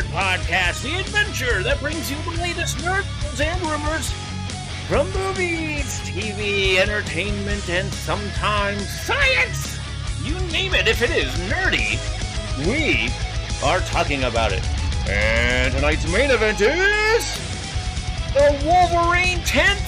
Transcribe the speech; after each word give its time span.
Nerd 0.00 0.38
Podcast, 0.38 0.82
the 0.82 0.98
adventure 0.98 1.62
that 1.62 1.78
brings 1.80 2.10
you 2.10 2.16
the 2.22 2.40
latest 2.40 2.78
nerd 2.78 3.04
news 3.22 3.40
and 3.40 3.60
rumors 3.62 4.10
from 4.88 5.06
movies, 5.12 6.00
TV, 6.00 6.78
entertainment, 6.78 7.68
and 7.68 7.92
sometimes 7.92 8.88
science. 8.88 9.78
You 10.22 10.34
name 10.52 10.74
it, 10.74 10.88
if 10.88 11.02
it 11.02 11.10
is 11.10 11.28
nerdy, 11.50 11.98
we 12.66 13.12
are 13.66 13.80
talking 13.80 14.24
about 14.24 14.52
it. 14.52 14.64
And 15.08 15.74
tonight's 15.74 16.10
main 16.10 16.30
event 16.30 16.60
is 16.62 17.36
the 18.32 18.58
Wolverine 18.64 19.40
10th 19.40 19.84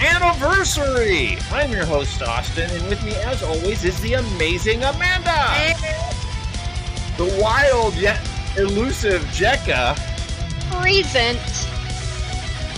anniversary. 0.00 1.36
I'm 1.50 1.72
your 1.72 1.86
host, 1.86 2.22
Austin, 2.22 2.70
and 2.70 2.88
with 2.88 3.02
me, 3.04 3.14
as 3.16 3.42
always, 3.42 3.84
is 3.84 4.00
the 4.02 4.14
amazing 4.14 4.84
Amanda. 4.84 5.74
The 7.16 7.40
wild 7.42 7.94
yet 7.96 8.27
elusive 8.58 9.22
Jekka. 9.26 9.96
Present. 10.70 11.38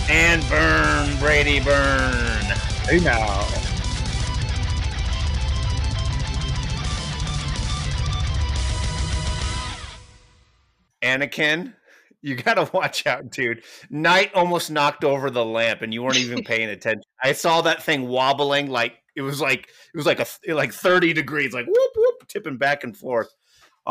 And 0.09 0.47
Burn, 0.47 1.17
Brady 1.19 1.59
Burn. 1.59 2.43
Hey 2.85 2.99
now. 2.99 3.47
Anakin, 11.01 11.73
you 12.21 12.35
gotta 12.35 12.69
watch 12.73 13.07
out, 13.07 13.31
dude. 13.31 13.63
Knight 13.89 14.31
almost 14.35 14.69
knocked 14.69 15.03
over 15.03 15.31
the 15.31 15.43
lamp, 15.43 15.81
and 15.81 15.91
you 15.91 16.03
weren't 16.03 16.17
even 16.17 16.43
paying 16.45 16.69
attention. 16.69 17.01
I 17.23 17.33
saw 17.33 17.61
that 17.61 17.81
thing 17.81 18.07
wobbling 18.07 18.69
like 18.69 18.99
it 19.15 19.21
was 19.21 19.41
like 19.41 19.69
it 19.93 19.97
was 19.97 20.05
like 20.05 20.19
a 20.19 20.53
like 20.53 20.73
thirty 20.73 21.11
degrees, 21.13 21.53
like 21.53 21.65
whoop 21.65 21.91
whoop, 21.95 22.27
tipping 22.27 22.57
back 22.57 22.83
and 22.83 22.95
forth. 22.95 23.33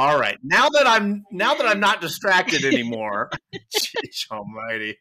All 0.01 0.19
right, 0.19 0.39
now 0.43 0.70
that 0.70 0.87
I'm 0.87 1.27
now 1.31 1.53
that 1.53 1.67
I'm 1.67 1.79
not 1.79 2.01
distracted 2.01 2.65
anymore, 2.65 3.29
Jeez 3.55 4.31
Almighty. 4.31 4.97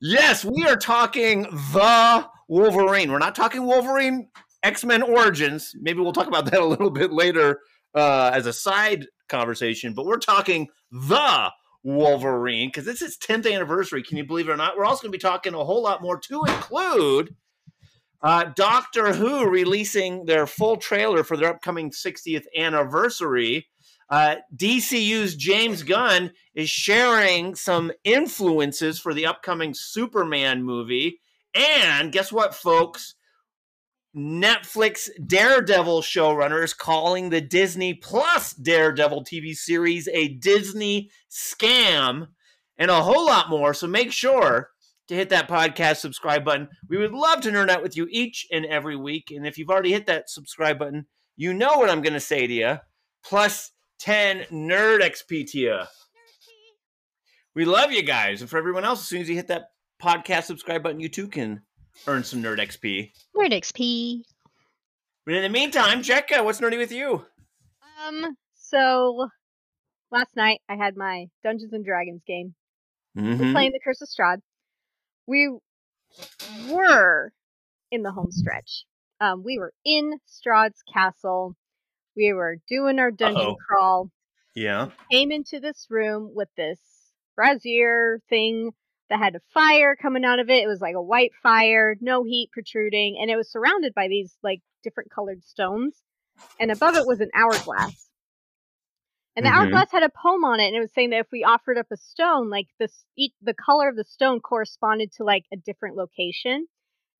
Yes, 0.00 0.44
we 0.44 0.64
are 0.68 0.76
talking 0.76 1.42
the 1.42 2.28
Wolverine. 2.46 3.10
We're 3.10 3.18
not 3.18 3.34
talking 3.34 3.66
Wolverine 3.66 4.28
X 4.62 4.84
Men 4.84 5.02
Origins. 5.02 5.74
Maybe 5.80 5.98
we'll 5.98 6.12
talk 6.12 6.28
about 6.28 6.48
that 6.52 6.60
a 6.60 6.64
little 6.64 6.92
bit 6.92 7.12
later 7.12 7.58
uh, 7.92 8.30
as 8.32 8.46
a 8.46 8.52
side 8.52 9.08
conversation. 9.28 9.94
But 9.94 10.06
we're 10.06 10.18
talking 10.18 10.68
the 10.92 11.50
Wolverine 11.82 12.68
because 12.68 12.86
it's 12.86 13.02
its 13.02 13.16
10th 13.18 13.52
anniversary. 13.52 14.04
Can 14.04 14.16
you 14.16 14.24
believe 14.24 14.48
it 14.48 14.52
or 14.52 14.56
not? 14.56 14.76
We're 14.76 14.84
also 14.84 15.02
going 15.02 15.12
to 15.12 15.18
be 15.18 15.20
talking 15.20 15.54
a 15.54 15.64
whole 15.64 15.82
lot 15.82 16.02
more 16.02 16.20
to 16.20 16.44
include 16.44 17.34
uh, 18.24 18.46
Doctor 18.56 19.12
Who 19.12 19.46
releasing 19.46 20.24
their 20.24 20.46
full 20.46 20.78
trailer 20.78 21.22
for 21.22 21.36
their 21.36 21.50
upcoming 21.50 21.90
60th 21.90 22.46
anniversary. 22.56 23.68
Uh, 24.08 24.36
DCU's 24.56 25.36
James 25.36 25.82
Gunn 25.82 26.32
is 26.54 26.70
sharing 26.70 27.54
some 27.54 27.92
influences 28.02 28.98
for 28.98 29.12
the 29.12 29.26
upcoming 29.26 29.74
Superman 29.74 30.62
movie. 30.62 31.20
And 31.54 32.12
guess 32.12 32.32
what, 32.32 32.54
folks? 32.54 33.14
Netflix 34.16 35.10
Daredevil 35.26 36.00
showrunner 36.00 36.64
is 36.64 36.72
calling 36.72 37.28
the 37.28 37.42
Disney 37.42 37.92
Plus 37.92 38.54
Daredevil 38.54 39.24
TV 39.24 39.54
series 39.54 40.08
a 40.08 40.28
Disney 40.28 41.10
scam 41.30 42.28
and 42.78 42.90
a 42.90 43.02
whole 43.02 43.26
lot 43.26 43.50
more. 43.50 43.74
So 43.74 43.86
make 43.86 44.12
sure 44.12 44.70
to 45.08 45.14
hit 45.14 45.28
that 45.30 45.48
podcast 45.48 45.96
subscribe 45.96 46.44
button. 46.44 46.68
We 46.88 46.96
would 46.96 47.12
love 47.12 47.40
to 47.42 47.50
nerd 47.50 47.68
out 47.68 47.82
with 47.82 47.96
you 47.96 48.06
each 48.10 48.46
and 48.50 48.64
every 48.66 48.96
week. 48.96 49.30
And 49.30 49.46
if 49.46 49.58
you've 49.58 49.70
already 49.70 49.92
hit 49.92 50.06
that 50.06 50.30
subscribe 50.30 50.78
button, 50.78 51.06
you 51.36 51.52
know 51.52 51.78
what 51.78 51.90
I'm 51.90 52.02
going 52.02 52.14
to 52.14 52.20
say 52.20 52.46
to 52.46 52.52
you. 52.52 52.78
Plus 53.24 53.70
10 54.00 54.46
Nerd 54.52 55.00
XP 55.00 55.50
to 55.52 55.58
you. 55.58 55.80
We 57.54 57.64
love 57.64 57.92
you 57.92 58.02
guys. 58.02 58.40
And 58.40 58.50
for 58.50 58.58
everyone 58.58 58.84
else, 58.84 59.00
as 59.00 59.08
soon 59.08 59.20
as 59.20 59.28
you 59.28 59.34
hit 59.34 59.48
that 59.48 59.68
podcast 60.02 60.44
subscribe 60.44 60.82
button, 60.82 61.00
you 61.00 61.08
too 61.08 61.28
can 61.28 61.62
earn 62.06 62.24
some 62.24 62.42
Nerd 62.42 62.58
XP. 62.58 63.12
Nerd 63.36 63.52
XP. 63.52 64.22
But 65.24 65.34
in 65.34 65.42
the 65.42 65.48
meantime, 65.48 66.02
Jekka, 66.02 66.44
what's 66.44 66.60
nerdy 66.60 66.76
with 66.76 66.92
you? 66.92 67.24
Um, 68.06 68.36
so 68.54 69.28
last 70.10 70.36
night 70.36 70.60
I 70.68 70.76
had 70.76 70.96
my 70.96 71.26
Dungeons 71.42 71.72
and 71.72 71.84
Dragons 71.84 72.22
game. 72.26 72.54
Mm-hmm. 73.16 73.42
We're 73.42 73.52
playing 73.52 73.72
the 73.72 73.80
Curse 73.82 74.02
of 74.02 74.08
Strahd. 74.08 74.38
We 75.26 75.50
were 76.70 77.32
in 77.90 78.02
the 78.02 78.12
home 78.12 78.30
stretch. 78.30 78.84
Um, 79.20 79.42
we 79.44 79.58
were 79.58 79.72
in 79.84 80.18
Strahd's 80.28 80.82
castle. 80.92 81.56
We 82.16 82.32
were 82.32 82.58
doing 82.68 82.98
our 82.98 83.10
dungeon 83.10 83.40
Uh-oh. 83.40 83.56
crawl. 83.56 84.10
Yeah. 84.54 84.90
Came 85.10 85.32
into 85.32 85.60
this 85.60 85.86
room 85.90 86.30
with 86.34 86.48
this 86.56 86.78
brazier 87.36 88.20
thing 88.28 88.70
that 89.10 89.18
had 89.18 89.34
a 89.34 89.40
fire 89.52 89.96
coming 89.96 90.24
out 90.24 90.38
of 90.38 90.48
it. 90.48 90.62
It 90.62 90.68
was 90.68 90.80
like 90.80 90.94
a 90.94 91.02
white 91.02 91.32
fire, 91.42 91.96
no 92.00 92.24
heat 92.24 92.50
protruding, 92.52 93.18
and 93.20 93.30
it 93.30 93.36
was 93.36 93.50
surrounded 93.50 93.94
by 93.94 94.08
these 94.08 94.36
like 94.42 94.60
different 94.82 95.10
colored 95.10 95.44
stones. 95.44 95.96
And 96.58 96.70
above 96.70 96.96
it 96.96 97.06
was 97.06 97.20
an 97.20 97.30
hourglass. 97.34 98.08
And 99.36 99.44
the 99.46 99.50
Mhm. 99.50 99.54
hourglass 99.56 99.90
had 99.90 100.02
a 100.04 100.10
poem 100.10 100.44
on 100.44 100.60
it, 100.60 100.68
and 100.68 100.76
it 100.76 100.80
was 100.80 100.92
saying 100.92 101.10
that 101.10 101.20
if 101.20 101.30
we 101.32 101.42
offered 101.44 101.78
up 101.78 101.90
a 101.90 101.96
stone, 101.96 102.50
like 102.50 102.68
this, 102.78 103.04
the 103.16 103.54
color 103.54 103.88
of 103.88 103.96
the 103.96 104.04
stone 104.04 104.40
corresponded 104.40 105.12
to 105.12 105.24
like 105.24 105.44
a 105.52 105.56
different 105.56 105.96
location. 105.96 106.68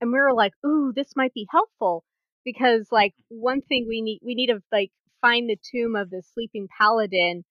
And 0.01 0.13
we 0.13 0.19
were 0.19 0.33
like, 0.35 0.53
"Ooh, 0.65 0.93
this 0.93 1.17
might 1.17 1.35
be 1.35 1.47
helpful," 1.51 2.05
because 2.45 2.93
like 2.93 3.15
one 3.29 3.63
thing 3.63 3.87
we 3.89 4.01
need, 4.03 4.21
we 4.23 4.35
need 4.35 4.49
to 4.49 4.63
like 4.71 4.93
find 5.21 5.49
the 5.49 5.57
tomb 5.73 5.97
of 5.97 6.11
the 6.11 6.23
sleeping 6.23 6.69
paladin 6.69 7.45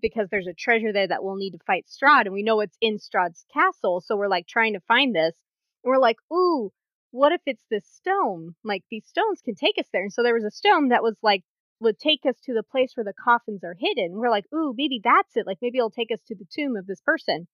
because 0.00 0.28
there's 0.30 0.46
a 0.46 0.54
treasure 0.54 0.92
there 0.92 1.08
that 1.08 1.24
we'll 1.24 1.36
need 1.36 1.52
to 1.52 1.58
fight 1.66 1.86
Strahd, 1.86 2.26
and 2.26 2.34
we 2.34 2.42
know 2.42 2.60
it's 2.60 2.76
in 2.80 2.98
Strahd's 2.98 3.44
castle. 3.52 4.00
So 4.00 4.16
we're 4.16 4.28
like 4.28 4.46
trying 4.46 4.74
to 4.74 4.80
find 4.80 5.14
this, 5.14 5.34
and 5.82 5.90
we're 5.90 5.98
like, 5.98 6.18
"Ooh, 6.32 6.72
what 7.10 7.32
if 7.32 7.40
it's 7.46 7.64
this 7.70 7.86
stone? 7.86 8.54
Like 8.64 8.84
these 8.90 9.06
stones 9.06 9.40
can 9.42 9.54
take 9.54 9.78
us 9.78 9.88
there." 9.92 10.02
And 10.02 10.12
so 10.12 10.22
there 10.22 10.34
was 10.34 10.44
a 10.44 10.50
stone 10.50 10.88
that 10.88 11.02
was 11.02 11.16
like 11.22 11.44
would 11.80 11.98
take 11.98 12.20
us 12.26 12.36
to 12.44 12.54
the 12.54 12.62
place 12.62 12.92
where 12.94 13.04
the 13.04 13.12
coffins 13.12 13.64
are 13.64 13.76
hidden. 13.78 14.12
We're 14.12 14.30
like, 14.30 14.46
"Ooh, 14.52 14.74
maybe 14.76 15.00
that's 15.02 15.36
it. 15.36 15.46
Like 15.46 15.58
maybe 15.60 15.78
it'll 15.78 15.90
take 15.90 16.12
us 16.12 16.20
to 16.28 16.34
the 16.34 16.46
tomb 16.50 16.76
of 16.76 16.86
this 16.86 17.00
person." 17.00 17.46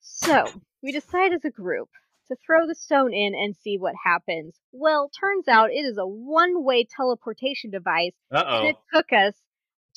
So 0.00 0.46
we 0.82 0.92
decide 0.92 1.32
as 1.32 1.44
a 1.44 1.50
group 1.50 1.88
to 2.28 2.36
throw 2.44 2.66
the 2.66 2.74
stone 2.74 3.12
in 3.12 3.34
and 3.34 3.56
see 3.56 3.78
what 3.78 3.94
happens. 4.04 4.58
Well, 4.72 5.10
turns 5.10 5.48
out 5.48 5.70
it 5.70 5.84
is 5.84 5.98
a 5.98 6.06
one-way 6.06 6.86
teleportation 6.96 7.70
device 7.70 8.14
and 8.30 8.68
it 8.68 8.76
took 8.92 9.12
us 9.12 9.34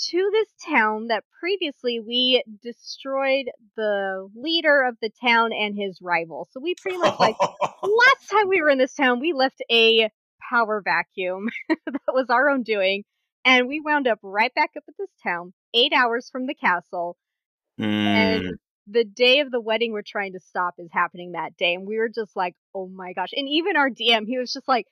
to 0.10 0.30
this 0.32 0.48
town 0.70 1.08
that 1.08 1.24
previously 1.40 2.00
we 2.00 2.44
destroyed 2.62 3.50
the 3.76 4.30
leader 4.36 4.84
of 4.84 4.98
the 5.02 5.10
town 5.22 5.52
and 5.54 5.76
his 5.76 6.00
rival. 6.02 6.48
So 6.52 6.60
we 6.60 6.76
pretty 6.76 6.98
much 6.98 7.20
like 7.20 7.36
last 7.82 8.30
time 8.30 8.48
we 8.48 8.62
were 8.62 8.70
in 8.70 8.78
this 8.78 8.94
town, 8.94 9.20
we 9.20 9.34
left 9.34 9.62
a 9.72 10.10
power 10.50 10.82
vacuum 10.84 11.48
that 11.70 12.14
was 12.14 12.28
our 12.30 12.50
own 12.50 12.64
doing, 12.64 13.04
and 13.46 13.68
we 13.68 13.80
wound 13.80 14.08
up 14.08 14.20
right 14.22 14.54
back 14.54 14.72
up 14.78 14.84
at 14.88 14.96
this 14.98 15.10
town, 15.24 15.54
eight 15.74 15.94
hours 15.94 16.30
from 16.32 16.48
the 16.48 16.56
castle. 16.56 17.18
Mm. 17.80 17.86
And 17.86 18.58
the 18.88 19.04
day 19.04 19.40
of 19.40 19.52
the 19.52 19.62
wedding 19.62 19.92
we're 19.92 20.02
trying 20.06 20.34
to 20.34 20.40
stop 20.40 20.76
is 20.80 20.90
happening 20.92 21.32
that 21.32 21.58
day, 21.58 21.74
and 21.74 21.88
we 21.88 21.98
were 21.98 22.10
just 22.10 22.36
like, 22.36 22.56
oh 22.74 22.88
my 22.88 23.14
gosh! 23.14 23.30
And 23.34 23.48
even 23.48 23.78
our 23.78 23.90
DM, 23.90 24.26
he 24.26 24.38
was 24.38 24.52
just 24.52 24.68
like. 24.68 24.86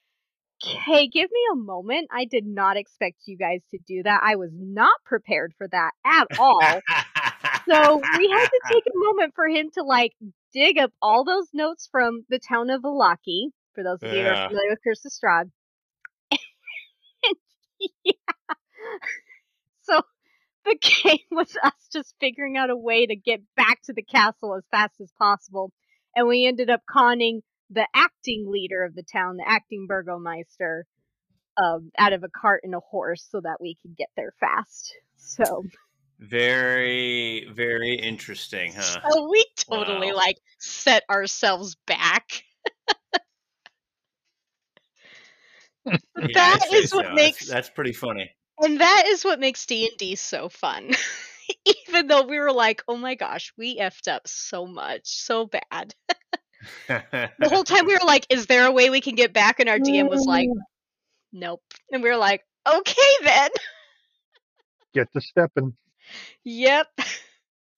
Okay, 0.65 1.09
give 1.09 1.29
me 1.29 1.39
a 1.51 1.57
moment. 1.57 2.07
I 2.13 2.23
did 2.23 2.45
not 2.45 2.77
expect 2.77 3.17
you 3.25 3.37
guys 3.37 3.59
to 3.71 3.77
do 3.85 4.03
that. 4.03 4.21
I 4.23 4.37
was 4.37 4.51
not 4.53 4.93
prepared 5.03 5.53
for 5.57 5.67
that 5.67 5.91
at 6.05 6.39
all. 6.39 6.79
So 7.67 8.01
we 8.17 8.29
had 8.29 8.47
to 8.47 8.61
take 8.71 8.83
a 8.85 8.91
moment 8.95 9.33
for 9.35 9.47
him 9.47 9.69
to 9.73 9.83
like 9.83 10.13
dig 10.53 10.77
up 10.77 10.91
all 11.01 11.23
those 11.23 11.47
notes 11.53 11.87
from 11.91 12.25
the 12.29 12.39
town 12.39 12.69
of 12.69 12.81
Vallaki, 12.81 13.49
for 13.75 13.83
those 13.83 14.03
of 14.03 14.11
you 14.11 14.23
who 14.23 14.27
Yeah. 14.27 14.33
are 14.33 14.47
familiar 14.47 14.71
with 14.71 14.79
Curse 14.83 15.05
of 15.05 15.11
Strahd. 15.11 15.51
And, 17.23 17.37
yeah. 18.03 18.13
So 19.83 20.01
the 20.65 20.77
game 21.03 21.19
was 21.31 21.55
us 21.63 21.73
just 21.91 22.15
figuring 22.19 22.57
out 22.57 22.69
a 22.69 22.77
way 22.77 23.05
to 23.05 23.15
get 23.15 23.41
back 23.55 23.81
to 23.83 23.93
the 23.93 24.03
castle 24.03 24.55
as 24.55 24.63
fast 24.71 24.99
as 25.01 25.11
possible. 25.17 25.71
And 26.15 26.27
we 26.27 26.45
ended 26.45 26.69
up 26.69 26.81
conning 26.89 27.41
the 27.69 27.87
acting 27.95 28.45
leader 28.49 28.83
of 28.83 28.95
the 28.95 29.03
town, 29.03 29.37
the 29.37 29.47
acting 29.47 29.87
burgomeister, 29.87 30.85
um, 31.57 31.91
out 31.97 32.13
of 32.13 32.23
a 32.23 32.29
cart 32.29 32.61
and 32.63 32.75
a 32.75 32.79
horse 32.79 33.27
so 33.29 33.41
that 33.41 33.57
we 33.61 33.77
could 33.81 33.95
get 33.95 34.09
there 34.15 34.33
fast. 34.39 34.93
So 35.17 35.65
very, 36.19 37.47
very 37.53 37.95
interesting, 37.95 38.73
huh? 38.73 39.01
So 39.03 39.29
we 39.29 39.45
totally 39.57 40.11
Wow. 40.11 40.15
like 40.15 40.37
set 40.59 41.03
ourselves 41.09 41.75
back. 41.87 42.43
But 43.11 43.21
Yeah, 46.17 46.27
that 46.33 46.59
I'd 46.63 46.69
say 46.69 46.77
is 46.77 46.93
what 46.93 47.05
so. 47.05 47.13
Makes 47.13 47.47
that's 47.47 47.69
pretty 47.69 47.93
funny. 47.93 48.31
and 48.59 48.79
that 48.79 49.03
is 49.07 49.23
what 49.23 49.39
makes 49.39 49.65
D&D 49.65 50.15
so 50.15 50.49
fun. 50.49 50.91
Even 51.87 52.07
though 52.07 52.23
we 52.23 52.39
were 52.39 52.51
like, 52.51 52.81
"Oh 52.87 52.97
my 52.97 53.13
gosh, 53.13 53.53
we 53.57 53.77
effed 53.77 54.07
up 54.07 54.27
so 54.27 54.65
much, 54.65 55.01
so 55.05 55.45
bad." 55.45 55.93
The 56.87 57.49
whole 57.49 57.63
time 57.63 57.85
we 57.85 57.93
were 57.93 58.07
like, 58.07 58.25
"Is 58.31 58.47
there 58.47 58.65
a 58.65 58.71
way 58.71 58.89
we 58.89 59.01
can 59.01 59.13
get 59.13 59.33
back?" 59.33 59.59
and 59.59 59.69
our 59.69 59.77
DM 59.77 60.09
was 60.09 60.25
like, 60.25 60.47
mm. 60.47 60.57
"Nope." 61.31 61.61
And 61.91 62.01
we 62.01 62.09
were 62.09 62.17
like, 62.17 62.41
"Okay 62.67 63.11
then." 63.23 63.49
Get 64.95 65.13
to 65.13 65.21
stepping. 65.21 65.75
Yep. 66.43 66.87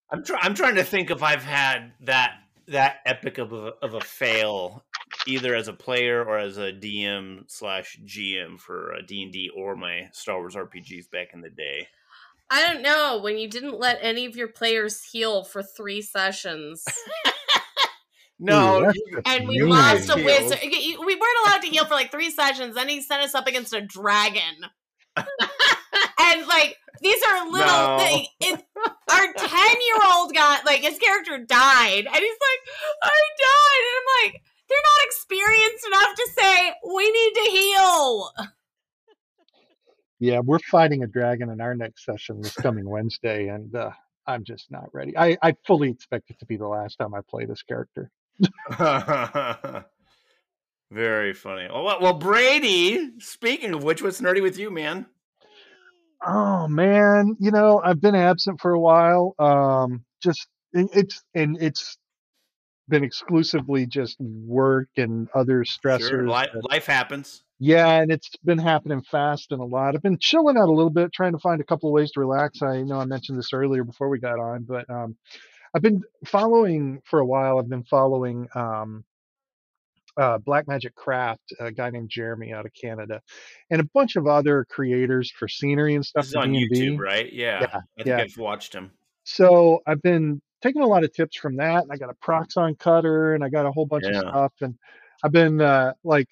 I'm 0.09 0.23
trying. 0.23 0.39
I'm 0.43 0.55
trying 0.55 0.75
to 0.75 0.83
think 0.85 1.11
if 1.11 1.21
I've 1.21 1.43
had 1.43 1.91
that 2.01 2.35
that 2.67 2.97
epic 3.05 3.37
of 3.37 3.53
a, 3.53 3.73
of 3.81 3.93
a 3.93 4.01
fail, 4.01 4.85
either 5.27 5.53
as 5.55 5.67
a 5.67 5.73
player 5.73 6.23
or 6.23 6.37
as 6.37 6.57
a 6.57 6.71
DM 6.71 7.43
slash 7.47 7.99
GM 8.05 8.59
for 8.59 8.93
uh, 8.93 9.01
D 9.05 9.23
and 9.23 9.31
D 9.31 9.51
or 9.55 9.75
my 9.75 10.09
Star 10.11 10.39
Wars 10.39 10.55
RPGs 10.55 11.09
back 11.11 11.33
in 11.33 11.41
the 11.41 11.49
day. 11.49 11.87
I 12.49 12.65
don't 12.65 12.81
know 12.81 13.19
when 13.21 13.37
you 13.37 13.49
didn't 13.49 13.77
let 13.79 13.99
any 14.01 14.25
of 14.25 14.37
your 14.37 14.47
players 14.47 15.03
heal 15.03 15.43
for 15.43 15.61
three 15.61 16.01
sessions. 16.01 16.85
No, 18.39 18.83
Ooh, 18.83 19.21
and 19.25 19.47
we 19.47 19.63
lost 19.63 20.11
a 20.11 20.15
wizard. 20.15 20.59
We 20.61 20.95
weren't 20.99 21.37
allowed 21.43 21.61
to 21.63 21.69
heal 21.69 21.85
for 21.85 21.95
like 21.95 22.11
three 22.11 22.29
sessions. 22.29 22.75
Then 22.75 22.87
he 22.87 23.01
sent 23.01 23.23
us 23.23 23.33
up 23.33 23.47
against 23.47 23.73
a 23.73 23.81
dragon. 23.81 24.67
and 26.19 26.47
like 26.47 26.77
these 27.01 27.21
are 27.27 27.49
little 27.49 27.67
No. 27.67 27.97
they, 27.97 28.27
it, 28.41 28.63
our 29.11 29.33
10 29.33 29.33
year 29.33 29.99
old 30.13 30.33
got 30.33 30.65
like 30.65 30.81
his 30.81 30.99
character 30.99 31.37
died 31.39 32.05
and 32.05 32.15
he's 32.15 32.37
like 32.39 32.61
i 33.03 33.19
died 33.39 33.81
and 33.81 33.95
i'm 33.97 34.31
like 34.31 34.41
they're 34.69 34.77
not 34.77 35.05
experienced 35.05 35.87
enough 35.87 36.15
to 36.15 36.29
say 36.37 36.73
we 36.93 37.11
need 37.11 37.33
to 37.33 37.51
heal 37.51 38.31
Yeah, 40.19 40.39
we're 40.39 40.59
fighting 40.59 41.03
a 41.03 41.07
dragon 41.07 41.49
in 41.49 41.61
our 41.61 41.75
next 41.75 42.05
session 42.05 42.41
this 42.41 42.55
coming 42.55 42.89
Wednesday, 42.89 43.49
and 43.49 43.75
uh, 43.75 43.91
I'm 44.25 44.43
just 44.43 44.71
not 44.71 44.89
ready. 44.93 45.17
I, 45.17 45.37
I 45.41 45.55
fully 45.65 45.89
expect 45.89 46.29
it 46.29 46.39
to 46.39 46.45
be 46.45 46.57
the 46.57 46.67
last 46.67 46.97
time 46.97 47.13
I 47.13 47.21
play 47.29 47.45
this 47.45 47.63
character. 47.63 48.11
Very 50.91 51.33
funny. 51.33 51.67
Well, 51.69 51.99
well, 52.01 52.13
Brady. 52.13 53.19
Speaking 53.19 53.73
of 53.73 53.83
which, 53.83 54.01
what's 54.01 54.21
nerdy 54.21 54.41
with 54.41 54.57
you, 54.57 54.71
man? 54.71 55.05
Oh 56.25 56.67
man, 56.67 57.35
you 57.39 57.51
know 57.51 57.81
I've 57.83 58.01
been 58.01 58.15
absent 58.15 58.59
for 58.59 58.71
a 58.71 58.79
while. 58.79 59.35
Um, 59.37 60.03
just 60.21 60.47
it's 60.73 61.23
and 61.35 61.57
it's 61.61 61.97
been 62.89 63.03
exclusively 63.03 63.85
just 63.85 64.17
work 64.19 64.89
and 64.97 65.27
other 65.35 65.63
stressors. 65.63 66.09
Sure, 66.09 66.27
li- 66.27 66.47
that- 66.53 66.69
life 66.69 66.85
happens. 66.85 67.43
Yeah, 67.59 68.01
and 68.01 68.11
it's 68.11 68.29
been 68.45 68.59
happening 68.59 69.01
fast 69.01 69.51
and 69.51 69.59
a 69.59 69.65
lot. 69.65 69.95
I've 69.95 70.03
been 70.03 70.19
chilling 70.19 70.57
out 70.57 70.69
a 70.69 70.71
little 70.71 70.91
bit, 70.91 71.11
trying 71.11 71.31
to 71.31 71.39
find 71.39 71.59
a 71.59 71.63
couple 71.63 71.89
of 71.89 71.93
ways 71.93 72.11
to 72.11 72.19
relax. 72.19 72.61
I 72.61 72.83
know 72.83 72.99
I 72.99 73.05
mentioned 73.05 73.39
this 73.39 73.51
earlier 73.51 73.83
before 73.83 74.09
we 74.09 74.19
got 74.19 74.37
on, 74.39 74.63
but 74.63 74.87
um, 74.91 75.15
I've 75.73 75.81
been 75.81 76.03
following 76.27 77.01
for 77.05 77.17
a 77.19 77.25
while. 77.25 77.57
I've 77.57 77.67
been 77.67 77.83
following 77.85 78.47
um, 78.53 79.03
uh, 80.17 80.37
Black 80.37 80.67
Magic 80.67 80.93
Craft, 80.93 81.41
a 81.59 81.71
guy 81.71 81.89
named 81.89 82.09
Jeremy 82.11 82.53
out 82.53 82.67
of 82.67 82.71
Canada, 82.79 83.21
and 83.71 83.81
a 83.81 83.87
bunch 83.93 84.15
of 84.17 84.27
other 84.27 84.63
creators 84.69 85.31
for 85.31 85.47
scenery 85.47 85.95
and 85.95 86.05
stuff 86.05 86.25
This 86.25 86.29
is 86.29 86.35
on 86.35 86.51
D&D. 86.51 86.89
YouTube, 86.91 86.99
right? 86.99 87.31
Yeah, 87.33 87.61
Yeah, 87.61 87.67
I 87.75 87.79
think 87.95 88.07
yeah. 88.07 88.17
I've 88.19 88.37
watched 88.37 88.73
him. 88.73 88.91
So 89.23 89.81
I've 89.87 90.01
been 90.03 90.41
taking 90.61 90.81
a 90.81 90.87
lot 90.87 91.03
of 91.03 91.13
tips 91.13 91.37
from 91.37 91.55
that. 91.57 91.83
And 91.83 91.91
I 91.91 91.97
got 91.97 92.09
a 92.09 92.15
Proxxon 92.25 92.77
cutter 92.79 93.35
and 93.35 93.43
I 93.43 93.49
got 93.49 93.65
a 93.65 93.71
whole 93.71 93.85
bunch 93.85 94.05
Yeah. 94.05 94.19
of 94.21 94.29
stuff. 94.29 94.53
And 94.61 94.75
I've 95.23 95.31
been 95.31 95.61
uh, 95.61 95.93
like, 96.03 96.29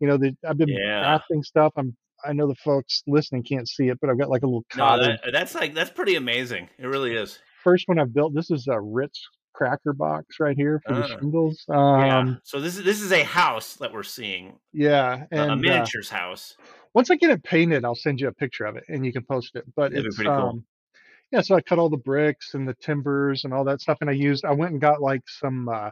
you 0.00 0.06
know, 0.08 0.16
the, 0.16 0.36
I've 0.46 0.58
been 0.58 0.68
Yeah. 0.68 1.18
crafting 1.30 1.44
stuff. 1.44 1.72
I'm 1.76 1.96
I 2.24 2.32
know 2.32 2.48
the 2.48 2.56
folks 2.56 3.04
listening 3.06 3.44
can't 3.44 3.68
see 3.68 3.86
it, 3.90 3.98
but 4.00 4.10
I've 4.10 4.18
got 4.18 4.28
like 4.28 4.42
a 4.42 4.46
little 4.46 4.64
No, 4.76 5.00
that, 5.00 5.20
that's 5.32 5.54
like 5.54 5.72
that's 5.74 5.90
pretty 5.90 6.16
amazing. 6.16 6.68
It 6.76 6.86
really 6.88 7.14
is. 7.14 7.38
First 7.62 7.84
one 7.86 7.98
I've 8.00 8.12
built. 8.12 8.34
This 8.34 8.50
is 8.50 8.66
a 8.66 8.80
Ritz 8.80 9.20
cracker 9.54 9.92
box 9.92 10.36
right 10.40 10.56
here 10.56 10.80
for 10.86 10.94
the 10.94 11.04
Ah. 11.04 11.06
shingles. 11.06 11.64
yeah. 11.68 12.18
Um, 12.18 12.40
So 12.42 12.60
this 12.60 12.76
is 12.76 12.84
this 12.84 13.00
is 13.00 13.12
a 13.12 13.22
house 13.22 13.74
that 13.76 13.92
we're 13.92 14.02
seeing, 14.02 14.58
yeah, 14.72 15.26
a- 15.30 15.34
and 15.34 15.50
a 15.50 15.52
uh, 15.52 15.56
miniatures 15.56 16.08
house. 16.10 16.56
once 16.94 17.08
I 17.12 17.14
get 17.16 17.30
it 17.30 17.44
painted, 17.44 17.84
I'll 17.84 17.94
send 17.94 18.20
you 18.20 18.26
a 18.26 18.32
picture 18.32 18.64
of 18.64 18.76
it 18.76 18.82
and 18.88 19.06
you 19.06 19.12
can 19.12 19.24
post 19.24 19.54
it. 19.54 19.64
But 19.76 19.90
That'd 19.92 20.02
be 20.04 20.08
it's 20.08 20.16
pretty 20.16 20.30
cool. 20.30 20.48
um, 20.48 20.64
yeah. 21.32 21.40
So 21.42 21.54
I 21.56 21.60
cut 21.60 21.78
all 21.78 21.90
the 21.90 21.96
bricks 21.96 22.54
and 22.54 22.68
the 22.68 22.74
timbers 22.74 23.44
and 23.44 23.54
all 23.54 23.64
that 23.64 23.80
stuff, 23.80 23.98
and 24.00 24.10
I 24.10 24.14
used. 24.14 24.44
I 24.44 24.52
went 24.52 24.72
and 24.72 24.80
got 24.80 25.00
like 25.02 25.22
some 25.28 25.68
uh, 25.68 25.90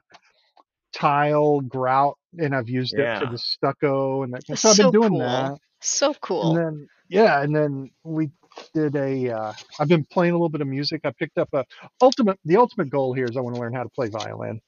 tile 0.92 1.60
grout, 1.60 2.18
and 2.38 2.54
I've 2.54 2.68
used 2.68 2.94
it 2.94 3.18
for 3.18 3.26
the 3.26 3.38
stucco 3.38 4.22
and 4.22 4.34
that. 4.34 4.42
That's 4.48 4.62
So 4.62 4.70
I've 4.70 4.76
been 4.76 4.90
doing 4.90 5.10
cool. 5.10 5.20
that, 5.20 5.58
So 5.80 6.14
cool. 6.20 6.56
and 6.56 6.58
then 6.58 6.88
yeah, 7.08 7.42
and 7.42 7.54
then 7.54 7.90
we 8.04 8.30
did 8.74 8.96
a. 8.96 9.30
Uh, 9.30 9.52
I've 9.78 9.88
been 9.88 10.04
playing 10.04 10.32
a 10.32 10.36
little 10.36 10.48
bit 10.48 10.60
of 10.62 10.68
music. 10.68 11.02
I 11.04 11.12
picked 11.18 11.38
up 11.38 11.48
a 11.54 11.64
ultimate. 12.00 12.38
The 12.44 12.56
ultimate 12.56 12.90
goal 12.90 13.12
here 13.14 13.26
is 13.26 13.36
I 13.36 13.40
want 13.40 13.56
to 13.56 13.60
learn 13.60 13.74
how 13.74 13.82
to 13.82 13.90
play 13.90 14.08
violin. 14.08 14.60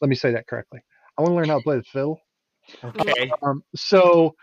Let 0.00 0.08
me 0.08 0.16
say 0.16 0.32
that 0.32 0.46
correctly. 0.46 0.80
I 1.16 1.22
want 1.22 1.32
to 1.32 1.36
learn 1.36 1.48
how 1.48 1.58
to 1.58 1.62
play 1.64 1.76
the 1.76 1.84
fiddle. 1.84 2.20
Okay. 2.84 3.30
Um, 3.42 3.62
so, 3.74 4.34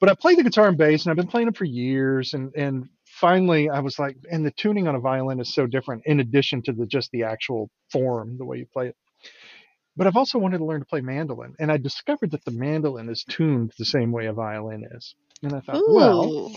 but 0.00 0.10
I 0.10 0.14
play 0.14 0.34
the 0.34 0.42
guitar 0.42 0.68
and 0.68 0.78
bass, 0.78 1.04
and 1.04 1.10
I've 1.10 1.16
been 1.16 1.26
playing 1.28 1.46
them 1.46 1.54
for 1.54 1.64
years. 1.64 2.34
And 2.34 2.52
and 2.56 2.88
finally, 3.20 3.68
I 3.68 3.80
was 3.80 3.98
like, 3.98 4.16
and 4.30 4.44
the 4.44 4.50
tuning 4.50 4.88
on 4.88 4.94
a 4.94 5.00
violin 5.00 5.40
is 5.40 5.54
so 5.54 5.66
different. 5.66 6.02
In 6.06 6.20
addition 6.20 6.62
to 6.62 6.72
the 6.72 6.86
just 6.86 7.10
the 7.12 7.24
actual 7.24 7.70
form, 7.90 8.38
the 8.38 8.44
way 8.44 8.58
you 8.58 8.66
play 8.72 8.88
it. 8.88 8.96
But 9.96 10.06
I've 10.06 10.16
also 10.16 10.38
wanted 10.38 10.58
to 10.58 10.64
learn 10.64 10.80
to 10.80 10.86
play 10.86 11.00
mandolin, 11.00 11.54
and 11.58 11.70
I 11.70 11.76
discovered 11.76 12.30
that 12.30 12.44
the 12.44 12.52
mandolin 12.52 13.08
is 13.08 13.24
tuned 13.24 13.72
the 13.78 13.84
same 13.84 14.12
way 14.12 14.26
a 14.26 14.32
violin 14.32 14.86
is. 14.92 15.14
And 15.42 15.52
I 15.52 15.60
thought, 15.60 15.82
well, 15.88 16.52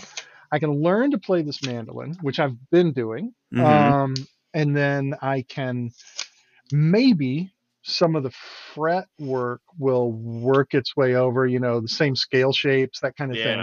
I 0.50 0.58
can 0.58 0.82
learn 0.82 1.10
to 1.10 1.18
play 1.18 1.42
this 1.42 1.62
mandolin, 1.62 2.16
which 2.22 2.38
I've 2.38 2.56
been 2.70 2.92
doing, 2.92 3.34
Mhm. 3.52 3.64
um, 3.64 4.14
and 4.54 4.76
then 4.76 5.14
I 5.20 5.42
can 5.42 5.90
maybe 6.72 7.50
some 7.82 8.16
of 8.16 8.22
the 8.22 8.30
fret 8.74 9.06
work 9.18 9.60
will 9.78 10.12
work 10.12 10.72
its 10.72 10.96
way 10.96 11.16
over, 11.16 11.46
you 11.46 11.60
know, 11.60 11.80
the 11.80 11.88
same 11.88 12.16
scale 12.16 12.52
shapes, 12.52 13.00
that 13.00 13.16
kind 13.16 13.30
of 13.30 13.36
thing. 13.44 13.58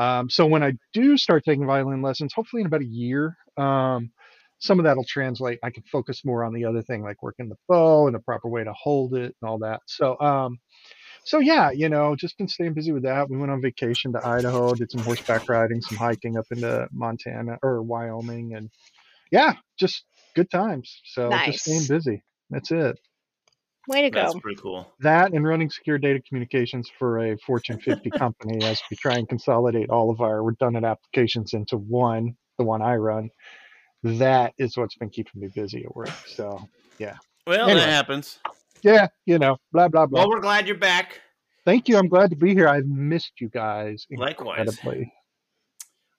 Um, 0.00 0.30
so 0.30 0.46
when 0.46 0.62
I 0.62 0.72
do 0.94 1.18
start 1.18 1.44
taking 1.44 1.66
violin 1.66 2.00
lessons, 2.00 2.32
hopefully 2.34 2.62
in 2.62 2.66
about 2.66 2.80
a 2.80 2.86
year, 2.86 3.36
um, 3.58 4.10
some 4.58 4.78
of 4.78 4.84
that'll 4.84 5.04
translate. 5.04 5.58
I 5.62 5.70
can 5.70 5.82
focus 5.92 6.24
more 6.24 6.42
on 6.44 6.54
the 6.54 6.64
other 6.64 6.82
thing, 6.82 7.02
like 7.02 7.22
working 7.22 7.48
the 7.50 7.56
bow 7.68 8.06
and 8.06 8.14
the 8.14 8.20
proper 8.20 8.48
way 8.48 8.64
to 8.64 8.72
hold 8.72 9.14
it 9.14 9.34
and 9.40 9.48
all 9.48 9.58
that. 9.58 9.80
So, 9.86 10.18
um, 10.20 10.58
so 11.24 11.38
yeah, 11.38 11.70
you 11.70 11.90
know, 11.90 12.16
just 12.16 12.38
been 12.38 12.48
staying 12.48 12.74
busy 12.74 12.92
with 12.92 13.02
that. 13.02 13.28
We 13.28 13.36
went 13.36 13.52
on 13.52 13.60
vacation 13.60 14.12
to 14.12 14.26
Idaho, 14.26 14.74
did 14.74 14.90
some 14.90 15.02
horseback 15.02 15.48
riding, 15.48 15.82
some 15.82 15.98
hiking 15.98 16.38
up 16.38 16.46
into 16.50 16.88
Montana 16.92 17.58
or 17.62 17.82
Wyoming, 17.82 18.54
and 18.54 18.70
yeah, 19.30 19.54
just 19.78 20.04
good 20.34 20.50
times. 20.50 21.00
So 21.04 21.28
just 21.44 21.60
staying 21.60 21.86
busy. 21.88 22.22
That's 22.48 22.70
it. 22.70 22.98
Way 23.88 24.02
to 24.02 24.10
That's 24.10 24.14
go. 24.28 24.32
That's 24.34 24.42
pretty 24.42 24.60
cool. 24.60 24.92
That 25.00 25.32
and 25.32 25.46
running 25.46 25.70
secure 25.70 25.98
data 25.98 26.20
communications 26.28 26.90
for 26.98 27.18
a 27.18 27.36
Fortune 27.38 27.80
50 27.80 28.10
company 28.18 28.62
as 28.64 28.80
we 28.90 28.96
try 28.96 29.16
and 29.16 29.28
consolidate 29.28 29.90
all 29.90 30.10
of 30.10 30.20
our 30.20 30.42
redundant 30.42 30.84
applications 30.84 31.54
into 31.54 31.76
one, 31.76 32.36
the 32.58 32.64
one 32.64 32.82
I 32.82 32.96
run. 32.96 33.30
That 34.02 34.52
is 34.58 34.76
what's 34.76 34.96
been 34.96 35.10
keeping 35.10 35.40
me 35.40 35.48
busy 35.54 35.84
at 35.84 35.94
work. 35.94 36.10
So, 36.26 36.66
yeah. 36.98 37.16
Well, 37.46 37.68
Anyway. 37.68 37.80
that 37.80 37.88
happens. 37.88 38.38
yeah, 38.82 39.08
you 39.26 39.38
know, 39.38 39.56
blah, 39.72 39.88
blah, 39.88 40.06
blah. 40.06 40.20
Well, 40.20 40.28
we're 40.30 40.40
glad 40.40 40.66
you're 40.66 40.76
back. 40.76 41.20
Thank 41.64 41.88
you. 41.88 41.96
I'm 41.96 42.08
glad 42.08 42.30
to 42.30 42.36
be 42.36 42.54
here. 42.54 42.68
I've 42.68 42.86
missed 42.86 43.32
you 43.40 43.48
guys 43.48 44.06
Likewise. 44.10 44.78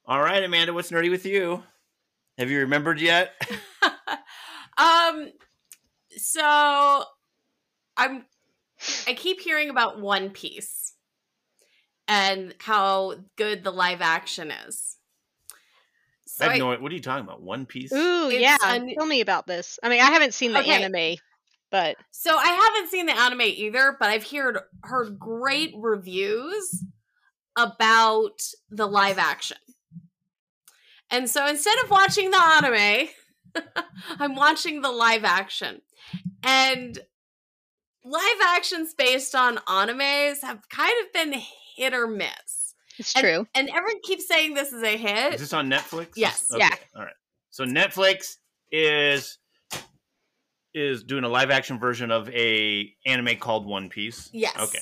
All 0.05 0.21
right, 0.21 0.43
Amanda, 0.43 0.73
what's 0.73 0.91
nerdy 0.91 1.09
with 1.09 1.25
you? 1.25 1.63
Have 2.37 2.49
you 2.49 2.59
remembered 2.59 2.99
yet? 2.99 3.33
um 4.77 5.29
so 6.17 7.03
i'm 7.97 8.25
i 9.07 9.13
keep 9.13 9.39
hearing 9.39 9.69
about 9.69 9.99
one 9.99 10.29
piece 10.29 10.93
and 12.07 12.53
how 12.59 13.15
good 13.37 13.63
the 13.63 13.71
live 13.71 14.01
action 14.01 14.51
is 14.51 14.97
so 16.25 16.45
I 16.45 16.47
have 16.47 16.55
I- 16.55 16.57
no. 16.59 16.67
What 16.81 16.91
are 16.91 16.95
you 16.95 17.01
talking 17.01 17.25
about? 17.25 17.41
One 17.41 17.65
Piece. 17.65 17.91
Ooh, 17.91 18.29
It's 18.29 18.39
yeah. 18.39 18.55
un- 18.63 18.89
Tell 18.97 19.05
me 19.05 19.19
about 19.19 19.47
this. 19.47 19.77
I 19.83 19.89
mean, 19.89 19.99
I 19.99 20.05
haven't 20.05 20.33
seen 20.33 20.53
the 20.53 20.59
Okay. 20.61 20.81
anime, 20.81 21.17
but 21.69 21.97
So 22.11 22.35
I 22.37 22.47
haven't 22.47 22.89
seen 22.89 23.05
the 23.05 23.17
anime 23.17 23.41
either, 23.41 23.97
but 23.99 24.09
I've 24.09 24.31
heard 24.31 24.57
heard 24.83 25.19
great 25.19 25.73
reviews 25.75 26.85
about 27.57 28.41
the 28.69 28.87
live 28.87 29.17
action. 29.19 29.57
And 31.09 31.29
so 31.29 31.45
instead 31.47 31.77
of 31.83 31.89
watching 31.89 32.31
the 32.31 32.41
anime, 32.41 33.09
I'm 34.19 34.35
watching 34.35 34.81
the 34.81 34.91
live 34.91 35.25
action. 35.25 35.81
And 36.43 36.97
live 38.03 38.37
actions 38.47 38.93
based 38.93 39.35
on 39.35 39.57
animes 39.67 40.41
have 40.41 40.67
kind 40.69 40.93
of 41.05 41.13
been 41.13 41.39
hit 41.75 41.93
or 41.93 42.07
miss. 42.07 42.73
it's 42.97 43.15
And- 43.15 43.23
true. 43.23 43.47
And 43.55 43.69
everyone 43.69 44.01
keeps 44.03 44.27
saying 44.27 44.53
this 44.53 44.73
is 44.73 44.83
a 44.83 44.97
hit. 44.97 45.33
Is 45.35 45.41
this 45.41 45.53
on 45.53 45.69
Netflix? 45.69 46.09
Yes. 46.15 46.51
Okay, 46.51 46.59
Yeah. 46.59 46.75
All 46.95 47.03
right. 47.03 47.13
So 47.49 47.65
Netflix 47.65 48.37
is 48.71 49.37
is 50.73 51.03
doing 51.03 51.25
a 51.25 51.27
live 51.29 51.51
action 51.51 51.77
version 51.77 52.11
of 52.11 52.29
a 52.29 52.93
anime 53.05 53.35
called 53.37 53.65
One 53.65 53.89
Piece. 53.89 54.29
Yes. 54.31 54.55
Okay. 54.57 54.79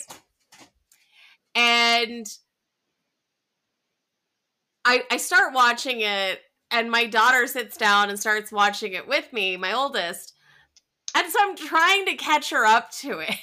And 1.55 2.27
I 4.85 5.03
I 5.11 5.17
start 5.17 5.53
watching 5.53 6.01
it 6.01 6.41
and 6.71 6.91
my 6.91 7.05
daughter 7.07 7.47
sits 7.47 7.75
down 7.75 8.09
and 8.09 8.19
starts 8.19 8.51
watching 8.51 8.93
it 8.93 9.07
with 9.07 9.31
me, 9.33 9.57
my 9.57 9.73
oldest. 9.73 10.33
And 11.19 11.29
so 11.29 11.37
I'm 11.41 11.57
trying 11.57 12.05
to 12.05 12.15
catch 12.15 12.49
her 12.51 12.65
up 12.65 12.91
to 12.91 13.19
it. 13.19 13.35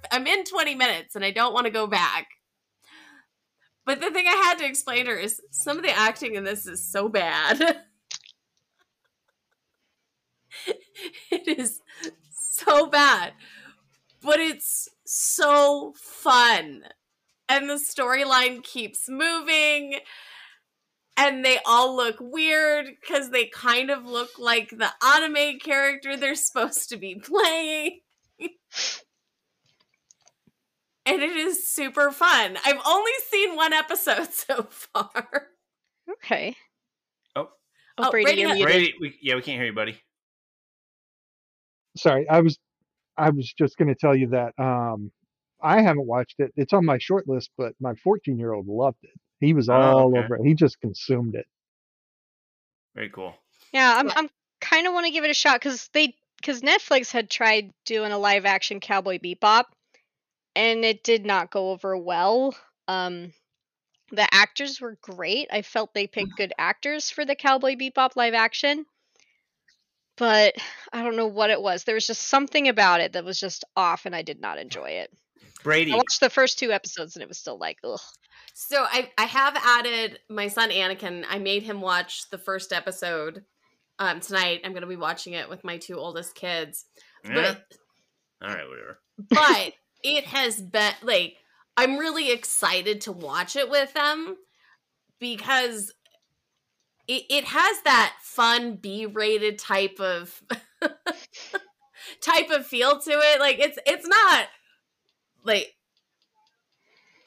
I'm 0.10 0.26
in 0.26 0.42
20 0.42 0.74
minutes 0.74 1.14
and 1.14 1.24
I 1.24 1.30
don't 1.30 1.54
want 1.54 1.66
to 1.66 1.72
go 1.72 1.86
back. 1.86 2.26
But 3.86 4.00
the 4.00 4.10
thing 4.10 4.26
I 4.26 4.34
had 4.48 4.58
to 4.58 4.66
explain 4.66 5.04
to 5.04 5.12
her 5.12 5.16
is 5.16 5.40
some 5.52 5.76
of 5.76 5.84
the 5.84 5.96
acting 5.96 6.34
in 6.34 6.42
this 6.42 6.66
is 6.66 6.84
so 6.84 7.08
bad. 7.08 7.60
it 11.30 11.46
is 11.56 11.82
so 12.32 12.88
bad, 12.88 13.32
but 14.20 14.40
it's 14.40 14.88
so 15.06 15.94
fun. 15.96 16.82
And 17.48 17.70
the 17.70 17.74
storyline 17.74 18.64
keeps 18.64 19.08
moving. 19.08 20.00
And 21.20 21.44
they 21.44 21.58
all 21.66 21.96
look 21.96 22.16
weird 22.20 22.86
because 23.00 23.30
they 23.30 23.46
kind 23.46 23.90
of 23.90 24.06
look 24.06 24.38
like 24.38 24.70
the 24.70 24.88
anime 25.04 25.58
character 25.58 26.16
they're 26.16 26.36
supposed 26.36 26.88
to 26.90 26.96
be 26.96 27.16
playing. 27.16 27.98
and 31.06 31.20
it 31.22 31.36
is 31.36 31.66
super 31.68 32.12
fun. 32.12 32.56
I've 32.64 32.80
only 32.86 33.10
seen 33.30 33.56
one 33.56 33.72
episode 33.72 34.32
so 34.32 34.62
far. 34.70 35.48
Okay. 36.10 36.54
Oh. 37.34 37.48
Oh, 37.98 38.04
Oh, 38.06 38.10
Brady, 38.10 38.24
Brady 38.24 38.40
you're 38.40 38.48
has- 38.50 38.58
muted. 38.58 38.72
Brady, 38.74 38.94
we, 39.00 39.18
yeah, 39.20 39.34
we 39.34 39.42
can't 39.42 39.58
hear 39.58 39.66
you, 39.66 39.74
buddy. 39.74 40.00
Sorry, 41.96 42.28
I 42.28 42.40
was 42.42 42.58
I 43.16 43.30
was 43.30 43.52
just 43.52 43.76
going 43.76 43.88
to 43.88 43.96
tell 43.96 44.14
you 44.14 44.28
that 44.28 44.52
um, 44.56 45.10
I 45.60 45.82
haven't 45.82 46.06
watched 46.06 46.36
it. 46.38 46.52
It's 46.56 46.72
on 46.72 46.84
my 46.84 46.98
short 46.98 47.26
list, 47.28 47.50
but 47.58 47.72
my 47.80 47.94
14 48.04 48.38
year 48.38 48.52
old 48.52 48.68
loved 48.68 48.98
it. 49.02 49.10
He 49.40 49.54
was 49.54 49.68
Oh, 49.68 49.74
all 49.74 50.08
okay. 50.08 50.18
over 50.18 50.36
it. 50.36 50.46
He 50.46 50.54
just 50.54 50.80
consumed 50.80 51.34
it. 51.34 51.46
Very 52.94 53.10
cool. 53.10 53.34
Yeah, 53.72 53.94
I'm 53.96 54.10
I'm 54.16 54.28
kind 54.60 54.86
of 54.86 54.92
want 54.94 55.06
to 55.06 55.12
give 55.12 55.24
it 55.24 55.30
a 55.30 55.34
shot 55.34 55.60
because 55.60 55.88
they 55.92 56.14
because 56.40 56.62
Netflix 56.62 57.12
had 57.12 57.30
tried 57.30 57.72
doing 57.84 58.12
a 58.12 58.18
live 58.18 58.44
action 58.44 58.80
Cowboy 58.80 59.18
Bebop, 59.18 59.64
and 60.56 60.84
it 60.84 61.04
did 61.04 61.24
not 61.24 61.50
go 61.50 61.70
over 61.70 61.96
well. 61.96 62.56
Um, 62.88 63.32
the 64.10 64.26
actors 64.34 64.80
were 64.80 64.96
great. 65.02 65.48
I 65.52 65.62
felt 65.62 65.92
they 65.94 66.06
picked 66.06 66.36
good 66.36 66.52
actors 66.58 67.10
for 67.10 67.24
the 67.24 67.34
Cowboy 67.34 67.76
Bebop 67.76 68.16
live 68.16 68.34
action, 68.34 68.86
but 70.16 70.54
I 70.92 71.02
don't 71.02 71.16
know 71.16 71.26
what 71.26 71.50
it 71.50 71.60
was. 71.60 71.84
There 71.84 71.94
was 71.94 72.06
just 72.06 72.22
something 72.22 72.68
about 72.68 73.00
it 73.00 73.12
that 73.12 73.24
was 73.24 73.38
just 73.38 73.64
off, 73.76 74.06
and 74.06 74.16
I 74.16 74.22
did 74.22 74.40
not 74.40 74.58
enjoy 74.58 74.90
it. 74.90 75.12
Brady, 75.62 75.92
I 75.92 75.96
watched 75.96 76.20
the 76.20 76.30
first 76.30 76.58
two 76.58 76.72
episodes, 76.72 77.16
and 77.16 77.22
it 77.22 77.28
was 77.28 77.38
still 77.38 77.58
like, 77.58 77.78
ugh. 77.84 78.00
So 78.60 78.84
I 78.90 79.08
I 79.16 79.22
have 79.26 79.56
added 79.56 80.18
my 80.28 80.48
son 80.48 80.70
Anakin. 80.70 81.24
I 81.30 81.38
made 81.38 81.62
him 81.62 81.80
watch 81.80 82.28
the 82.30 82.38
first 82.38 82.72
episode 82.72 83.44
um 84.00 84.18
tonight. 84.18 84.62
I'm 84.64 84.72
going 84.72 84.82
to 84.82 84.88
be 84.88 84.96
watching 84.96 85.34
it 85.34 85.48
with 85.48 85.62
my 85.62 85.78
two 85.78 85.96
oldest 85.96 86.34
kids. 86.34 86.84
Yeah? 87.24 87.34
But 87.34 87.62
all 88.42 88.52
right, 88.52 88.68
whatever. 88.68 88.98
but 89.28 89.74
it 90.02 90.24
has 90.24 90.60
been 90.60 90.92
like 91.04 91.36
I'm 91.76 91.98
really 91.98 92.32
excited 92.32 93.02
to 93.02 93.12
watch 93.12 93.54
it 93.54 93.70
with 93.70 93.94
them 93.94 94.36
because 95.20 95.92
it, 97.06 97.22
it 97.30 97.44
has 97.44 97.82
that 97.82 98.16
fun 98.22 98.74
B-rated 98.74 99.60
type 99.60 100.00
of 100.00 100.42
type 102.20 102.50
of 102.50 102.66
feel 102.66 102.98
to 102.98 103.10
it. 103.12 103.38
Like 103.38 103.60
it's 103.60 103.78
it's 103.86 104.08
not 104.08 104.48
like 105.44 105.76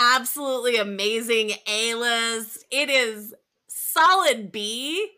absolutely 0.02 0.78
amazing 0.78 1.52
A-list. 1.68 2.66
It 2.72 2.90
is 2.90 3.34
solid 3.70 4.52
B 4.52 5.12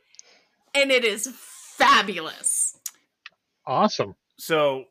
and 0.76 0.92
it 0.92 1.06
is 1.06 1.28
fabulous. 1.34 2.78
Awesome. 3.66 4.16
So, 4.38 4.86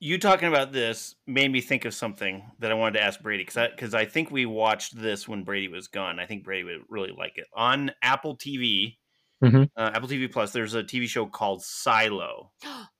you 0.00 0.18
talking 0.18 0.48
about 0.48 0.72
this 0.72 1.14
made 1.26 1.50
me 1.50 1.60
think 1.60 1.84
of 1.84 1.92
something 1.92 2.42
that 2.60 2.70
I 2.70 2.74
wanted 2.74 2.98
to 2.98 3.04
ask 3.04 3.20
Brady 3.20 3.42
because 3.42 3.56
I 3.56 3.68
because 3.68 3.94
I 3.94 4.04
think 4.04 4.30
we 4.30 4.46
watched 4.46 4.96
this 4.96 5.28
when 5.28 5.42
Brady 5.44 5.68
was 5.68 5.88
gone. 5.88 6.18
I 6.20 6.26
think 6.26 6.44
Brady 6.44 6.64
would 6.64 6.82
really 6.88 7.10
like 7.10 7.36
it 7.36 7.46
on 7.52 7.90
Apple 8.02 8.36
TV, 8.36 8.98
Mhm. 9.44 9.68
uh, 9.76 9.90
Apple 9.94 10.08
TV 10.08 10.28
Plus. 10.32 10.52
There's 10.52 10.74
a 10.74 10.84
TV 10.84 11.06
show 11.08 11.26
called 11.26 11.62
Silo. 11.62 12.52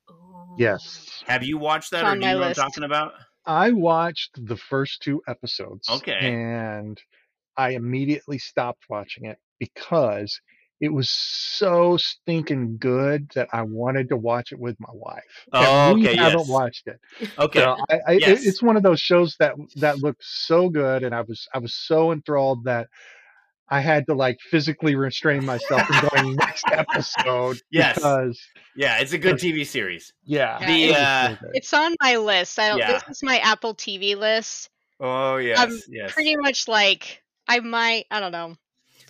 Yes. 0.59 1.23
Have 1.29 1.45
you 1.45 1.57
watched 1.57 1.93
that, 1.93 1.99
It's 2.01 2.09
or 2.09 2.11
on 2.13 2.19
do 2.21 2.27
you 2.27 2.33
my 2.33 2.33
know 2.33 2.41
what 2.41 2.49
I'm 2.49 2.55
talking 2.55 2.83
about? 2.83 3.13
I 3.49 3.73
watched 3.73 4.33
the 4.47 4.59
first 4.59 5.02
two 5.02 5.23
episodes. 5.28 5.88
Okay. 5.90 6.19
And 6.21 7.00
I 7.57 7.71
immediately 7.71 8.38
stopped 8.38 8.85
watching 8.90 9.26
it 9.26 9.38
because 9.61 10.40
it 10.81 10.93
was 10.93 11.11
so 11.11 11.97
stinking 11.99 12.78
good 12.78 13.31
that 13.37 13.49
I 13.52 13.62
wanted 13.62 14.11
to 14.11 14.19
watch 14.19 14.52
it 14.52 14.61
with 14.61 14.76
my 14.81 14.93
wife. 14.93 15.47
And 15.59 15.71
Oh, 15.71 15.93
we 15.93 16.07
okay, 16.07 16.14
haven't 16.17 16.47
yes. 16.47 16.49
watched 16.49 16.88
it. 16.88 17.00
Okay, 17.38 17.61
So 17.64 17.76
I, 17.90 18.00
I, 18.07 18.14
it- 18.14 18.23
Yes. 18.23 18.45
it's 18.45 18.62
one 18.62 18.76
of 18.76 18.85
those 18.85 19.00
shows 19.00 19.37
that 19.40 19.55
that 19.76 20.00
looked 20.00 20.25
so 20.25 20.71
good, 20.71 21.05
and 21.05 21.14
I 21.14 21.23
was 21.23 21.49
I 21.55 21.59
was 21.59 21.75
so 21.75 22.12
enthralled 22.12 22.64
that 22.64 22.88
I 23.71 23.81
had 23.81 24.07
to 24.07 24.15
like 24.15 24.39
physically 24.51 24.95
restrain 24.95 25.45
myself 25.45 25.83
from 25.83 26.09
going 26.09 26.37
next 26.41 26.65
episode. 26.73 27.61
Yes. 27.71 27.97
Because 27.97 28.41
yeah, 28.77 28.99
it's 28.99 29.13
a 29.13 29.19
good 29.19 29.37
TV 29.37 29.67
series. 29.67 30.13
yeah, 30.25 30.59
The, 30.67 30.85
it 30.91 30.97
uh. 30.97 31.37
It's 31.53 31.73
on 31.75 31.95
my 32.03 32.17
list. 32.17 32.59
I 32.59 32.69
don't. 32.69 32.79
Yeah. 32.79 32.93
This 32.93 33.19
is 33.19 33.23
my 33.23 33.39
Apple 33.39 33.75
TV 33.75 34.17
list. 34.17 34.71
Oh 35.01 35.37
yes, 35.37 35.59
Um, 35.59 35.79
yes. 35.89 36.13
Pretty 36.13 36.37
much 36.37 36.67
like 36.69 37.23
I 37.47 37.61
might. 37.61 38.07
I 38.11 38.21
don't 38.21 38.33
know. 38.33 38.57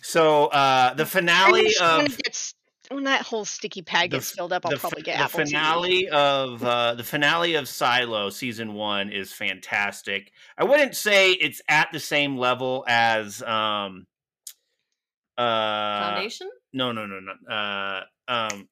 So 0.01 0.45
uh, 0.47 0.93
the 0.93 1.05
finale 1.05 1.71
of 1.81 2.17
gets 2.17 2.53
when 2.89 3.03
that 3.03 3.21
whole 3.21 3.45
sticky 3.45 3.81
pad 3.83 4.11
gets 4.11 4.31
f- 4.31 4.35
filled 4.37 4.51
up, 4.53 4.65
I'll 4.65 4.71
the, 4.71 4.77
probably 4.77 5.03
get 5.03 5.17
the 5.17 5.23
Apple 5.25 5.41
TV. 5.41 5.45
finale 5.47 6.09
of 6.09 6.63
uh, 6.63 6.95
the 6.95 7.03
finale 7.03 7.55
of 7.55 7.67
Silo 7.67 8.29
season 8.29 8.73
one 8.73 9.11
is 9.11 9.31
fantastic. 9.33 10.31
I 10.57 10.63
wouldn't 10.63 10.95
say 10.95 11.31
it's 11.33 11.61
at 11.69 11.89
the 11.91 11.99
same 11.99 12.37
level 12.37 12.83
as 12.87 13.41
um 13.43 14.07
uh 15.39 16.13
Foundation? 16.13 16.49
no 16.73 16.91
no 16.91 17.05
no 17.05 17.19
no 17.19 17.53
uh 17.53 18.03
um 18.27 18.67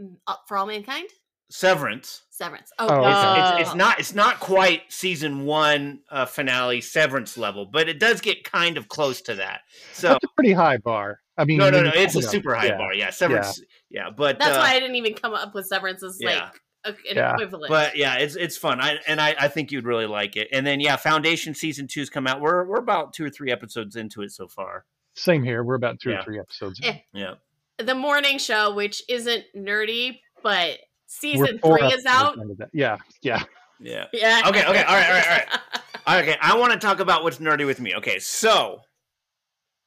Mm, 0.00 0.14
uh, 0.28 0.34
for 0.46 0.56
all 0.56 0.66
mankind? 0.66 1.08
Severance. 1.50 2.22
Severance. 2.30 2.70
Oh, 2.78 2.86
Oh. 2.88 3.08
It's, 3.08 3.18
Oh. 3.18 3.56
it's, 3.58 3.68
it's 3.68 3.74
not 3.76 3.98
it's 3.98 4.14
not 4.14 4.38
quite 4.38 4.82
season 4.92 5.44
one 5.44 6.00
uh, 6.10 6.26
finale 6.26 6.80
Severance 6.80 7.36
level, 7.36 7.66
but 7.66 7.88
it 7.88 7.98
does 7.98 8.20
get 8.20 8.44
kind 8.44 8.76
of 8.76 8.88
close 8.88 9.20
to 9.22 9.34
that. 9.34 9.62
So 9.92 10.08
That's 10.10 10.24
a 10.24 10.28
pretty 10.36 10.52
high 10.52 10.76
bar. 10.76 11.20
I 11.36 11.44
mean, 11.44 11.58
no 11.58 11.70
no 11.70 11.82
no, 11.82 11.90
it's 11.94 12.14
a 12.14 12.20
put 12.20 12.30
super 12.30 12.54
high 12.54 12.66
yeah. 12.66 12.76
bar. 12.76 12.94
Yeah, 12.94 13.10
Severance. 13.10 13.60
Yeah, 13.90 14.10
but 14.16 14.38
That's 14.38 14.56
uh, 14.56 14.60
why 14.60 14.74
I 14.74 14.80
didn't 14.80 14.96
even 14.96 15.14
come 15.14 15.34
up 15.34 15.54
with 15.54 15.66
Severance 15.66 16.02
as 16.04 16.18
yeah. 16.20 16.50
like 16.84 16.96
an 17.10 17.16
Yeah. 17.16 17.32
equivalent. 17.34 17.70
but 17.70 17.96
yeah, 17.96 18.16
it's 18.18 18.36
it's 18.36 18.56
fun. 18.56 18.80
I 18.80 18.98
and 19.06 19.20
I, 19.20 19.34
I 19.40 19.48
think 19.48 19.72
you'd 19.72 19.86
really 19.86 20.06
like 20.06 20.36
it. 20.36 20.48
And 20.52 20.66
then 20.66 20.78
yeah, 20.80 20.96
Foundation 20.96 21.54
season 21.54 21.88
two's 21.88 22.10
come 22.10 22.26
out. 22.26 22.40
We're 22.40 22.64
we're 22.66 22.76
about 22.78 23.14
two 23.14 23.24
or 23.24 23.30
three 23.30 23.50
episodes 23.50 23.96
into 23.96 24.22
it 24.22 24.30
so 24.32 24.46
far. 24.48 24.84
Same 25.18 25.42
here. 25.42 25.62
We're 25.64 25.74
about 25.74 26.00
two 26.00 26.10
Yeah. 26.10 26.20
or 26.20 26.22
three 26.22 26.38
episodes. 26.38 26.80
Eh, 26.82 26.90
in. 26.90 27.00
Yeah. 27.12 27.34
the 27.78 27.94
morning 27.94 28.38
show, 28.38 28.74
which 28.74 29.02
isn't 29.08 29.44
nerdy, 29.56 30.18
but 30.42 30.70
We're 30.70 30.78
season 31.06 31.58
three 31.58 31.86
is 31.86 32.04
out. 32.06 32.36
Yeah, 32.72 32.96
yeah. 33.22 33.42
Yeah. 33.80 34.06
Yeah. 34.12 34.42
Okay, 34.46 34.64
okay, 34.66 34.82
all 34.82 34.94
right, 34.96 35.06
all 35.08 35.14
right, 35.14 35.26
all 35.30 35.36
right. 35.38 35.60
Okay, 36.22 36.36
I 36.40 36.56
want 36.56 36.72
to 36.72 36.78
talk 36.78 37.00
about 37.00 37.22
what's 37.22 37.36
nerdy 37.38 37.66
with 37.66 37.80
me. 37.80 37.94
Okay, 37.96 38.18
so 38.18 38.80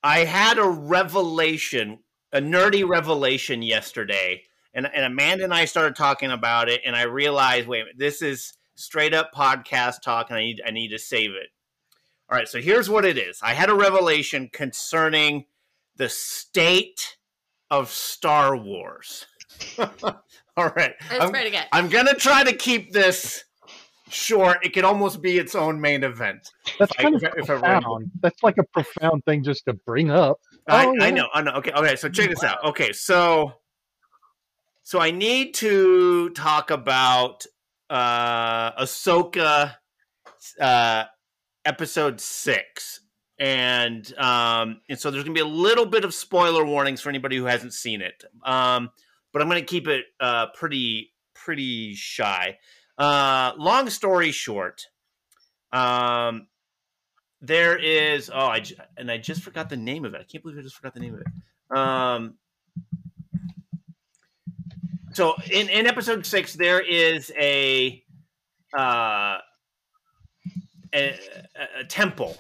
I 0.04 0.20
had 0.20 0.60
a 0.60 0.68
revelation, 0.70 2.00
a 2.32 2.40
nerdy 2.40 2.88
revelation 2.88 3.62
yesterday, 3.64 4.44
and 4.74 4.86
and 4.86 5.04
Amanda 5.06 5.44
and 5.44 5.54
I 5.54 5.66
started 5.66 5.96
talking 5.96 6.30
about 6.32 6.70
it, 6.70 6.82
and 6.86 6.96
I 6.96 7.04
realized, 7.04 7.68
wait, 7.68 7.82
a 7.82 7.84
minute, 7.86 7.98
this 7.98 8.22
is 8.22 8.54
straight 8.76 9.14
up 9.16 9.32
podcast 9.34 10.04
talk, 10.04 10.30
and 10.30 10.38
I 10.38 10.42
need 10.42 10.62
I 10.66 10.70
need 10.72 10.90
to 10.90 11.00
save 11.00 11.32
it. 11.32 11.50
All 12.32 12.38
right, 12.38 12.48
so 12.48 12.62
here's 12.62 12.90
what 12.90 13.04
it 13.04 13.18
is. 13.18 13.40
I 13.44 13.54
had 13.54 13.70
a 13.70 13.74
revelation 13.76 14.50
concerning 14.54 15.46
the 15.98 16.08
state 16.08 17.18
of 17.70 17.90
Star 17.90 18.56
Wars. 18.56 19.26
all 19.78 19.90
right, 20.58 20.94
Let's 21.10 21.22
I'm- 21.22 21.30
try 21.32 21.42
it. 21.42 21.56
I'm 21.74 21.90
gonna 21.90 22.14
try 22.14 22.44
to 22.46 22.54
keep 22.54 22.94
this 22.94 23.44
short. 24.10 24.66
It 24.66 24.70
could 24.74 24.86
almost 24.86 25.22
be 25.22 25.38
its 25.40 25.56
own 25.56 25.80
main 25.82 26.04
event. 26.06 26.50
That's 26.80 26.94
If 26.98 27.06
I- 27.06 27.10
of 27.10 27.16
if 27.16 27.50
I- 27.50 27.56
I 27.56 27.58
profound. 27.58 28.12
That's 28.22 28.42
like 28.44 28.58
a 28.58 28.64
profound 28.64 29.26
thing 29.26 29.44
just 29.44 29.66
to 29.66 29.74
bring 29.74 30.10
up. 30.10 30.38
I, 30.68 30.86
Oh, 30.86 30.96
I 31.02 31.12
know, 31.12 31.28
I 31.34 31.42
know. 31.42 31.52
Okay, 31.56 31.72
okay. 31.74 31.96
So 31.98 32.08
check 32.08 32.30
this 32.30 32.44
out. 32.46 32.64
Okay, 32.64 32.94
so 32.94 33.54
so 34.84 35.00
I 35.02 35.12
need 35.12 35.54
to 35.56 36.30
talk 36.30 36.72
about 36.72 37.46
uh 37.90 38.72
Ahsoka 38.82 39.76
uh 40.62 41.04
episode 41.66 42.20
six. 42.22 43.02
And 43.40 44.14
um 44.20 44.82
and 44.90 45.00
so 45.00 45.10
there's 45.10 45.24
gonna 45.24 45.34
be 45.34 45.40
a 45.40 45.46
little 45.46 45.86
bit 45.86 46.06
of 46.06 46.14
spoiler 46.14 46.64
warnings 46.64 47.02
for 47.02 47.10
anybody 47.10 47.38
who 47.38 47.46
hasn't 47.46 47.74
seen 47.74 48.02
it. 48.02 48.24
Um 48.46 48.90
but 49.34 49.42
I'm 49.42 49.48
gonna 49.48 49.64
keep 49.64 49.88
it 49.88 50.06
uh 50.20 50.48
pretty 50.54 51.12
pretty 51.34 51.96
shy. 51.96 52.58
Uh 52.98 53.54
long 53.58 53.90
story 53.90 54.32
short, 54.32 54.86
um 55.74 56.48
there 57.42 57.76
is 57.78 58.30
oh 58.32 58.46
I 58.46 58.60
j- 58.60 58.76
and 58.96 59.10
I 59.10 59.18
just 59.18 59.42
forgot 59.42 59.70
the 59.70 59.78
name 59.78 60.06
of 60.06 60.14
it. 60.14 60.22
I 60.22 60.24
can't 60.26 60.44
believe 60.44 60.60
I 60.60 60.62
just 60.62 60.76
forgot 60.76 60.94
the 60.94 61.00
name 61.00 61.16
of 61.16 61.22
it. 61.22 61.78
Um 61.78 62.36
so 65.14 65.34
in 65.52 65.68
in 65.70 65.88
episode 65.88 66.26
6 66.28 66.54
there 66.54 66.80
is 66.80 67.32
a 67.40 68.04
uh 68.78 69.38
a, 70.94 71.20
a- 71.80 71.84
temple 71.86 72.38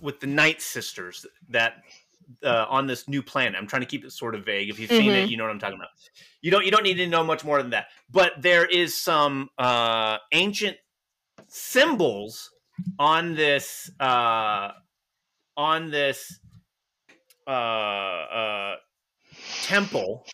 with 0.00 0.20
the 0.20 0.26
Night 0.26 0.60
Sisters 0.62 1.26
that 1.48 1.82
uh, 2.44 2.66
on 2.68 2.86
this 2.86 3.08
new 3.08 3.22
planet. 3.22 3.54
I'm 3.58 3.66
trying 3.66 3.82
to 3.82 3.86
keep 3.86 4.04
it 4.04 4.10
sort 4.12 4.34
of 4.34 4.44
vague. 4.44 4.70
If 4.70 4.78
you've 4.78 4.90
seen 4.90 5.10
it, 5.12 5.26
Mhm. 5.26 5.30
you 5.30 5.36
know 5.36 5.44
what 5.44 5.50
I'm 5.50 5.58
talking 5.58 5.76
about. 5.76 5.88
You 6.40 6.50
don't 6.50 6.64
you 6.64 6.70
don't 6.70 6.82
need 6.82 6.94
to 6.94 7.06
know 7.06 7.22
much 7.24 7.44
more 7.44 7.60
than 7.60 7.70
that. 7.70 7.88
But 8.10 8.32
there 8.40 8.64
is 8.64 8.96
some 8.96 9.50
uh, 9.58 10.18
ancient 10.32 10.76
symbols 11.48 12.50
on 12.98 13.34
this 13.34 13.90
uh, 14.00 14.70
on 15.56 15.90
this 15.90 16.38
uh, 17.46 17.50
uh, 17.50 18.76
temple, 19.62 20.24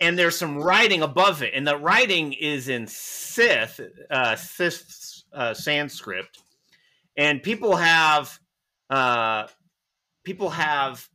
and 0.00 0.18
there's 0.18 0.36
some 0.36 0.58
writing 0.58 1.02
above 1.02 1.42
it, 1.42 1.52
and 1.54 1.66
the 1.66 1.76
writing 1.76 2.32
is 2.32 2.68
in 2.68 2.86
Sith 2.86 3.80
uh, 4.10 4.36
Sith 4.36 5.22
uh, 5.32 5.54
Sanskrit, 5.54 6.26
and 7.16 7.42
people 7.42 7.76
have 7.76 8.38
uh, 8.90 9.46
people 10.24 10.50
have 10.50 11.08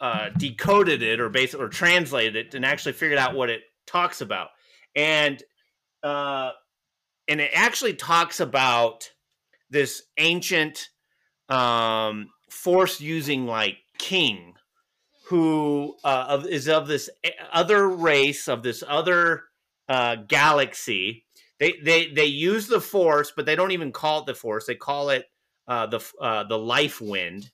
uh, 0.00 0.30
decoded 0.36 1.02
it 1.02 1.20
or 1.20 1.28
basically 1.28 1.64
or 1.64 1.68
translated 1.68 2.36
it 2.36 2.54
and 2.54 2.64
actually 2.64 2.92
figured 2.92 3.18
out 3.18 3.34
what 3.34 3.50
it 3.50 3.62
talks 3.86 4.20
about, 4.20 4.48
and 4.94 5.42
uh, 6.02 6.50
and 7.28 7.40
it 7.40 7.50
actually 7.54 7.94
talks 7.94 8.40
about 8.40 9.10
this 9.70 10.02
ancient 10.18 10.88
um, 11.48 12.28
force 12.50 13.00
using 13.00 13.46
like 13.46 13.78
king 13.98 14.54
who 15.26 15.96
uh, 16.04 16.26
of, 16.28 16.46
is 16.46 16.68
of 16.68 16.86
this 16.86 17.08
other 17.52 17.88
race 17.88 18.48
of 18.48 18.62
this 18.62 18.82
other 18.86 19.44
uh, 19.88 20.16
galaxy. 20.28 21.24
They, 21.62 21.74
they 21.80 22.08
they 22.08 22.24
use 22.24 22.66
the 22.66 22.80
force, 22.80 23.32
but 23.36 23.46
they 23.46 23.54
don't 23.54 23.70
even 23.70 23.92
call 23.92 24.22
it 24.22 24.26
the 24.26 24.34
force. 24.34 24.66
They 24.66 24.74
call 24.74 25.10
it 25.10 25.26
uh, 25.68 25.86
the 25.86 26.04
uh, 26.20 26.42
the 26.42 26.58
life 26.58 27.00
wind. 27.00 27.52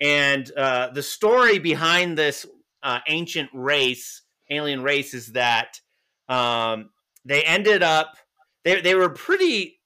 And 0.00 0.48
uh, 0.56 0.90
the 0.90 1.02
story 1.02 1.58
behind 1.58 2.16
this 2.16 2.46
uh, 2.84 3.00
ancient 3.08 3.50
race, 3.52 4.22
alien 4.48 4.84
race, 4.84 5.12
is 5.12 5.32
that 5.32 5.80
um, 6.28 6.90
they 7.24 7.42
ended 7.42 7.82
up 7.82 8.16
they 8.62 8.80
they 8.80 8.94
were 8.94 9.10
pretty 9.10 9.80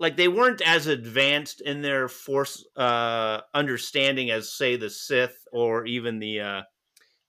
like 0.00 0.16
they 0.16 0.28
weren't 0.28 0.62
as 0.62 0.86
advanced 0.86 1.60
in 1.60 1.82
their 1.82 2.08
force 2.08 2.64
uh, 2.76 3.42
understanding 3.52 4.30
as 4.30 4.50
say 4.50 4.76
the 4.76 4.88
Sith 4.88 5.44
or 5.52 5.84
even 5.84 6.18
the 6.18 6.40
uh, 6.40 6.62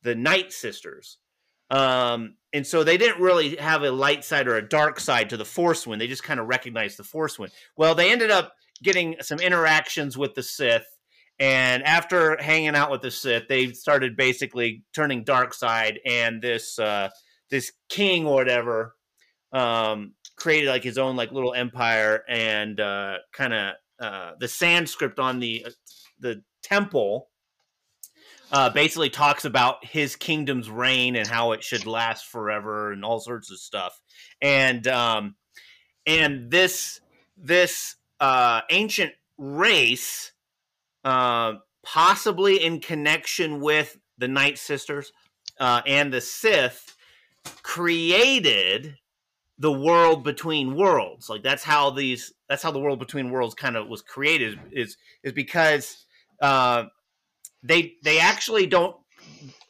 the 0.01 0.15
Night 0.15 0.53
Sisters. 0.53 1.17
Um, 1.69 2.35
and 2.53 2.65
so 2.67 2.83
they 2.83 2.97
didn't 2.97 3.21
really 3.21 3.55
have 3.55 3.81
a 3.83 3.91
light 3.91 4.23
side 4.23 4.47
or 4.47 4.55
a 4.55 4.67
dark 4.67 4.99
side 4.99 5.29
to 5.31 5.37
the 5.37 5.45
Force 5.45 5.87
Wind. 5.87 5.99
They 5.99 6.07
just 6.07 6.23
kind 6.23 6.39
of 6.39 6.47
recognized 6.47 6.97
the 6.97 7.03
Force 7.03 7.39
Wind. 7.39 7.51
Well, 7.75 7.95
they 7.95 8.11
ended 8.11 8.29
up 8.29 8.53
getting 8.83 9.15
some 9.21 9.39
interactions 9.39 10.17
with 10.17 10.35
the 10.35 10.43
Sith, 10.43 10.85
and 11.39 11.81
after 11.83 12.37
hanging 12.39 12.75
out 12.75 12.91
with 12.91 13.01
the 13.01 13.09
Sith, 13.09 13.47
they 13.49 13.71
started 13.71 14.15
basically 14.15 14.83
turning 14.93 15.23
dark 15.23 15.53
side. 15.53 15.99
And 16.05 16.41
this 16.41 16.77
uh, 16.77 17.09
this 17.49 17.71
king 17.89 18.27
or 18.27 18.35
whatever 18.35 18.95
um, 19.51 20.13
created 20.35 20.69
like 20.69 20.83
his 20.83 20.99
own 20.99 21.15
like 21.15 21.31
little 21.31 21.53
empire, 21.55 22.23
and 22.29 22.79
uh, 22.79 23.17
kind 23.33 23.53
of 23.53 23.73
uh, 23.99 24.31
the 24.39 24.47
Sanskrit 24.47 25.17
on 25.17 25.39
the 25.39 25.65
the 26.19 26.43
temple 26.61 27.29
uh, 28.53 28.69
basically 28.69 29.09
talks 29.09 29.45
about 29.45 29.83
his 29.83 30.15
kingdom's 30.15 30.69
reign 30.69 31.15
and 31.15 31.27
how 31.27 31.53
it 31.53 31.63
should 31.63 31.87
last 31.87 32.27
forever 32.27 32.91
and 32.91 33.03
all 33.03 33.19
sorts 33.19 33.51
of 33.51 33.57
stuff. 33.57 33.99
And 34.41 34.87
um, 34.87 35.35
and 36.05 36.51
this 36.51 37.01
this 37.35 37.95
uh, 38.19 38.61
ancient 38.69 39.13
race, 39.39 40.33
uh, 41.03 41.53
possibly 41.83 42.63
in 42.63 42.79
connection 42.79 43.59
with 43.59 43.97
the 44.19 44.27
Night 44.27 44.59
Sisters 44.59 45.11
uh, 45.59 45.81
and 45.87 46.13
the 46.13 46.21
Sith, 46.21 46.95
created 47.63 48.97
the 49.57 49.71
world 49.71 50.23
between 50.23 50.75
worlds. 50.75 51.27
Like 51.27 51.41
that's 51.41 51.63
how 51.63 51.89
these 51.89 52.31
that's 52.47 52.61
how 52.61 52.69
the 52.69 52.79
world 52.79 52.99
between 52.99 53.31
worlds 53.31 53.55
kind 53.55 53.75
of 53.75 53.87
was 53.87 54.03
created. 54.03 54.59
Is 54.71 54.95
is 55.23 55.33
because 55.33 56.05
uh, 56.39 56.83
they 57.63 57.95
they 58.03 58.19
actually 58.19 58.67
don't 58.67 58.95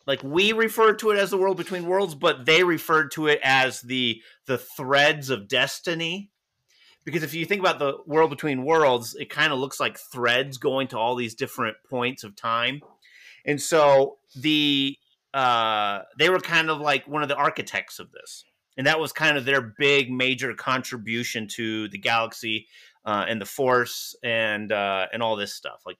like 0.05 0.23
we 0.23 0.51
refer 0.51 0.93
to 0.95 1.11
it 1.11 1.17
as 1.17 1.29
the 1.29 1.37
world 1.37 1.57
between 1.57 1.85
worlds, 1.85 2.15
but 2.15 2.45
they 2.45 2.63
referred 2.63 3.11
to 3.11 3.27
it 3.27 3.39
as 3.43 3.81
the 3.81 4.21
the 4.47 4.57
threads 4.57 5.29
of 5.29 5.47
destiny. 5.47 6.29
Because 7.05 7.23
if 7.23 7.33
you 7.33 7.45
think 7.45 7.59
about 7.59 7.79
the 7.79 7.97
world 8.05 8.29
between 8.29 8.63
worlds, 8.63 9.13
it 9.13 9.29
kind 9.29 9.51
of 9.51 9.59
looks 9.59 9.79
like 9.79 9.97
threads 9.97 10.57
going 10.57 10.87
to 10.89 10.97
all 10.97 11.15
these 11.15 11.35
different 11.35 11.75
points 11.89 12.23
of 12.23 12.35
time, 12.35 12.81
and 13.45 13.61
so 13.61 14.17
the 14.35 14.97
uh, 15.33 16.01
they 16.17 16.29
were 16.29 16.39
kind 16.39 16.69
of 16.69 16.79
like 16.79 17.07
one 17.07 17.21
of 17.21 17.29
the 17.29 17.35
architects 17.35 17.99
of 17.99 18.11
this, 18.11 18.45
and 18.77 18.87
that 18.87 18.99
was 18.99 19.11
kind 19.11 19.37
of 19.37 19.45
their 19.45 19.73
big 19.77 20.11
major 20.11 20.53
contribution 20.53 21.47
to 21.55 21.89
the 21.89 21.97
galaxy 21.97 22.67
uh, 23.05 23.25
and 23.27 23.41
the 23.41 23.45
Force 23.45 24.15
and 24.23 24.71
uh, 24.71 25.07
and 25.11 25.21
all 25.21 25.35
this 25.35 25.53
stuff. 25.53 25.81
Like 25.85 25.97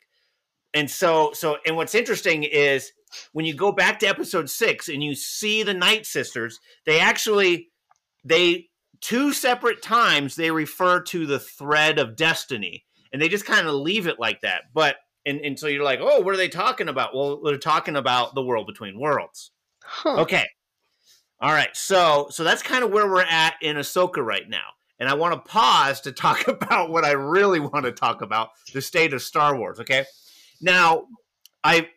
and 0.74 0.90
so 0.90 1.32
so 1.34 1.58
and 1.66 1.76
what's 1.76 1.96
interesting 1.96 2.44
is 2.44 2.92
when 3.32 3.46
you 3.46 3.54
go 3.54 3.72
back 3.72 4.00
to 4.00 4.08
episode 4.08 4.50
six 4.50 4.90
and 4.90 5.04
you 5.04 5.16
see 5.16 5.64
the 5.64 5.74
night 5.74 6.06
sisters 6.06 6.60
they 6.86 7.00
actually 7.00 7.70
they 8.24 8.68
two 9.02 9.34
separate 9.34 9.82
times 9.82 10.36
they 10.36 10.52
refer 10.52 11.00
to 11.02 11.26
the 11.26 11.40
thread 11.40 12.00
of 12.00 12.16
destiny 12.16 12.86
and 13.12 13.22
they 13.22 13.30
just 13.30 13.46
kind 13.46 13.68
of 13.68 13.76
leave 13.76 14.08
it 14.08 14.20
like 14.20 14.42
that. 14.42 14.64
But 14.74 14.96
and, 15.26 15.40
and 15.42 15.58
so 15.60 15.68
you're 15.68 15.84
like 15.84 16.00
oh 16.02 16.22
what 16.22 16.34
are 16.34 16.38
they 16.38 16.50
talking 16.50 16.90
about? 16.90 17.16
Well 17.16 17.42
they're 17.42 17.58
talking 17.58 17.96
about 17.96 18.36
the 18.36 18.44
world 18.44 18.68
between 18.68 19.00
worlds. 19.00 19.52
Huh. 19.84 20.22
okay. 20.22 20.48
All 21.40 21.54
right. 21.54 21.76
So 21.76 22.28
so 22.30 22.44
that's 22.44 22.64
kind 22.64 22.84
of 22.84 22.92
where 22.92 23.08
we're 23.08 23.22
at 23.22 23.56
in 23.62 23.76
ahsoka 23.76 24.26
right 24.26 24.50
now. 24.50 24.70
And 25.00 25.10
i 25.10 25.16
want 25.16 25.34
to 25.34 25.52
pause 25.52 26.00
to 26.02 26.14
talk 26.14 26.48
about 26.48 26.90
what 26.90 27.04
i 27.04 27.12
really 27.12 27.60
want 27.60 27.84
to 27.84 27.92
talk 27.92 28.22
about 28.22 28.52
the 28.74 28.82
state 28.82 29.14
of 29.14 29.22
star 29.22 29.58
wars 29.58 29.82
okay 29.82 30.06
now, 30.64 31.08
I 31.64 31.90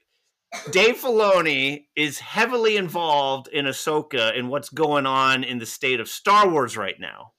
Dave 0.71 0.97
Filoni 0.97 1.87
is 1.95 2.19
heavily 2.19 2.77
involved 2.77 3.49
in 3.49 3.67
Ahsoka 3.67 4.37
and 4.37 4.49
what's 4.49 4.69
going 4.69 5.07
on 5.07 5.45
in 5.45 5.59
the 5.59 5.67
state 5.67 6.01
of 6.01 6.09
Star 6.09 6.49
Wars 6.49 6.77
right 6.77 6.99
now. 6.99 7.33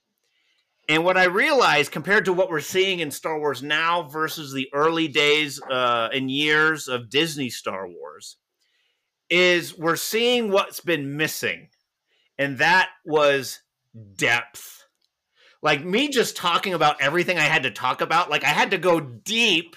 And 0.89 1.03
what 1.03 1.17
I 1.17 1.25
realized, 1.25 1.91
compared 1.91 2.25
to 2.25 2.33
what 2.33 2.49
we're 2.49 2.61
seeing 2.61 2.99
in 2.99 3.11
Star 3.11 3.39
Wars 3.39 3.61
now 3.61 4.03
versus 4.03 4.53
the 4.53 4.69
early 4.73 5.07
days 5.09 5.61
uh, 5.61 6.09
and 6.13 6.31
years 6.31 6.87
of 6.87 7.09
Disney 7.09 7.49
Star 7.49 7.87
Wars, 7.87 8.37
is 9.29 9.77
we're 9.77 9.97
seeing 9.97 10.49
what's 10.49 10.79
been 10.79 11.17
missing, 11.17 11.67
and 12.37 12.59
that 12.59 12.89
was 13.05 13.59
depth. 14.15 14.85
Like 15.61 15.83
me 15.83 16.07
just 16.07 16.37
talking 16.37 16.73
about 16.73 17.01
everything 17.01 17.37
I 17.37 17.41
had 17.41 17.63
to 17.63 17.71
talk 17.71 17.99
about, 17.99 18.29
like 18.29 18.45
I 18.45 18.49
had 18.49 18.71
to 18.71 18.77
go 18.77 19.01
deep 19.01 19.75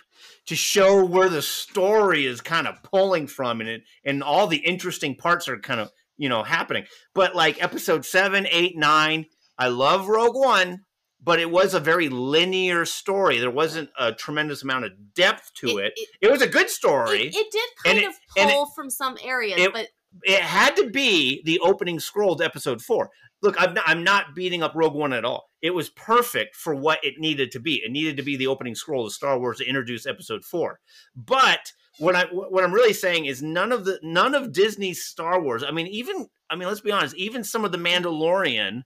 to 0.50 0.56
show 0.56 1.04
where 1.04 1.28
the 1.28 1.40
story 1.42 2.26
is 2.26 2.40
kind 2.40 2.66
of 2.66 2.82
pulling 2.82 3.26
from 3.28 3.60
and 3.60 3.70
it, 3.70 3.82
and 4.04 4.22
all 4.22 4.46
the 4.48 4.58
interesting 4.58 5.14
parts 5.14 5.48
are 5.48 5.58
kind 5.58 5.80
of 5.80 5.90
you 6.16 6.28
know 6.28 6.42
happening. 6.42 6.84
But 7.14 7.34
like 7.34 7.62
episode 7.62 8.04
7 8.04 8.46
8 8.50 8.76
9 8.76 9.26
i 9.58 9.68
love 9.68 10.08
rogue 10.08 10.36
one 10.36 10.80
but 11.22 11.38
it 11.38 11.50
was 11.50 11.74
a 11.74 11.80
very 11.80 12.08
linear 12.08 12.86
story. 12.86 13.38
There 13.38 13.50
wasn't 13.50 13.90
a 13.98 14.10
tremendous 14.12 14.62
amount 14.62 14.86
of 14.86 14.92
depth 15.14 15.52
to 15.56 15.76
it 15.76 15.92
It, 15.94 16.08
it, 16.22 16.30
was 16.30 16.40
a 16.40 16.46
good 16.48 16.70
story. 16.70 17.26
It, 17.28 17.36
it 17.36 17.46
did 17.52 17.68
kind 17.84 17.98
it- 17.98 18.06
of 18.08 18.14
it- 18.36 18.48
pull 18.48 18.66
from 18.74 18.88
some 18.90 19.18
areas, 19.22 19.60
it- 19.60 19.72
but 19.72 19.88
it 20.22 20.40
had 20.40 20.74
to 20.76 20.88
be 20.90 21.42
the 21.44 21.60
opening 21.60 22.00
scroll 22.00 22.36
to 22.36 22.44
episode 22.44 22.80
four. 22.82 23.10
Look, 23.42 23.56
I'm 23.58 23.74
not, 23.74 23.84
I'm 23.86 24.04
not 24.04 24.34
beating 24.34 24.62
up 24.62 24.72
Rogue 24.74 24.94
One 24.94 25.12
at 25.12 25.24
all. 25.24 25.48
It 25.62 25.70
was 25.70 25.90
perfect 25.90 26.56
for 26.56 26.74
what 26.74 27.02
it 27.02 27.14
needed 27.18 27.50
to 27.52 27.60
be. 27.60 27.76
It 27.76 27.90
needed 27.90 28.16
to 28.18 28.22
be 28.22 28.36
the 28.36 28.46
opening 28.46 28.74
scroll 28.74 29.06
of 29.06 29.12
Star 29.12 29.38
Wars 29.38 29.58
to 29.58 29.66
introduce 29.66 30.06
episode 30.06 30.44
four. 30.44 30.80
But 31.14 31.72
what 31.98 32.16
I 32.16 32.24
what 32.24 32.64
I'm 32.64 32.72
really 32.72 32.92
saying 32.92 33.26
is 33.26 33.42
none 33.42 33.72
of 33.72 33.84
the 33.84 33.98
none 34.02 34.34
of 34.34 34.52
Disney's 34.52 35.04
Star 35.04 35.40
Wars. 35.40 35.62
I 35.62 35.70
mean, 35.70 35.86
even 35.88 36.26
I 36.48 36.56
mean, 36.56 36.68
let's 36.68 36.80
be 36.80 36.92
honest. 36.92 37.16
Even 37.16 37.44
some 37.44 37.64
of 37.64 37.72
the 37.72 37.78
Mandalorian, 37.78 38.82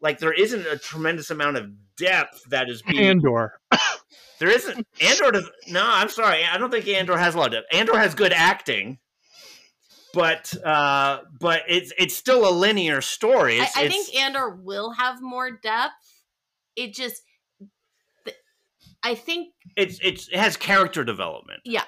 like 0.00 0.18
there 0.18 0.32
isn't 0.32 0.66
a 0.66 0.78
tremendous 0.78 1.30
amount 1.30 1.56
of 1.56 1.70
depth 1.96 2.42
that 2.50 2.68
is 2.68 2.82
being 2.82 3.04
Andor. 3.04 3.60
there 4.38 4.48
isn't 4.50 4.86
Andor. 5.00 5.30
Does, 5.32 5.50
no, 5.68 5.82
I'm 5.84 6.08
sorry. 6.08 6.44
I 6.44 6.58
don't 6.58 6.70
think 6.70 6.88
Andor 6.88 7.16
has 7.16 7.34
a 7.34 7.38
lot 7.38 7.48
of 7.48 7.52
depth. 7.52 7.74
Andor 7.74 7.98
has 7.98 8.14
good 8.14 8.32
acting, 8.32 8.98
but 10.14 10.54
uh, 10.64 11.20
but 11.40 11.62
it's 11.68 11.92
it's 11.98 12.16
still 12.16 12.48
a 12.48 12.52
linear 12.52 13.00
story. 13.00 13.60
I, 13.60 13.64
It's, 13.64 13.76
I 13.76 13.82
it's- 13.82 14.06
think 14.06 14.22
Andor 14.22 14.50
will 14.50 14.92
have 14.92 15.20
more 15.20 15.50
depth. 15.50 15.92
It 16.76 16.92
just, 16.94 17.22
th- 18.24 18.36
I 19.02 19.14
think, 19.14 19.48
it's 19.76 19.98
it's 20.02 20.28
it 20.28 20.36
has 20.38 20.56
character 20.56 21.04
development. 21.04 21.60
yeah, 21.64 21.84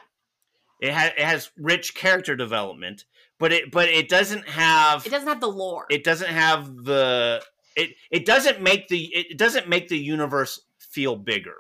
It 0.80 0.92
has 0.92 1.12
it 1.16 1.24
has 1.24 1.50
rich 1.56 1.94
character 1.94 2.36
development, 2.36 3.04
but 3.38 3.52
it 3.52 3.70
but 3.72 3.88
it 3.88 4.08
doesn't 4.08 4.48
have 4.48 5.04
it 5.06 5.10
doesn't 5.10 5.28
have 5.28 5.40
the 5.40 5.48
lore. 5.50 5.86
it 5.90 6.04
doesn't 6.04 6.30
have 6.30 6.84
the 6.84 7.42
it 7.74 7.90
it 8.10 8.24
doesn't 8.26 8.60
make 8.62 8.88
the 8.88 9.04
it 9.14 9.36
doesn't 9.38 9.68
make 9.68 9.88
the 9.88 9.98
universe 9.98 10.60
feel 10.78 11.16
bigger. 11.16 11.56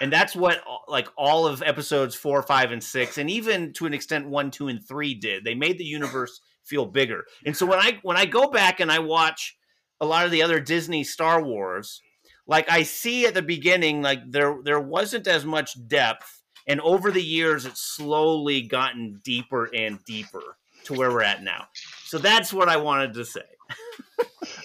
And 0.00 0.12
that's 0.12 0.34
what 0.34 0.58
uh, 0.58 0.78
like 0.88 1.08
all 1.16 1.46
of 1.46 1.62
episodes 1.62 2.14
four, 2.14 2.42
five, 2.42 2.72
and 2.72 2.82
six, 2.82 3.18
and 3.18 3.30
even 3.30 3.72
to 3.74 3.86
an 3.86 3.94
extent 3.94 4.28
one, 4.28 4.50
two, 4.50 4.68
and 4.68 4.86
three 4.86 5.14
did. 5.14 5.44
They 5.44 5.54
made 5.54 5.78
the 5.78 5.84
universe 5.84 6.40
feel 6.64 6.86
bigger. 6.86 7.24
And 7.44 7.56
so 7.56 7.66
when 7.66 7.78
I 7.78 7.98
when 8.02 8.16
I 8.16 8.26
go 8.26 8.50
back 8.50 8.80
and 8.80 8.90
I 8.90 8.98
watch 8.98 9.56
a 10.00 10.06
lot 10.06 10.24
of 10.24 10.30
the 10.30 10.42
other 10.42 10.60
Disney 10.60 11.04
Star 11.04 11.42
Wars, 11.42 12.00
like 12.46 12.70
I 12.70 12.82
see 12.82 13.26
at 13.26 13.34
the 13.34 13.42
beginning, 13.42 14.02
like 14.02 14.20
there 14.30 14.58
there 14.64 14.80
wasn't 14.80 15.26
as 15.26 15.44
much 15.44 15.76
depth, 15.86 16.42
and 16.66 16.80
over 16.80 17.10
the 17.10 17.22
years 17.22 17.66
it's 17.66 17.82
slowly 17.82 18.62
gotten 18.62 19.20
deeper 19.22 19.68
and 19.74 20.02
deeper 20.04 20.56
to 20.84 20.94
where 20.94 21.10
we're 21.10 21.22
at 21.22 21.42
now. 21.42 21.66
So 22.04 22.18
that's 22.18 22.52
what 22.52 22.68
I 22.68 22.78
wanted 22.78 23.14
to 23.14 23.24
say. 23.24 23.42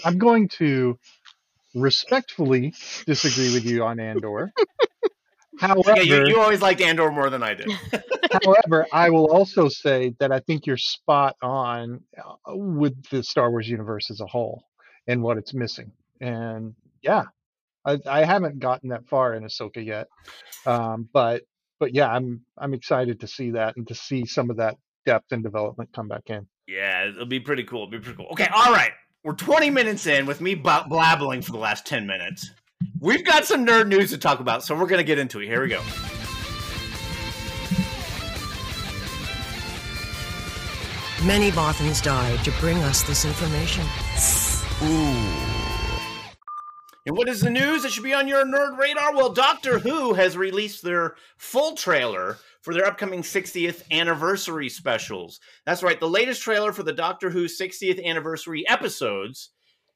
I'm 0.05 0.17
going 0.17 0.47
to 0.49 0.97
respectfully 1.73 2.73
disagree 3.05 3.53
with 3.53 3.65
you 3.65 3.83
on 3.83 3.99
Andor. 3.99 4.53
However, 5.59 5.93
yeah, 5.97 6.01
you, 6.01 6.27
you, 6.27 6.39
always 6.39 6.61
liked 6.61 6.81
Andor 6.81 7.11
more 7.11 7.29
than 7.29 7.43
I 7.43 7.53
did. 7.53 7.71
however, 8.43 8.85
I 8.91 9.09
will 9.09 9.31
also 9.31 9.69
say 9.69 10.13
that 10.19 10.31
I 10.31 10.39
think 10.39 10.65
you're 10.65 10.77
spot 10.77 11.35
on 11.41 12.01
uh, 12.17 12.55
with 12.55 12.93
the 13.09 13.23
Star 13.23 13.49
Wars 13.49 13.67
universe 13.67 14.11
as 14.11 14.21
a 14.21 14.25
whole 14.25 14.63
and 15.07 15.21
what 15.21 15.37
it's 15.37 15.53
missing. 15.53 15.91
And 16.19 16.73
yeah, 17.01 17.23
I, 17.85 17.99
I 18.07 18.25
haven't 18.25 18.59
gotten 18.59 18.89
that 18.89 19.07
far 19.07 19.33
in 19.33 19.43
Ahsoka 19.43 19.85
yet, 19.85 20.07
um, 20.65 21.07
but 21.13 21.43
but 21.79 21.93
yeah, 21.93 22.07
I'm 22.07 22.41
I'm 22.57 22.73
excited 22.73 23.19
to 23.21 23.27
see 23.27 23.51
that 23.51 23.77
and 23.77 23.87
to 23.87 23.95
see 23.95 24.25
some 24.25 24.49
of 24.49 24.57
that 24.57 24.75
depth 25.05 25.31
and 25.31 25.43
development 25.43 25.91
come 25.93 26.07
back 26.07 26.23
in. 26.27 26.47
Yeah, 26.67 27.09
it'll 27.09 27.25
be 27.25 27.39
pretty 27.39 27.63
cool. 27.63 27.83
It'll 27.83 27.91
be 27.91 27.99
pretty 27.99 28.17
cool. 28.17 28.27
Okay, 28.31 28.47
all 28.53 28.73
right. 28.73 28.91
We're 29.23 29.33
20 29.33 29.71
minutes 29.71 30.05
in 30.05 30.25
with 30.25 30.39
me 30.39 30.55
blabbling 30.55 31.41
for 31.43 31.51
the 31.51 31.57
last 31.57 31.85
10 31.85 32.05
minutes. 32.05 32.51
We've 32.99 33.23
got 33.23 33.45
some 33.45 33.65
nerd 33.65 33.87
news 33.87 34.11
to 34.11 34.17
talk 34.17 34.39
about, 34.39 34.63
so 34.63 34.75
we're 34.75 34.87
going 34.87 34.99
to 34.99 35.03
get 35.03 35.19
into 35.19 35.39
it. 35.39 35.47
Here 35.47 35.61
we 35.61 35.69
go. 35.69 35.81
Many 41.25 41.49
Bothans 41.51 42.03
died 42.03 42.43
to 42.45 42.51
bring 42.59 42.77
us 42.79 43.03
this 43.03 43.25
information. 43.25 43.85
Ooh. 44.83 45.65
And 47.07 47.15
what 47.15 47.29
is 47.29 47.41
the 47.41 47.49
news 47.49 47.83
that 47.83 47.91
should 47.91 48.03
be 48.03 48.13
on 48.13 48.27
your 48.27 48.43
nerd 48.45 48.77
radar? 48.77 49.15
Well, 49.15 49.31
Doctor 49.31 49.79
Who 49.79 50.13
has 50.13 50.35
released 50.35 50.83
their 50.83 51.15
full 51.37 51.75
trailer 51.75 52.37
for 52.61 52.73
their 52.73 52.85
upcoming 52.85 53.21
60th 53.21 53.83
anniversary 53.91 54.69
specials. 54.69 55.39
That's 55.67 55.83
right, 55.83 55.99
the 55.99 56.09
latest 56.09 56.41
trailer 56.41 56.73
for 56.73 56.81
the 56.81 56.93
Doctor 56.93 57.29
Who 57.29 57.45
60th 57.45 58.03
anniversary 58.03 58.67
episodes 58.67 59.51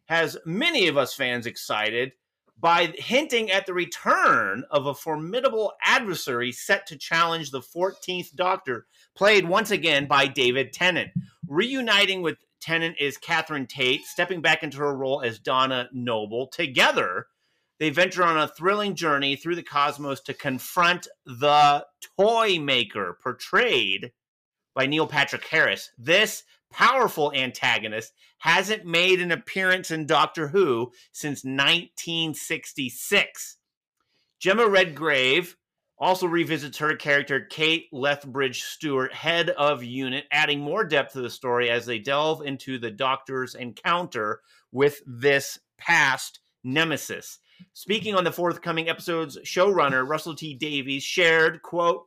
has 0.06 0.38
many 0.46 0.88
of 0.88 0.98
us 0.98 1.16
fans 1.16 1.48
excited 1.48 2.12
by 2.60 2.94
hinting 2.98 3.52
at 3.52 3.66
the 3.66 3.74
return 3.74 4.64
of 4.70 4.86
a 4.86 4.94
formidable 4.94 5.74
adversary 5.84 6.52
set 6.52 6.86
to 6.88 6.98
challenge 6.98 7.52
the 7.52 7.62
14th 7.62 8.36
Doctor, 8.36 8.86
played 9.16 9.48
once 9.48 9.72
again 9.72 10.08
by 10.08 10.28
David 10.28 10.74
Tennant. 10.74 11.12
Reuniting 11.48 12.22
with 12.22 12.38
Tennant 12.60 12.98
is 13.00 13.18
Catherine 13.18 13.66
Tate, 13.66 14.04
stepping 14.04 14.42
back 14.42 14.64
into 14.64 14.78
her 14.80 14.96
role 14.96 15.22
as 15.22 15.40
Donna 15.40 15.90
Noble. 15.94 16.48
Together, 16.48 17.28
they 17.80 17.90
venture 17.90 18.24
on 18.24 18.38
a 18.38 18.48
thrilling 18.48 18.94
journey 18.94 19.38
through 19.38 19.56
the 19.56 19.64
cosmos 19.64 20.20
to 20.22 20.34
confront 20.34 21.08
the 21.26 21.86
Toy 22.18 22.60
Maker, 22.60 23.18
portrayed 23.24 24.12
by 24.76 24.86
Neil 24.86 25.08
Patrick 25.08 25.46
Harris. 25.48 25.90
This 25.98 26.44
powerful 26.72 27.34
antagonist 27.34 28.14
hasn't 28.40 28.86
made 28.86 29.22
an 29.22 29.32
appearance 29.32 29.92
in 29.92 30.06
Doctor 30.06 30.50
Who 30.50 30.92
since 31.12 31.44
1966. 31.44 33.58
Jemma 34.42 34.72
Redgrave 34.72 35.58
also 35.98 36.28
revisits 36.28 36.78
her 36.78 36.96
character, 36.96 37.42
Kate 37.42 37.88
Lethbridge 37.92 38.64
Stewart, 38.64 39.14
head 39.14 39.50
of 39.50 39.84
unit, 39.84 40.24
adding 40.32 40.62
more 40.62 40.86
depth 40.86 41.12
to 41.14 41.22
the 41.22 41.30
story 41.30 41.70
as 41.70 41.86
they 41.86 42.00
delve 42.00 42.46
into 42.46 42.80
the 42.80 42.92
Doctor's 42.92 43.56
encounter 43.56 44.40
with 44.72 45.02
this 45.06 45.60
past 45.78 46.40
nemesis. 46.64 47.40
Speaking 47.74 48.16
on 48.16 48.24
the 48.24 48.32
forthcoming 48.32 48.88
episode's 48.88 49.38
showrunner, 49.40 50.08
Russell 50.08 50.36
T 50.36 50.54
Davies, 50.54 51.04
shared, 51.04 51.62
quote, 51.62 52.06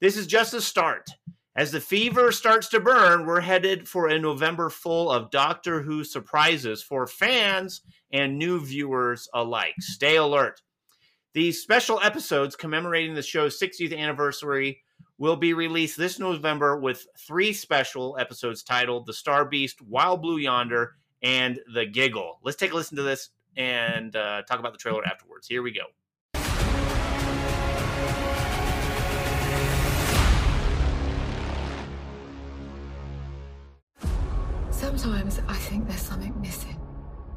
This 0.00 0.16
is 0.16 0.28
just 0.28 0.54
a 0.54 0.60
start. 0.60 1.10
As 1.54 1.70
the 1.70 1.80
fever 1.80 2.32
starts 2.32 2.68
to 2.70 2.80
burn, 2.80 3.26
we're 3.26 3.42
headed 3.42 3.86
for 3.86 4.08
a 4.08 4.18
November 4.18 4.70
full 4.70 5.10
of 5.10 5.30
Doctor 5.30 5.82
Who 5.82 6.02
surprises 6.02 6.82
for 6.82 7.06
fans 7.06 7.82
and 8.10 8.38
new 8.38 8.58
viewers 8.58 9.28
alike. 9.34 9.74
Stay 9.78 10.16
alert. 10.16 10.62
These 11.34 11.60
special 11.60 12.00
episodes 12.02 12.56
commemorating 12.56 13.14
the 13.14 13.22
show's 13.22 13.60
60th 13.60 13.94
anniversary 13.94 14.80
will 15.18 15.36
be 15.36 15.52
released 15.52 15.98
this 15.98 16.18
November 16.18 16.78
with 16.78 17.06
three 17.18 17.52
special 17.52 18.16
episodes 18.18 18.62
titled 18.62 19.04
The 19.04 19.12
Star 19.12 19.44
Beast, 19.44 19.82
Wild 19.82 20.22
Blue 20.22 20.38
Yonder, 20.38 20.94
and 21.22 21.60
The 21.74 21.84
Giggle. 21.84 22.40
Let's 22.42 22.56
take 22.56 22.72
a 22.72 22.74
listen 22.74 22.96
to 22.96 23.02
this 23.02 23.28
and 23.58 24.16
uh, 24.16 24.40
talk 24.48 24.58
about 24.58 24.72
the 24.72 24.78
trailer 24.78 25.04
afterwards. 25.04 25.46
Here 25.46 25.62
we 25.62 25.72
go. 25.72 25.84
Sometimes 34.82 35.40
I 35.46 35.54
think 35.54 35.86
there's 35.86 36.00
something 36.00 36.34
missing. 36.40 36.76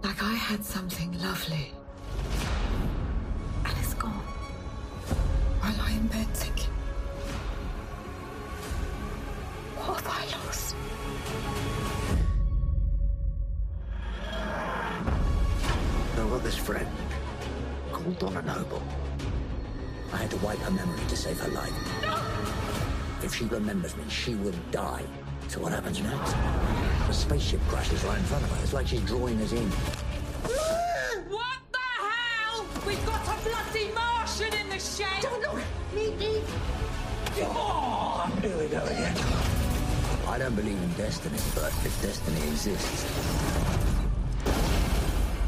Like 0.01 0.23
I 0.23 0.33
had 0.33 0.65
something 0.65 1.15
lovely 1.21 1.71
And 3.63 3.77
it's 3.77 3.93
gone. 3.93 4.25
I 5.61 5.75
lie 5.77 5.91
in 5.91 6.07
bed 6.07 6.25
thinking, 6.33 6.73
what 9.77 10.01
have 10.01 10.07
I 10.07 10.25
lost? 10.35 10.75
I've 16.17 16.29
got 16.31 16.43
this 16.43 16.57
friend 16.57 16.87
called 17.91 18.17
Donna 18.17 18.41
Noble. 18.41 18.81
I 20.11 20.17
had 20.17 20.31
to 20.31 20.37
wipe 20.37 20.57
her 20.57 20.71
memory 20.71 20.99
to 21.09 21.15
save 21.15 21.39
her 21.41 21.49
life. 21.49 22.01
No! 22.01 22.19
If 23.23 23.35
she 23.35 23.45
remembers 23.45 23.95
me, 23.95 24.03
she 24.09 24.33
will 24.33 24.59
die. 24.71 25.05
So 25.47 25.61
what 25.61 25.71
happens 25.71 26.01
next? 26.01 26.35
The 27.07 27.13
spaceship 27.13 27.61
crashes 27.67 28.03
right 28.03 28.17
in 28.17 28.23
front 28.25 28.43
of 28.43 28.51
her. 28.51 28.63
It's 28.63 28.73
like 28.73 28.87
she's 28.87 29.01
drawing 29.01 29.39
us 29.41 29.51
in. 29.51 29.69
What 31.29 31.59
the 31.71 31.79
hell? 31.79 32.65
We've 32.85 33.05
got 33.05 33.21
a 33.23 33.41
bloody 33.43 33.91
Martian 33.93 34.53
in 34.53 34.69
the 34.69 34.79
shed! 34.79 35.21
Don't 35.21 35.41
look! 35.41 35.61
Me, 35.93 36.13
me! 36.15 36.41
Oh, 37.37 38.31
here 38.41 38.57
we 38.57 38.67
go 38.67 38.83
again. 38.83 39.15
I 40.27 40.37
don't 40.39 40.55
believe 40.55 40.81
in 40.81 40.93
destiny, 40.93 41.37
but 41.53 41.71
if 41.85 42.01
destiny 42.01 42.41
exists, 42.49 43.05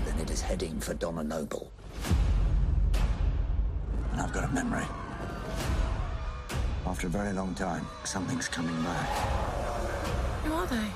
then 0.05 0.19
it 0.19 0.29
is 0.29 0.41
heading 0.41 0.79
for 0.79 0.93
Donna 0.93 1.23
Noble. 1.23 1.71
And 4.11 4.21
I've 4.21 4.31
got 4.31 4.43
a 4.43 4.53
memory. 4.53 4.85
After 6.85 7.07
a 7.07 7.09
very 7.09 7.33
long 7.33 7.53
time, 7.55 7.85
something's 8.05 8.47
coming 8.47 8.81
back. 8.83 9.56
Who 10.47 10.53
are 10.53 10.67
they? 10.67 10.89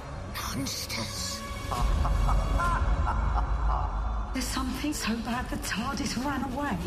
Monsters. 0.55 1.41
There's 4.33 4.45
something 4.45 4.93
so 4.93 5.13
bad 5.17 5.49
the 5.49 5.57
TARDIS 5.57 6.23
ran 6.23 6.43
away. 6.53 6.77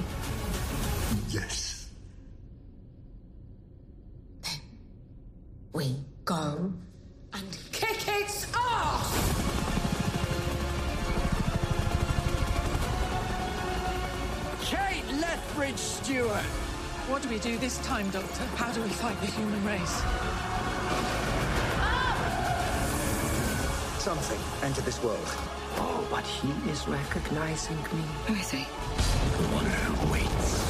Yes. 1.29 1.91
Then 4.41 4.61
we 5.75 5.97
go 6.25 6.73
and 7.35 7.59
kick 7.71 8.09
its 8.09 8.47
ass! 8.55 9.13
Kate 14.63 15.05
Lethbridge 15.21 15.77
Stewart! 15.77 16.47
What 17.11 17.21
do 17.21 17.29
we 17.29 17.39
do 17.41 17.59
this 17.59 17.77
time, 17.81 18.09
Doctor? 18.09 18.45
How 18.57 18.73
do 18.73 18.81
we 18.81 18.89
fight 18.89 19.21
the 19.21 19.27
human 19.27 19.63
race? 19.67 20.03
Something 24.05 24.39
enter 24.63 24.83
this 24.83 25.03
world. 25.03 25.19
Oh, 25.77 26.07
but 26.11 26.27
he 26.27 26.51
is 26.71 26.87
recognizing 26.87 27.79
me. 27.79 28.05
Who 28.27 28.35
is 28.35 28.51
he? 28.51 28.59
The 28.59 29.49
one 29.49 29.65
who 29.65 30.13
waits. 30.13 30.64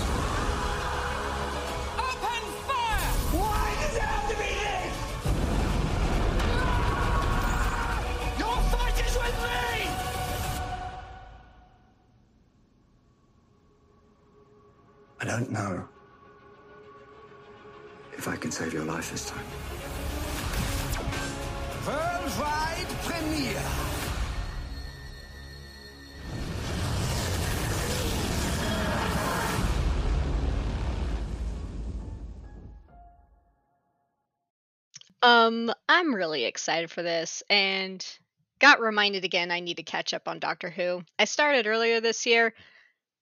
Um, 35.24 35.72
I'm 35.88 36.14
really 36.14 36.44
excited 36.44 36.90
for 36.90 37.02
this 37.02 37.42
and 37.48 38.06
got 38.58 38.80
reminded 38.80 39.24
again 39.24 39.50
I 39.50 39.60
need 39.60 39.78
to 39.78 39.82
catch 39.82 40.12
up 40.12 40.28
on 40.28 40.38
Doctor 40.38 40.68
Who. 40.68 41.02
I 41.18 41.24
started 41.24 41.66
earlier 41.66 42.02
this 42.02 42.26
year 42.26 42.52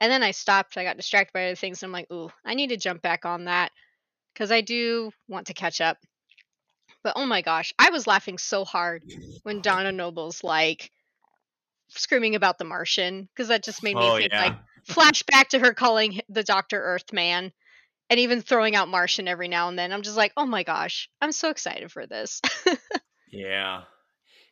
and 0.01 0.11
then 0.11 0.25
I 0.25 0.33
stopped. 0.33 0.77
I 0.77 0.83
got 0.83 0.97
distracted 0.97 1.33
by 1.33 1.47
other 1.47 1.55
things 1.55 1.81
and 1.81 1.91
I'm 1.91 1.93
like, 1.93 2.11
ooh, 2.13 2.29
I 2.45 2.55
need 2.55 2.71
to 2.71 2.77
jump 2.77 3.03
back 3.03 3.25
on 3.25 3.45
that 3.45 3.71
because 4.35 4.51
I 4.51 4.63
do 4.63 5.13
want 5.29 5.47
to 5.47 5.55
catch 5.55 5.81
up. 5.81 5.97
But 7.05 7.13
oh 7.15 7.27
my 7.27 7.41
gosh, 7.41 7.73
I 7.79 7.91
was 7.91 8.09
laughing 8.09 8.37
so 8.37 8.65
hard 8.65 9.05
when 9.45 9.61
Donna 9.61 9.93
Noble's 9.93 10.43
like 10.43 10.91
screaming 11.87 12.35
about 12.35 12.59
the 12.59 12.65
Martian 12.65 13.29
because 13.33 13.47
that 13.49 13.63
just 13.63 13.85
made 13.85 13.97
me 13.97 14.03
Oh, 14.03 14.17
think 14.17 14.33
yeah. 14.33 14.43
like 14.43 14.55
flash 14.87 15.23
back 15.23 15.51
to 15.51 15.61
her 15.61 15.73
calling 15.73 16.21
the 16.29 16.43
Doctor 16.43 16.83
Earthman 16.83 17.53
and 18.13 18.21
even 18.21 18.43
throwing 18.43 18.77
out 18.77 18.89
Martian 18.91 19.27
every 19.27 19.49
now 19.49 19.71
and 19.71 19.79
then. 19.79 19.91
I'm 19.91 20.03
just 20.03 20.19
like, 20.19 20.35
oh 20.37 20.45
my 20.45 20.65
gosh, 20.65 21.09
I'm 21.23 21.33
so 21.33 21.49
excited 21.49 21.91
for 21.91 22.07
this. 22.07 22.43
Yeah. 23.35 23.85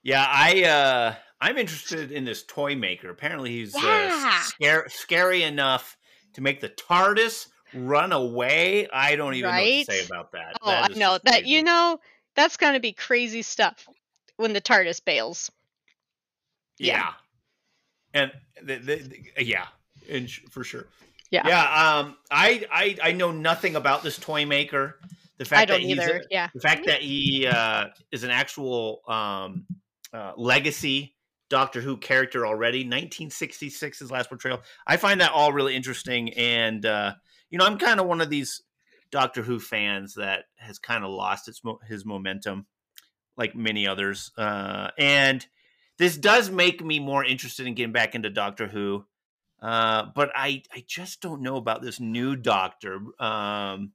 Yeah, 0.02 0.24
I 0.26 0.64
uh 0.64 1.14
I'm 1.38 1.58
interested 1.58 2.10
in 2.10 2.24
this 2.24 2.42
toy 2.44 2.74
maker. 2.76 3.10
Apparently 3.10 3.50
he's 3.50 3.74
uh, 3.76 3.80
Yeah. 3.82 4.40
scare, 4.44 4.86
scary 4.88 5.42
enough 5.42 5.98
to 6.32 6.40
make 6.40 6.60
the 6.62 6.70
TARDIS 6.70 7.48
run 7.74 8.12
away. 8.12 8.88
I 8.90 9.16
don't 9.16 9.34
even 9.34 9.50
know 9.50 9.56
what 9.60 9.66
to 9.66 9.84
say 9.84 10.06
about 10.06 10.32
that. 10.32 10.56
oh, 10.62 10.70
That 10.70 10.92
I 10.92 10.94
know 10.98 11.18
that 11.24 11.44
you 11.44 11.62
know 11.62 12.00
that's 12.34 12.56
gonna 12.56 12.80
be 12.80 12.94
crazy 12.94 13.42
stuff 13.42 13.86
when 14.36 14.54
the 14.54 14.62
TARDIS 14.62 15.04
bails. 15.04 15.50
Yeah. 16.78 17.12
And 18.14 18.32
the, 18.62 18.76
the, 18.76 18.96
the- 18.96 19.44
yeah, 19.44 19.66
and 20.08 20.30
sh- 20.30 20.40
for 20.48 20.64
sure. 20.64 20.86
Yeah. 21.30 21.46
Yeah, 21.46 21.98
um 22.00 22.16
I 22.30 22.66
I 22.70 22.96
I 23.02 23.12
know 23.12 23.30
nothing 23.30 23.76
about 23.76 24.02
this 24.02 24.18
toy 24.18 24.46
maker. 24.46 24.98
The 25.38 25.44
fact 25.44 25.62
I 25.62 25.64
don't 25.64 25.80
that 25.80 25.86
he's 25.86 25.98
a- 25.98 26.20
yeah. 26.30 26.48
the 26.52 26.60
fact 26.60 26.84
that 26.86 27.00
he 27.00 27.46
uh, 27.46 27.86
is 28.12 28.24
an 28.24 28.30
actual 28.30 29.00
um, 29.08 29.64
uh, 30.12 30.32
legacy 30.36 31.14
Doctor 31.48 31.80
Who 31.80 31.96
character 31.96 32.46
already, 32.46 32.80
1966 32.80 33.98
his 33.98 34.10
last 34.10 34.28
portrayal. 34.28 34.60
I 34.86 34.98
find 34.98 35.20
that 35.20 35.32
all 35.32 35.52
really 35.52 35.74
interesting, 35.74 36.32
and 36.34 36.84
uh, 36.84 37.14
you 37.48 37.58
know, 37.58 37.64
I'm 37.64 37.78
kind 37.78 38.00
of 38.00 38.06
one 38.06 38.20
of 38.20 38.28
these 38.28 38.62
Doctor 39.10 39.42
Who 39.42 39.58
fans 39.58 40.14
that 40.14 40.44
has 40.56 40.78
kind 40.78 41.04
of 41.04 41.10
lost 41.10 41.48
its 41.48 41.64
mo- 41.64 41.80
his 41.88 42.04
momentum, 42.04 42.66
like 43.36 43.56
many 43.56 43.86
others. 43.88 44.30
Uh, 44.36 44.90
and 44.98 45.44
this 45.98 46.16
does 46.16 46.50
make 46.50 46.84
me 46.84 46.98
more 46.98 47.24
interested 47.24 47.66
in 47.66 47.74
getting 47.74 47.92
back 47.92 48.14
into 48.14 48.30
Doctor 48.30 48.68
Who. 48.68 49.04
Uh, 49.62 50.06
but 50.14 50.30
I, 50.34 50.62
I 50.72 50.84
just 50.86 51.20
don't 51.20 51.42
know 51.42 51.56
about 51.56 51.82
this 51.82 52.00
new 52.00 52.36
Doctor. 52.36 52.98
Um, 53.18 53.92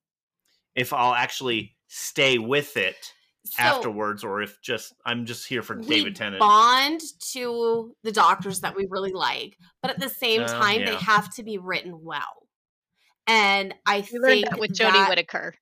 if 0.76 0.94
I'll 0.94 1.14
actually 1.14 1.76
stay 1.88 2.38
with 2.38 2.78
it 2.78 2.98
So 3.46 3.62
afterwards, 3.64 4.24
or 4.24 4.42
if 4.42 4.60
just 4.62 4.94
I'm 5.06 5.26
just 5.26 5.48
here 5.48 5.62
for 5.62 5.78
we 5.80 5.86
David 5.88 6.16
Tennant. 6.16 6.40
bond 6.40 7.02
to 7.34 7.96
the 8.04 8.12
doctors 8.12 8.62
that 8.62 8.76
we 8.76 8.86
really 8.90 9.14
like, 9.14 9.58
but 9.82 9.92
at 9.92 10.00
the 10.00 10.10
same 10.10 10.42
Um, 10.42 10.48
time, 10.48 10.86
they 10.86 10.96
have 10.96 11.34
to 11.36 11.44
be 11.44 11.58
written 11.58 12.04
well. 12.04 12.48
And 13.28 13.74
I 13.86 13.98
We 14.12 14.20
think 14.20 14.50
that 14.50 14.60
with 14.60 14.72
Jodie 14.72 14.92
that- 14.94 15.10
Whittaker. 15.10 15.56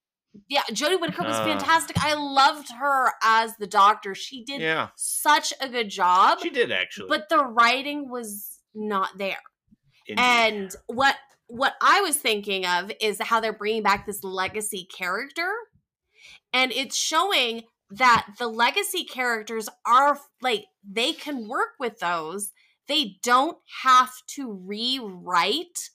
Yeah, 0.49 0.63
Jodie 0.71 0.99
Whittaker 0.99 1.23
was 1.23 1.35
Ah. 1.35 1.45
fantastic. 1.45 1.95
I 2.03 2.15
loved 2.15 2.71
her 2.71 3.13
as 3.21 3.55
the 3.57 3.67
doctor. 3.67 4.15
She 4.15 4.43
did 4.43 4.61
Yeah, 4.61 4.89
such 4.95 5.53
a 5.61 5.69
good 5.69 5.89
job, 5.89 6.39
she 6.41 6.49
did 6.49 6.71
actually. 6.71 7.07
but 7.09 7.29
the 7.29 7.37
writing 7.45 8.09
was 8.09 8.59
not 8.73 9.17
there. 9.19 9.37
Indeed. 10.07 10.21
And 10.21 10.75
what 10.87 11.15
what 11.47 11.73
I 11.81 12.01
was 12.01 12.17
thinking 12.17 12.65
of 12.65 12.91
is 12.99 13.19
how 13.21 13.39
they're 13.39 13.53
bringing 13.53 13.83
back 13.83 14.05
this 14.05 14.23
legacy 14.23 14.87
character, 14.95 15.51
and 16.51 16.71
it's 16.71 16.95
showing 16.95 17.63
that 17.89 18.27
the 18.39 18.47
legacy 18.47 19.03
characters 19.03 19.69
are 19.85 20.19
like 20.41 20.65
they 20.83 21.13
can 21.13 21.47
work 21.47 21.71
with 21.79 21.99
those. 21.99 22.51
They 22.87 23.17
don't 23.23 23.57
have 23.83 24.11
to 24.35 24.51
rewrite 24.51 25.89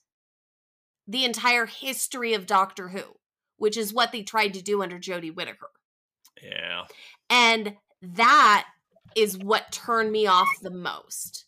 the 1.07 1.25
entire 1.25 1.65
history 1.65 2.33
of 2.33 2.45
Doctor 2.45 2.89
Who, 2.89 3.03
which 3.57 3.77
is 3.77 3.93
what 3.93 4.11
they 4.11 4.23
tried 4.23 4.53
to 4.53 4.61
do 4.61 4.81
under 4.81 4.97
Jodie 4.97 5.33
Whittaker. 5.33 5.69
yeah, 6.41 6.85
And 7.29 7.75
that 8.01 8.65
is 9.15 9.37
what 9.37 9.71
turned 9.71 10.11
me 10.11 10.27
off 10.27 10.47
the 10.61 10.71
most. 10.71 11.45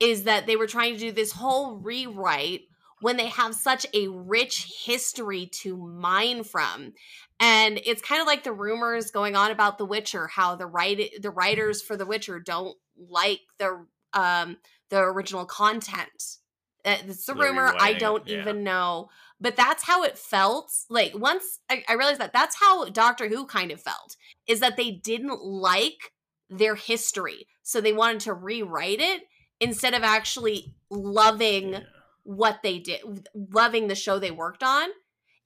Is 0.00 0.24
that 0.24 0.46
they 0.46 0.56
were 0.56 0.66
trying 0.66 0.94
to 0.94 1.00
do 1.00 1.12
this 1.12 1.32
whole 1.32 1.76
rewrite 1.76 2.62
when 3.00 3.16
they 3.16 3.28
have 3.28 3.54
such 3.54 3.86
a 3.94 4.08
rich 4.08 4.82
history 4.84 5.46
to 5.46 5.76
mine 5.76 6.42
from. 6.42 6.92
And 7.38 7.80
it's 7.84 8.02
kind 8.02 8.20
of 8.20 8.26
like 8.26 8.44
the 8.44 8.52
rumors 8.52 9.10
going 9.10 9.36
on 9.36 9.50
about 9.50 9.78
The 9.78 9.84
Witcher, 9.84 10.26
how 10.28 10.56
the 10.56 10.66
write 10.66 11.10
the 11.20 11.30
writers 11.30 11.82
for 11.82 11.96
The 11.96 12.06
Witcher 12.06 12.40
don't 12.40 12.76
like 12.96 13.40
the 13.58 13.86
um 14.12 14.56
the 14.90 14.98
original 14.98 15.44
content. 15.44 16.38
Uh, 16.84 16.96
It's 17.06 17.28
a 17.28 17.34
rumor. 17.34 17.66
I 17.66 17.70
rewriting 17.72 17.98
don't 17.98 18.28
yeah. 18.28 18.40
even 18.40 18.64
know 18.64 19.08
but 19.40 19.56
that's 19.56 19.84
how 19.84 20.02
it 20.02 20.16
felt 20.16 20.72
like 20.88 21.12
once 21.14 21.60
I, 21.68 21.84
I 21.88 21.94
realized 21.94 22.20
that 22.20 22.32
that's 22.32 22.56
how 22.58 22.86
doctor 22.86 23.28
who 23.28 23.46
kind 23.46 23.70
of 23.70 23.80
felt 23.80 24.16
is 24.46 24.60
that 24.60 24.76
they 24.76 24.90
didn't 24.90 25.44
like 25.44 26.12
their 26.48 26.74
history 26.74 27.46
so 27.62 27.80
they 27.80 27.92
wanted 27.92 28.20
to 28.20 28.32
rewrite 28.32 29.00
it 29.00 29.22
instead 29.60 29.94
of 29.94 30.02
actually 30.02 30.74
loving 30.90 31.72
yeah. 31.72 31.80
what 32.22 32.60
they 32.62 32.78
did 32.78 33.28
loving 33.34 33.88
the 33.88 33.94
show 33.94 34.18
they 34.18 34.30
worked 34.30 34.62
on 34.62 34.88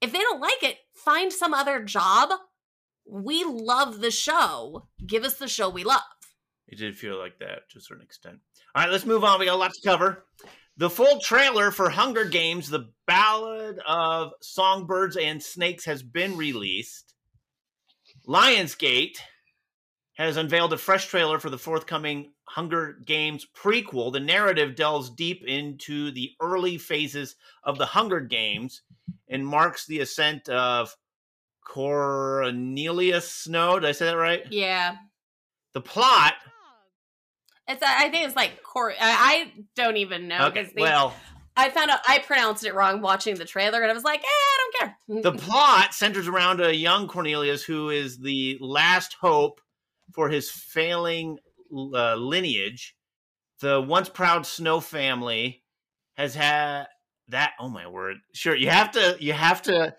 if 0.01 0.12
they 0.12 0.18
don't 0.18 0.40
like 0.40 0.62
it 0.62 0.79
find 0.94 1.33
some 1.33 1.55
other 1.55 1.83
job 1.83 2.31
we 3.07 3.44
love 3.44 4.01
the 4.01 4.11
show 4.11 4.88
give 5.07 5.25
us 5.25 5.35
the 5.35 5.49
show 5.49 5.68
we 5.68 5.85
love 5.85 6.03
It 6.66 6.79
did 6.79 6.99
feel 6.99 7.18
like 7.18 7.38
that 7.38 7.71
to 7.71 7.79
a 7.79 7.81
certain 7.81 8.05
extent. 8.05 8.40
All 8.75 8.83
right, 8.83 8.92
let's 8.92 9.07
move 9.07 9.25
on. 9.25 9.40
We 9.40 9.47
got 9.47 9.55
a 9.55 9.57
lot 9.57 9.73
to 9.73 9.88
cover. 9.88 10.25
The 10.77 10.90
full 10.90 11.18
trailer 11.18 11.71
for 11.71 11.90
Hunger 11.90 12.25
Games: 12.27 12.68
The 12.68 12.90
Ballad 13.07 13.81
of 13.87 14.33
Songbirds 14.42 15.16
and 15.16 15.42
Snakes 15.42 15.87
has 15.87 16.03
been 16.03 16.37
released. 16.37 17.14
Lionsgate 18.29 19.16
has 20.14 20.37
unveiled 20.37 20.73
a 20.73 20.79
fresh 20.79 21.07
trailer 21.07 21.38
for 21.38 21.51
the 21.51 21.59
forthcoming 21.59 22.33
Hunger 22.48 22.98
Games 23.04 23.46
prequel. 23.54 24.12
The 24.12 24.20
narrative 24.20 24.74
delves 24.74 25.11
deep 25.11 25.44
into 25.46 26.11
the 26.11 26.32
early 26.40 26.78
phases 26.78 27.37
of 27.62 27.78
the 27.78 27.87
Hunger 27.87 28.20
Games 28.20 28.82
and 29.28 29.46
marks 29.46 29.87
the 29.87 30.00
ascent 30.00 30.48
of 30.48 30.94
Cornelius 31.64 33.30
Snow. 33.30 33.78
Did 33.78 33.88
I 33.88 33.92
say 33.92 34.06
that 34.06 34.16
right? 34.16 34.42
yeah 34.50 34.96
The 35.74 35.80
plot 35.80 36.34
it's 37.68 37.82
i 37.82 38.08
think 38.08 38.26
it's 38.26 38.34
like 38.34 38.62
cor- 38.62 38.92
i, 38.92 38.96
I 38.98 39.52
don't 39.76 39.98
even 39.98 40.26
know 40.26 40.46
Okay, 40.46 40.62
because 40.62 40.72
they 40.72 40.80
well, 40.82 41.14
I 41.54 41.70
found 41.70 41.90
out 41.90 42.00
I 42.08 42.20
pronounced 42.20 42.64
it 42.64 42.74
wrong 42.74 43.00
watching 43.02 43.34
the 43.34 43.44
trailer, 43.44 43.82
and 43.82 43.90
I 43.90 43.94
was 43.94 44.04
like, 44.04 44.20
eh, 44.20 44.24
I 44.24 44.58
don't 44.61 44.78
care. 44.78 45.22
the 45.32 45.37
plot 45.37 45.92
centers 45.92 46.28
around 46.28 46.61
a 46.61 46.72
young 46.74 47.08
Cornelius 47.08 47.64
who 47.64 47.90
is 47.90 48.18
the 48.18 48.56
last 48.61 49.16
hope 49.20 49.61
for 50.14 50.28
his 50.28 50.48
failing 50.50 51.37
uh, 51.72 52.16
lineage. 52.16 52.94
The 53.61 53.81
once 53.81 54.09
proud 54.09 54.46
Snow 54.46 54.81
family 54.81 55.64
has 56.16 56.35
had 56.35 56.87
that. 57.28 57.52
Oh 57.59 57.68
my 57.68 57.87
word! 57.88 58.16
Sure, 58.35 58.54
you 58.54 58.70
have 58.70 58.92
to. 58.92 59.16
You 59.20 59.33
have 59.33 59.62
to 59.62 59.94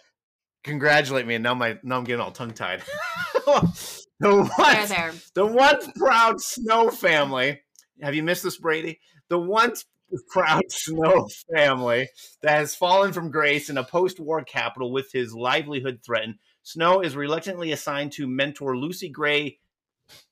congratulate 0.64 1.26
me. 1.26 1.36
And 1.36 1.44
now 1.44 1.54
my 1.54 1.78
now 1.84 1.98
I'm 1.98 2.04
getting 2.04 2.22
all 2.22 2.32
tongue 2.32 2.54
tied. 2.54 2.82
the 3.46 4.04
there, 4.20 4.32
once 4.32 4.90
there. 4.90 5.14
the 5.36 5.46
once 5.46 5.88
proud 5.96 6.42
Snow 6.42 6.90
family. 6.90 7.62
Have 8.02 8.16
you 8.16 8.24
missed 8.24 8.44
this, 8.44 8.58
Brady? 8.58 9.00
The 9.30 9.40
once 9.40 9.86
proud 10.30 10.64
Snow 10.70 11.28
family 11.54 12.08
that 12.42 12.52
has 12.52 12.76
fallen 12.76 13.14
from 13.14 13.32
grace 13.32 13.70
in 13.70 13.78
a 13.78 13.84
post 13.84 14.20
war 14.20 14.44
capital 14.44 14.92
with 14.92 15.12
his 15.12 15.34
livelihood 15.34 16.00
threatened. 16.06 16.36
Snow 16.64 17.02
is 17.02 17.16
reluctantly 17.16 17.72
assigned 17.72 18.12
to 18.14 18.28
mentor 18.28 18.78
Lucy 18.78 19.10
Gray 19.10 19.60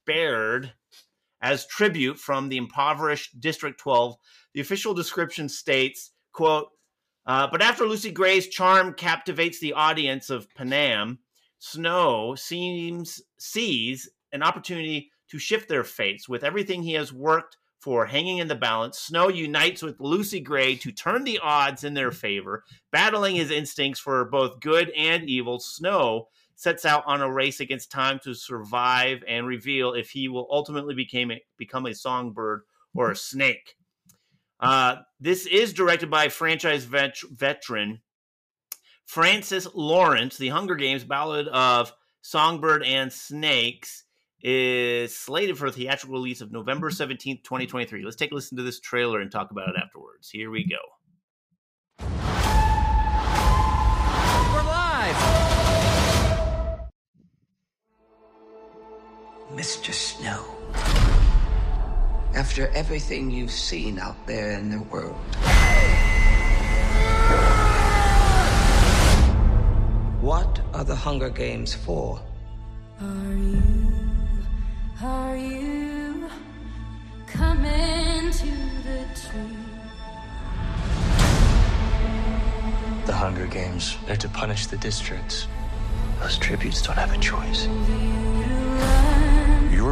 Baird 0.06 0.74
as 1.42 1.68
tribute 1.68 2.20
from 2.20 2.50
the 2.50 2.58
impoverished 2.58 3.40
District 3.40 3.80
12. 3.80 4.16
The 4.54 4.62
official 4.62 4.94
description 4.94 5.50
states, 5.50 6.12
quote, 6.34 6.70
uh, 7.26 7.48
but 7.52 7.62
after 7.62 7.86
Lucy 7.86 8.12
Gray's 8.12 8.48
charm 8.48 8.94
captivates 8.94 9.60
the 9.60 9.74
audience 9.74 10.30
of 10.30 10.48
Panem, 10.56 11.20
Snow 11.60 12.36
seems 12.36 13.22
sees 13.38 14.10
an 14.32 14.44
opportunity 14.44 15.12
to 15.30 15.40
shift 15.40 15.68
their 15.68 15.84
fates. 15.84 16.30
With 16.30 16.44
everything 16.44 16.84
he 16.84 16.94
has 16.94 17.12
worked 17.12 17.58
for 17.80 18.06
hanging 18.06 18.38
in 18.38 18.48
the 18.48 18.56
balance, 18.56 18.98
Snow 19.00 19.28
unites 19.28 19.82
with 19.82 20.00
Lucy 20.00 20.40
Gray 20.40 20.76
to 20.78 20.92
turn 20.92 21.24
the 21.24 21.40
odds 21.40 21.84
in 21.84 21.94
their 21.94 22.12
favor. 22.12 22.64
Battling 22.92 23.36
his 23.36 23.52
instincts 23.52 24.00
for 24.00 24.24
both 24.26 24.62
good 24.62 24.92
and 24.96 25.30
evil, 25.30 25.60
Snow 25.60 26.30
sets 26.58 26.86
out 26.86 27.04
on 27.06 27.22
a 27.22 27.32
race 27.32 27.60
against 27.60 27.92
time 27.92 28.20
to 28.24 28.34
survive 28.34 29.24
and 29.28 29.48
reveal 29.48 29.94
if 29.94 30.10
he 30.10 30.28
will 30.28 30.48
ultimately 30.52 30.96
became 30.96 31.32
a, 31.32 31.40
become 31.58 31.86
a 31.86 31.94
songbird 31.94 32.64
or 32.96 33.12
a 33.12 33.16
snake. 33.16 33.76
Uh, 34.60 34.96
this 35.20 35.46
is 35.46 35.72
directed 35.72 36.10
by 36.10 36.28
franchise 36.28 36.84
vet- 36.84 37.22
veteran 37.32 38.02
Francis 39.06 39.68
Lawrence. 39.76 40.38
The 40.38 40.50
Hunger 40.50 40.76
Games 40.76 41.04
Ballad 41.04 41.48
of 41.48 41.94
Songbird 42.22 42.84
and 42.84 43.14
Snakes 43.14 44.04
is 44.42 45.16
slated 45.16 45.60
for 45.60 45.68
a 45.68 45.72
theatrical 45.72 46.18
release 46.18 46.42
of 46.42 46.52
November 46.52 46.90
17th, 46.90 47.44
2023. 47.44 48.04
Let's 48.04 48.16
take 48.16 48.32
a 48.32 48.36
listen 48.36 48.58
to 48.58 48.64
this 48.64 48.80
trailer 48.80 49.22
and 49.22 49.32
talk 49.32 49.52
about 49.52 49.70
it 49.70 49.76
afterwards. 49.78 50.30
Here 50.30 50.50
we 50.50 50.68
go. 50.68 50.78
We're 54.54 54.64
live! 54.64 55.57
Mr. 59.58 59.92
Snow. 59.92 60.46
After 62.36 62.68
everything 62.76 63.32
you've 63.32 63.50
seen 63.50 63.98
out 63.98 64.28
there 64.28 64.52
in 64.52 64.70
the 64.70 64.84
world, 64.84 65.16
what 70.22 70.62
are 70.76 70.84
the 70.84 70.96
Hunger 70.96 71.32
Games 71.32 71.74
for? 71.74 72.22
Are 73.02 73.34
you, 73.34 73.82
are 75.02 75.36
you 75.36 76.30
coming 77.26 78.32
to 78.32 78.52
the 78.86 79.00
tree? 79.16 79.58
The 83.08 83.14
Hunger 83.14 83.48
Games, 83.48 83.98
they're 84.06 84.18
to 84.18 84.30
punish 84.30 84.68
the 84.68 84.78
districts. 84.78 85.48
Those 86.20 86.38
tributes 86.38 86.84
don't 86.84 86.98
have 86.98 87.12
a 87.12 87.18
choice. 87.18 87.68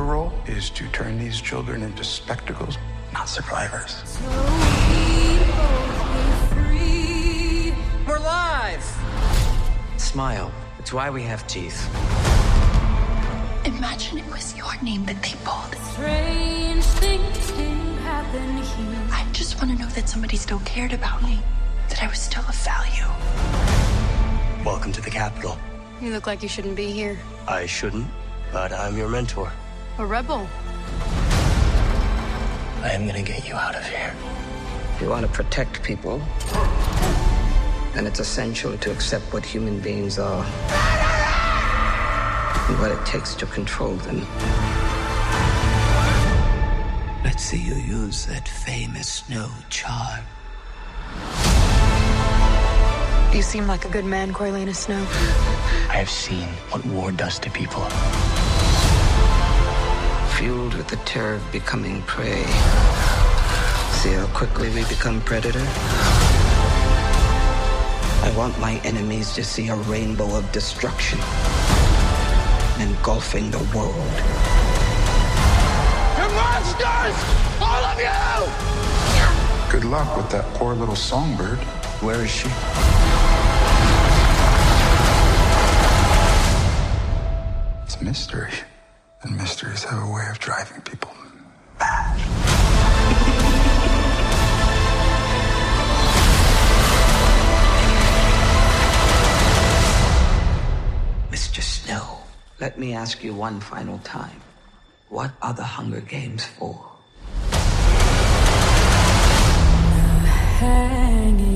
Your 0.05 0.13
role 0.13 0.33
is 0.45 0.69
to 0.69 0.87
turn 0.89 1.17
these 1.17 1.41
children 1.41 1.81
into 1.81 2.03
spectacles, 2.03 2.77
not 3.11 3.27
survivors. 3.27 4.19
We're 8.05 8.19
live! 8.19 8.83
Smile. 9.97 10.51
It's 10.77 10.93
why 10.93 11.09
we 11.09 11.23
have 11.23 11.47
teeth. 11.47 11.89
Imagine 13.65 14.19
it 14.19 14.27
was 14.27 14.55
your 14.55 14.79
name 14.83 15.05
that 15.05 15.23
they 15.23 15.33
pulled. 15.43 15.73
Strange 15.93 16.83
things 17.01 17.51
can 17.53 17.97
happen 18.03 18.57
here. 18.57 19.01
I 19.11 19.27
just 19.31 19.57
want 19.59 19.75
to 19.75 19.83
know 19.83 19.89
that 19.89 20.07
somebody 20.07 20.37
still 20.37 20.59
cared 20.65 20.93
about 20.93 21.23
me, 21.23 21.39
that 21.89 22.03
I 22.03 22.07
was 22.07 22.19
still 22.19 22.43
of 22.47 22.55
value. 22.57 23.07
Welcome 24.63 24.91
to 24.91 25.01
the 25.01 25.09
Capitol. 25.09 25.57
You 25.99 26.11
look 26.11 26.27
like 26.27 26.43
you 26.43 26.49
shouldn't 26.49 26.75
be 26.75 26.91
here. 26.91 27.17
I 27.47 27.65
shouldn't, 27.65 28.05
but 28.51 28.71
I'm 28.71 28.95
your 28.95 29.09
mentor. 29.09 29.51
A 29.97 30.05
rebel. 30.05 30.45
I 32.83 32.89
am 32.91 33.07
gonna 33.07 33.21
get 33.23 33.47
you 33.47 33.55
out 33.55 33.75
of 33.75 33.87
here. 33.87 34.13
If 34.93 35.01
you 35.01 35.07
want 35.09 35.25
to 35.25 35.31
protect 35.31 35.83
people, 35.83 36.21
then 37.93 38.05
it's 38.05 38.19
essential 38.19 38.77
to 38.77 38.91
accept 38.91 39.31
what 39.31 39.45
human 39.45 39.79
beings 39.79 40.19
are 40.19 40.43
and 42.67 42.79
what 42.79 42.91
it 42.91 43.05
takes 43.05 43.35
to 43.35 43.45
control 43.45 43.95
them. 43.95 44.27
Let's 47.23 47.43
see 47.43 47.57
you 47.57 47.75
use 47.75 48.25
that 48.25 48.49
famous 48.49 49.07
snow 49.07 49.49
charm. 49.69 50.25
You 53.33 53.41
seem 53.41 53.65
like 53.65 53.85
a 53.85 53.89
good 53.89 54.05
man, 54.05 54.33
Coriolanus 54.33 54.75
Snow. 54.75 55.01
I 55.89 55.95
have 55.95 56.09
seen 56.09 56.47
what 56.69 56.85
war 56.85 57.13
does 57.13 57.39
to 57.39 57.49
people. 57.49 57.87
Fueled 60.45 60.75
with 60.75 60.87
the 60.87 60.97
terror 60.97 61.33
of 61.33 61.51
becoming 61.51 62.03
prey. 62.03 62.43
See 63.97 64.13
how 64.13 64.29
quickly 64.31 64.69
we 64.69 64.83
become 64.83 65.19
predator? 65.21 65.65
I 68.21 68.31
want 68.37 68.59
my 68.59 68.79
enemies 68.83 69.33
to 69.33 69.43
see 69.43 69.69
a 69.69 69.75
rainbow 69.75 70.35
of 70.35 70.51
destruction 70.51 71.17
engulfing 72.79 73.49
the 73.49 73.57
world. 73.73 74.13
You're 76.15 76.29
monsters! 76.37 77.17
All 77.59 77.83
of 77.83 77.97
you! 77.97 79.71
Good 79.71 79.85
luck 79.85 80.15
with 80.15 80.29
that 80.29 80.45
poor 80.53 80.75
little 80.75 80.95
songbird. 80.95 81.57
Where 82.05 82.23
is 82.23 82.29
she? 82.29 82.49
It's 87.83 87.99
a 87.99 88.03
mystery. 88.03 88.51
And 89.25 89.37
mysteries 89.37 89.83
have 89.85 90.07
a 90.07 90.11
way 90.11 90.23
of 90.29 90.37
driving 90.37 90.81
people 90.81 91.09
Mr. 101.31 101.61
Snow, 101.63 102.19
let 102.59 102.77
me 102.77 102.93
ask 102.93 103.23
you 103.23 103.33
one 103.33 103.59
final 103.59 103.97
time. 103.99 104.41
What 105.09 105.31
are 105.41 105.53
the 105.53 105.63
Hunger 105.63 106.01
Games 106.01 106.45
for? 106.45 106.91
Hanging 110.59 111.54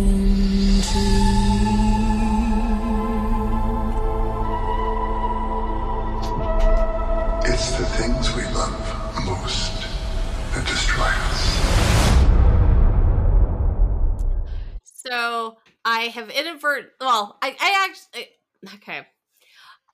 okay. 18.75 19.07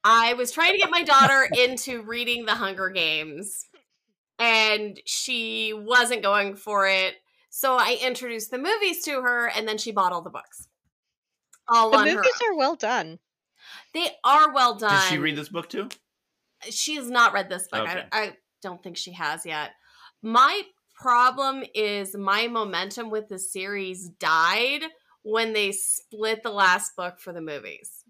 I 0.03 0.33
was 0.33 0.51
trying 0.51 0.73
to 0.73 0.77
get 0.77 0.91
my 0.91 1.03
daughter 1.03 1.47
into 1.57 2.03
reading 2.03 2.45
The 2.45 2.53
Hunger 2.53 2.89
Games, 2.89 3.65
and 4.37 4.99
she 5.05 5.73
wasn't 5.73 6.21
going 6.21 6.55
for 6.55 6.87
it. 6.87 7.15
So 7.49 7.75
I 7.75 7.97
introduced 8.01 8.51
the 8.51 8.57
movies 8.57 9.03
to 9.05 9.21
her, 9.21 9.47
and 9.47 9.67
then 9.67 9.77
she 9.77 9.91
bought 9.91 10.11
all 10.11 10.21
the 10.21 10.29
books. 10.29 10.67
All 11.67 11.89
The 11.89 11.97
on 11.97 12.05
movies 12.05 12.31
own. 12.43 12.53
are 12.53 12.57
well 12.57 12.75
done. 12.75 13.19
They 13.93 14.09
are 14.23 14.53
well 14.53 14.75
done. 14.75 14.91
Did 14.91 15.09
she 15.09 15.17
read 15.17 15.35
this 15.35 15.49
book 15.49 15.69
too? 15.69 15.89
She 16.69 16.95
has 16.95 17.09
not 17.09 17.33
read 17.33 17.49
this 17.49 17.67
book. 17.67 17.87
Okay. 17.87 18.03
I, 18.11 18.21
I 18.21 18.33
don't 18.61 18.83
think 18.83 18.97
she 18.97 19.13
has 19.13 19.45
yet. 19.45 19.71
My 20.21 20.63
problem 20.95 21.63
is 21.73 22.15
my 22.15 22.47
momentum 22.47 23.09
with 23.09 23.27
the 23.27 23.39
series 23.39 24.09
died 24.09 24.81
when 25.23 25.53
they 25.53 25.71
split 25.71 26.43
the 26.43 26.51
last 26.51 26.95
book 26.95 27.19
for 27.19 27.33
the 27.33 27.41
movies. 27.41 28.03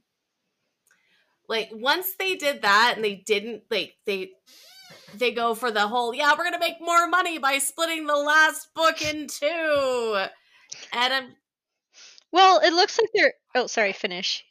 Like 1.48 1.70
once 1.74 2.16
they 2.18 2.36
did 2.36 2.62
that 2.64 2.94
and 2.96 3.04
they 3.04 3.16
didn't 3.16 3.64
like 3.70 3.96
they 4.06 4.32
they 5.16 5.32
go 5.32 5.54
for 5.56 5.72
the 5.72 5.88
whole 5.88 6.14
yeah 6.14 6.34
we're 6.38 6.44
gonna 6.44 6.60
make 6.60 6.82
more 6.82 7.08
money 7.08 7.38
by 7.38 7.58
splitting 7.60 8.06
the 8.08 8.16
last 8.16 8.74
book 8.74 9.02
in 9.02 9.28
two 9.28 10.26
and 10.94 11.14
I'm 11.14 11.36
Well, 12.32 12.60
it 12.60 12.74
looks 12.74 13.00
like 13.00 13.10
they're. 13.14 13.34
Oh, 13.56 13.68
sorry. 13.68 13.94
Finish. 13.94 14.46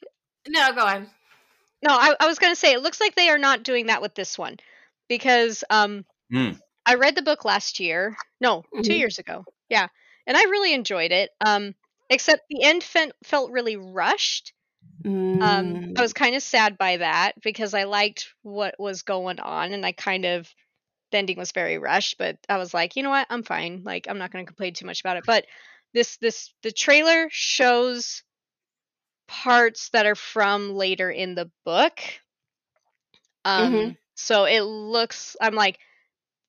no 0.47 0.73
go 0.73 0.85
on 0.85 1.09
No, 1.83 1.93
I, 1.93 2.15
I 2.19 2.27
was 2.27 2.39
gonna 2.39 2.55
say 2.55 2.73
it 2.73 2.81
looks 2.81 2.99
like 2.99 3.15
they 3.15 3.29
are 3.29 3.37
not 3.37 3.63
doing 3.63 3.87
that 3.87 4.01
with 4.01 4.15
this 4.15 4.37
one, 4.37 4.57
because 5.07 5.63
um, 5.69 6.05
Hmm. 6.31 6.53
I 6.85 6.95
read 6.95 7.15
the 7.15 7.21
book 7.21 7.45
last 7.45 7.79
year. 7.79 8.17
No, 8.41 8.63
two 8.83 8.93
Mhm. 8.93 8.99
years 8.99 9.19
ago. 9.19 9.45
Yeah, 9.69 9.87
and 10.27 10.35
I 10.37 10.43
really 10.43 10.73
enjoyed 10.73 11.11
it. 11.11 11.31
Um, 11.45 11.75
except 12.09 12.43
the 12.49 12.63
end 12.63 12.83
fe- 12.83 13.11
felt 13.23 13.51
really 13.51 13.75
rushed. 13.77 14.53
Um, 15.41 15.81
Mm. 15.81 15.97
I 15.97 16.01
was 16.01 16.13
kind 16.13 16.35
of 16.35 16.41
sad 16.43 16.77
by 16.77 16.97
that 16.97 17.41
because 17.41 17.73
I 17.73 17.83
liked 17.83 18.33
what 18.41 18.75
was 18.79 19.03
going 19.03 19.39
on, 19.39 19.73
and 19.73 19.85
I 19.85 19.91
kind 19.91 20.25
of 20.25 20.53
the 21.11 21.17
ending 21.19 21.37
was 21.37 21.51
very 21.51 21.77
rushed. 21.77 22.17
But 22.17 22.37
I 22.49 22.57
was 22.57 22.73
like, 22.73 22.95
you 22.95 23.03
know 23.03 23.09
what, 23.11 23.27
I'm 23.29 23.43
fine. 23.43 23.83
Like, 23.83 24.07
I'm 24.09 24.17
not 24.17 24.31
going 24.31 24.45
to 24.45 24.49
complain 24.49 24.73
too 24.73 24.85
much 24.85 25.01
about 25.01 25.17
it. 25.17 25.25
But 25.25 25.45
this 25.93 26.17
this 26.17 26.53
the 26.63 26.71
trailer 26.71 27.27
shows 27.31 28.23
parts 29.27 29.89
that 29.89 30.05
are 30.05 30.15
from 30.15 30.73
later 30.75 31.09
in 31.11 31.35
the 31.35 31.49
book. 31.65 31.99
Um, 33.45 33.93
Mhm. 33.93 33.97
so 34.15 34.45
it 34.45 34.61
looks. 34.61 35.35
I'm 35.41 35.55
like, 35.55 35.79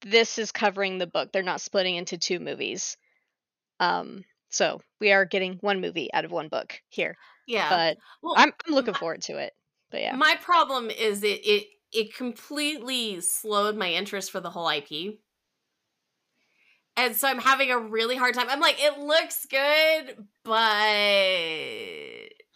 this 0.02 0.38
is 0.38 0.52
covering 0.52 0.98
the 0.98 1.06
book. 1.06 1.32
They're 1.32 1.42
not 1.42 1.60
splitting 1.60 1.96
into 1.96 2.18
two 2.18 2.40
movies. 2.40 2.96
Um, 3.80 4.24
so 4.48 4.80
we 5.00 5.12
are 5.12 5.24
getting 5.24 5.58
one 5.60 5.80
movie 5.80 6.12
out 6.12 6.24
of 6.24 6.30
one 6.30 6.48
book 6.48 6.80
here. 6.88 7.16
yeah 7.46 7.68
But 7.68 7.98
Well, 8.22 8.34
I'm 8.36 8.52
I'm 8.66 8.74
looking 8.74 8.94
forward 8.94 9.22
to 9.22 9.38
it. 9.38 9.52
But 9.90 10.00
yeah. 10.00 10.16
My 10.16 10.36
problem 10.40 10.90
is 10.90 11.22
it 11.22 11.40
it 11.44 11.66
it 11.92 12.14
completely 12.14 13.20
slowed 13.20 13.76
my 13.76 13.92
interest 13.92 14.30
for 14.30 14.40
the 14.40 14.50
whole 14.50 14.68
IP. 14.68 15.18
And 16.98 17.14
so 17.14 17.28
I'm 17.28 17.38
having 17.38 17.70
a 17.70 17.78
really 17.78 18.16
hard 18.16 18.34
time. 18.34 18.46
I'm 18.48 18.60
like, 18.60 18.82
it 18.82 18.98
looks 18.98 19.46
good, 19.46 20.26
but 20.44 20.56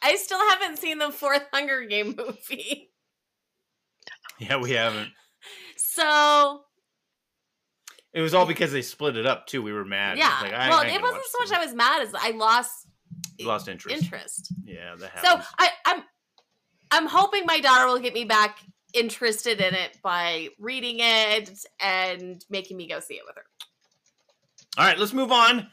I 0.02 0.16
still 0.16 0.40
haven't 0.48 0.78
seen 0.78 0.98
the 0.98 1.10
fourth 1.10 1.46
Hunger 1.52 1.84
Game 1.84 2.14
movie. 2.18 2.90
Yeah, 4.38 4.56
we 4.56 4.70
haven't. 4.72 5.10
So 5.76 6.62
It 8.12 8.20
was 8.20 8.34
all 8.34 8.46
because 8.46 8.72
they 8.72 8.82
split 8.82 9.16
it 9.16 9.26
up 9.26 9.46
too. 9.46 9.62
We 9.62 9.72
were 9.72 9.84
mad. 9.84 10.18
yeah. 10.18 10.38
Like, 10.42 10.52
I, 10.52 10.68
well, 10.68 10.80
I 10.80 10.86
it 10.86 11.00
wasn't 11.00 11.22
so 11.26 11.38
much 11.38 11.52
I 11.52 11.64
was 11.64 11.74
mad 11.74 12.02
as 12.02 12.12
I 12.14 12.30
lost 12.32 12.88
this. 13.38 13.46
lost 13.46 13.68
interest. 13.68 14.02
interest. 14.02 14.52
Yeah, 14.64 14.96
that 14.96 15.22
So. 15.22 15.40
I, 15.58 15.68
I'm 15.86 16.02
I'm 16.90 17.06
hoping 17.06 17.46
my 17.46 17.60
daughter 17.60 17.86
will 17.86 18.00
get 18.00 18.14
me 18.14 18.24
back 18.24 18.58
interested 18.94 19.60
in 19.60 19.74
it 19.74 19.96
by 20.02 20.48
reading 20.58 20.96
it 20.98 21.64
and 21.80 22.44
making 22.50 22.76
me 22.76 22.88
go 22.88 22.98
see 22.98 23.14
it 23.14 23.22
with 23.24 23.36
her. 23.36 23.44
All 24.76 24.84
right, 24.84 24.98
let's 24.98 25.12
move 25.12 25.30
on. 25.30 25.68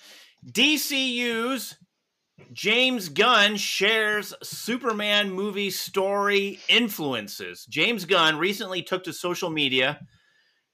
DCU's 0.51 1.75
James 2.53 3.09
Gunn 3.09 3.57
shares 3.57 4.33
Superman 4.43 5.31
movie 5.31 5.71
story 5.71 6.59
influences. 6.69 7.65
James 7.65 8.05
Gunn 8.05 8.37
recently 8.37 8.83
took 8.83 9.03
to 9.05 9.13
social 9.13 9.49
media 9.49 9.99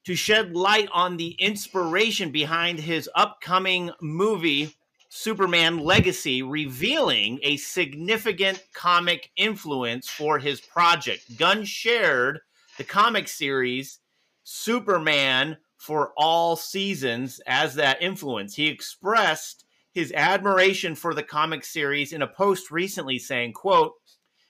to 0.06 0.16
shed 0.16 0.56
light 0.56 0.90
on 0.94 1.18
the 1.18 1.32
inspiration 1.40 2.32
behind 2.32 2.80
his 2.80 3.10
upcoming 3.16 3.92
movie 4.02 4.76
Superman 5.10 5.78
Legacy, 5.78 6.42
revealing 6.42 7.40
a 7.44 7.58
significant 7.58 8.64
comic 8.74 9.30
influence 9.38 10.10
for 10.10 10.40
his 10.40 10.60
project. 10.60 11.38
Gunn 11.38 11.66
shared 11.66 12.40
the 12.78 12.84
comic 12.84 13.28
series 13.28 14.00
Superman 14.44 15.58
for 15.78 16.14
all 16.18 16.56
seasons 16.56 17.40
as 17.46 17.76
that 17.76 18.02
influence. 18.02 18.56
He 18.56 18.68
expressed 18.68 19.66
his 19.94 20.12
admiration 20.14 20.96
for 20.96 21.14
the 21.14 21.24
comic 21.24 21.64
series 21.64 22.12
in 22.12 22.24
a 22.24 22.28
post 22.28 22.72
recently 22.72 23.20
saying, 23.20 23.54
quote, 23.54 23.94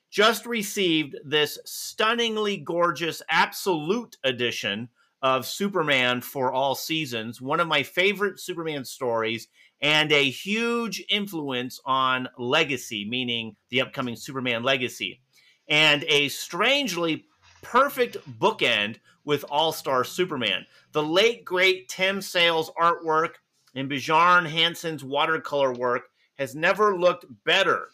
just 0.10 0.46
received 0.46 1.18
this 1.26 1.60
stunningly 1.66 2.56
gorgeous 2.56 3.22
absolute 3.30 4.16
edition 4.24 4.90
of 5.24 5.48
Superman 5.48 6.20
for 6.20 6.52
all 6.52 6.76
seasons, 6.76 7.42
one 7.42 7.62
of 7.62 7.68
my 7.68 7.82
favorite 7.82 8.42
Superman 8.42 8.84
stories 8.84 9.48
and 9.82 10.12
a 10.12 10.30
huge 10.30 11.04
influence 11.10 11.80
on 11.86 12.28
Legacy, 12.38 13.06
meaning 13.06 13.56
the 13.70 13.82
upcoming 13.82 14.18
Superman 14.18 14.64
Legacy, 14.64 15.22
and 15.70 16.04
a 16.10 16.28
strangely 16.28 17.26
perfect 17.62 18.18
bookend 18.40 18.98
with 19.24 19.46
All 19.50 19.72
Star 19.72 20.04
Superman. 20.04 20.66
The 20.92 21.04
late, 21.04 21.46
great 21.46 21.88
Tim 21.88 22.22
Sale's 22.22 22.70
artwork 22.80 23.36
and 23.76 23.88
Bjarne 23.88 24.46
Hansen's 24.46 25.06
watercolor 25.06 25.74
work 25.74 26.04
has 26.38 26.54
never 26.54 26.98
looked 26.98 27.26
better, 27.46 27.88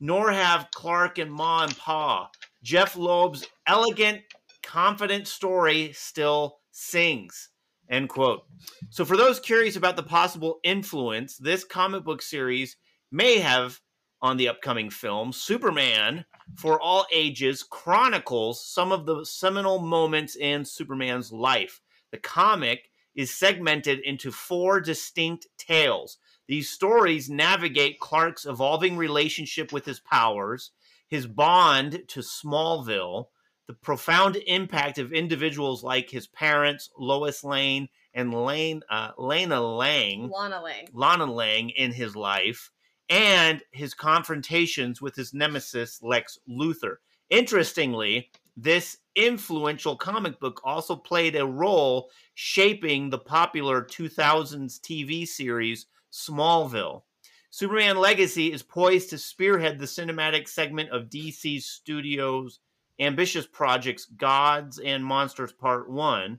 nor 0.00 0.30
have 0.30 0.68
Clark 0.74 1.16
and 1.16 1.32
Ma 1.32 1.64
and 1.64 1.76
Pa. 1.78 2.30
Jeph 2.62 2.96
Loeb's 2.96 3.46
elegant, 3.66 4.20
confident 4.62 5.26
story 5.26 5.92
still 5.94 6.57
sings. 6.78 7.50
End 7.90 8.08
quote. 8.08 8.42
So, 8.90 9.04
for 9.04 9.16
those 9.16 9.40
curious 9.40 9.76
about 9.76 9.96
the 9.96 10.02
possible 10.02 10.60
influence 10.62 11.36
this 11.36 11.64
comic 11.64 12.04
book 12.04 12.22
series 12.22 12.76
may 13.10 13.38
have 13.38 13.80
on 14.20 14.36
the 14.36 14.48
upcoming 14.48 14.90
film, 14.90 15.32
Superman 15.32 16.24
for 16.56 16.80
All 16.80 17.06
Ages 17.12 17.62
chronicles 17.62 18.64
some 18.64 18.92
of 18.92 19.06
the 19.06 19.24
seminal 19.24 19.78
moments 19.78 20.36
in 20.36 20.64
Superman's 20.64 21.32
life. 21.32 21.80
The 22.10 22.18
comic 22.18 22.90
is 23.14 23.34
segmented 23.34 24.00
into 24.00 24.30
four 24.30 24.80
distinct 24.80 25.46
tales. 25.56 26.18
These 26.46 26.70
stories 26.70 27.28
navigate 27.28 28.00
Clark's 28.00 28.46
evolving 28.46 28.96
relationship 28.96 29.72
with 29.72 29.84
his 29.84 30.00
powers, 30.00 30.70
his 31.08 31.26
bond 31.26 32.04
to 32.08 32.20
Smallville, 32.20 33.26
the 33.68 33.74
profound 33.74 34.36
impact 34.46 34.98
of 34.98 35.12
individuals 35.12 35.84
like 35.84 36.08
his 36.08 36.26
parents, 36.26 36.90
Lois 36.98 37.44
Lane, 37.44 37.88
and 38.14 38.32
Lane, 38.32 38.82
uh, 38.90 39.10
Lana 39.18 39.60
Lang, 39.60 40.30
Lana 40.30 40.60
Lang. 40.60 40.88
Lana 40.92 41.26
Lang 41.26 41.68
in 41.70 41.92
his 41.92 42.16
life, 42.16 42.70
and 43.10 43.62
his 43.70 43.92
confrontations 43.92 45.02
with 45.02 45.14
his 45.14 45.34
nemesis, 45.34 46.02
Lex 46.02 46.38
Luthor. 46.48 46.96
Interestingly, 47.28 48.30
this 48.56 48.96
influential 49.14 49.96
comic 49.96 50.40
book 50.40 50.62
also 50.64 50.96
played 50.96 51.36
a 51.36 51.46
role 51.46 52.10
shaping 52.34 53.10
the 53.10 53.18
popular 53.18 53.82
2000s 53.82 54.80
TV 54.80 55.28
series 55.28 55.86
Smallville. 56.10 57.02
Superman 57.50 57.98
Legacy 57.98 58.50
is 58.50 58.62
poised 58.62 59.10
to 59.10 59.18
spearhead 59.18 59.78
the 59.78 59.84
cinematic 59.84 60.48
segment 60.48 60.90
of 60.90 61.10
DC 61.10 61.60
Studios' 61.62 62.60
ambitious 63.00 63.46
projects 63.46 64.06
Gods 64.06 64.78
and 64.78 65.04
Monsters 65.04 65.52
Part 65.52 65.90
1. 65.90 66.38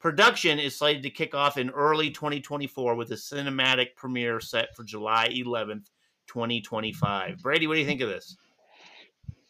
Production 0.00 0.58
is 0.58 0.76
slated 0.76 1.02
to 1.02 1.10
kick 1.10 1.34
off 1.34 1.58
in 1.58 1.70
early 1.70 2.10
2024 2.10 2.94
with 2.94 3.10
a 3.12 3.16
cinematic 3.16 3.94
premiere 3.96 4.40
set 4.40 4.74
for 4.74 4.82
July 4.82 5.28
11th, 5.28 5.86
2025. 6.26 7.42
Brady, 7.42 7.66
what 7.66 7.74
do 7.74 7.80
you 7.80 7.86
think 7.86 8.00
of 8.00 8.08
this? 8.08 8.36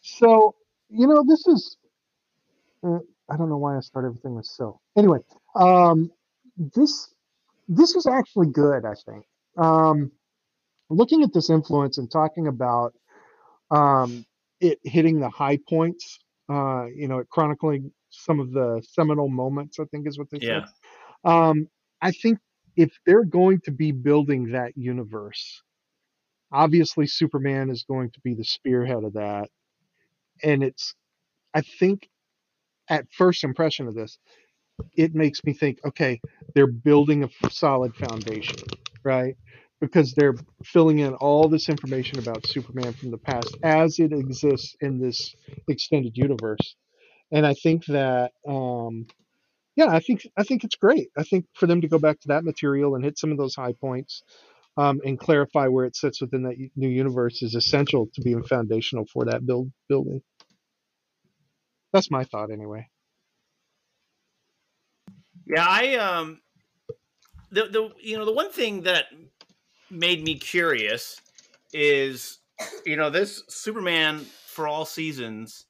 So, 0.03 0.55
you 0.89 1.07
know, 1.07 1.23
this 1.27 1.47
is, 1.47 1.77
uh, 2.83 2.99
I 3.29 3.37
don't 3.37 3.49
know 3.49 3.59
why 3.59 3.77
I 3.77 3.81
start 3.81 4.07
everything 4.07 4.35
with 4.35 4.47
so. 4.47 4.81
Anyway, 4.97 5.21
um, 5.55 6.11
this, 6.57 7.15
this 7.69 7.95
is 7.95 8.07
actually 8.07 8.49
good, 8.49 8.85
I 8.85 8.95
think. 9.07 9.25
Um, 9.57 10.11
looking 10.89 11.23
at 11.23 11.33
this 11.33 11.49
influence 11.49 11.99
and 11.99 12.11
talking 12.11 12.49
about 12.49 12.93
um, 13.71 14.27
it 14.61 14.81
hitting 14.83 15.21
the 15.21 15.31
high 15.31 15.59
points 15.69 16.19
uh, 16.51 16.87
you 16.87 17.09
know, 17.09 17.25
chronicling 17.31 17.93
some 18.11 18.41
of 18.41 18.53
the 18.53 18.83
seminal 18.89 19.29
moments, 19.29 19.79
I 19.81 19.85
think 19.87 20.09
is 20.09 20.19
what 20.19 20.31
they 20.31 20.41
Yeah. 20.41 20.67
said. 20.67 21.31
Um, 21.31 21.69
I 22.03 22.13
think 22.13 22.39
if 22.77 22.93
they're 23.07 23.25
going 23.25 23.61
to 23.63 23.71
be 23.73 23.93
building 23.93 24.53
that 24.53 24.77
universe, 24.77 25.63
obviously 26.53 27.07
Superman 27.07 27.71
is 27.71 27.85
going 27.85 28.11
to 28.13 28.21
be 28.25 28.35
the 28.35 28.45
spearhead 28.45 29.05
of 29.05 29.15
that. 29.15 29.49
And 30.43 30.63
it's, 30.63 30.95
I 31.55 31.63
think, 31.63 32.09
at 32.89 33.07
first 33.13 33.45
impression 33.45 33.89
of 33.89 33.95
this, 33.95 34.19
it 34.97 35.15
makes 35.15 35.45
me 35.45 35.53
think, 35.53 35.79
okay, 35.85 36.21
they're 36.55 36.67
building 36.67 37.25
a 37.25 37.51
solid 37.51 37.95
foundation, 37.97 38.59
right? 39.05 39.37
Because 39.81 40.13
they're 40.13 40.35
filling 40.63 40.99
in 40.99 41.15
all 41.15 41.49
this 41.49 41.69
information 41.69 42.19
about 42.19 42.47
Superman 42.47 42.93
from 42.93 43.11
the 43.11 43.19
past 43.19 43.57
as 43.63 43.99
it 43.99 44.13
exists 44.13 44.77
in 44.81 45.01
this 45.01 45.35
extended 45.69 46.17
universe. 46.17 46.77
And 47.33 47.47
I 47.47 47.55
think 47.55 47.87
that, 47.87 48.33
um, 48.47 49.07
yeah, 49.77 49.87
I 49.89 50.01
think 50.01 50.27
I 50.37 50.43
think 50.43 50.65
it's 50.65 50.77
great. 50.77 51.09
I 51.17 51.23
think 51.23 51.47
for 51.55 51.67
them 51.67 51.81
to 51.81 51.89
go 51.89 51.99
back 51.99 52.21
to 52.21 52.29
that 52.29 52.45
material 52.45 52.95
and 52.95 53.05
hit 53.05 53.19
some 53.19 53.33
of 53.33 53.39
those 53.39 53.55
high 53.55 53.73
points 53.73 54.23
um, 54.77 55.01
and 55.05 55.19
clarify 55.19 55.69
where 55.69 55.87
it 55.87 55.97
sits 55.97 56.21
within 56.21 56.43
that 56.43 56.57
new 56.77 56.89
universe 56.89 57.43
is 57.43 57.55
essential 57.55 58.09
to 58.15 58.23
being 58.23 58.43
foundational 58.43 59.07
for 59.13 59.27
that 59.27 59.47
build 59.47 59.71
building. 59.89 60.23
That's 61.93 62.11
my 62.11 62.25
thought, 62.25 62.51
anyway. 62.51 62.89
Yeah, 65.47 65.67
I 65.67 65.97
um 65.97 66.41
the 67.51 67.67
the 67.67 67.91
you 68.01 68.19
know 68.19 68.25
the 68.25 68.33
one 68.33 68.51
thing 68.53 68.83
that 68.83 69.07
made 69.91 70.23
me 70.23 70.39
curious 70.39 71.21
is 71.73 72.39
you 72.85 72.97
know 72.97 73.11
this 73.11 73.43
Superman 73.49 74.21
for 74.21 74.67
all 74.69 74.85
seasons 74.85 75.67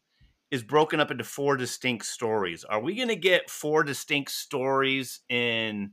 is 0.51 0.63
broken 0.63 1.01
up 1.01 1.11
into 1.11 1.25
four 1.25 1.57
distinct 1.57 2.07
stories. 2.07 2.65
Are 2.65 2.81
we 2.81 2.97
going 2.97 3.09
to 3.09 3.17
get 3.17 3.51
four 3.51 3.85
distinct 3.85 4.33
stories 4.33 5.21
in 5.29 5.93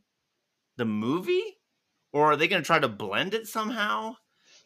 the 0.78 0.86
movie 0.86 1.58
or 2.12 2.32
are 2.32 2.36
they 2.36 2.48
going 2.48 2.62
to 2.62 2.66
try 2.66 2.80
to 2.80 2.88
blend 2.88 3.34
it 3.34 3.48
somehow? 3.48 4.16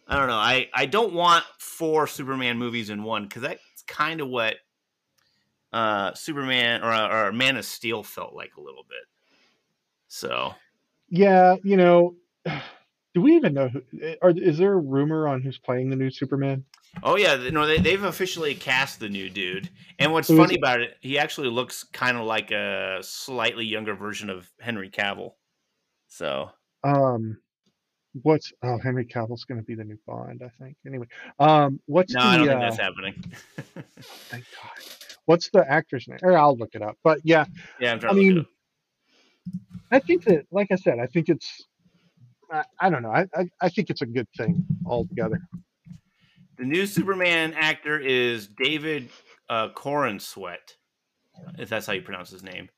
I 0.07 0.17
don't 0.17 0.27
know. 0.27 0.35
I 0.35 0.69
I 0.73 0.85
don't 0.85 1.13
want 1.13 1.45
four 1.59 2.07
Superman 2.07 2.57
movies 2.57 2.89
in 2.89 3.03
one 3.03 3.29
cuz 3.29 3.43
that's 3.43 3.83
kind 3.87 4.21
of 4.21 4.27
what 4.27 4.57
uh 5.71 6.13
Superman 6.13 6.83
or, 6.83 6.93
or 6.93 7.31
Man 7.31 7.57
of 7.57 7.65
Steel 7.65 8.03
felt 8.03 8.33
like 8.33 8.55
a 8.57 8.61
little 8.61 8.83
bit. 8.83 9.05
So, 10.07 10.53
Yeah, 11.09 11.55
you 11.63 11.77
know, 11.77 12.15
do 13.13 13.21
we 13.21 13.35
even 13.35 13.53
know 13.53 13.69
who? 13.69 13.81
eh, 14.01 14.15
is 14.21 14.57
there 14.57 14.73
a 14.73 14.79
rumor 14.79 15.27
on 15.27 15.41
who's 15.41 15.57
playing 15.57 15.89
the 15.89 15.95
new 15.95 16.09
Superman? 16.11 16.65
oh 17.03 17.15
yeah, 17.15 17.35
no, 17.51 17.65
they, 17.65 17.77
they've 17.77 18.03
officially 18.03 18.53
cast 18.53 18.99
the 18.99 19.09
new 19.09 19.29
dude. 19.29 19.69
And 19.99 20.11
what's 20.11 20.27
Who 20.27 20.37
funny 20.37 20.55
about 20.55 20.81
it, 20.81 20.97
he 21.01 21.17
actually 21.17 21.49
looks 21.49 21.83
kind 21.83 22.17
of 22.17 22.25
like 22.25 22.51
a 22.51 22.99
slightly 23.01 23.65
younger 23.65 23.95
version 23.95 24.29
of 24.29 24.49
Henry 24.59 24.89
Cavill. 24.89 25.31
So, 26.07 26.49
Um, 26.83 27.37
what's 28.23 28.51
oh 28.63 28.77
Henry 28.77 29.05
Cavill's 29.05 29.45
going 29.45 29.59
to 29.59 29.65
be 29.65 29.75
the 29.75 29.83
new 29.83 29.97
Bond, 30.05 30.41
I 30.43 30.49
think. 30.61 30.75
Anyway, 30.85 31.07
um, 31.39 31.79
what's 31.85 32.13
no, 32.13 32.21
the 32.21 32.27
I 32.27 32.37
don't 32.37 32.49
uh, 32.49 32.51
think 32.51 32.61
that's 32.61 32.77
happening. 32.77 33.33
thank 34.29 34.43
God. 34.61 34.83
What's 35.25 35.49
the 35.49 35.69
actor's 35.69 36.07
name? 36.07 36.19
Or 36.23 36.37
I'll 36.37 36.57
look 36.57 36.71
it 36.73 36.81
up. 36.81 36.97
But 37.03 37.19
yeah, 37.23 37.45
yeah, 37.79 37.93
I'm 37.93 37.99
trying 37.99 38.11
I 38.11 38.15
to 38.15 38.21
look 38.21 38.31
it 38.31 38.35
mean. 38.35 38.45
I 39.91 39.99
think 39.99 40.23
that, 40.25 40.45
like 40.51 40.67
I 40.71 40.75
said, 40.75 40.99
I 40.99 41.05
think 41.05 41.29
it's. 41.29 41.65
I, 42.51 42.63
I 42.79 42.89
don't 42.89 43.01
know. 43.03 43.11
I, 43.11 43.25
I 43.35 43.49
I 43.61 43.69
think 43.69 43.89
it's 43.89 44.01
a 44.01 44.05
good 44.05 44.27
thing 44.37 44.65
altogether. 44.85 45.39
The 46.57 46.65
new 46.65 46.85
Superman 46.85 47.53
actor 47.53 47.99
is 47.99 48.47
David 48.47 49.09
uh, 49.49 49.69
Corenswet, 49.69 50.75
if 51.57 51.69
that's 51.69 51.87
how 51.87 51.93
you 51.93 52.01
pronounce 52.01 52.29
his 52.29 52.43
name. 52.43 52.69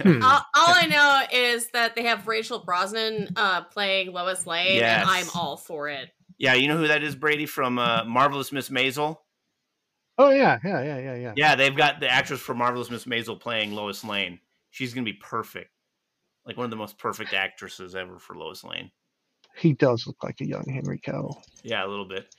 Hmm. 0.00 0.22
All, 0.22 0.40
all 0.54 0.74
I 0.74 0.86
know 0.86 1.22
is 1.32 1.68
that 1.72 1.94
they 1.96 2.04
have 2.04 2.28
Rachel 2.28 2.62
Brosnahan 2.64 3.30
uh, 3.36 3.62
playing 3.64 4.12
Lois 4.12 4.46
Lane, 4.46 4.76
Yes. 4.76 5.00
and 5.02 5.10
I'm 5.10 5.26
all 5.34 5.56
for 5.56 5.88
it. 5.88 6.10
Yeah, 6.38 6.54
you 6.54 6.68
know 6.68 6.76
who 6.76 6.88
that 6.88 7.02
is, 7.02 7.16
Brady, 7.16 7.46
from 7.46 7.78
uh, 7.78 8.04
Marvelous 8.04 8.52
Miss 8.52 8.68
Maisel? 8.68 9.18
Oh 10.18 10.30
yeah, 10.30 10.58
yeah, 10.62 10.82
yeah, 10.82 10.98
yeah, 10.98 11.14
yeah. 11.14 11.32
Yeah, 11.36 11.54
they've 11.56 11.76
got 11.76 12.00
the 12.00 12.08
actress 12.08 12.40
for 12.40 12.54
Marvelous 12.54 12.90
Miss 12.90 13.06
Maisel 13.06 13.40
playing 13.40 13.72
Lois 13.72 14.04
Lane. 14.04 14.38
She's 14.70 14.92
gonna 14.94 15.04
be 15.04 15.14
perfect, 15.14 15.70
like 16.46 16.56
one 16.56 16.64
of 16.64 16.70
the 16.70 16.76
most 16.76 16.98
perfect 16.98 17.32
actresses 17.32 17.94
ever 17.94 18.18
for 18.18 18.34
Lois 18.34 18.64
Lane. 18.64 18.90
He 19.56 19.72
does 19.74 20.06
look 20.06 20.22
like 20.22 20.40
a 20.40 20.46
young 20.46 20.64
Henry 20.64 20.98
Cavill. 20.98 21.42
Yeah, 21.62 21.84
a 21.84 21.88
little 21.88 22.08
bit. 22.08 22.34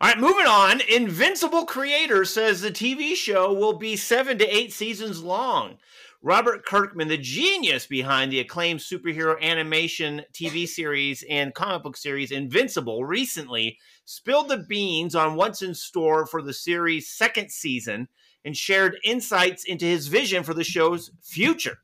All 0.00 0.08
right, 0.08 0.18
moving 0.18 0.46
on. 0.46 0.82
Invincible 0.82 1.64
Creator 1.64 2.26
says 2.26 2.60
the 2.60 2.70
TV 2.70 3.14
show 3.14 3.52
will 3.52 3.78
be 3.78 3.96
seven 3.96 4.36
to 4.38 4.46
eight 4.46 4.72
seasons 4.72 5.22
long. 5.22 5.78
Robert 6.22 6.66
Kirkman, 6.66 7.08
the 7.08 7.16
genius 7.16 7.86
behind 7.86 8.32
the 8.32 8.40
acclaimed 8.40 8.80
superhero 8.80 9.40
animation 9.40 10.22
TV 10.32 10.66
series 10.66 11.24
and 11.30 11.54
comic 11.54 11.82
book 11.82 11.96
series 11.96 12.30
Invincible, 12.30 13.04
recently 13.04 13.78
spilled 14.04 14.48
the 14.48 14.66
beans 14.68 15.14
on 15.14 15.34
what's 15.34 15.62
in 15.62 15.74
store 15.74 16.26
for 16.26 16.42
the 16.42 16.52
series' 16.52 17.08
second 17.08 17.50
season 17.50 18.08
and 18.44 18.56
shared 18.56 18.98
insights 19.04 19.64
into 19.64 19.86
his 19.86 20.08
vision 20.08 20.42
for 20.42 20.52
the 20.52 20.64
show's 20.64 21.10
future. 21.22 21.78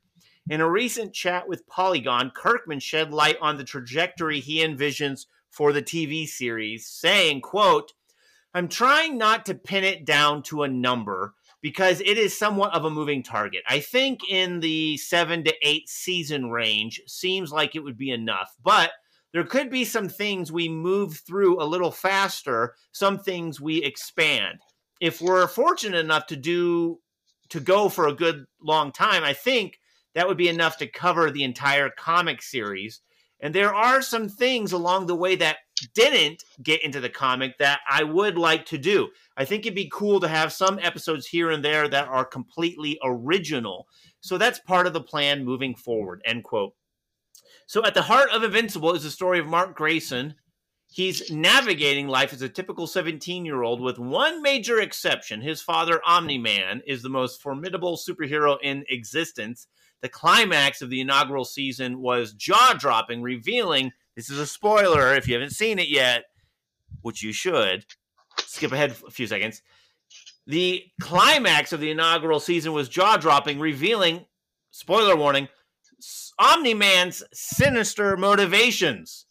In 0.49 0.59
a 0.59 0.69
recent 0.69 1.13
chat 1.13 1.47
with 1.47 1.67
Polygon, 1.67 2.31
Kirkman 2.35 2.81
shed 2.81 3.13
light 3.13 3.37
on 3.41 3.55
the 3.57 3.63
trajectory 3.63 4.41
he 4.41 4.57
envisions 4.57 5.25
for 5.49 5.71
the 5.71 5.81
TV 5.81 6.27
series, 6.27 6.85
saying, 6.85 7.41
quote, 7.41 7.93
I'm 8.53 8.67
trying 8.67 9.17
not 9.17 9.45
to 9.45 9.55
pin 9.55 9.85
it 9.85 10.05
down 10.05 10.43
to 10.43 10.63
a 10.63 10.67
number 10.67 11.33
because 11.61 12.01
it 12.01 12.17
is 12.17 12.37
somewhat 12.37 12.75
of 12.75 12.83
a 12.83 12.89
moving 12.89 13.23
target. 13.23 13.63
I 13.69 13.79
think 13.79 14.19
in 14.29 14.59
the 14.59 14.97
seven 14.97 15.45
to 15.45 15.53
eight 15.61 15.87
season 15.87 16.49
range 16.51 17.01
seems 17.07 17.53
like 17.53 17.73
it 17.73 17.83
would 17.83 17.97
be 17.97 18.11
enough, 18.11 18.53
but 18.61 18.91
there 19.31 19.45
could 19.45 19.69
be 19.69 19.85
some 19.85 20.09
things 20.09 20.51
we 20.51 20.67
move 20.67 21.21
through 21.25 21.61
a 21.61 21.65
little 21.65 21.89
faster, 21.89 22.75
some 22.91 23.17
things 23.17 23.61
we 23.61 23.81
expand. 23.81 24.59
If 24.99 25.21
we're 25.21 25.47
fortunate 25.47 25.99
enough 25.99 26.27
to 26.27 26.35
do 26.35 26.99
to 27.49 27.61
go 27.61 27.87
for 27.87 28.07
a 28.07 28.13
good 28.13 28.45
long 28.61 28.91
time, 28.91 29.23
I 29.23 29.33
think 29.33 29.79
that 30.15 30.27
would 30.27 30.37
be 30.37 30.49
enough 30.49 30.77
to 30.77 30.87
cover 30.87 31.29
the 31.31 31.43
entire 31.43 31.89
comic 31.89 32.41
series. 32.41 33.01
And 33.39 33.53
there 33.53 33.73
are 33.73 34.01
some 34.01 34.29
things 34.29 34.71
along 34.71 35.07
the 35.07 35.15
way 35.15 35.35
that 35.35 35.57
didn't 35.93 36.43
get 36.61 36.81
into 36.83 37.01
the 37.01 37.09
comic 37.09 37.57
that 37.57 37.81
I 37.89 38.03
would 38.03 38.37
like 38.37 38.65
to 38.67 38.77
do. 38.77 39.09
I 39.35 39.43
think 39.43 39.65
it'd 39.65 39.75
be 39.75 39.91
cool 39.91 40.21
to 40.21 40.29
have 40.29 40.53
some 40.53 40.79
episodes 40.81 41.27
here 41.27 41.51
and 41.51 41.63
there 41.63 41.89
that 41.89 42.07
are 42.07 42.23
completely 42.23 42.97
original. 43.03 43.87
So 44.21 44.37
that's 44.37 44.59
part 44.59 44.87
of 44.87 44.93
the 44.93 45.01
plan 45.01 45.43
moving 45.43 45.75
forward. 45.75 46.21
End 46.23 46.45
quote. 46.45 46.73
So 47.65 47.83
at 47.83 47.93
the 47.93 48.03
heart 48.03 48.29
of 48.31 48.43
Invincible 48.43 48.93
is 48.93 49.03
the 49.03 49.09
story 49.09 49.39
of 49.39 49.47
Mark 49.47 49.75
Grayson. 49.75 50.35
He's 50.87 51.31
navigating 51.31 52.07
life 52.07 52.31
as 52.31 52.41
a 52.43 52.49
typical 52.49 52.87
17 52.87 53.45
year 53.45 53.63
old 53.63 53.81
with 53.81 53.97
one 53.97 54.41
major 54.41 54.79
exception. 54.79 55.41
His 55.41 55.61
father, 55.61 55.99
Omni 56.05 56.37
Man, 56.37 56.81
is 56.85 57.01
the 57.01 57.09
most 57.09 57.41
formidable 57.41 57.97
superhero 57.97 58.57
in 58.61 58.85
existence. 58.89 59.67
The 60.03 60.09
climax 60.09 60.81
of 60.81 60.89
the 60.89 60.99
inaugural 60.99 61.45
season 61.45 62.01
was 62.01 62.33
jaw 62.33 62.75
dropping, 62.77 63.21
revealing 63.21 63.93
this 64.17 64.29
is 64.29 64.37
a 64.37 64.45
spoiler 64.45 65.15
if 65.15 65.29
you 65.29 65.33
haven't 65.33 65.51
seen 65.51 65.79
it 65.79 65.87
yet, 65.87 66.25
which 67.01 67.23
you 67.23 67.31
should. 67.31 67.85
Skip 68.39 68.73
ahead 68.73 68.91
a 69.07 69.11
few 69.11 69.27
seconds. 69.27 69.61
The 70.45 70.83
climax 70.99 71.71
of 71.71 71.79
the 71.79 71.89
inaugural 71.89 72.41
season 72.41 72.73
was 72.73 72.89
jaw 72.89 73.15
dropping, 73.15 73.61
revealing, 73.61 74.25
spoiler 74.71 75.15
warning, 75.15 75.47
Omni 76.37 76.73
Man's 76.73 77.23
sinister 77.31 78.17
motivations. 78.17 79.22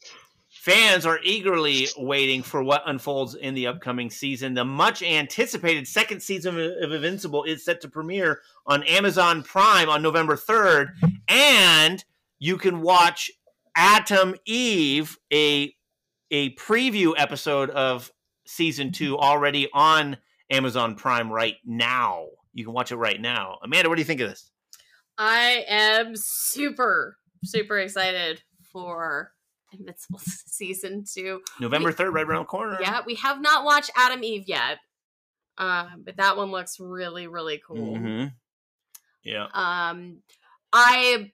Fans 0.62 1.04
are 1.04 1.18
eagerly 1.24 1.88
waiting 1.96 2.40
for 2.40 2.62
what 2.62 2.84
unfolds 2.86 3.34
in 3.34 3.52
the 3.52 3.66
upcoming 3.66 4.08
season. 4.08 4.54
The 4.54 4.64
much 4.64 5.02
anticipated 5.02 5.88
second 5.88 6.20
season 6.20 6.56
of 6.56 6.92
Invincible 6.92 7.42
is 7.42 7.64
set 7.64 7.80
to 7.80 7.88
premiere 7.88 8.42
on 8.64 8.84
Amazon 8.84 9.42
Prime 9.42 9.88
on 9.88 10.02
November 10.02 10.36
3rd. 10.36 10.92
And 11.26 12.04
you 12.38 12.58
can 12.58 12.80
watch 12.80 13.28
Atom 13.74 14.36
Eve, 14.44 15.18
a 15.32 15.74
a 16.30 16.54
preview 16.54 17.12
episode 17.16 17.70
of 17.70 18.12
season 18.46 18.92
two 18.92 19.18
already 19.18 19.68
on 19.72 20.16
Amazon 20.48 20.94
Prime 20.94 21.28
right 21.32 21.56
now. 21.64 22.26
You 22.54 22.64
can 22.64 22.72
watch 22.72 22.92
it 22.92 22.96
right 22.98 23.20
now. 23.20 23.58
Amanda, 23.64 23.88
what 23.88 23.96
do 23.96 24.00
you 24.00 24.06
think 24.06 24.20
of 24.20 24.30
this? 24.30 24.52
I 25.18 25.64
am 25.66 26.12
super, 26.14 27.16
super 27.42 27.80
excited 27.80 28.42
for 28.72 29.32
Invincible 29.78 30.18
season 30.24 31.04
two. 31.10 31.40
November 31.60 31.88
We- 31.88 31.94
3rd, 31.94 32.12
right 32.12 32.26
around 32.26 32.42
the 32.42 32.46
corner. 32.46 32.78
Yeah, 32.80 33.00
we 33.06 33.14
have 33.16 33.40
not 33.40 33.64
watched 33.64 33.90
Atom 33.96 34.22
Eve 34.24 34.44
yet. 34.46 34.78
Uh, 35.58 35.86
but 36.02 36.16
that 36.16 36.36
one 36.36 36.50
looks 36.50 36.80
really, 36.80 37.26
really 37.26 37.60
cool. 37.66 37.96
hmm 37.96 38.24
Yeah. 39.22 39.46
Um, 39.52 40.18
I 40.72 41.32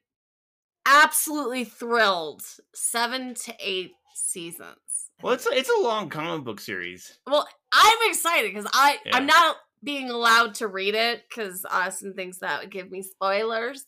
absolutely 0.86 1.64
thrilled. 1.64 2.42
Seven 2.74 3.34
to 3.34 3.54
eight 3.60 3.92
seasons. 4.14 4.76
Well, 5.22 5.34
it's 5.34 5.46
a, 5.46 5.50
it's 5.52 5.70
a 5.70 5.80
long 5.82 6.08
comic 6.08 6.44
book 6.44 6.60
series. 6.60 7.18
Well, 7.26 7.46
I'm 7.72 7.98
excited 8.10 8.52
because 8.52 8.68
I 8.72 8.98
Yeah. 9.06 9.16
I'm 9.16 9.26
not 9.26 9.56
being 9.84 10.10
allowed 10.10 10.54
to 10.56 10.66
read 10.66 10.94
it 10.96 11.22
because 11.28 11.64
Austin 11.70 12.14
thinks 12.14 12.38
that 12.38 12.60
would 12.60 12.70
give 12.70 12.90
me 12.90 13.02
spoilers. 13.02 13.84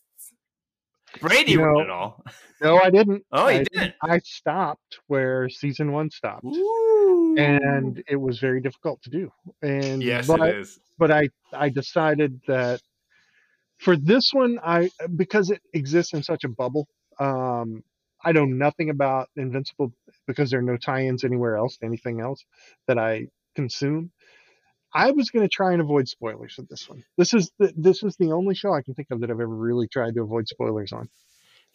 Brady 1.19 1.57
wrote 1.57 1.77
know- 1.77 1.83
it 1.83 1.89
all. 1.89 2.25
No, 2.61 2.77
I 2.77 2.91
didn't. 2.91 3.25
Oh, 3.31 3.47
you 3.47 3.59
I, 3.59 3.63
didn't? 3.63 3.95
I 4.03 4.19
stopped 4.19 4.99
where 5.07 5.49
season 5.49 5.91
one 5.91 6.11
stopped, 6.11 6.45
and 6.45 8.03
it 8.07 8.17
was 8.17 8.39
very 8.39 8.61
difficult 8.61 9.01
to 9.01 9.09
do. 9.09 9.31
And 9.63 10.03
Yes, 10.03 10.27
but, 10.27 10.41
it 10.41 10.57
is. 10.57 10.79
But 10.99 11.09
I 11.11 11.29
I 11.53 11.69
decided 11.69 12.39
that 12.47 12.81
for 13.79 13.97
this 13.97 14.29
one, 14.31 14.59
I 14.63 14.91
because 15.15 15.49
it 15.49 15.61
exists 15.73 16.13
in 16.13 16.21
such 16.21 16.43
a 16.43 16.49
bubble. 16.49 16.87
Um, 17.19 17.83
I 18.23 18.31
know 18.31 18.45
nothing 18.45 18.91
about 18.91 19.29
Invincible 19.35 19.91
because 20.27 20.51
there 20.51 20.59
are 20.59 20.63
no 20.63 20.77
tie-ins 20.77 21.23
anywhere 21.23 21.57
else 21.57 21.79
anything 21.81 22.21
else 22.21 22.45
that 22.87 22.99
I 22.99 23.27
consume. 23.55 24.11
I 24.93 25.11
was 25.11 25.29
going 25.29 25.43
to 25.43 25.49
try 25.49 25.71
and 25.73 25.81
avoid 25.81 26.07
spoilers 26.07 26.55
with 26.57 26.69
this 26.69 26.87
one. 26.89 27.03
This 27.17 27.33
is 27.33 27.51
the 27.59 27.73
this 27.75 28.03
is 28.03 28.15
the 28.17 28.31
only 28.31 28.55
show 28.55 28.73
I 28.73 28.81
can 28.81 28.93
think 28.93 29.09
of 29.11 29.21
that 29.21 29.29
I've 29.31 29.39
ever 29.39 29.47
really 29.47 29.87
tried 29.87 30.15
to 30.15 30.21
avoid 30.23 30.47
spoilers 30.47 30.91
on. 30.91 31.09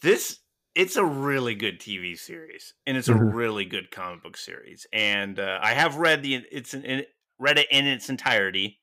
This 0.03 0.41
it's 0.75 0.97
a 0.97 1.05
really 1.05 1.55
good 1.55 1.81
TV 1.81 2.17
series, 2.17 2.75
and 2.85 2.97
it's 2.99 3.09
a 3.09 3.15
Mhm. 3.15 3.37
really 3.37 3.65
good 3.65 3.91
comic 3.91 4.23
book 4.23 4.37
series. 4.37 4.87
And 4.93 5.39
uh, 5.39 5.59
I 5.63 5.73
have 5.73 5.97
read 5.97 6.23
the 6.23 6.35
it's 6.53 6.75
in, 6.75 6.85
in, 6.85 7.05
read 7.39 7.59
it 7.59 7.67
in 7.71 7.87
its 7.87 8.11
entirety, 8.11 8.81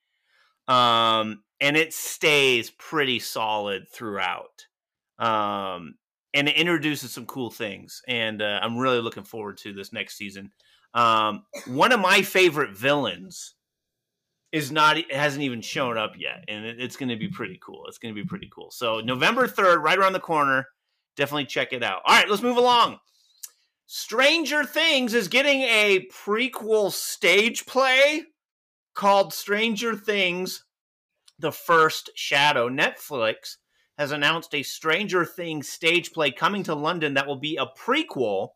um, 0.67 1.43
and 1.61 1.77
it 1.77 1.93
stays 1.93 2.71
pretty 2.71 3.19
solid 3.19 3.85
throughout. 3.93 4.67
Um, 5.19 5.95
and 6.33 6.49
it 6.49 6.55
introduces 6.57 7.11
some 7.13 7.27
cool 7.27 7.51
things, 7.51 8.01
and 8.07 8.41
uh, 8.41 8.59
I'm 8.61 8.77
really 8.77 9.01
looking 9.01 9.23
forward 9.25 9.57
to 9.59 9.73
this 9.73 9.93
next 9.93 10.17
season. 10.17 10.51
Um, 10.93 11.45
one 11.67 11.91
of 11.91 11.99
my 11.99 12.21
favorite 12.23 12.77
villains 12.77 13.55
is 14.53 14.71
not 14.71 14.97
it 14.97 15.11
hasn't 15.11 15.43
even 15.43 15.59
shown 15.61 15.97
up 15.97 16.13
yet, 16.15 16.45
and 16.47 16.63
it, 16.63 16.79
it's 16.79 16.95
going 16.95 17.09
to 17.09 17.17
be 17.17 17.27
pretty 17.27 17.59
cool. 17.61 17.85
It's 17.87 17.97
going 17.97 18.13
to 18.15 18.21
be 18.21 18.25
pretty 18.25 18.49
cool. 18.53 18.69
So 18.71 19.01
November 19.01 19.47
third, 19.47 19.79
right 19.79 19.97
around 19.97 20.13
the 20.13 20.19
corner. 20.19 20.67
Definitely 21.15 21.45
check 21.45 21.73
it 21.73 21.83
out. 21.83 22.01
All 22.05 22.15
right, 22.15 22.29
let's 22.29 22.41
move 22.41 22.57
along. 22.57 22.97
Stranger 23.85 24.63
Things 24.63 25.13
is 25.13 25.27
getting 25.27 25.61
a 25.61 26.07
prequel 26.11 26.91
stage 26.91 27.65
play 27.65 28.23
called 28.93 29.33
Stranger 29.33 29.95
Things: 29.95 30.63
The 31.39 31.51
First 31.51 32.11
Shadow. 32.15 32.69
Netflix 32.69 33.57
has 33.97 34.11
announced 34.11 34.53
a 34.53 34.63
Stranger 34.63 35.25
Things 35.25 35.67
stage 35.67 36.11
play 36.13 36.31
coming 36.31 36.63
to 36.63 36.75
London 36.75 37.15
that 37.15 37.27
will 37.27 37.39
be 37.39 37.57
a 37.57 37.65
prequel 37.65 38.49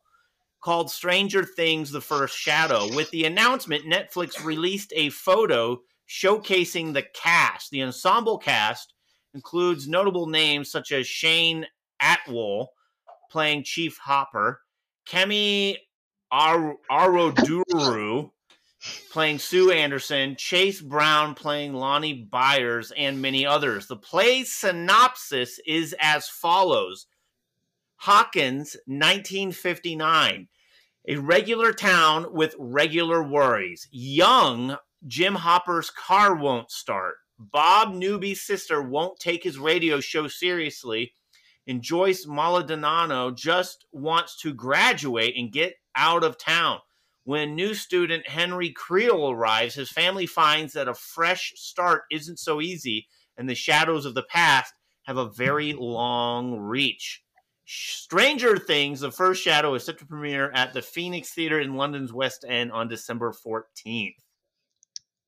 called 0.60 0.90
Stranger 0.90 1.44
Things 1.44 1.90
The 1.90 2.00
First 2.00 2.36
Shadow. 2.36 2.94
With 2.94 3.10
the 3.10 3.24
announcement, 3.24 3.84
Netflix 3.84 4.44
released 4.44 4.92
a 4.94 5.10
photo 5.10 5.80
showcasing 6.08 6.92
the 6.94 7.04
cast. 7.14 7.70
The 7.70 7.82
ensemble 7.82 8.38
cast 8.38 8.94
includes 9.34 9.86
notable 9.86 10.26
names 10.26 10.70
such 10.70 10.92
as 10.92 11.06
Shane 11.06 11.66
Attwooll 12.02 12.68
playing 13.30 13.64
Chief 13.64 13.98
Hopper, 13.98 14.62
Kemi 15.06 15.76
Ar- 16.30 16.76
Aroduru 16.90 18.30
playing 19.10 19.38
Sue 19.38 19.70
Anderson, 19.70 20.36
Chase 20.36 20.80
Brown 20.80 21.34
playing 21.34 21.74
Lonnie 21.74 22.28
Byers, 22.30 22.92
and 22.96 23.20
many 23.20 23.44
others. 23.44 23.86
The 23.86 23.96
play's 23.96 24.52
synopsis 24.52 25.58
is 25.66 25.94
as 26.00 26.28
follows 26.28 27.06
Hawkins, 28.02 28.76
1959. 28.86 30.48
A 31.08 31.16
regular 31.16 31.72
town 31.72 32.32
with 32.32 32.54
regular 32.58 33.22
worries. 33.22 33.88
Young 33.90 34.76
Jim 35.06 35.34
Hopper's 35.34 35.90
car 35.90 36.34
won't 36.36 36.70
start. 36.70 37.16
Bob 37.38 37.92
Newby's 37.92 38.40
sister 38.40 38.80
won't 38.80 39.18
take 39.18 39.42
his 39.42 39.58
radio 39.58 39.98
show 39.98 40.28
seriously. 40.28 41.12
And 41.66 41.82
Joyce 41.82 42.24
Maldonado 42.24 43.32
just 43.32 43.84
wants 43.90 44.40
to 44.42 44.54
graduate 44.54 45.34
and 45.36 45.52
get 45.52 45.74
out 45.96 46.22
of 46.22 46.38
town. 46.38 46.78
When 47.24 47.56
new 47.56 47.74
student 47.74 48.28
Henry 48.28 48.70
Creel 48.70 49.30
arrives, 49.30 49.74
his 49.74 49.90
family 49.90 50.26
finds 50.26 50.72
that 50.72 50.88
a 50.88 50.94
fresh 50.94 51.52
start 51.56 52.02
isn't 52.10 52.38
so 52.38 52.60
easy, 52.60 53.08
and 53.36 53.48
the 53.48 53.54
shadows 53.54 54.06
of 54.06 54.14
the 54.14 54.22
past 54.22 54.72
have 55.02 55.16
a 55.16 55.28
very 55.28 55.72
long 55.72 56.58
reach. 56.58 57.22
Stranger 57.68 58.56
Things, 58.56 58.98
the 59.00 59.12
first 59.12 59.42
shadow, 59.42 59.74
is 59.74 59.84
set 59.84 59.98
to 59.98 60.06
premiere 60.06 60.50
at 60.52 60.72
the 60.72 60.82
Phoenix 60.82 61.32
Theatre 61.34 61.60
in 61.60 61.74
London's 61.76 62.12
West 62.12 62.44
End 62.48 62.72
on 62.72 62.88
December 62.88 63.32
14th. 63.32 64.24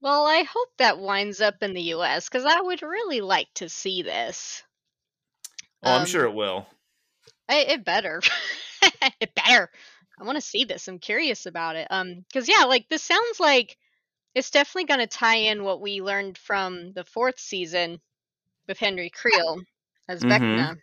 Well, 0.02 0.26
I 0.26 0.42
hope 0.42 0.76
that 0.76 0.98
winds 0.98 1.40
up 1.40 1.62
in 1.62 1.72
the 1.72 1.80
US 1.84 2.28
because 2.28 2.44
I 2.44 2.60
would 2.60 2.82
really 2.82 3.22
like 3.22 3.54
to 3.54 3.70
see 3.70 4.02
this. 4.02 4.62
Oh, 5.82 5.92
I'm 5.92 6.04
Um, 6.04 6.06
sure 6.06 6.24
it 6.24 6.32
will. 6.34 6.66
I, 7.48 7.56
it 7.60 7.84
better. 7.84 8.22
it 9.20 9.34
better. 9.34 9.70
I 10.18 10.24
want 10.24 10.36
to 10.36 10.40
see 10.42 10.64
this. 10.64 10.88
I'm 10.88 10.98
curious 10.98 11.46
about 11.46 11.76
it. 11.76 11.88
Um, 11.90 12.20
because 12.20 12.48
yeah, 12.48 12.64
like 12.64 12.88
this 12.88 13.02
sounds 13.02 13.40
like 13.40 13.76
it's 14.34 14.50
definitely 14.50 14.86
going 14.86 15.00
to 15.00 15.06
tie 15.06 15.36
in 15.36 15.64
what 15.64 15.80
we 15.80 16.02
learned 16.02 16.38
from 16.38 16.92
the 16.94 17.04
fourth 17.04 17.40
season 17.40 18.00
with 18.68 18.78
Henry 18.78 19.10
Creel 19.10 19.62
as 20.08 20.24
Mhm. 20.24 20.70
Vecna. 20.70 20.76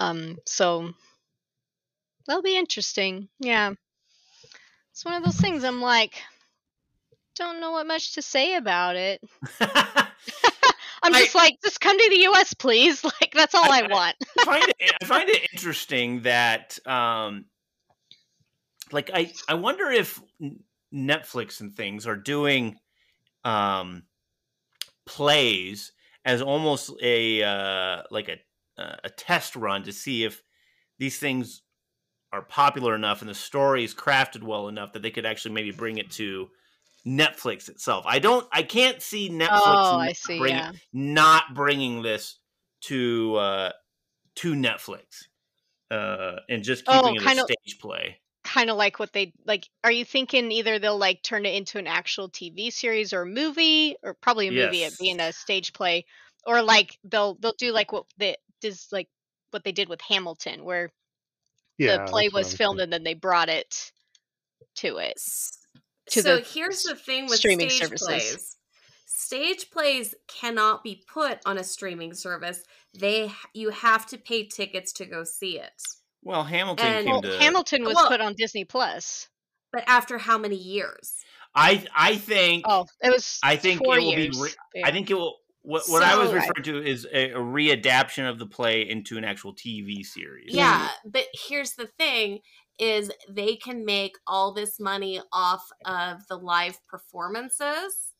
Um, 0.00 0.38
so 0.46 0.92
that'll 2.26 2.42
be 2.42 2.56
interesting. 2.56 3.28
Yeah, 3.38 3.74
it's 4.92 5.04
one 5.04 5.14
of 5.14 5.22
those 5.22 5.40
things. 5.40 5.62
I'm 5.62 5.80
like, 5.80 6.20
don't 7.36 7.60
know 7.60 7.72
what 7.72 7.86
much 7.86 8.14
to 8.14 8.22
say 8.22 8.56
about 8.56 8.96
it. 8.96 9.20
I'm 11.02 11.12
just 11.12 11.34
like, 11.34 11.58
just 11.62 11.80
come 11.80 11.98
to 11.98 12.10
the 12.10 12.22
U.S., 12.22 12.54
please. 12.54 13.04
Like 13.20 13.32
that's 13.34 13.54
all 13.54 13.70
I, 13.70 13.82
want. 13.82 14.16
I 14.38 14.44
find 14.44 14.68
it, 14.78 14.92
I 15.02 15.04
find 15.04 15.28
it 15.28 15.48
interesting 15.52 16.22
that, 16.22 16.78
um, 16.86 17.44
like, 18.92 19.10
I 19.12 19.32
I 19.46 19.54
wonder 19.54 19.90
if 19.90 20.20
Netflix 20.92 21.60
and 21.60 21.74
things 21.74 22.06
are 22.06 22.16
doing, 22.16 22.76
um, 23.44 24.04
plays 25.06 25.92
as 26.24 26.40
almost 26.42 26.92
a 27.02 27.42
uh, 27.42 28.02
like 28.10 28.28
a 28.28 28.38
uh, 28.80 28.96
a 29.04 29.10
test 29.10 29.56
run 29.56 29.82
to 29.84 29.92
see 29.92 30.24
if 30.24 30.42
these 30.98 31.18
things 31.18 31.62
are 32.32 32.42
popular 32.42 32.94
enough 32.94 33.20
and 33.22 33.28
the 33.30 33.34
story 33.34 33.84
is 33.84 33.94
crafted 33.94 34.42
well 34.42 34.68
enough 34.68 34.92
that 34.92 35.02
they 35.02 35.10
could 35.10 35.26
actually 35.26 35.52
maybe 35.54 35.72
bring 35.72 35.98
it 35.98 36.10
to 36.12 36.48
Netflix 37.06 37.68
itself. 37.68 38.04
I 38.06 38.18
don't. 38.18 38.46
I 38.52 38.62
can't 38.62 39.00
see 39.02 39.30
Netflix. 39.30 39.48
Oh, 39.64 39.98
not 40.04 40.16
see, 40.16 40.38
bringing- 40.38 40.58
yeah. 40.58 40.72
Not 40.92 41.54
bringing 41.54 42.02
this 42.02 42.38
to 42.82 43.36
uh, 43.36 43.72
to 44.36 44.52
Netflix 44.54 45.24
uh, 45.90 46.36
and 46.48 46.62
just 46.62 46.84
Oh, 46.86 47.00
keeping 47.02 47.16
it 47.16 47.22
a 47.22 47.24
kind 47.24 47.38
of- 47.40 47.46
stage 47.46 47.78
play. 47.80 48.20
kind 48.44 48.70
of 48.70 48.76
like 48.76 48.98
what 48.98 49.12
they 49.12 49.32
like 49.46 49.68
are 49.84 49.92
you 49.92 50.04
thinking 50.04 50.50
either 50.52 50.78
they'll 50.78 50.98
like 50.98 51.22
turn 51.22 51.44
it 51.46 51.54
into 51.54 51.78
an 51.78 51.86
actual 51.86 52.28
tv 52.30 52.72
series 52.72 53.12
or 53.12 53.24
movie 53.26 53.94
or 54.02 54.14
probably 54.14 54.48
a 54.48 54.50
movie 54.52 54.78
Yes. 54.78 54.92
it 54.94 54.98
being 54.98 55.20
a 55.20 55.30
stage 55.32 55.72
play 55.74 56.06
or 56.46 56.62
like 56.62 56.98
they'll 57.04 57.34
they'll 57.34 57.52
do 57.58 57.70
like 57.70 57.92
what 57.92 58.06
they 58.16 58.36
does 58.60 58.86
like 58.92 59.08
what 59.50 59.64
they 59.64 59.72
did 59.72 59.88
with 59.88 60.00
hamilton 60.00 60.64
where 60.64 60.90
Yeah, 61.78 61.98
the 62.04 62.10
play 62.10 62.24
that's 62.26 62.32
what 62.34 62.38
I 62.40 62.40
was 62.40 62.54
filmed 62.54 62.80
and 62.80 62.92
then 62.92 63.02
they 63.04 63.14
brought 63.14 63.48
it 63.48 63.90
to 64.76 64.98
it 64.98 65.20
to 66.10 66.22
so 66.22 66.36
the 66.36 66.42
here's 66.42 66.82
the 66.84 66.94
thing 66.94 67.26
with 67.26 67.36
streaming 67.38 67.68
stage 67.70 67.82
services. 67.88 68.06
plays 68.06 68.56
stage 69.06 69.70
plays 69.70 70.14
cannot 70.28 70.82
be 70.84 71.02
put 71.12 71.38
on 71.46 71.58
a 71.58 71.64
streaming 71.64 72.14
service 72.14 72.62
they 72.98 73.30
you 73.54 73.70
have 73.70 74.06
to 74.06 74.18
pay 74.18 74.44
tickets 74.46 74.92
to 74.92 75.04
go 75.06 75.24
see 75.24 75.58
it 75.58 75.72
Well, 76.22 76.44
Hamilton 76.44 76.86
And- 76.86 77.04
came 77.04 77.12
well, 77.12 77.22
to. 77.22 77.38
hamilton 77.38 77.84
was 77.84 77.94
Well- 77.94 78.08
put 78.08 78.20
on 78.20 78.34
disney 78.34 78.64
plus 78.64 79.28
but 79.72 79.84
after 79.86 80.18
how 80.18 80.36
many 80.38 80.56
years 80.56 81.14
I 81.54 81.84
I 81.94 82.16
think. 82.16 82.64
oh 82.68 82.86
it 83.02 83.10
was 83.10 83.38
I 83.42 83.56
think 83.56 83.82
four 83.84 83.96
it 83.98 84.02
will 84.02 84.12
years. 84.12 84.36
be. 84.36 84.42
Re- 84.44 84.50
yeah. 84.76 84.86
I 84.86 84.92
think 84.92 85.10
it 85.10 85.14
will. 85.14 85.34
What, 85.62 85.82
what 85.88 86.02
I 86.02 86.16
was 86.16 86.32
referring 86.32 86.62
to 86.64 86.82
is 86.82 87.06
a, 87.12 87.32
a 87.32 87.38
readaptation 87.38 88.28
of 88.28 88.38
the 88.38 88.46
play 88.46 88.88
into 88.88 89.18
an 89.18 89.24
actual 89.24 89.54
TV 89.54 90.04
series. 90.04 90.54
yeah 90.54 90.88
but 91.04 91.24
here's 91.48 91.72
the 91.72 91.86
thing 91.98 92.40
is 92.78 93.10
they 93.28 93.56
can 93.56 93.84
make 93.84 94.16
all 94.26 94.54
this 94.54 94.80
money 94.80 95.20
off 95.32 95.68
of 95.84 96.26
the 96.28 96.36
live 96.36 96.78
performances 96.88 98.14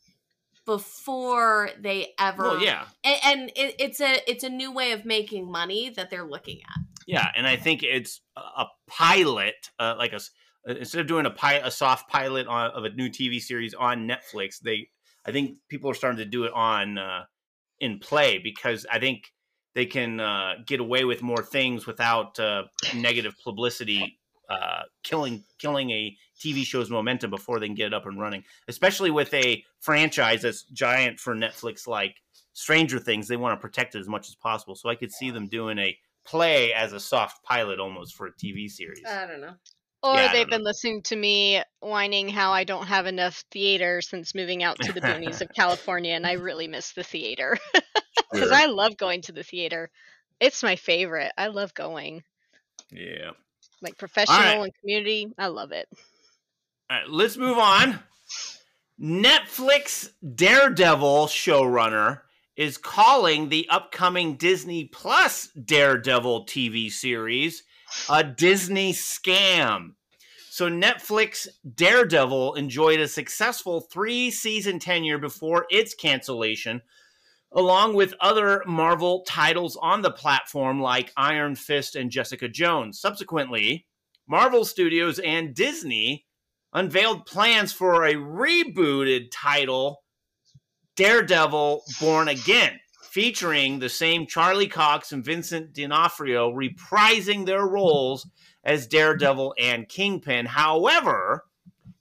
before 0.66 1.70
they 1.80 2.08
ever 2.18 2.42
Well, 2.42 2.62
yeah. 2.62 2.84
and, 3.02 3.18
and 3.24 3.50
it, 3.56 3.74
it's 3.78 4.00
a 4.00 4.30
it's 4.30 4.44
a 4.44 4.50
new 4.50 4.70
way 4.70 4.92
of 4.92 5.04
making 5.04 5.50
money 5.50 5.90
that 5.96 6.10
they're 6.10 6.28
looking 6.28 6.58
at 6.58 6.84
Yeah, 7.06 7.28
and 7.34 7.46
I 7.46 7.56
think 7.56 7.82
it's 7.82 8.20
a, 8.36 8.40
a 8.40 8.66
pilot, 8.86 9.70
uh, 9.78 9.94
like 9.98 10.12
a 10.12 10.16
s- 10.16 10.30
uh, 10.68 10.74
instead 10.74 11.00
of 11.00 11.06
doing 11.06 11.24
a 11.26 11.30
pi- 11.30 11.54
a 11.64 11.70
soft 11.70 12.10
pilot 12.10 12.46
on, 12.46 12.70
of 12.72 12.84
a 12.84 12.90
new 12.90 13.08
TV 13.08 13.40
series 13.40 13.72
on 13.72 14.06
Netflix, 14.06 14.60
they 14.60 14.88
I 15.26 15.32
think 15.32 15.58
people 15.68 15.90
are 15.90 15.94
starting 15.94 16.18
to 16.18 16.24
do 16.24 16.44
it 16.44 16.52
on 16.52 16.98
uh, 16.98 17.24
in 17.78 17.98
play 17.98 18.38
because 18.38 18.86
I 18.90 18.98
think 18.98 19.32
they 19.74 19.86
can 19.86 20.20
uh, 20.20 20.54
get 20.66 20.80
away 20.80 21.04
with 21.04 21.22
more 21.22 21.42
things 21.42 21.86
without 21.86 22.38
uh, 22.40 22.64
negative 22.94 23.34
publicity 23.42 24.18
uh, 24.50 24.82
killing 25.04 25.44
killing 25.58 25.90
a 25.90 26.16
TV 26.38 26.64
show's 26.64 26.90
momentum 26.90 27.30
before 27.30 27.60
they 27.60 27.66
can 27.66 27.76
get 27.76 27.86
it 27.86 27.94
up 27.94 28.06
and 28.06 28.18
running. 28.18 28.42
Especially 28.66 29.10
with 29.10 29.32
a 29.32 29.62
franchise 29.78 30.42
that's 30.42 30.64
giant 30.64 31.20
for 31.20 31.36
Netflix, 31.36 31.86
like 31.86 32.16
Stranger 32.52 32.98
Things, 32.98 33.28
they 33.28 33.36
want 33.36 33.56
to 33.56 33.62
protect 33.62 33.94
it 33.94 34.00
as 34.00 34.08
much 34.08 34.28
as 34.28 34.34
possible. 34.34 34.74
So 34.74 34.88
I 34.88 34.96
could 34.96 35.12
see 35.12 35.30
them 35.30 35.46
doing 35.46 35.78
a 35.78 35.96
play 36.26 36.72
as 36.72 36.92
a 36.92 37.00
soft 37.00 37.42
pilot 37.44 37.78
almost 37.78 38.14
for 38.14 38.26
a 38.26 38.32
TV 38.32 38.68
series. 38.68 39.02
i 39.06 39.26
don't 39.26 39.40
know 39.40 39.54
Or 40.02 40.14
Yeah, 40.14 40.32
they've 40.32 40.46
know. 40.46 40.56
been 40.58 40.64
listening 40.64 41.02
to 41.02 41.16
me 41.16 41.62
whining 41.80 42.28
how 42.28 42.52
I 42.52 42.64
don't 42.64 42.86
have 42.86 43.06
enough 43.06 43.44
theater 43.50 44.00
since 44.00 44.34
moving 44.34 44.62
out 44.62 44.78
to 44.80 44.92
the 44.92 45.00
boonies 45.00 45.40
of 45.42 45.48
California, 45.54 46.14
and 46.14 46.26
I 46.26 46.32
really 46.32 46.68
miss 46.68 46.92
the 46.92 47.04
theater 47.04 47.58
because 48.32 48.48
Sure. 48.50 48.54
I 48.54 48.66
love 48.66 48.96
going 48.96 49.22
to 49.22 49.32
the 49.32 49.42
theater. 49.42 49.90
It's 50.40 50.62
my 50.62 50.76
favorite. 50.76 51.32
I 51.36 51.48
love 51.48 51.74
going, 51.74 52.22
yeah. 52.90 53.32
like 53.82 53.98
professional 53.98 54.62
and 54.62 54.72
community. 54.80 55.26
I 55.38 55.48
love 55.48 55.72
it. 55.72 55.86
All 56.90 56.96
right, 56.98 57.08
let's 57.08 57.36
move 57.36 57.58
on. 57.58 58.00
Netflix 59.00 60.10
Daredevil 60.34 61.26
showrunner 61.26 62.22
is 62.56 62.76
calling 62.76 63.48
the 63.48 63.66
upcoming 63.70 64.36
Disney 64.36 64.84
Plus 64.86 65.48
Daredevil 65.48 66.46
TV 66.46 66.90
series 66.90 67.62
a 68.08 68.24
Disney 68.24 68.92
scam. 68.92 69.90
So 70.50 70.68
Netflix 70.68 71.46
Daredevil 71.74 72.54
enjoyed 72.54 73.00
a 73.00 73.08
successful 73.08 73.80
three 73.80 74.30
season 74.30 74.78
tenure 74.78 75.18
before 75.18 75.66
its 75.70 75.94
cancellation, 75.94 76.82
along 77.52 77.94
with 77.94 78.14
other 78.20 78.62
Marvel 78.66 79.22
titles 79.26 79.78
on 79.80 80.02
the 80.02 80.10
platform 80.10 80.80
like 80.80 81.12
Iron 81.16 81.54
Fist 81.54 81.96
and 81.96 82.10
Jessica 82.10 82.48
Jones. 82.48 83.00
Subsequently, 83.00 83.86
Marvel 84.28 84.64
Studios 84.64 85.18
and 85.18 85.54
Disney 85.54 86.26
unveiled 86.72 87.26
plans 87.26 87.72
for 87.72 88.04
a 88.04 88.14
rebooted 88.14 89.28
title, 89.32 90.02
Daredevil 90.96 91.82
Born 92.00 92.28
Again, 92.28 92.78
featuring 93.10 93.78
the 93.78 93.88
same 93.88 94.26
Charlie 94.26 94.68
Cox 94.68 95.10
and 95.12 95.24
Vincent 95.24 95.72
D'Onofrio 95.72 96.50
reprising 96.52 97.44
their 97.44 97.66
roles 97.66 98.28
as 98.64 98.86
Daredevil 98.86 99.54
and 99.58 99.88
Kingpin. 99.88 100.46
However, 100.46 101.44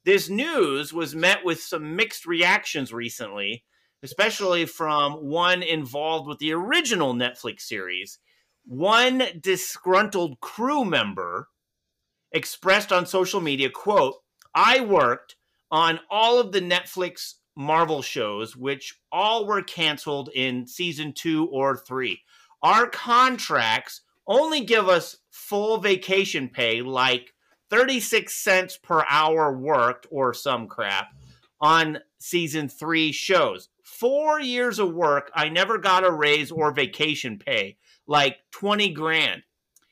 this 0.05 0.29
news 0.29 0.93
was 0.93 1.15
met 1.15 1.43
with 1.43 1.59
some 1.59 1.95
mixed 1.95 2.25
reactions 2.25 2.93
recently, 2.93 3.63
especially 4.03 4.65
from 4.65 5.13
one 5.13 5.63
involved 5.63 6.27
with 6.27 6.37
the 6.39 6.53
original 6.53 7.13
Netflix 7.13 7.61
series. 7.61 8.19
One 8.65 9.23
disgruntled 9.39 10.39
crew 10.41 10.85
member 10.85 11.47
expressed 12.31 12.91
on 12.91 13.05
social 13.05 13.41
media, 13.41 13.69
quote, 13.69 14.15
I 14.53 14.81
worked 14.81 15.35
on 15.71 15.99
all 16.09 16.39
of 16.39 16.51
the 16.51 16.61
Netflix 16.61 17.35
Marvel 17.59 18.01
shows, 18.01 18.55
which 18.55 19.01
all 19.11 19.45
were 19.45 19.61
canceled 19.61 20.29
in 20.33 20.65
season 20.65 21.11
two 21.11 21.45
or 21.47 21.75
three. 21.75 22.21
Our 22.63 22.87
contracts 22.87 23.99
only 24.25 24.61
give 24.61 24.87
us 24.87 25.17
full 25.29 25.77
vacation 25.77 26.47
pay, 26.47 26.81
like 26.81 27.33
36 27.69 28.33
cents 28.33 28.77
per 28.77 29.03
hour 29.09 29.51
worked 29.51 30.07
or 30.09 30.33
some 30.33 30.67
crap 30.69 31.07
on 31.59 31.99
season 32.17 32.69
three 32.69 33.11
shows. 33.11 33.67
Four 33.83 34.39
years 34.39 34.79
of 34.79 34.93
work, 34.93 35.29
I 35.35 35.49
never 35.49 35.77
got 35.77 36.05
a 36.05 36.11
raise 36.11 36.51
or 36.51 36.71
vacation 36.71 37.39
pay, 37.39 37.75
like 38.07 38.37
20 38.51 38.89
grand. 38.91 39.43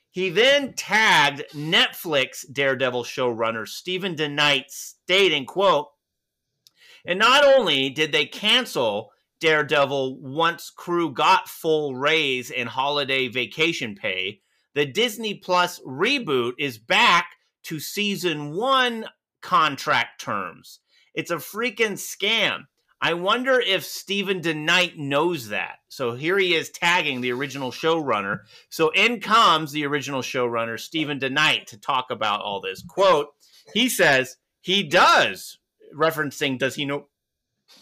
He 0.09 0.29
then 0.29 0.71
tagged 0.71 1.43
Netflix 1.53 2.45
Daredevil 2.49 3.03
showrunner 3.03 3.67
Steven 3.67 4.15
DeKnight, 4.15 4.69
stating, 4.69 5.45
quote, 5.45 5.89
and 7.07 7.17
not 7.17 7.43
only 7.43 7.89
did 7.89 8.11
they 8.11 8.25
cancel 8.25 9.11
Daredevil 9.39 10.19
once 10.19 10.69
crew 10.69 11.11
got 11.11 11.47
full 11.47 11.95
raise 11.95 12.51
and 12.51 12.69
holiday 12.69 13.27
vacation 13.27 13.95
pay, 13.95 14.41
the 14.75 14.85
Disney 14.85 15.33
Plus 15.33 15.79
reboot 15.79 16.53
is 16.59 16.77
back 16.77 17.31
to 17.63 17.79
season 17.79 18.55
one 18.55 19.05
contract 19.41 20.21
terms. 20.21 20.79
It's 21.15 21.31
a 21.31 21.37
freaking 21.37 21.93
scam. 21.93 22.65
I 22.99 23.13
wonder 23.13 23.59
if 23.59 23.85
Steven 23.85 24.41
DeKnight 24.41 24.97
knows 24.97 25.49
that. 25.49 25.77
So 25.87 26.13
here 26.15 26.37
he 26.37 26.55
is 26.55 26.69
tagging 26.71 27.21
the 27.21 27.31
original 27.31 27.71
showrunner. 27.71 28.39
So 28.69 28.89
in 28.89 29.19
comes 29.19 29.71
the 29.71 29.85
original 29.85 30.21
showrunner, 30.21 30.79
Steven 30.79 31.19
DeKnight, 31.19 31.65
to 31.67 31.79
talk 31.79 32.09
about 32.09 32.41
all 32.41 32.59
this. 32.59 32.83
Quote, 32.83 33.27
he 33.73 33.87
says, 33.87 34.37
he 34.61 34.83
does, 34.83 35.59
referencing, 35.95 36.57
does 36.57 36.75
he 36.75 36.85
know, 36.85 37.07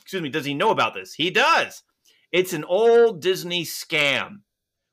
excuse 0.01 0.21
me, 0.21 0.29
does 0.29 0.45
he 0.45 0.53
know 0.53 0.71
about 0.71 0.93
this? 0.93 1.13
He 1.13 1.29
does. 1.29 1.83
It's 2.31 2.53
an 2.53 2.63
old 2.65 3.21
Disney 3.21 3.63
scam 3.63 4.41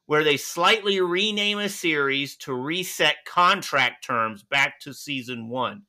where 0.06 0.24
they 0.24 0.36
slightly 0.36 1.00
rename 1.00 1.58
a 1.58 1.68
series 1.68 2.36
to 2.36 2.52
reset 2.52 3.24
contract 3.26 4.04
terms 4.04 4.42
back 4.42 4.80
to 4.80 4.92
season 4.92 5.48
one 5.48 5.82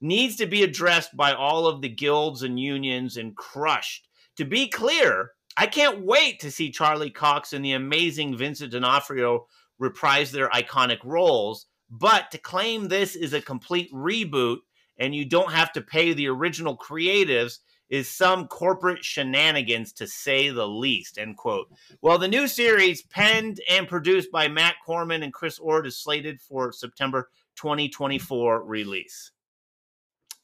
needs 0.00 0.36
to 0.36 0.46
be 0.46 0.62
addressed 0.62 1.16
by 1.16 1.32
all 1.32 1.66
of 1.66 1.82
the 1.82 1.88
guilds 1.88 2.42
and 2.42 2.58
unions 2.58 3.16
and 3.16 3.36
crushed. 3.36 4.08
To 4.36 4.44
be 4.44 4.68
clear, 4.68 5.32
I 5.56 5.66
can't 5.66 6.04
wait 6.04 6.40
to 6.40 6.50
see 6.50 6.70
Charlie 6.70 7.10
Cox 7.10 7.52
and 7.52 7.64
the 7.64 7.72
amazing 7.72 8.36
Vincent 8.36 8.72
D'Onofrio 8.72 9.46
reprise 9.78 10.30
their 10.30 10.48
iconic 10.50 10.98
roles. 11.04 11.66
But 11.90 12.30
to 12.30 12.38
claim 12.38 12.88
this 12.88 13.16
is 13.16 13.32
a 13.32 13.40
complete 13.40 13.92
reboot 13.92 14.58
and 14.98 15.14
you 15.14 15.24
don't 15.24 15.52
have 15.52 15.72
to 15.72 15.80
pay 15.80 16.12
the 16.12 16.28
original 16.28 16.76
creatives 16.76 17.58
is 17.88 18.08
some 18.08 18.46
corporate 18.48 19.02
shenanigans 19.04 19.92
to 19.94 20.06
say 20.06 20.50
the 20.50 20.68
least 20.68 21.18
end 21.18 21.36
quote 21.36 21.68
well 22.02 22.18
the 22.18 22.28
new 22.28 22.46
series 22.46 23.02
penned 23.02 23.60
and 23.70 23.88
produced 23.88 24.30
by 24.30 24.46
matt 24.46 24.74
corman 24.84 25.22
and 25.22 25.32
chris 25.32 25.58
ord 25.58 25.86
is 25.86 25.96
slated 25.96 26.40
for 26.40 26.70
september 26.70 27.30
2024 27.56 28.62
release 28.64 29.32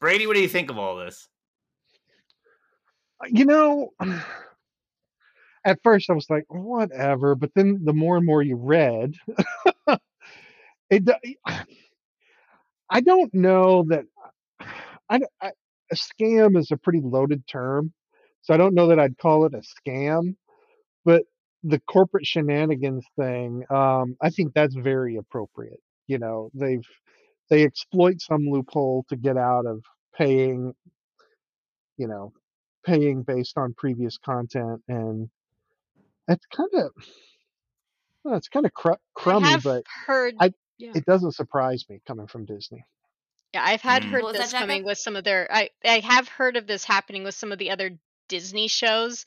Brady, 0.04 0.26
what 0.26 0.36
do 0.36 0.42
you 0.42 0.48
think 0.48 0.70
of 0.70 0.76
all 0.76 0.96
this? 0.96 1.28
You 3.26 3.46
know, 3.46 3.94
at 5.64 5.82
first 5.82 6.10
I 6.10 6.12
was 6.12 6.28
like, 6.28 6.44
whatever, 6.48 7.34
but 7.34 7.52
then 7.54 7.80
the 7.84 7.94
more 7.94 8.18
and 8.18 8.26
more 8.26 8.42
you 8.42 8.56
read, 8.56 9.14
it. 10.90 11.08
I 12.90 13.00
don't 13.00 13.32
know 13.32 13.84
that. 13.88 14.04
I, 15.08 15.20
I 15.40 15.52
a 15.92 15.94
scam 15.94 16.56
is 16.58 16.70
a 16.70 16.76
pretty 16.76 17.00
loaded 17.02 17.46
term, 17.46 17.92
so 18.42 18.54
I 18.54 18.56
don't 18.56 18.74
know 18.74 18.88
that 18.88 18.98
I'd 18.98 19.18
call 19.18 19.46
it 19.46 19.54
a 19.54 19.62
scam. 19.62 20.36
But 21.04 21.24
the 21.62 21.80
corporate 21.80 22.26
shenanigans 22.26 23.04
thing, 23.18 23.64
um, 23.70 24.16
I 24.20 24.30
think 24.30 24.54
that's 24.54 24.74
very 24.74 25.16
appropriate. 25.16 25.80
You 26.06 26.18
know, 26.18 26.50
they've 26.54 26.86
they 27.50 27.64
exploit 27.64 28.20
some 28.20 28.46
loophole 28.46 29.04
to 29.08 29.16
get 29.16 29.36
out 29.36 29.66
of 29.66 29.82
paying 30.16 30.74
you 31.96 32.06
know 32.06 32.32
paying 32.84 33.22
based 33.22 33.56
on 33.56 33.74
previous 33.76 34.18
content 34.18 34.82
and 34.88 35.28
it's 36.28 36.46
kind 36.46 36.70
of 36.74 36.90
well, 38.24 38.36
it's 38.36 38.48
kind 38.48 38.66
of 38.66 38.72
cr- 38.72 38.92
crummy 39.14 39.46
have 39.46 39.62
but 39.62 39.84
heard 40.06 40.34
I, 40.40 40.52
yeah. 40.78 40.92
it 40.94 41.04
doesn't 41.04 41.32
surprise 41.32 41.84
me 41.88 42.00
coming 42.06 42.26
from 42.26 42.44
disney 42.44 42.84
Yeah, 43.54 43.62
I've 43.64 43.82
had 43.82 44.04
Mm. 44.04 44.10
heard 44.10 44.24
What 44.24 44.32
this 44.32 44.38
that, 44.38 44.50
Jacko? 44.50 44.74
coming 44.74 44.84
with 44.84 44.98
some 44.98 45.16
of 45.16 45.24
their 45.24 45.48
I 45.52 45.70
I 45.84 46.00
have 46.00 46.28
heard 46.28 46.56
of 46.56 46.66
this 46.66 46.84
happening 46.84 47.24
with 47.24 47.34
some 47.36 47.52
of 47.52 47.58
the 47.58 47.70
other 47.70 47.98
Disney 48.28 48.68
shows 48.68 49.26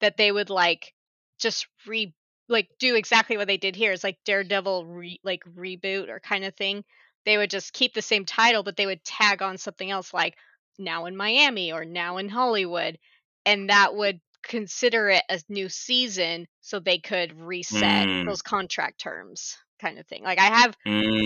that 0.00 0.16
they 0.16 0.32
would 0.32 0.50
like 0.50 0.94
just 1.38 1.68
re 1.86 2.14
like 2.48 2.68
do 2.80 2.96
exactly 2.96 3.36
what 3.36 3.46
they 3.46 3.56
did 3.58 3.76
here. 3.76 3.92
It's 3.92 4.04
like 4.04 4.18
Daredevil 4.24 4.86
re, 4.86 5.20
like 5.24 5.44
reboot 5.44 6.08
or 6.08 6.20
kind 6.20 6.44
of 6.44 6.56
thing. 6.56 6.84
They 7.24 7.36
would 7.38 7.50
just 7.50 7.72
keep 7.72 7.94
the 7.94 8.02
same 8.02 8.24
title 8.26 8.62
but 8.64 8.76
they 8.76 8.86
would 8.86 9.04
tag 9.04 9.42
on 9.42 9.58
something 9.58 9.90
else 9.90 10.12
like 10.12 10.36
now 10.78 11.06
in 11.06 11.16
Miami 11.16 11.72
or 11.72 11.84
now 11.84 12.18
in 12.18 12.28
Hollywood 12.28 12.98
and 13.46 13.70
that 13.70 13.94
would 13.94 14.20
consider 14.42 15.08
it 15.10 15.24
a 15.30 15.40
new 15.48 15.68
season 15.68 16.48
so 16.62 16.80
they 16.80 16.98
could 16.98 17.38
reset 17.40 18.08
Mm. 18.12 18.26
those 18.26 18.42
contract 18.42 19.00
terms 19.00 19.56
kind 19.80 19.98
of 19.98 20.06
thing. 20.06 20.22
Like 20.24 20.38
I 20.40 20.46
have 20.58 20.76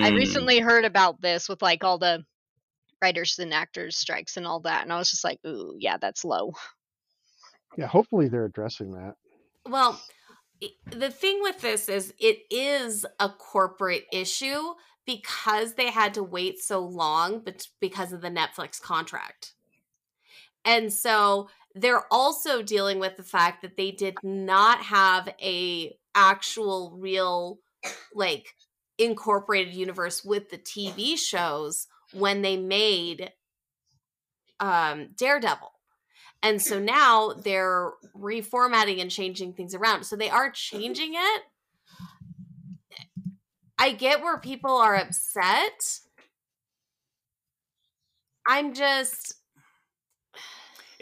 I 0.02 0.10
Mm. 0.10 0.10
recently 0.10 0.58
heard 0.60 0.84
about 0.84 1.20
this 1.22 1.48
with 1.48 1.62
like 1.62 1.84
all 1.84 1.98
the 1.98 2.24
writers 3.02 3.38
and 3.38 3.52
actors 3.52 3.96
strikes 3.96 4.36
and 4.36 4.46
all 4.46 4.60
that, 4.60 4.84
and 4.84 4.92
I 4.92 4.98
was 4.98 5.10
just 5.10 5.24
like, 5.24 5.40
ooh, 5.46 5.74
yeah, 5.78 5.96
that's 6.00 6.24
low. 6.24 6.52
yeah 7.76 7.86
hopefully 7.86 8.28
they're 8.28 8.44
addressing 8.44 8.92
that 8.92 9.14
Well, 9.66 10.00
the 10.86 11.10
thing 11.10 11.40
with 11.42 11.60
this 11.60 11.88
is 11.88 12.14
it 12.20 12.38
is 12.50 13.04
a 13.18 13.28
corporate 13.28 14.04
issue 14.12 14.74
because 15.06 15.74
they 15.74 15.90
had 15.90 16.14
to 16.14 16.22
wait 16.22 16.60
so 16.60 16.78
long 16.80 17.40
but 17.44 17.66
because 17.80 18.12
of 18.12 18.20
the 18.20 18.28
Netflix 18.28 18.80
contract. 18.80 19.54
And 20.64 20.92
so 20.92 21.48
they're 21.74 22.04
also 22.12 22.62
dealing 22.62 23.00
with 23.00 23.16
the 23.16 23.24
fact 23.24 23.62
that 23.62 23.76
they 23.76 23.90
did 23.90 24.14
not 24.22 24.82
have 24.82 25.28
a 25.42 25.96
actual 26.14 26.96
real 26.96 27.58
like 28.14 28.54
incorporated 28.98 29.74
universe 29.74 30.24
with 30.24 30.50
the 30.50 30.58
TV 30.58 31.18
shows 31.18 31.88
when 32.12 32.42
they 32.42 32.56
made 32.56 33.32
um 34.60 35.08
Daredevil. 35.16 35.72
And 36.42 36.60
so 36.60 36.80
now 36.80 37.34
they're 37.34 37.92
reformatting 38.16 39.00
and 39.00 39.10
changing 39.10 39.52
things 39.52 39.74
around. 39.74 40.04
So 40.04 40.16
they 40.16 40.28
are 40.28 40.50
changing 40.50 41.14
it. 41.14 41.42
I 43.78 43.92
get 43.92 44.22
where 44.22 44.38
people 44.38 44.72
are 44.72 44.96
upset. 44.96 46.00
I'm 48.46 48.74
just 48.74 49.36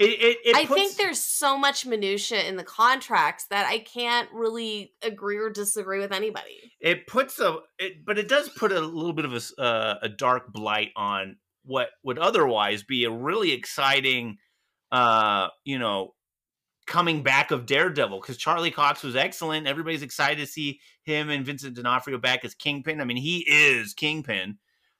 It, 0.00 0.18
it, 0.18 0.38
it 0.46 0.56
I 0.56 0.64
think 0.64 0.96
there's 0.96 1.20
so 1.20 1.58
much 1.58 1.84
minutia 1.84 2.48
in 2.48 2.56
the 2.56 2.64
contracts 2.64 3.44
that 3.50 3.66
I 3.66 3.80
can't 3.80 4.30
really 4.32 4.94
agree 5.02 5.36
or 5.36 5.50
disagree 5.50 5.98
with 5.98 6.10
anybody. 6.10 6.72
it 6.80 7.06
puts 7.06 7.38
a 7.38 7.58
it, 7.78 8.02
but 8.06 8.18
it 8.18 8.26
does 8.26 8.48
put 8.48 8.72
a 8.72 8.80
little 8.80 9.12
bit 9.12 9.26
of 9.26 9.34
a, 9.34 9.60
uh, 9.60 9.98
a 10.00 10.08
dark 10.08 10.54
blight 10.54 10.92
on 10.96 11.36
what 11.64 11.90
would 12.02 12.18
otherwise 12.18 12.82
be 12.82 13.04
a 13.04 13.10
really 13.10 13.52
exciting 13.52 14.38
uh 14.90 15.48
you 15.64 15.78
know 15.78 16.14
coming 16.86 17.22
back 17.22 17.50
of 17.50 17.66
daredevil 17.66 18.22
because 18.22 18.38
charlie 18.38 18.70
cox 18.70 19.02
was 19.02 19.14
excellent. 19.14 19.66
Everybody's 19.66 20.02
excited 20.02 20.38
to 20.38 20.46
see 20.46 20.80
him 21.02 21.28
and 21.28 21.44
vincent 21.44 21.76
d'onofrio 21.76 22.16
back 22.16 22.42
as 22.42 22.54
kingpin. 22.54 23.02
I 23.02 23.04
mean 23.04 23.18
he 23.18 23.44
is 23.46 23.92
kingpin. 23.92 24.56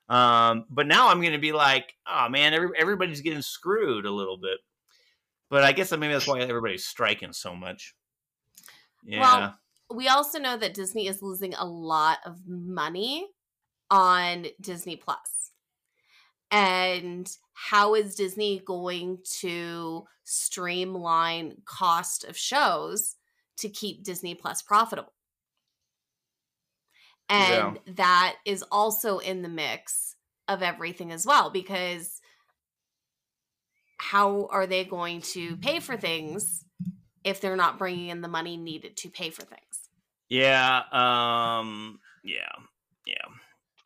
Um 0.09 0.65
but 0.69 0.85
now 0.85 1.09
i'm 1.09 1.23
gonna 1.23 1.39
be 1.39 1.53
like 1.53 1.95
oh 2.07 2.29
man 2.29 2.53
every, 2.53 2.69
everybody's 2.77 3.21
getting 3.21 3.41
screwed 3.41 4.05
a 4.05 4.11
little 4.11 4.37
bit 4.37 4.59
but 5.51 5.63
i 5.63 5.71
guess 5.71 5.91
maybe 5.91 6.11
that's 6.11 6.25
why 6.27 6.39
everybody's 6.39 6.85
striking 6.85 7.33
so 7.33 7.55
much 7.55 7.93
yeah 9.03 9.19
Well, 9.21 9.59
we 9.93 10.07
also 10.07 10.39
know 10.39 10.55
that 10.57 10.73
Disney 10.73 11.07
is 11.07 11.21
losing 11.21 11.53
a 11.53 11.65
lot 11.65 12.19
of 12.25 12.47
money 12.47 13.27
on 13.89 14.45
Disney 14.61 14.95
Plus. 14.95 15.51
And 16.49 17.29
how 17.53 17.95
is 17.95 18.15
Disney 18.15 18.61
going 18.65 19.19
to 19.39 20.05
streamline 20.23 21.57
cost 21.65 22.23
of 22.23 22.37
shows 22.37 23.17
to 23.57 23.67
keep 23.67 24.03
Disney 24.03 24.33
Plus 24.33 24.61
profitable? 24.61 25.13
And 27.29 27.79
that 27.95 28.37
is 28.45 28.63
also 28.71 29.17
in 29.19 29.41
the 29.41 29.49
mix 29.49 30.15
of 30.47 30.61
everything 30.61 31.11
as 31.11 31.25
well 31.25 31.49
because 31.49 32.20
how 34.01 34.47
are 34.51 34.65
they 34.65 34.83
going 34.83 35.21
to 35.21 35.55
pay 35.57 35.79
for 35.79 35.95
things 35.95 36.65
if 37.23 37.39
they're 37.39 37.55
not 37.55 37.77
bringing 37.77 38.07
in 38.09 38.21
the 38.21 38.27
money 38.27 38.57
needed 38.57 38.97
to 38.97 39.09
pay 39.09 39.29
for 39.29 39.43
things? 39.43 39.89
Yeah, 40.27 40.81
um, 40.91 41.99
yeah, 42.23 42.49
yeah, 43.05 43.15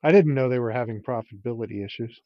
i 0.04 0.12
didn't 0.12 0.34
know 0.36 0.48
they 0.48 0.60
were 0.60 0.72
having 0.72 1.02
profitability 1.02 1.84
issues 1.84 2.20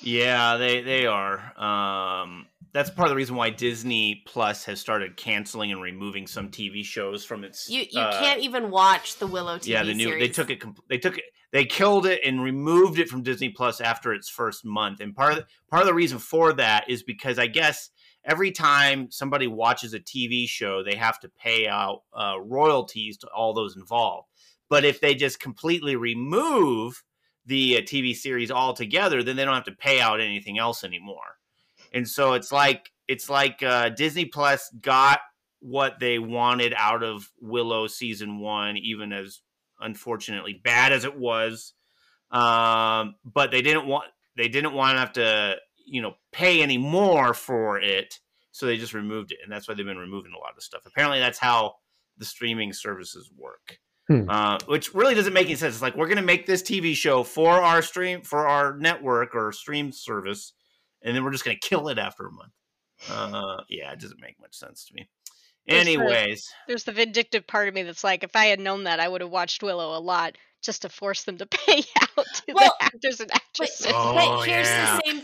yeah. 0.00 0.56
They 0.58 0.80
they 0.82 1.06
are. 1.06 1.38
Um, 1.60 2.46
that's 2.72 2.90
part 2.90 3.06
of 3.06 3.10
the 3.10 3.16
reason 3.16 3.34
why 3.36 3.50
Disney 3.50 4.22
Plus 4.26 4.64
has 4.66 4.80
started 4.80 5.16
canceling 5.16 5.72
and 5.72 5.82
removing 5.82 6.26
some 6.26 6.50
TV 6.50 6.84
shows 6.84 7.24
from 7.24 7.42
its. 7.44 7.68
You 7.68 7.84
you 7.90 8.00
uh, 8.00 8.20
can't 8.20 8.40
even 8.40 8.70
watch 8.70 9.16
the 9.18 9.26
Willow 9.26 9.58
TV 9.58 9.66
Yeah, 9.68 9.82
the 9.82 9.94
new 9.94 10.04
series. 10.10 10.22
they 10.22 10.28
took 10.28 10.50
it. 10.50 10.60
com- 10.60 10.76
They 10.88 10.98
took 10.98 11.18
it. 11.18 11.24
They 11.50 11.64
killed 11.64 12.06
it 12.06 12.20
and 12.24 12.42
removed 12.42 12.98
it 12.98 13.08
from 13.08 13.22
Disney 13.22 13.48
Plus 13.48 13.80
after 13.80 14.12
its 14.12 14.28
first 14.28 14.64
month. 14.64 15.00
And 15.00 15.14
part 15.14 15.32
of 15.32 15.38
the, 15.38 15.46
part 15.70 15.82
of 15.82 15.86
the 15.86 15.94
reason 15.94 16.18
for 16.18 16.52
that 16.54 16.88
is 16.88 17.02
because 17.02 17.38
I 17.38 17.46
guess 17.46 17.90
every 18.24 18.50
time 18.50 19.10
somebody 19.10 19.46
watches 19.46 19.94
a 19.94 20.00
TV 20.00 20.46
show, 20.46 20.82
they 20.82 20.96
have 20.96 21.18
to 21.20 21.30
pay 21.30 21.66
out 21.66 22.02
uh, 22.12 22.34
royalties 22.40 23.16
to 23.18 23.28
all 23.28 23.54
those 23.54 23.76
involved. 23.76 24.28
But 24.68 24.84
if 24.84 25.00
they 25.00 25.14
just 25.14 25.40
completely 25.40 25.96
remove 25.96 27.02
the 27.46 27.78
uh, 27.78 27.80
TV 27.80 28.14
series 28.14 28.50
altogether, 28.50 29.22
then 29.22 29.36
they 29.36 29.44
don't 29.44 29.54
have 29.54 29.64
to 29.64 29.72
pay 29.72 30.00
out 30.00 30.20
anything 30.20 30.58
else 30.58 30.84
anymore. 30.84 31.38
And 31.92 32.06
so 32.06 32.34
it's 32.34 32.52
like 32.52 32.90
it's 33.08 33.30
like 33.30 33.62
uh, 33.62 33.88
Disney 33.88 34.26
Plus 34.26 34.70
got 34.82 35.20
what 35.60 35.98
they 35.98 36.18
wanted 36.18 36.74
out 36.76 37.02
of 37.02 37.30
Willow 37.40 37.86
season 37.86 38.38
one, 38.38 38.76
even 38.76 39.12
as 39.12 39.40
unfortunately 39.80 40.60
bad 40.62 40.92
as 40.92 41.04
it 41.04 41.16
was. 41.16 41.74
Um, 42.30 43.14
but 43.24 43.50
they 43.50 43.62
didn't 43.62 43.86
want 43.86 44.06
they 44.36 44.48
didn't 44.48 44.74
want 44.74 44.94
to 44.94 45.00
have 45.00 45.12
to 45.14 45.56
you 45.88 46.02
know, 46.02 46.14
pay 46.32 46.62
any 46.62 46.78
more 46.78 47.34
for 47.34 47.80
it, 47.80 48.18
so 48.52 48.66
they 48.66 48.76
just 48.76 48.94
removed 48.94 49.32
it, 49.32 49.38
and 49.42 49.50
that's 49.50 49.68
why 49.68 49.74
they've 49.74 49.86
been 49.86 49.96
removing 49.98 50.32
a 50.32 50.38
lot 50.38 50.56
of 50.56 50.62
stuff. 50.62 50.82
Apparently, 50.86 51.18
that's 51.18 51.38
how 51.38 51.74
the 52.18 52.24
streaming 52.24 52.72
services 52.72 53.30
work. 53.36 53.78
Hmm. 54.08 54.28
Uh, 54.28 54.58
which 54.66 54.94
really 54.94 55.14
doesn't 55.14 55.34
make 55.34 55.46
any 55.46 55.56
sense. 55.56 55.74
It's 55.74 55.82
like 55.82 55.94
we're 55.94 56.06
going 56.06 56.16
to 56.16 56.22
make 56.22 56.46
this 56.46 56.62
TV 56.62 56.94
show 56.94 57.22
for 57.22 57.50
our 57.50 57.82
stream 57.82 58.22
for 58.22 58.48
our 58.48 58.78
network 58.78 59.34
or 59.34 59.52
stream 59.52 59.92
service, 59.92 60.52
and 61.02 61.14
then 61.14 61.24
we're 61.24 61.32
just 61.32 61.44
going 61.44 61.58
to 61.60 61.68
kill 61.68 61.88
it 61.88 61.98
after 61.98 62.26
a 62.26 62.32
month. 62.32 62.52
Uh, 63.10 63.62
yeah, 63.68 63.92
it 63.92 64.00
doesn't 64.00 64.20
make 64.20 64.40
much 64.40 64.54
sense 64.54 64.84
to 64.86 64.94
me. 64.94 65.08
There's 65.68 65.84
the- 65.84 65.90
Anyways, 65.92 66.48
There's 66.66 66.84
the 66.84 66.92
vindictive 66.92 67.46
part 67.46 67.68
of 67.68 67.74
me 67.74 67.82
that's 67.82 68.02
like, 68.02 68.24
if 68.24 68.34
I 68.34 68.46
had 68.46 68.58
known 68.60 68.84
that, 68.84 69.00
I 69.00 69.08
would 69.08 69.20
have 69.20 69.30
watched 69.30 69.62
Willow 69.62 69.96
a 69.96 70.00
lot 70.00 70.36
just 70.62 70.82
to 70.82 70.88
force 70.88 71.24
them 71.24 71.38
to 71.38 71.46
pay 71.66 71.82
out 72.00 72.26
to 72.34 72.52
Well, 72.54 72.74
the 72.80 72.84
actors 72.86 73.20
and 73.20 73.30
actresses. 73.32 73.86
Oh, 73.90 74.14
but 74.14 74.46
here's 74.48 74.68
the 74.68 75.00
same 75.04 75.22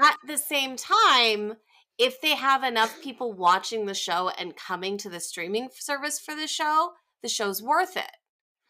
at 0.00 0.16
the 0.26 0.38
same 0.38 0.76
time 0.76 1.54
if 1.98 2.20
they 2.20 2.34
have 2.34 2.64
enough 2.64 3.00
people 3.02 3.32
watching 3.32 3.86
the 3.86 3.94
show 3.94 4.30
and 4.38 4.56
coming 4.56 4.96
to 4.98 5.08
the 5.08 5.20
streaming 5.20 5.68
service 5.78 6.18
for 6.18 6.34
the 6.34 6.48
show 6.48 6.92
the 7.22 7.28
show's 7.28 7.62
worth 7.62 7.96
it. 7.96 8.10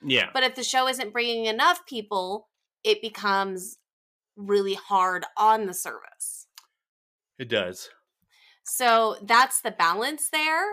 Yeah, 0.04 0.28
but 0.34 0.42
if 0.42 0.56
the 0.56 0.64
show 0.64 0.88
isn't 0.88 1.12
bringing 1.12 1.46
enough 1.46 1.86
people 1.86 2.48
it 2.84 3.00
becomes 3.00 3.78
really 4.36 4.74
hard 4.74 5.24
on 5.38 5.66
the 5.66 5.74
service. 5.74 6.48
It 7.38 7.48
does. 7.48 7.88
So 8.64 9.16
that's 9.22 9.60
the 9.60 9.70
balance 9.70 10.28
there 10.30 10.64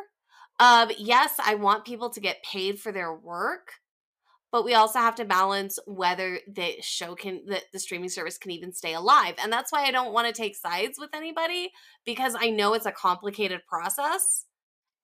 of 0.60 0.92
yes 0.98 1.34
i 1.46 1.56
want 1.56 1.86
people 1.86 2.10
to 2.10 2.20
get 2.20 2.44
paid 2.44 2.80
for 2.80 2.92
their 2.92 3.14
work 3.14 3.74
but 4.52 4.66
we 4.66 4.74
also 4.74 4.98
have 4.98 5.16
to 5.16 5.26
balance 5.26 5.78
whether 5.86 6.40
the 6.48 6.74
show 6.82 7.14
can 7.14 7.42
the, 7.46 7.62
the 7.72 7.80
streaming 7.80 8.10
service 8.10 8.38
can 8.38 8.52
even 8.52 8.74
stay 8.74 8.94
alive 8.94 9.36
and 9.42 9.52
that's 9.52 9.72
why 9.72 9.84
i 9.84 9.92
don't 9.92 10.14
want 10.14 10.28
to 10.28 10.34
take 10.34 10.56
sides 10.56 10.98
with 11.00 11.10
anybody 11.14 11.72
because 12.06 12.36
i 12.40 12.50
know 12.50 12.74
it's 12.74 12.86
a 12.86 12.92
complicated 12.92 13.62
process 13.68 14.46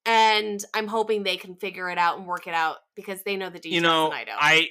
and 0.06 0.64
i'm 0.74 0.88
hoping 0.88 1.24
they 1.24 1.38
can 1.38 1.56
figure 1.56 1.90
it 1.90 1.98
out 1.98 2.18
and 2.18 2.28
work 2.28 2.48
it 2.48 2.54
out 2.54 2.78
because 2.96 3.24
they 3.24 3.36
know 3.36 3.50
the 3.50 3.60
details 3.60 3.76
you 3.76 3.82
know, 3.82 4.06
and 4.06 4.14
i 4.14 4.24
don't 4.24 4.38
I 4.40 4.70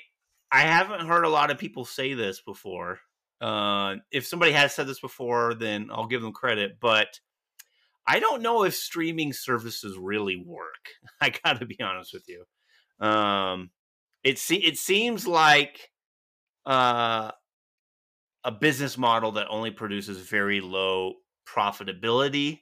I 0.55 0.61
haven't 0.61 1.09
heard 1.09 1.25
a 1.25 1.29
lot 1.29 1.51
of 1.51 1.59
people 1.59 1.85
say 1.85 2.15
this 2.15 2.41
before. 2.41 3.01
Uh, 3.41 3.97
if 4.12 4.25
somebody 4.25 4.53
has 4.53 4.73
said 4.73 4.87
this 4.87 5.01
before, 5.01 5.55
then 5.55 5.89
I'll 5.91 6.07
give 6.07 6.23
them 6.23 6.33
credit. 6.33 6.79
But 6.81 7.19
I 8.07 8.21
don't 8.21 8.43
know 8.43 8.65
if 8.65 8.75
streaming 8.75 9.33
services 9.33 9.97
really 9.99 10.37
work. 10.37 10.89
I 11.21 11.31
got 11.31 11.61
to 11.61 11.67
be 11.67 11.81
honest 11.81 12.13
with 12.13 12.25
you. 12.29 12.45
Um, 13.07 13.71
it 14.23 14.39
se- 14.39 14.57
it 14.57 14.79
seems 14.79 15.27
like 15.27 15.91
uh, 16.67 17.31
a 18.45 18.53
business 18.53 18.97
model 18.99 19.33
that 19.33 19.49
only 19.49 19.71
produces 19.71 20.19
very 20.19 20.61
low 20.61 21.15
profitability. 21.47 22.61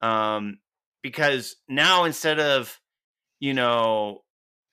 Um, 0.00 0.58
because 1.02 1.56
now 1.68 2.04
instead 2.04 2.40
of 2.40 2.80
you 3.40 3.54
know 3.54 4.22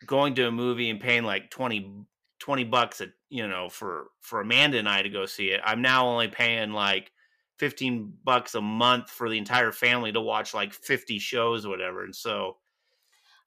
going 0.06 0.36
to 0.36 0.48
a 0.48 0.52
movie 0.52 0.90
and 0.90 1.00
paying 1.00 1.24
like 1.24 1.50
20, 1.50 2.06
20 2.40 2.64
bucks 2.66 3.02
a 3.02 3.08
you 3.30 3.48
know 3.48 3.70
for 3.70 4.08
for 4.22 4.42
amanda 4.42 4.78
and 4.78 4.90
i 4.90 5.02
to 5.02 5.10
go 5.10 5.26
see 5.26 5.48
it 5.48 5.62
i'm 5.64 5.82
now 5.82 6.08
only 6.08 6.28
paying 6.28 6.72
like 6.72 7.12
15 7.60 8.14
bucks 8.24 8.56
a 8.56 8.62
month 8.62 9.10
for 9.10 9.30
the 9.30 9.38
entire 9.38 9.72
family 9.72 10.12
to 10.12 10.22
watch 10.22 10.54
like 10.54 10.74
50 10.74 11.20
shows 11.20 11.66
or 11.66 11.70
whatever 11.70 12.04
and 12.04 12.16
so 12.16 12.58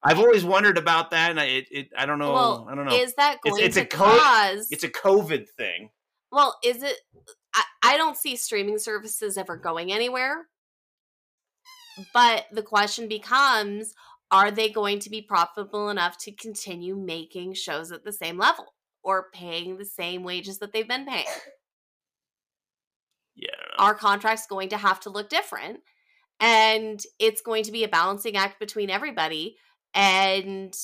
i've 0.02 0.18
always 0.18 0.44
wondered 0.44 0.78
about 0.78 1.10
that 1.10 1.30
and 1.30 1.40
i 1.40 1.44
it, 1.44 1.66
it 1.70 1.88
i 1.96 2.06
don't 2.06 2.18
know 2.18 2.32
well 2.32 2.68
i 2.70 2.74
don't 2.74 2.86
know. 2.86 2.94
is 2.94 3.14
that 3.14 3.38
it's, 3.44 3.56
going 3.56 3.66
it's 3.66 3.76
to 3.76 3.82
a 3.82 3.86
co- 3.86 4.18
cause 4.18 4.68
it's 4.70 4.84
a 4.84 4.88
covid 4.88 5.48
thing. 5.56 5.90
Well 6.30 6.58
is 6.62 6.82
it 6.82 6.96
I, 7.54 7.62
I 7.82 7.96
don't 7.96 8.16
see 8.16 8.36
streaming 8.36 8.78
services 8.78 9.36
ever 9.36 9.56
going 9.56 9.92
anywhere. 9.92 10.46
But 12.14 12.46
the 12.52 12.62
question 12.62 13.08
becomes 13.08 13.94
are 14.30 14.50
they 14.50 14.68
going 14.68 14.98
to 15.00 15.10
be 15.10 15.22
profitable 15.22 15.88
enough 15.88 16.18
to 16.18 16.32
continue 16.32 16.96
making 16.96 17.54
shows 17.54 17.90
at 17.90 18.04
the 18.04 18.12
same 18.12 18.38
level 18.38 18.74
or 19.02 19.28
paying 19.32 19.78
the 19.78 19.84
same 19.84 20.22
wages 20.22 20.58
that 20.58 20.72
they've 20.72 20.86
been 20.86 21.06
paying 21.06 21.24
yeah 23.38 23.48
our 23.78 23.94
contract's 23.94 24.46
going 24.46 24.68
to 24.68 24.76
have 24.76 25.00
to 25.00 25.10
look 25.10 25.28
different 25.28 25.80
and 26.40 27.02
it's 27.18 27.40
going 27.40 27.64
to 27.64 27.72
be 27.72 27.84
a 27.84 27.88
balancing 27.88 28.36
act 28.36 28.58
between 28.60 28.90
everybody 28.90 29.56
and 29.94 30.74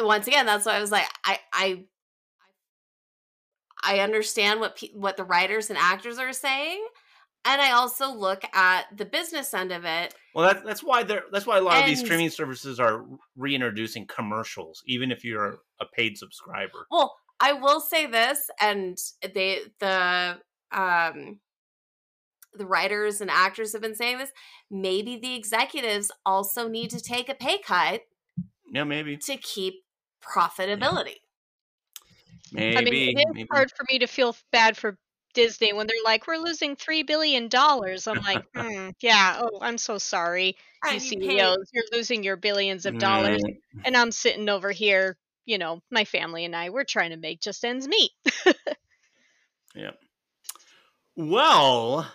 once 0.00 0.26
again 0.26 0.46
that's 0.46 0.66
why 0.66 0.76
i 0.76 0.80
was 0.80 0.92
like 0.92 1.06
i 1.24 1.38
i 1.52 1.84
i 3.84 3.98
understand 4.00 4.60
what 4.60 4.76
pe- 4.76 4.92
what 4.94 5.16
the 5.16 5.24
writers 5.24 5.70
and 5.70 5.78
actors 5.78 6.18
are 6.18 6.32
saying 6.32 6.84
and 7.44 7.60
i 7.60 7.72
also 7.72 8.12
look 8.12 8.42
at 8.54 8.84
the 8.96 9.04
business 9.04 9.52
end 9.54 9.72
of 9.72 9.84
it 9.84 10.14
well 10.34 10.46
that, 10.46 10.64
that's 10.64 10.82
why 10.82 11.02
they're 11.02 11.24
that's 11.32 11.46
why 11.46 11.58
a 11.58 11.62
lot 11.62 11.80
of 11.80 11.86
these 11.86 12.00
streaming 12.00 12.30
services 12.30 12.78
are 12.78 13.04
reintroducing 13.36 14.06
commercials 14.06 14.82
even 14.86 15.10
if 15.10 15.24
you're 15.24 15.58
a 15.80 15.86
paid 15.94 16.18
subscriber. 16.18 16.86
Well, 16.90 17.16
I 17.40 17.52
will 17.52 17.80
say 17.80 18.06
this, 18.06 18.50
and 18.60 18.98
they 19.22 19.60
the 19.80 20.38
um 20.72 21.40
the 22.54 22.66
writers 22.66 23.20
and 23.20 23.30
actors 23.30 23.72
have 23.72 23.82
been 23.82 23.94
saying 23.94 24.18
this. 24.18 24.32
Maybe 24.70 25.16
the 25.16 25.34
executives 25.34 26.10
also 26.26 26.68
need 26.68 26.90
to 26.90 27.00
take 27.00 27.28
a 27.28 27.34
pay 27.34 27.58
cut 27.58 28.02
yeah 28.72 28.84
maybe 28.84 29.20
to 29.20 29.36
keep 29.36 29.84
profitability. 30.22 31.16
maybe 32.52 32.76
I 32.76 32.82
mean, 32.82 32.94
it 32.94 33.18
is 33.18 33.34
maybe. 33.34 33.48
hard 33.50 33.70
for 33.76 33.84
me 33.90 33.98
to 34.00 34.06
feel 34.06 34.36
bad 34.52 34.76
for 34.76 34.98
Disney 35.34 35.72
when 35.72 35.86
they're 35.86 35.96
like, 36.04 36.26
"We're 36.26 36.38
losing 36.38 36.76
three 36.76 37.02
billion 37.02 37.48
dollars." 37.48 38.06
I'm 38.06 38.18
like, 38.18 38.42
hmm, 38.54 38.90
"Yeah, 39.00 39.40
oh, 39.42 39.58
I'm 39.60 39.78
so 39.78 39.98
sorry, 39.98 40.56
you 40.88 40.98
Right, 40.98 41.02
you 41.02 41.14
pay- 41.16 41.40
CEOs. 41.40 41.68
You're 41.72 41.84
losing 41.92 42.22
your 42.24 42.36
billions 42.36 42.86
of 42.86 42.98
dollars, 42.98 43.44
Right. 43.44 43.62
and 43.84 43.96
I'm 43.96 44.12
sitting 44.12 44.48
over 44.48 44.70
here, 44.72 45.16
you 45.44 45.58
know, 45.58 45.82
my 45.90 46.04
family 46.04 46.44
and 46.44 46.54
I, 46.56 46.70
we're 46.70 46.84
trying 46.84 47.10
to 47.10 47.16
make 47.16 47.40
just 47.40 47.64
ends 47.64 47.86
meet." 47.88 48.12
yeah 49.74 49.92
well 51.18 52.10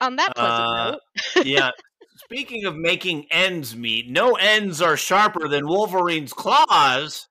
On 0.00 0.16
that 0.16 0.34
pleasant 0.34 0.60
Uh, 0.60 0.90
note, 1.36 1.46
yeah. 1.46 1.70
Speaking 2.16 2.64
of 2.64 2.74
making 2.76 3.26
ends 3.30 3.76
meet, 3.76 4.08
no 4.08 4.34
ends 4.36 4.80
are 4.80 4.96
sharper 4.96 5.46
than 5.48 5.66
Wolverine's 5.66 6.32
claws. 6.32 7.26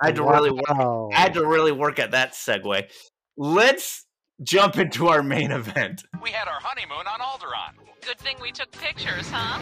I 0.00 0.06
had 0.06 0.16
to 0.16 0.22
really 0.22 0.50
work. 0.50 1.10
I 1.12 1.18
had 1.20 1.34
to 1.34 1.46
really 1.46 1.72
work 1.72 1.98
at 1.98 2.12
that 2.12 2.32
segue. 2.32 2.88
Let's 3.36 4.06
jump 4.42 4.78
into 4.78 5.08
our 5.08 5.22
main 5.22 5.50
event. 5.50 6.02
We 6.22 6.30
had 6.30 6.48
our 6.48 6.60
honeymoon 6.60 7.06
on 7.06 7.20
Alderaan. 7.20 7.74
Good 8.06 8.18
thing 8.18 8.36
we 8.40 8.52
took 8.52 8.70
pictures, 8.72 9.28
huh? 9.30 9.58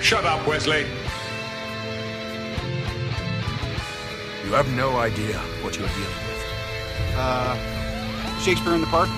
Shut 0.00 0.24
up, 0.24 0.46
Wesley. 0.46 0.86
You 4.44 4.52
have 4.52 4.70
no 4.74 4.98
idea 4.98 5.38
what 5.62 5.78
you're 5.78 5.88
dealing 5.88 6.02
with. 6.02 6.44
Uh, 7.16 7.56
Shakespeare 8.40 8.74
in 8.74 8.82
the 8.82 8.86
Park. 8.88 9.08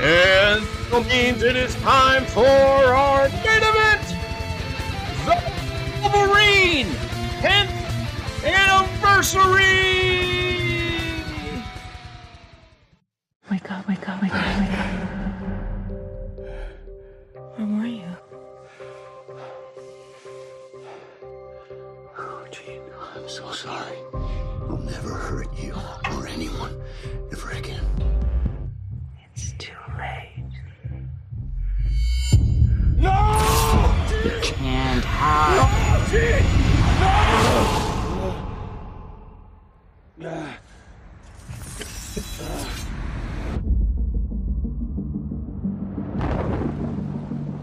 And 0.00 0.64
that 0.90 1.06
means 1.08 1.42
it 1.42 1.56
is 1.56 1.74
time 1.76 2.24
for 2.24 2.46
our 2.46 3.28
main 3.28 3.62
event 3.62 4.00
The 5.26 5.36
Wolverine 6.02 6.86
10th 7.42 7.70
Anniversary! 8.46 10.00
Wake 13.50 13.70
up, 13.70 13.86
wake 13.86 14.08
up, 14.08 14.22
wake 14.22 14.34
up, 14.34 14.60
wake 14.60 14.72
up. 14.72 14.90
Where 17.58 17.66
were 17.66 17.86
you? 17.86 18.19
So 23.40 23.52
sorry. 23.52 23.96
I'll 24.68 24.76
never 24.76 25.14
hurt 25.14 25.48
you 25.58 25.74
or 26.12 26.26
anyone 26.26 26.78
ever 27.32 27.50
again. 27.52 27.84
It's 29.34 29.52
too 29.52 29.72
late. 29.98 30.44
No! 32.96 33.16
You 34.24 34.38
can't 34.42 35.04
hide. 35.04 35.70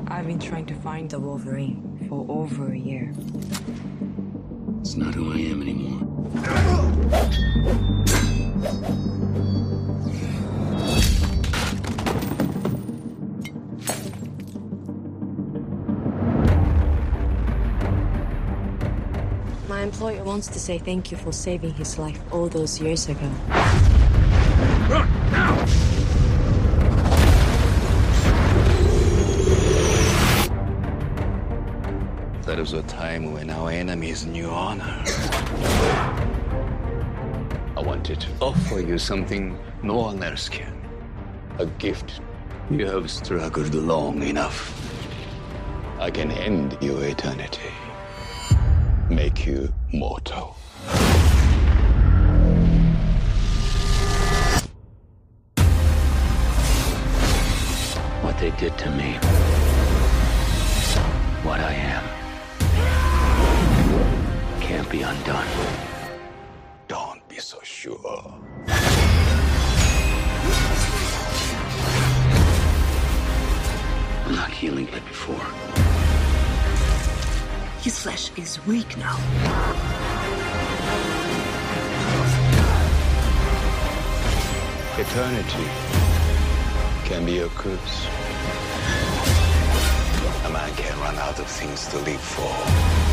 I've 0.10 0.26
been 0.26 0.40
trying 0.40 0.66
to 0.66 0.74
find 0.74 1.08
the 1.08 1.20
Wolverine 1.20 2.08
for 2.10 2.26
over 2.30 2.72
a 2.72 2.78
year. 2.78 3.14
It's 4.98 5.06
not 5.06 5.14
who 5.14 5.32
I 5.32 5.38
am 5.38 5.62
anymore. 5.62 6.02
My 19.70 19.84
employer 19.84 20.24
wants 20.24 20.48
to 20.48 20.60
say 20.60 20.80
thank 20.80 21.12
you 21.12 21.18
for 21.18 21.32
saving 21.32 21.76
his 21.76 22.00
life 22.00 22.20
all 22.32 22.48
those 22.48 22.82
years 22.82 23.08
ago. 23.08 23.30
Run, 24.90 25.08
now! 25.32 25.87
There 32.58 32.64
is 32.64 32.74
a 32.74 32.82
time 32.82 33.34
when 33.34 33.52
our 33.52 33.70
enemies 33.70 34.26
knew 34.26 34.50
honor. 34.50 35.04
I 37.78 37.82
wanted 37.86 38.20
to 38.22 38.30
offer 38.42 38.80
you 38.80 38.98
something 38.98 39.56
no 39.84 39.98
one 39.98 40.24
else 40.24 40.50
can. 40.50 40.74
A 41.60 41.68
gift. 41.78 42.20
You 42.72 42.88
have 42.88 43.12
struggled 43.12 43.76
long 43.76 44.24
enough. 44.24 44.74
I 46.00 46.10
can 46.10 46.32
end 46.32 46.76
your 46.82 47.04
eternity. 47.04 47.70
Make 49.08 49.46
you 49.46 49.72
mortal. 49.94 50.56
What 58.24 58.40
they 58.40 58.50
did 58.58 58.76
to 58.80 58.90
me. 58.90 59.14
What 61.44 61.60
I 61.60 61.74
am. 61.74 62.17
Can't 64.88 65.00
be 65.00 65.04
undone. 65.04 65.48
Don't 66.88 67.28
be 67.28 67.40
so 67.40 67.60
sure. 67.62 68.34
I'm 74.26 74.36
not 74.36 74.50
healing 74.50 74.90
like 74.94 75.06
before. 75.06 75.46
His 77.82 78.00
flesh 78.00 78.32
is 78.38 78.66
weak 78.66 78.98
now. 78.98 79.18
Eternity 84.98 85.68
can 87.04 87.26
be 87.26 87.40
a 87.40 87.50
curse. 87.50 88.08
A 90.46 90.50
man 90.50 90.74
can 90.76 90.98
run 91.02 91.18
out 91.18 91.38
of 91.40 91.48
things 91.48 91.88
to 91.88 91.98
live 91.98 92.22
for. 92.22 93.07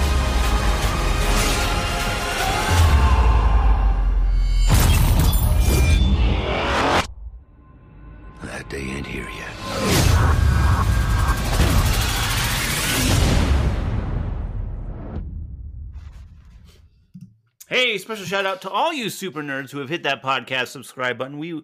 Special 18.04 18.26
shout 18.26 18.44
out 18.44 18.60
to 18.60 18.70
all 18.70 18.92
you 18.92 19.08
super 19.08 19.42
nerds 19.42 19.70
who 19.70 19.78
have 19.78 19.88
hit 19.88 20.02
that 20.02 20.22
podcast 20.22 20.68
subscribe 20.68 21.16
button. 21.16 21.38
We 21.38 21.62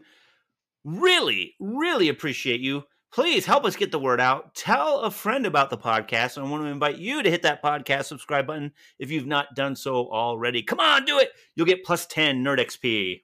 really, 0.84 1.54
really 1.60 2.08
appreciate 2.08 2.60
you. 2.60 2.84
Please 3.12 3.44
help 3.44 3.66
us 3.66 3.76
get 3.76 3.92
the 3.92 3.98
word 3.98 4.22
out. 4.22 4.54
Tell 4.54 5.00
a 5.00 5.10
friend 5.10 5.44
about 5.44 5.68
the 5.68 5.76
podcast. 5.76 6.38
I 6.38 6.48
want 6.48 6.62
to 6.62 6.68
invite 6.68 6.96
you 6.96 7.22
to 7.22 7.30
hit 7.30 7.42
that 7.42 7.62
podcast 7.62 8.04
subscribe 8.06 8.46
button 8.46 8.72
if 8.98 9.10
you've 9.10 9.26
not 9.26 9.54
done 9.54 9.76
so 9.76 10.08
already. 10.10 10.62
Come 10.62 10.80
on, 10.80 11.04
do 11.04 11.18
it. 11.18 11.30
You'll 11.56 11.66
get 11.66 11.84
plus 11.84 12.06
10 12.06 12.42
Nerd 12.42 12.58
XP. 12.58 13.20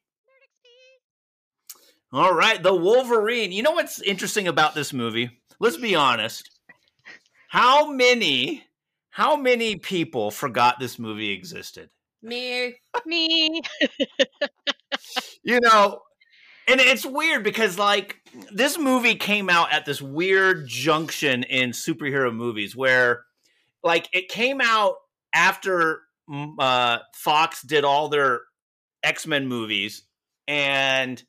All 2.12 2.34
right, 2.34 2.62
the 2.62 2.74
Wolverine. 2.74 3.50
You 3.50 3.62
know 3.62 3.72
what's 3.72 4.02
interesting 4.02 4.46
about 4.46 4.74
this 4.74 4.92
movie? 4.92 5.30
Let's 5.58 5.78
be 5.78 5.94
honest. 5.94 6.50
How 7.48 7.90
many 7.90 8.62
how 9.08 9.36
many 9.36 9.76
people 9.76 10.30
forgot 10.30 10.78
this 10.78 10.98
movie 10.98 11.30
existed? 11.30 11.88
Me. 12.26 12.74
Me. 13.06 13.62
you 15.42 15.60
know, 15.60 16.00
and 16.66 16.80
it's 16.80 17.06
weird 17.06 17.44
because 17.44 17.78
like 17.78 18.16
this 18.50 18.78
movie 18.78 19.14
came 19.14 19.48
out 19.48 19.72
at 19.72 19.84
this 19.86 20.02
weird 20.02 20.66
junction 20.66 21.44
in 21.44 21.70
superhero 21.70 22.34
movies 22.34 22.74
where 22.74 23.24
like 23.84 24.08
it 24.12 24.28
came 24.28 24.60
out 24.60 24.96
after 25.32 26.02
mm, 26.28 26.54
uh, 26.58 26.98
Fox 27.14 27.62
did 27.62 27.84
all 27.84 28.08
their 28.08 28.40
X-Men 29.04 29.46
movies 29.46 30.02
and 30.48 31.22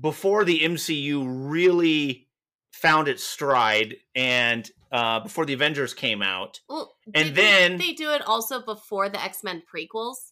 before 0.00 0.44
the 0.44 0.60
MCU 0.60 1.24
really 1.28 2.26
found 2.72 3.06
its 3.06 3.22
stride 3.22 3.96
and 4.16 4.68
uh, 4.90 5.20
before 5.20 5.44
the 5.46 5.52
Avengers 5.52 5.94
came 5.94 6.22
out. 6.22 6.60
Well, 6.68 6.94
And 7.14 7.34
then- 7.36 7.78
they, 7.78 7.92
do 7.92 8.10
it 8.10 8.22
also 8.22 8.60
before 8.64 9.08
the 9.08 9.22
X 9.22 9.44
Men 9.44 9.62
prequels. 9.72 10.29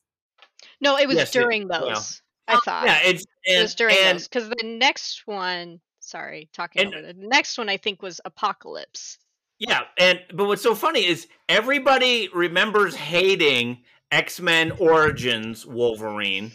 No, 0.80 0.96
it 0.96 1.06
was 1.08 1.16
Yes, 1.16 1.34
it- 1.34 1.38
during 1.38 1.68
well, 1.68 1.88
those. 1.88 2.22
I 2.46 2.54
oh, 2.54 2.60
thought. 2.64 2.86
yeah, 2.86 2.98
it's- 3.02 3.24
it 3.44 3.60
was 3.60 3.74
during 3.74 3.96
and- 3.98 4.18
those 4.18 4.28
because 4.28 4.48
the 4.48 4.56
next 4.64 5.26
one. 5.26 5.80
Sorry, 6.00 6.48
talking 6.54 6.82
And- 6.86 6.94
over 6.94 7.06
the 7.12 7.26
next 7.26 7.58
one. 7.58 7.68
I 7.68 7.76
think 7.76 8.00
was 8.00 8.20
Apocalypse. 8.24 9.18
Yeah, 9.58 9.82
and 9.98 10.20
but 10.32 10.46
what's 10.46 10.62
so 10.62 10.74
funny 10.74 11.04
is 11.04 11.26
everybody 11.48 12.28
remembers 12.32 12.94
hating 12.94 13.82
X-Men 14.12 14.70
Origins 14.78 15.66
Wolverine 15.66 16.52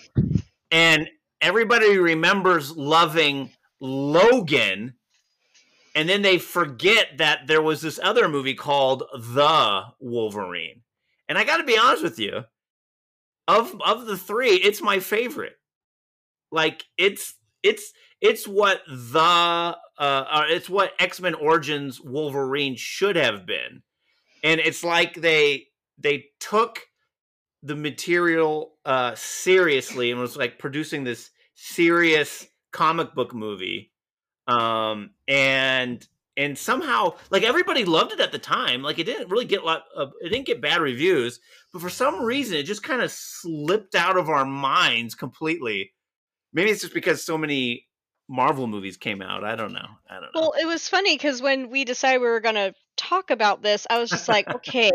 and 0.72 1.10
everybody 1.42 1.98
remembers 1.98 2.72
loving 2.72 3.52
Logan 3.82 4.96
and 5.96 6.10
then 6.10 6.22
they 6.24 6.40
forget 6.40 7.18
that 7.18 7.46
there 7.46 7.62
was 7.62 7.82
this 7.82 8.00
other 8.02 8.28
movie 8.28 8.56
called 8.56 9.04
The 9.14 9.84
Wolverine. 10.00 10.82
And 11.30 11.38
I 11.38 11.44
got 11.44 11.58
to 11.58 11.64
be 11.64 11.78
honest 11.78 12.02
with 12.02 12.18
you, 12.18 12.46
of 13.48 13.76
of 13.86 14.06
the 14.06 14.18
3, 14.18 14.50
it's 14.50 14.82
my 14.82 15.00
favorite. 15.00 15.58
Like 16.52 16.84
it's 16.98 17.36
it's 17.64 17.94
it's 18.22 18.48
what 18.48 18.82
the 18.88 19.20
uh, 19.20 19.76
uh 20.00 20.44
it's 20.48 20.70
what 20.70 20.94
X-Men 21.00 21.34
Origins 21.36 22.00
Wolverine 22.00 22.76
should 22.76 23.16
have 23.16 23.46
been. 23.46 23.82
And 24.44 24.60
it's 24.60 24.84
like 24.84 25.16
they 25.16 25.68
they 25.98 26.26
took 26.40 26.80
the 27.64 27.76
material 27.76 28.74
uh 28.86 29.16
seriously 29.16 30.12
and 30.12 30.20
was 30.20 30.38
like 30.38 30.60
producing 30.60 31.04
this 31.04 31.32
serious 31.56 32.48
comic 32.72 33.14
book 33.16 33.34
movie. 33.34 33.92
Um 34.48 35.12
and 35.28 36.06
and 36.36 36.58
somehow 36.58 37.14
like 37.30 37.44
everybody 37.44 37.86
loved 37.86 38.12
it 38.12 38.20
at 38.20 38.32
the 38.32 38.40
time 38.40 38.82
like 38.82 39.00
it 39.00 39.06
didn't 39.06 39.30
really 39.30 39.46
get 39.46 39.62
a 39.62 39.66
lot 39.66 39.84
of 39.96 40.12
it 40.22 40.30
didn't 40.30 40.48
get 40.48 40.62
bad 40.62 40.82
reviews 40.82 41.40
but 41.72 41.82
for 41.82 41.90
some 41.90 42.22
reason 42.24 42.58
it 42.58 42.64
just 42.64 42.84
kind 42.84 43.02
of 43.02 43.12
slipped 43.12 43.96
out 43.96 44.18
of 44.18 44.30
our 44.30 44.46
minds 44.46 45.16
completely 45.16 45.94
maybe 46.54 46.70
it's 46.72 46.82
just 46.82 46.94
because 46.94 47.24
so 47.24 47.38
many 47.38 47.86
marvel 48.28 48.68
movies 48.68 48.98
came 48.98 49.22
out 49.22 49.44
i 49.44 49.56
don't 49.56 49.74
know 49.74 49.88
i 50.10 50.16
don't 50.16 50.34
know 50.34 50.42
Well, 50.42 50.54
it 50.60 50.66
was 50.66 50.88
funny 50.90 51.16
because 51.16 51.42
when 51.42 51.70
we 51.70 51.86
decided 51.86 52.22
we 52.22 52.28
were 52.28 52.40
going 52.40 52.56
to 52.56 52.74
talk 52.98 53.32
about 53.32 53.62
this, 53.62 53.88
I 53.90 54.00
was 54.00 54.10
just 54.10 54.28
like, 54.28 54.48
okay, 54.56 54.92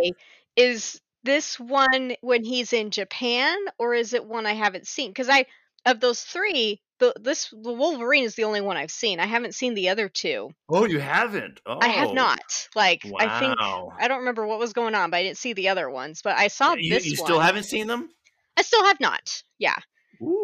is 0.56 1.00
this 1.24 1.58
one 1.58 2.14
when 2.20 2.44
he's 2.44 2.72
in 2.72 2.90
Japan 2.90 3.56
or 3.78 3.94
is 3.94 4.14
it 4.14 4.24
one 4.24 4.46
I 4.46 4.54
haven't 4.54 4.86
seen? 4.86 5.10
Because 5.10 5.28
I, 5.28 5.46
of 5.86 6.00
those 6.00 6.20
three, 6.20 6.80
the 6.98 7.14
this 7.20 7.48
the 7.50 7.72
Wolverine 7.72 8.24
is 8.24 8.34
the 8.34 8.44
only 8.44 8.60
one 8.60 8.76
I've 8.76 8.90
seen. 8.90 9.20
I 9.20 9.26
haven't 9.26 9.54
seen 9.54 9.74
the 9.74 9.90
other 9.90 10.08
two. 10.08 10.50
oh 10.68 10.84
you 10.84 10.98
haven't 10.98 11.60
oh 11.64 11.78
I 11.80 11.88
have 11.88 12.08
oh, 12.08 12.12
not. 12.12 12.68
Like, 12.74 13.02
I 13.18 13.40
think 13.40 13.56
I 13.60 14.08
don't 14.08 14.18
remember 14.20 14.46
what 14.46 14.58
was 14.58 14.72
going 14.72 14.94
on, 14.94 15.10
but 15.10 15.18
I 15.18 15.22
didn't 15.22 15.38
see 15.38 15.52
the 15.52 15.68
other 15.68 15.88
ones. 15.88 16.22
But 16.22 16.36
I 16.36 16.48
saw 16.48 16.74
you, 16.74 16.92
this 16.92 17.06
you 17.06 17.16
one. 17.18 17.26
still 17.26 17.40
haven't 17.40 17.64
seen 17.64 17.86
them 17.86 18.10
I 18.58 18.62
still 18.62 18.84
have 18.84 18.98
not. 18.98 19.42
Yeah. 19.58 19.76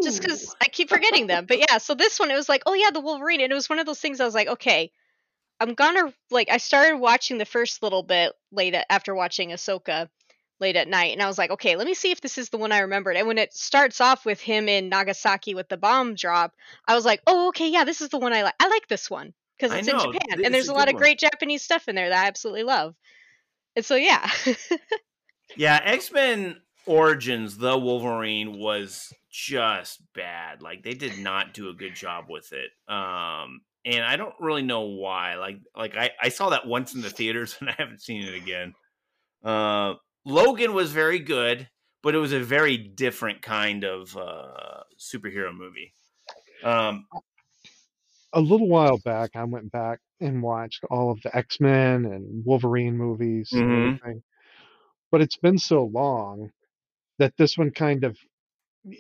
Just 0.04 0.22
because 0.22 0.54
I 0.62 0.68
keep 0.68 0.88
forgetting 0.88 1.26
them. 1.26 1.46
But 1.46 1.58
yeah, 1.58 1.78
so 1.78 1.96
this 1.96 2.20
one, 2.20 2.30
it 2.30 2.36
was 2.36 2.48
like, 2.48 2.62
oh 2.64 2.74
yeah, 2.74 2.90
the 2.92 3.00
Wolverine. 3.00 3.40
And 3.40 3.50
it 3.50 3.56
was 3.56 3.68
one 3.68 3.80
of 3.80 3.86
those 3.86 3.98
things 3.98 4.20
I 4.20 4.24
was 4.24 4.34
like, 4.34 4.46
okay, 4.46 4.92
I'm 5.58 5.74
gonna, 5.74 6.14
like, 6.30 6.48
I 6.48 6.58
started 6.58 6.98
watching 6.98 7.38
the 7.38 7.44
first 7.44 7.82
little 7.82 8.04
bit 8.04 8.32
late 8.52 8.76
after 8.88 9.16
watching 9.16 9.50
Ahsoka 9.50 10.08
late 10.60 10.76
at 10.76 10.88
night. 10.88 11.12
And 11.12 11.22
I 11.22 11.26
was 11.26 11.38
like, 11.38 11.50
okay, 11.50 11.76
let 11.76 11.86
me 11.86 11.94
see 11.94 12.10
if 12.10 12.20
this 12.20 12.38
is 12.38 12.48
the 12.48 12.58
one 12.58 12.72
I 12.72 12.80
remembered. 12.80 13.16
And 13.16 13.26
when 13.26 13.38
it 13.38 13.54
starts 13.54 14.00
off 14.00 14.24
with 14.24 14.40
him 14.40 14.68
in 14.68 14.88
Nagasaki 14.88 15.54
with 15.54 15.68
the 15.68 15.76
bomb 15.76 16.14
drop, 16.14 16.54
I 16.86 16.94
was 16.94 17.04
like, 17.04 17.20
oh, 17.26 17.48
okay, 17.48 17.68
yeah, 17.68 17.84
this 17.84 18.00
is 18.00 18.10
the 18.10 18.18
one 18.18 18.32
I 18.32 18.42
like. 18.42 18.54
I 18.60 18.68
like 18.68 18.88
this 18.88 19.10
one 19.10 19.34
because 19.58 19.76
it's 19.76 19.88
in 19.88 19.98
Japan. 19.98 20.44
And 20.44 20.54
there's 20.54 20.68
a 20.68 20.72
a 20.72 20.74
lot 20.74 20.88
of 20.88 20.94
one. 20.94 21.00
great 21.02 21.18
Japanese 21.18 21.62
stuff 21.62 21.88
in 21.88 21.94
there 21.94 22.08
that 22.08 22.24
I 22.24 22.28
absolutely 22.28 22.64
love. 22.64 22.94
And 23.76 23.84
so, 23.84 23.96
yeah. 23.96 24.30
Yeah, 25.56 25.80
X 25.82 26.12
Men 26.12 26.56
Origins, 26.86 27.56
the 27.56 27.78
Wolverine 27.78 28.58
was 28.58 29.12
just 29.30 30.00
bad. 30.14 30.62
Like 30.62 30.82
they 30.82 30.94
did 30.94 31.18
not 31.18 31.54
do 31.54 31.68
a 31.68 31.74
good 31.74 31.94
job 31.94 32.26
with 32.28 32.52
it. 32.52 32.70
Um, 32.92 33.60
and 33.84 34.04
I 34.04 34.16
don't 34.16 34.34
really 34.40 34.62
know 34.62 34.82
why. 34.82 35.36
Like, 35.36 35.58
like 35.76 35.96
I, 35.96 36.10
I 36.20 36.28
saw 36.30 36.50
that 36.50 36.66
once 36.66 36.94
in 36.94 37.02
the 37.02 37.10
theaters 37.10 37.56
and 37.60 37.70
I 37.70 37.74
haven't 37.78 38.02
seen 38.02 38.22
it 38.24 38.34
again. 38.34 38.74
Uh, 39.42 39.94
Logan 40.24 40.74
was 40.74 40.92
very 40.92 41.18
good, 41.18 41.68
but 42.02 42.14
it 42.14 42.18
was 42.18 42.32
a 42.32 42.40
very 42.40 42.76
different 42.76 43.42
kind 43.42 43.84
of 43.84 44.16
uh, 44.16 44.82
superhero 44.98 45.54
movie. 45.54 45.92
Um, 46.62 47.06
a 48.32 48.40
little 48.40 48.68
while 48.68 48.98
back, 48.98 49.30
I 49.34 49.44
went 49.44 49.70
back 49.70 50.00
and 50.20 50.42
watched 50.42 50.84
all 50.90 51.10
of 51.10 51.20
the 51.22 51.36
X 51.36 51.60
Men 51.60 52.04
and 52.06 52.44
Wolverine 52.44 52.96
movies 52.96 53.50
Mhm. 53.52 53.60
and 53.60 53.72
everything. 53.96 54.22
But 55.10 55.20
it's 55.20 55.36
been 55.36 55.58
so 55.58 55.84
long 55.84 56.50
that 57.18 57.36
this 57.36 57.56
one 57.56 57.70
kind 57.70 58.04
of 58.04 58.16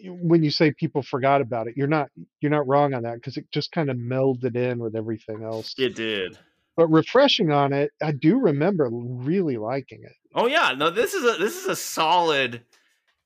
when 0.06 0.42
you 0.42 0.50
say 0.50 0.72
people 0.72 1.02
forgot 1.02 1.42
about 1.42 1.66
it, 1.68 1.76
you're 1.76 1.86
not 1.86 2.10
you're 2.40 2.50
not 2.50 2.66
wrong 2.66 2.94
on 2.94 3.02
that 3.02 3.16
because 3.16 3.36
it 3.36 3.50
just 3.50 3.70
kind 3.72 3.90
of 3.90 3.96
melded 3.96 4.56
in 4.56 4.78
with 4.78 4.96
everything 4.96 5.42
else. 5.42 5.74
It 5.78 5.94
did. 5.94 6.38
But 6.76 6.88
refreshing 6.88 7.52
on 7.52 7.72
it, 7.72 7.92
I 8.02 8.12
do 8.12 8.38
remember 8.38 8.88
really 8.90 9.56
liking 9.56 10.02
it. 10.02 10.12
Oh 10.34 10.46
yeah, 10.46 10.74
no, 10.76 10.90
this 10.90 11.14
is 11.14 11.22
a 11.24 11.38
this 11.38 11.56
is 11.56 11.66
a 11.66 11.76
solid. 11.76 12.64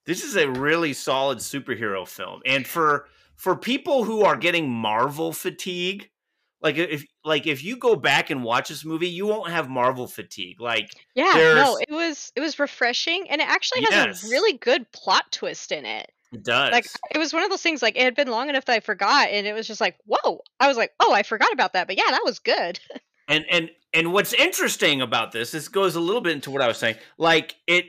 This 0.04 0.24
is 0.24 0.36
a 0.36 0.50
really 0.50 0.92
solid 0.94 1.38
superhero 1.38 2.06
film, 2.08 2.40
and 2.46 2.66
for 2.66 3.08
for 3.36 3.56
people 3.56 4.04
who 4.04 4.22
are 4.22 4.36
getting 4.36 4.70
Marvel 4.70 5.32
fatigue, 5.32 6.10
like 6.62 6.76
if 6.76 7.04
like 7.24 7.46
if 7.46 7.62
you 7.62 7.76
go 7.76 7.94
back 7.96 8.30
and 8.30 8.42
watch 8.42 8.68
this 8.68 8.84
movie, 8.84 9.08
you 9.08 9.26
won't 9.26 9.50
have 9.50 9.68
Marvel 9.68 10.06
fatigue. 10.06 10.60
Like 10.60 10.90
Yeah, 11.14 11.32
no, 11.34 11.78
it 11.78 11.92
was 11.92 12.32
it 12.36 12.40
was 12.40 12.58
refreshing 12.58 13.28
and 13.30 13.40
it 13.40 13.48
actually 13.48 13.82
has 13.82 13.90
Yes. 13.90 14.24
a 14.24 14.28
really 14.30 14.58
good 14.58 14.90
plot 14.92 15.30
twist 15.30 15.72
in 15.72 15.84
it. 15.86 16.10
it 16.32 16.42
does. 16.44 16.72
Like 16.72 16.86
it 17.10 17.18
was 17.18 17.32
one 17.32 17.42
of 17.44 17.50
those 17.50 17.62
things 17.62 17.80
like 17.82 17.96
it 17.96 18.02
had 18.02 18.14
been 18.16 18.28
long 18.28 18.48
enough 18.48 18.64
that 18.66 18.74
I 18.74 18.80
forgot 18.80 19.28
and 19.30 19.46
it 19.46 19.52
was 19.54 19.66
just 19.66 19.80
like, 19.80 19.96
"Whoa." 20.06 20.40
I 20.60 20.68
was 20.68 20.76
like, 20.76 20.92
"Oh, 21.00 21.12
I 21.12 21.22
forgot 21.22 21.52
about 21.52 21.74
that." 21.74 21.86
But 21.86 21.96
yeah, 21.96 22.10
that 22.10 22.22
was 22.24 22.38
good. 22.38 22.80
and 23.28 23.44
and 23.50 23.70
and 23.92 24.12
what's 24.12 24.32
interesting 24.32 25.00
about 25.00 25.32
this 25.32 25.50
this 25.50 25.68
goes 25.68 25.94
a 25.94 26.00
little 26.00 26.20
bit 26.20 26.32
into 26.32 26.50
what 26.50 26.62
i 26.62 26.68
was 26.68 26.78
saying 26.78 26.96
like 27.18 27.56
it 27.66 27.86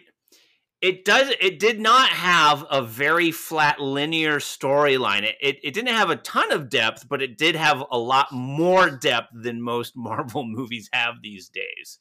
it 0.81 1.03
does 1.03 1.33
it 1.41 1.59
did 1.59 1.79
not 1.79 2.09
have 2.09 2.65
a 2.71 2.81
very 2.81 3.31
flat 3.31 3.79
linear 3.81 4.39
storyline. 4.39 5.23
It, 5.23 5.35
it 5.41 5.59
it 5.63 5.73
didn't 5.73 5.95
have 5.95 6.09
a 6.09 6.15
ton 6.15 6.51
of 6.51 6.69
depth 6.69 7.07
but 7.09 7.21
it 7.21 7.37
did 7.37 7.55
have 7.55 7.83
a 7.91 7.97
lot 7.97 8.31
more 8.31 8.89
depth 8.89 9.29
than 9.33 9.61
most 9.61 9.93
marvel 9.95 10.45
movies 10.45 10.89
have 10.93 11.15
these 11.21 11.49
days. 11.49 11.99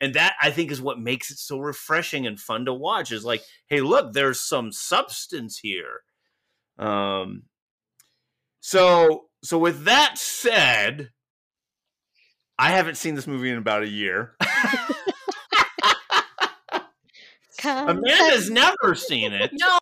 And 0.00 0.14
that 0.14 0.34
i 0.42 0.50
think 0.50 0.70
is 0.70 0.82
what 0.82 1.00
makes 1.00 1.30
it 1.30 1.38
so 1.38 1.58
refreshing 1.58 2.26
and 2.26 2.38
fun 2.38 2.66
to 2.66 2.74
watch 2.74 3.12
is 3.12 3.24
like 3.24 3.42
hey 3.68 3.80
look 3.80 4.12
there's 4.12 4.40
some 4.40 4.72
substance 4.72 5.58
here. 5.58 6.02
Um 6.78 7.44
so 8.60 9.28
so 9.42 9.58
with 9.58 9.84
that 9.84 10.18
said 10.18 11.10
I 12.58 12.70
haven't 12.70 12.96
seen 12.96 13.14
this 13.14 13.26
movie 13.26 13.50
in 13.50 13.58
about 13.58 13.82
a 13.82 13.88
year. 13.88 14.34
Amanda's 17.64 18.50
never 18.50 18.94
seen 18.94 19.32
it. 19.32 19.50
No, 19.52 19.78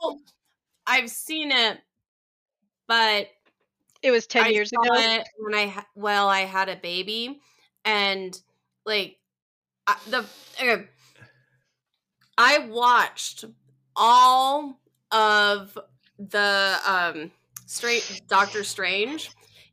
I've 0.86 1.10
seen 1.10 1.50
it, 1.52 1.78
but 2.86 3.28
it 4.02 4.10
was 4.10 4.26
10 4.26 4.44
I 4.44 4.48
years 4.48 4.70
saw 4.70 4.82
ago. 4.82 4.94
it 4.94 5.26
when 5.38 5.54
I 5.54 5.84
well, 5.94 6.28
I 6.28 6.40
had 6.40 6.68
a 6.68 6.76
baby, 6.76 7.40
and 7.84 8.38
like 8.84 9.16
I, 9.86 9.96
the 10.08 10.24
okay, 10.60 10.84
I 12.38 12.58
watched 12.60 13.44
all 13.94 14.80
of 15.10 15.78
the 16.18 16.78
um 16.86 17.30
straight 17.66 18.22
Doctor 18.28 18.64
Strange 18.64 19.30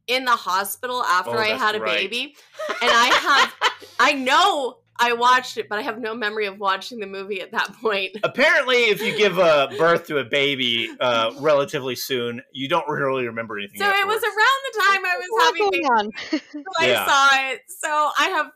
in 0.08 0.26
the 0.26 0.32
hospital 0.32 1.04
after 1.04 1.38
Oh, 1.38 1.40
I 1.40 1.50
had 1.50 1.76
a 1.76 1.80
right. 1.80 1.98
baby, 2.10 2.36
and 2.70 2.92
I 2.92 3.08
have 3.08 3.54
I 4.00 4.14
know 4.14 4.78
I 5.00 5.14
watched 5.14 5.58
it, 5.58 5.68
but 5.70 5.80
I 5.80 5.82
have 5.82 6.00
no 6.00 6.14
memory 6.14 6.46
of 6.46 6.60
watching 6.60 7.00
the 7.00 7.08
movie 7.08 7.42
at 7.42 7.52
that 7.52 7.74
point. 7.82 8.16
Apparently, 8.24 8.86
if 8.86 9.02
you 9.02 9.16
give 9.18 9.40
uh, 9.40 9.68
birth 9.78 10.08
to 10.08 10.20
a 10.20 10.24
baby 10.24 10.90
uh, 11.00 11.34
relatively 11.40 11.96
soon, 11.96 12.42
you 12.52 12.68
don't 12.70 12.88
really 12.88 13.26
remember 13.26 13.58
anything. 13.58 13.80
So 13.80 13.88
it 13.90 14.08
was 14.08 14.24
around 14.24 14.62
the 14.72 14.82
time 14.84 15.06
I 15.06 15.18
was 15.18 15.28
What's 15.30 15.46
having 15.46 15.62
going 15.62 15.72
baby 15.72 15.86
on? 15.86 16.12
when 16.80 16.90
Yeah. 16.90 17.04
I 17.04 17.08
saw 17.08 17.52
it. 17.52 17.62
So 17.68 18.10
I 18.20 18.30
have 18.30 18.52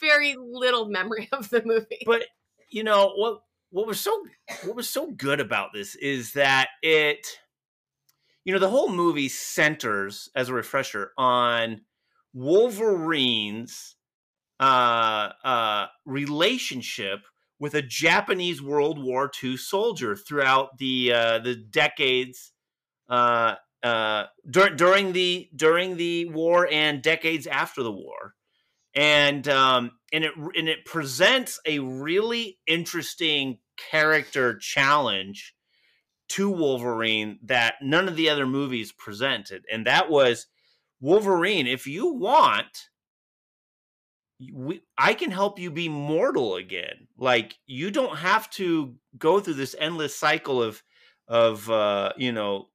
very 0.00 0.36
little 0.38 0.88
memory 0.88 1.28
of 1.32 1.50
the 1.50 1.62
movie. 1.64 2.02
But 2.06 2.24
you 2.68 2.84
know 2.84 3.12
what? 3.16 3.42
What 3.72 3.86
was 3.86 4.00
so 4.00 4.24
what 4.64 4.74
was 4.74 4.88
so 4.88 5.10
good 5.12 5.38
about 5.40 5.72
this 5.72 5.94
is 5.96 6.32
that 6.32 6.68
it, 6.82 7.39
you 8.44 8.52
know, 8.52 8.58
the 8.58 8.70
whole 8.70 8.88
movie 8.88 9.28
centers 9.28 10.28
as 10.34 10.48
a 10.48 10.54
refresher 10.54 11.12
on 11.18 11.82
Wolverine's 12.32 13.96
uh, 14.58 15.30
uh, 15.44 15.86
relationship 16.04 17.20
with 17.58 17.74
a 17.74 17.82
Japanese 17.82 18.62
World 18.62 19.02
War 19.02 19.30
II 19.42 19.56
soldier 19.56 20.16
throughout 20.16 20.78
the 20.78 21.12
uh, 21.12 21.38
the 21.40 21.54
decades 21.54 22.52
uh, 23.08 23.56
uh, 23.82 24.24
dur- 24.48 24.74
during 24.74 25.12
the 25.12 25.48
during 25.54 25.96
the 25.96 26.26
war 26.26 26.68
and 26.70 27.02
decades 27.02 27.46
after 27.46 27.82
the 27.82 27.92
war, 27.92 28.34
and 28.94 29.46
um, 29.48 29.92
and 30.12 30.24
it 30.24 30.32
and 30.36 30.68
it 30.68 30.84
presents 30.84 31.60
a 31.66 31.78
really 31.80 32.58
interesting 32.66 33.58
character 33.90 34.56
challenge 34.58 35.54
to 36.30 36.50
Wolverine 36.50 37.38
that 37.44 37.74
none 37.82 38.08
of 38.08 38.16
the 38.16 38.30
other 38.30 38.46
movies 38.46 38.92
presented, 38.92 39.64
and 39.70 39.86
that 39.86 40.10
was 40.10 40.46
Wolverine. 41.00 41.66
If 41.66 41.86
you 41.86 42.12
want 42.12 42.90
we, 44.52 44.80
I 44.96 45.14
can 45.14 45.30
help 45.30 45.58
you 45.58 45.70
be 45.70 45.88
mortal 45.88 46.56
again. 46.56 47.08
Like 47.18 47.58
you 47.66 47.90
don't 47.90 48.16
have 48.16 48.48
to 48.52 48.94
go 49.18 49.40
through 49.40 49.54
this 49.54 49.76
endless 49.78 50.16
cycle 50.16 50.62
of 50.62 50.82
of 51.28 51.68
uh, 51.70 52.12
you 52.16 52.32
know, 52.32 52.68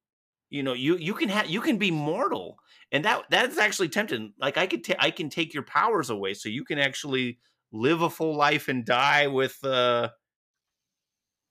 you 0.48 0.62
know, 0.62 0.72
you 0.72 0.96
you 0.96 1.14
can 1.14 1.28
have 1.28 1.48
you 1.48 1.60
can 1.60 1.76
be 1.76 1.90
mortal, 1.90 2.58
and 2.92 3.04
that 3.04 3.24
that's 3.30 3.58
actually 3.58 3.88
tempting. 3.88 4.32
Like 4.38 4.56
I 4.56 4.66
could 4.66 4.84
I 4.98 5.10
can 5.10 5.28
take 5.28 5.54
your 5.54 5.64
powers 5.64 6.10
away, 6.10 6.34
so 6.34 6.48
you 6.48 6.64
can 6.64 6.78
actually 6.78 7.38
live 7.72 8.00
a 8.00 8.10
full 8.10 8.36
life 8.36 8.68
and 8.68 8.84
die 8.84 9.26
with 9.26 9.62
uh 9.64 10.10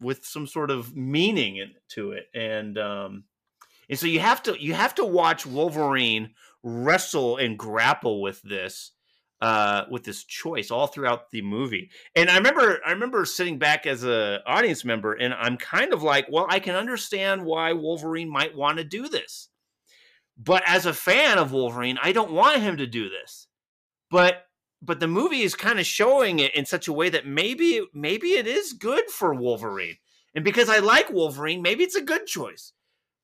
with 0.01 0.25
some 0.25 0.47
sort 0.47 0.71
of 0.71 0.95
meaning 0.95 1.57
in, 1.57 1.71
to 1.89 2.11
it, 2.11 2.25
and 2.33 2.77
um 2.77 3.23
and 3.89 3.99
so 3.99 4.07
you 4.07 4.19
have 4.19 4.43
to 4.43 4.61
you 4.61 4.73
have 4.73 4.95
to 4.95 5.05
watch 5.05 5.45
Wolverine 5.45 6.31
wrestle 6.63 7.37
and 7.37 7.57
grapple 7.57 8.21
with 8.21 8.41
this 8.41 8.91
uh 9.41 9.83
with 9.91 10.03
this 10.03 10.23
choice 10.23 10.71
all 10.71 10.87
throughout 10.87 11.31
the 11.31 11.41
movie. 11.41 11.89
And 12.15 12.29
I 12.29 12.37
remember 12.37 12.79
I 12.85 12.91
remember 12.91 13.25
sitting 13.25 13.59
back 13.59 13.85
as 13.85 14.03
a 14.03 14.41
audience 14.45 14.83
member 14.85 15.13
and 15.13 15.33
I'm 15.33 15.57
kind 15.57 15.93
of 15.93 16.03
like, 16.03 16.27
well, 16.31 16.47
I 16.49 16.59
can 16.59 16.76
understand 16.76 17.45
why 17.45 17.73
Wolverine 17.73 18.30
might 18.30 18.55
want 18.55 18.77
to 18.77 18.84
do 18.84 19.07
this. 19.07 19.49
But 20.38 20.63
as 20.67 20.85
a 20.85 20.93
fan 20.93 21.38
of 21.38 21.53
Wolverine, 21.53 21.97
I 22.01 22.11
don't 22.11 22.31
want 22.31 22.61
him 22.61 22.77
to 22.77 22.88
do 22.88 23.09
this. 23.09 23.47
But 24.11 24.45
but 24.81 24.99
the 24.99 25.07
movie 25.07 25.41
is 25.41 25.56
kind 25.56 25.80
of 25.80 25.85
showing 25.85 26.39
it 26.39 26.53
in 26.56 26.65
such 26.65 26.88
a 26.88 26.93
way 26.93 27.10
that 27.10 27.26
maybe 27.26 27.85
maybe 27.93 28.34
it 28.34 28.47
is 28.47 28.73
good 28.73 29.10
for 29.10 29.34
Wolverine. 29.34 29.97
And 30.35 30.43
because 30.43 30.69
I 30.69 30.80
like 30.80 31.10
Wolverine, 31.10 31.61
maybe 31.61 31.84
it's 31.84 31.95
a 31.95 32.02
good 32.02 32.27
choice. 32.27 32.73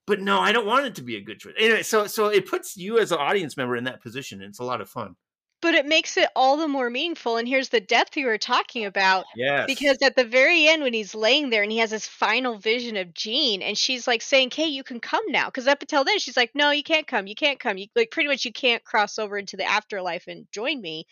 But 0.08 0.20
no, 0.20 0.40
I 0.40 0.52
don't 0.52 0.66
want 0.66 0.86
it 0.86 0.96
to 0.96 1.04
be 1.04 1.16
a 1.16 1.22
good 1.22 1.40
choice. 1.40 1.54
Anyway, 1.58 1.84
so 1.84 2.08
so 2.08 2.28
it 2.28 2.50
puts 2.50 2.76
you 2.78 3.00
as 3.00 3.12
an 3.12 3.20
audience 3.20 3.56
member 3.58 3.76
in 3.76 3.84
that 3.84 4.02
position. 4.02 4.42
And 4.42 4.50
it's 4.50 4.60
a 4.60 4.64
lot 4.64 4.82
of 4.82 4.90
fun. 4.90 5.16
But 5.62 5.76
it 5.76 5.86
makes 5.86 6.18
it 6.18 6.28
all 6.36 6.58
the 6.58 6.68
more 6.68 6.90
meaningful. 6.90 7.38
And 7.38 7.48
here's 7.48 7.70
the 7.70 7.80
depth 7.80 8.18
you 8.18 8.26
were 8.26 8.40
talking 8.40 8.84
about. 8.86 9.26
Yes. 9.36 9.68
Because 9.68 10.00
at 10.02 10.16
the 10.16 10.26
very 10.26 10.68
end, 10.68 10.82
when 10.82 10.94
he's 10.94 11.14
laying 11.14 11.52
there 11.52 11.62
and 11.62 11.72
he 11.72 11.78
has 11.78 11.92
his 11.92 12.08
final 12.08 12.58
vision 12.58 12.98
of 12.98 13.14
Jean, 13.14 13.62
and 13.62 13.78
she's 13.78 14.08
like 14.08 14.24
saying, 14.24 14.50
"Kay, 14.50 14.66
you 14.66 14.84
can 14.84 15.00
come 15.00 15.24
now." 15.28 15.46
Because 15.46 15.68
up 15.68 15.82
until 15.82 16.04
then, 16.04 16.18
she's 16.18 16.38
like, 16.38 16.56
"No, 16.56 16.72
you 16.72 16.82
can't 16.82 17.06
come. 17.06 17.28
You 17.28 17.36
can't 17.36 17.60
come. 17.60 17.78
You 17.78 17.88
like 17.96 18.10
pretty 18.10 18.28
much 18.28 18.44
you 18.44 18.52
can't 18.52 18.84
cross 18.84 19.20
over 19.20 19.38
into 19.38 19.56
the 19.56 19.66
afterlife 19.66 20.28
and 20.28 20.48
join 20.52 20.82
me." 20.82 21.06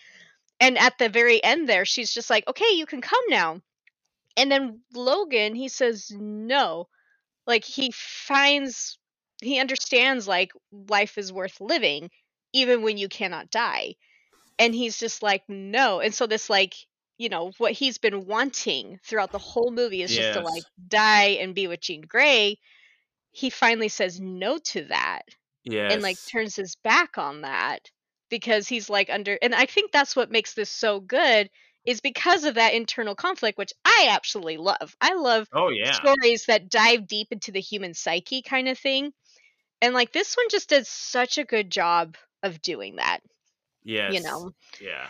And 0.60 0.78
at 0.78 0.98
the 0.98 1.10
very 1.10 1.44
end, 1.44 1.68
there, 1.70 1.86
she's 1.86 2.14
just 2.14 2.30
like, 2.30 2.48
"Okay, 2.48 2.72
you 2.74 2.86
can 2.86 3.02
come 3.02 3.24
now." 3.30 3.62
And 4.38 4.52
then 4.52 4.82
Logan, 4.94 5.56
he 5.56 5.70
says 5.70 6.12
no. 6.12 6.90
Like 7.48 7.66
he 7.66 7.92
finds, 7.94 9.00
he 9.42 9.60
understands 9.60 10.28
like 10.28 10.52
life 10.72 11.18
is 11.18 11.34
worth 11.34 11.62
living, 11.62 12.12
even 12.54 12.84
when 12.84 12.98
you 12.98 13.10
cannot 13.10 13.52
die 13.52 13.96
and 14.60 14.74
he's 14.76 14.98
just 14.98 15.24
like 15.24 15.44
no 15.48 16.00
and 16.00 16.14
so 16.14 16.28
this 16.28 16.50
like 16.50 16.76
you 17.18 17.30
know 17.30 17.52
what 17.58 17.72
he's 17.74 17.98
been 17.98 18.26
wanting 18.26 19.00
throughout 19.04 19.32
the 19.32 19.40
whole 19.40 19.72
movie 19.72 20.02
is 20.02 20.14
just 20.14 20.34
to 20.34 20.42
like 20.42 20.66
die 20.88 21.38
and 21.42 21.56
be 21.56 21.68
with 21.68 21.82
Jean 21.82 22.02
Grey 22.02 22.60
he 23.32 23.50
finally 23.50 23.90
says 23.90 24.20
no 24.20 24.58
to 24.60 24.86
that 24.86 25.24
Yes. 25.64 25.90
and 25.90 26.02
like 26.02 26.20
turns 26.26 26.56
his 26.56 26.76
back 26.76 27.18
on 27.18 27.42
that 27.42 27.90
because 28.30 28.68
he's 28.68 28.90
like 28.90 29.10
under 29.10 29.38
and 29.42 29.54
I 29.56 29.66
think 29.66 29.92
that's 29.92 30.16
what 30.16 30.32
makes 30.32 30.54
this 30.54 30.70
so 30.70 31.00
good 31.00 31.50
is 31.86 32.02
because 32.02 32.44
of 32.44 32.56
that 32.56 32.74
internal 32.74 33.16
conflict 33.16 33.58
which 33.58 33.74
I 33.86 34.10
absolutely 34.12 34.58
love. 34.58 34.96
I 35.02 35.16
love 35.16 35.48
Oh 35.54 35.70
yeah. 35.70 35.94
stories 35.94 36.46
that 36.46 36.70
dive 36.70 37.08
deep 37.08 37.30
into 37.32 37.52
the 37.52 37.62
human 37.62 37.94
psyche 37.94 38.42
kind 38.42 38.68
of 38.68 38.78
thing. 38.78 39.12
And 39.82 39.94
like 39.94 40.12
this 40.12 40.36
one 40.36 40.48
just 40.50 40.70
does 40.70 40.88
such 40.88 41.38
a 41.38 41.46
good 41.46 41.70
job 41.70 42.16
of 42.44 42.62
doing 42.62 42.98
that. 42.98 43.22
Yes. 43.84 44.14
You 44.14 44.22
know. 44.22 44.52
Yeah. 44.82 45.08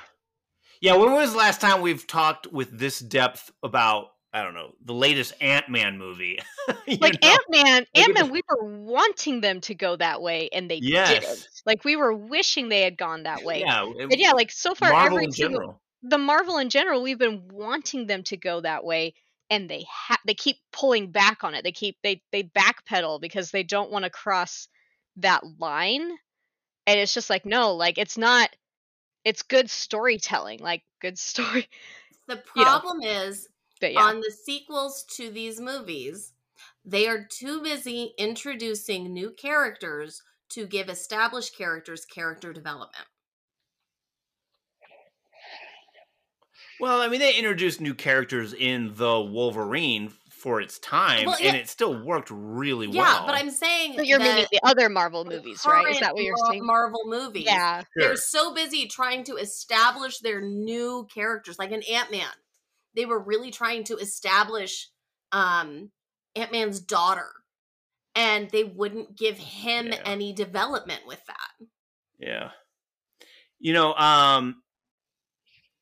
Yeah. 0.82 0.96
When 0.96 1.12
was 1.12 1.32
the 1.32 1.38
last 1.38 1.60
time 1.60 1.82
we've 1.82 2.06
talked 2.06 2.48
with 2.48 2.78
this 2.78 3.00
depth 3.00 3.52
about 3.64 4.10
I 4.32 4.44
don't 4.44 4.54
know 4.54 4.74
the 4.86 4.94
latest 4.94 5.34
Ant 5.42 5.70
Man 5.70 5.98
movie? 5.98 6.40
Like? 6.88 7.24
Ant 7.26 7.42
Man, 7.50 7.86
Like 7.96 8.08
Ant 8.10 8.14
Man, 8.14 8.32
we 8.32 8.42
were 8.50 8.64
wanting 8.64 9.42
them 9.42 9.60
to 9.62 9.74
go 9.76 9.96
that 9.96 10.22
way, 10.22 10.50
and 10.54 10.70
they 10.70 10.80
Yes. 10.82 11.10
didn't. 11.26 11.48
Like 11.66 11.84
we 11.84 11.96
were 11.96 12.14
wishing 12.14 12.70
they 12.70 12.82
had 12.82 12.98
gone 12.98 13.24
that 13.24 13.44
way. 13.44 13.62
Yeah, 13.62 13.86
it- 13.88 14.04
and 14.12 14.16
yeah, 14.20 14.32
like 14.32 14.52
so 14.52 14.76
far, 14.76 14.92
Marvel 14.92 15.18
every 15.18 15.26
in 15.26 15.32
single 15.32 15.60
general. 15.60 15.82
the 16.04 16.18
Marvel 16.20 16.58
in 16.60 16.70
general, 16.70 17.02
we've 17.02 17.18
been 17.18 17.48
wanting 17.52 18.06
them 18.08 18.22
to 18.24 18.38
go 18.38 18.62
that 18.62 18.84
way, 18.84 19.14
and 19.50 19.68
they 19.70 19.86
ha- 19.90 20.20
they 20.28 20.36
keep 20.36 20.58
pulling 20.72 21.12
back 21.12 21.44
on 21.44 21.56
it. 21.56 21.64
They 21.64 21.72
keep 21.72 21.98
they 22.04 22.22
they 22.32 22.44
backpedal 22.44 23.20
because 23.22 23.50
they 23.52 23.64
don't 23.64 23.92
want 23.92 24.06
to 24.06 24.12
cross 24.12 24.68
that 25.18 25.42
line. 25.58 26.12
And 26.88 27.00
it's 27.00 27.14
just 27.14 27.30
like 27.32 27.46
no, 27.48 27.74
like 27.76 27.98
it's 27.98 28.18
not 28.18 28.50
it's 29.26 29.42
good 29.44 29.70
storytelling, 29.72 30.60
like 30.60 30.84
good 31.02 31.18
story. 31.20 31.68
The 32.28 32.36
you 32.56 32.64
know. 32.64 32.80
problem 32.80 33.02
is 33.04 33.48
But 33.82 33.94
yeah. 33.94 34.02
on 34.02 34.20
the 34.20 34.32
sequels 34.32 35.06
to 35.16 35.30
these 35.30 35.60
movies, 35.60 36.34
they 36.84 37.08
are 37.08 37.26
too 37.30 37.62
busy 37.62 38.14
introducing 38.18 39.14
new 39.14 39.32
characters 39.32 40.22
to 40.50 40.66
give 40.66 40.90
established 40.90 41.58
characters 41.58 42.06
character 42.06 42.52
development. 42.52 43.06
Well, 46.80 47.02
I 47.02 47.10
mean, 47.10 47.20
they 47.20 47.36
introduced 47.36 47.82
new 47.82 47.94
characters 47.94 48.54
in 48.54 48.94
the 48.96 49.20
Wolverine 49.20 50.14
for 50.30 50.62
its 50.62 50.80
time, 50.80 51.26
Well, 51.26 51.36
yeah. 51.42 51.50
and 51.50 51.58
it 51.58 51.68
still 51.68 52.02
worked 52.02 52.30
really 52.32 52.88
Yeah, 52.88 53.02
well. 53.02 53.26
but 53.26 53.36
I'm 53.36 53.50
saying 53.50 53.98
But 53.98 54.08
you're 54.08 54.20
that 54.20 54.36
meaning 54.36 54.48
the 54.50 54.62
other 54.64 54.88
Marvel 54.88 55.26
movies, 55.26 55.62
right? 55.68 55.90
Is 55.90 56.00
that 56.00 56.14
what 56.14 56.24
you're 56.24 56.38
Mar- 56.38 56.52
saying? 56.52 56.66
Marvel 56.66 57.02
movies. 57.08 57.44
Yeah. 57.46 57.84
They're 57.98 58.16
so 58.16 58.54
busy 58.54 58.88
trying 58.88 59.26
to 59.26 59.36
establish 59.36 60.20
their 60.20 60.40
new 60.40 61.06
characters, 61.14 61.60
like 61.60 61.74
an 61.74 61.84
Ant 61.92 62.10
Man. 62.12 62.30
They 62.96 63.06
were 63.06 63.20
really 63.20 63.52
trying 63.52 63.84
to 63.86 63.98
establish 63.98 64.90
um, 65.32 65.92
Ant 66.36 66.52
Man's 66.52 66.80
daughter, 66.80 67.30
and 68.16 68.50
they 68.50 68.64
wouldn't 68.64 69.16
give 69.18 69.38
him 69.38 69.88
Yeah. 69.88 70.02
any 70.06 70.34
development 70.34 71.06
with 71.06 71.24
that. 71.26 71.68
yeah, 72.18 72.52
you 73.60 73.74
know, 73.74 73.94
um, 73.96 74.62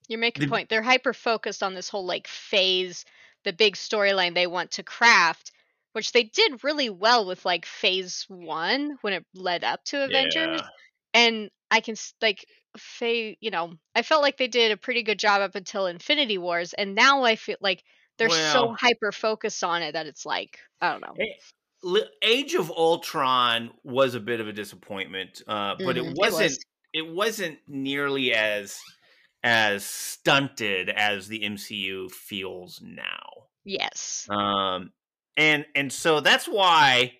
You're 0.07 0.19
making 0.19 0.43
a 0.43 0.45
The- 0.45 0.49
point. 0.51 0.69
They're 0.69 0.81
hyper 0.83 1.13
focused 1.13 1.63
on 1.63 1.73
this 1.73 1.89
whole 1.89 2.05
like 2.05 2.27
phase, 2.27 3.03
the 3.43 3.51
big 3.53 3.75
storyline 3.75 4.33
they 4.35 4.47
want 4.47 4.71
to 4.71 4.83
craft, 4.83 5.51
which 5.93 6.11
they 6.11 6.23
did 6.23 6.63
really 6.63 6.89
well 6.89 7.25
with 7.25 7.43
like 7.45 7.65
phase 7.65 8.25
one 8.29 8.97
when 9.01 9.13
it 9.13 9.25
led 9.33 9.63
up 9.63 9.83
to 9.85 10.03
Avengers. 10.03 10.61
Yeah. 10.61 10.67
And 11.13 11.49
I 11.71 11.79
can 11.81 11.93
s- 11.93 12.13
like 12.21 12.45
Faye, 12.77 13.37
you 13.41 13.51
know, 13.51 13.73
I 13.95 14.01
felt 14.03 14.21
like 14.21 14.37
they 14.37 14.47
did 14.47 14.71
a 14.71 14.77
pretty 14.77 15.03
good 15.03 15.19
job 15.19 15.41
up 15.41 15.55
until 15.55 15.87
Infinity 15.87 16.37
Wars, 16.37 16.73
and 16.73 16.95
now 16.95 17.23
I 17.23 17.35
feel 17.35 17.57
like 17.61 17.83
they're 18.17 18.29
so 18.29 18.67
Well- 18.67 18.77
hyper 18.79 19.11
focused 19.11 19.63
on 19.63 19.81
it 19.81 19.93
that 19.93 20.07
it's 20.07 20.25
like 20.25 20.59
I 20.81 20.91
don't 20.91 21.01
know. 21.01 21.15
Li- 21.83 22.09
Age 22.23 22.55
of 22.55 22.71
Ultron 22.71 23.71
was 23.83 24.15
a 24.15 24.19
bit 24.19 24.39
of 24.39 24.47
a 24.47 24.53
disappointment, 24.53 25.41
uh, 25.47 25.75
but 25.77 25.97
it 25.97 26.05
it 26.05 26.13
wasn't. 26.17 26.43
was. 26.51 26.59
It, 26.93 27.07
wasn't 27.07 27.59
nearly 27.67 28.33
as 28.33 28.79
as 29.43 29.85
stunted 29.85 30.89
as 30.89 31.27
the 31.27 31.41
MCU 31.43 32.09
feels 32.09 32.81
now. 32.81 33.49
Yes. 33.65 34.25
Um, 34.29 34.91
and 35.35 35.65
and 35.75 35.93
so 35.93 36.19
that's 36.19 36.47
why 36.47 37.13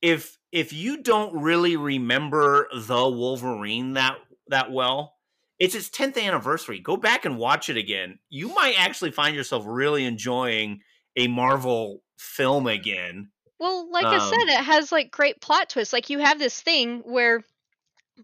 if 0.00 0.38
if 0.52 0.72
you 0.72 1.02
don't 1.02 1.40
really 1.40 1.76
remember 1.76 2.68
the 2.74 3.08
Wolverine 3.08 3.94
that 3.94 4.18
that 4.48 4.72
well, 4.72 5.14
it's 5.58 5.74
its 5.74 5.88
10th 5.90 6.20
anniversary. 6.20 6.80
Go 6.80 6.96
back 6.96 7.24
and 7.24 7.38
watch 7.38 7.68
it 7.68 7.76
again. 7.76 8.18
You 8.28 8.48
might 8.54 8.74
actually 8.78 9.12
find 9.12 9.34
yourself 9.36 9.64
really 9.66 10.04
enjoying 10.04 10.80
a 11.16 11.28
Marvel 11.28 12.02
film 12.18 12.66
again. 12.66 13.30
Well, 13.58 13.90
like 13.90 14.06
I 14.06 14.16
Um, 14.16 14.20
said, 14.20 14.48
it 14.48 14.64
has 14.64 14.90
like 14.90 15.10
great 15.10 15.40
plot 15.40 15.68
twists. 15.70 15.92
Like 15.92 16.10
you 16.10 16.18
have 16.18 16.38
this 16.38 16.60
thing 16.60 17.00
where 17.00 17.44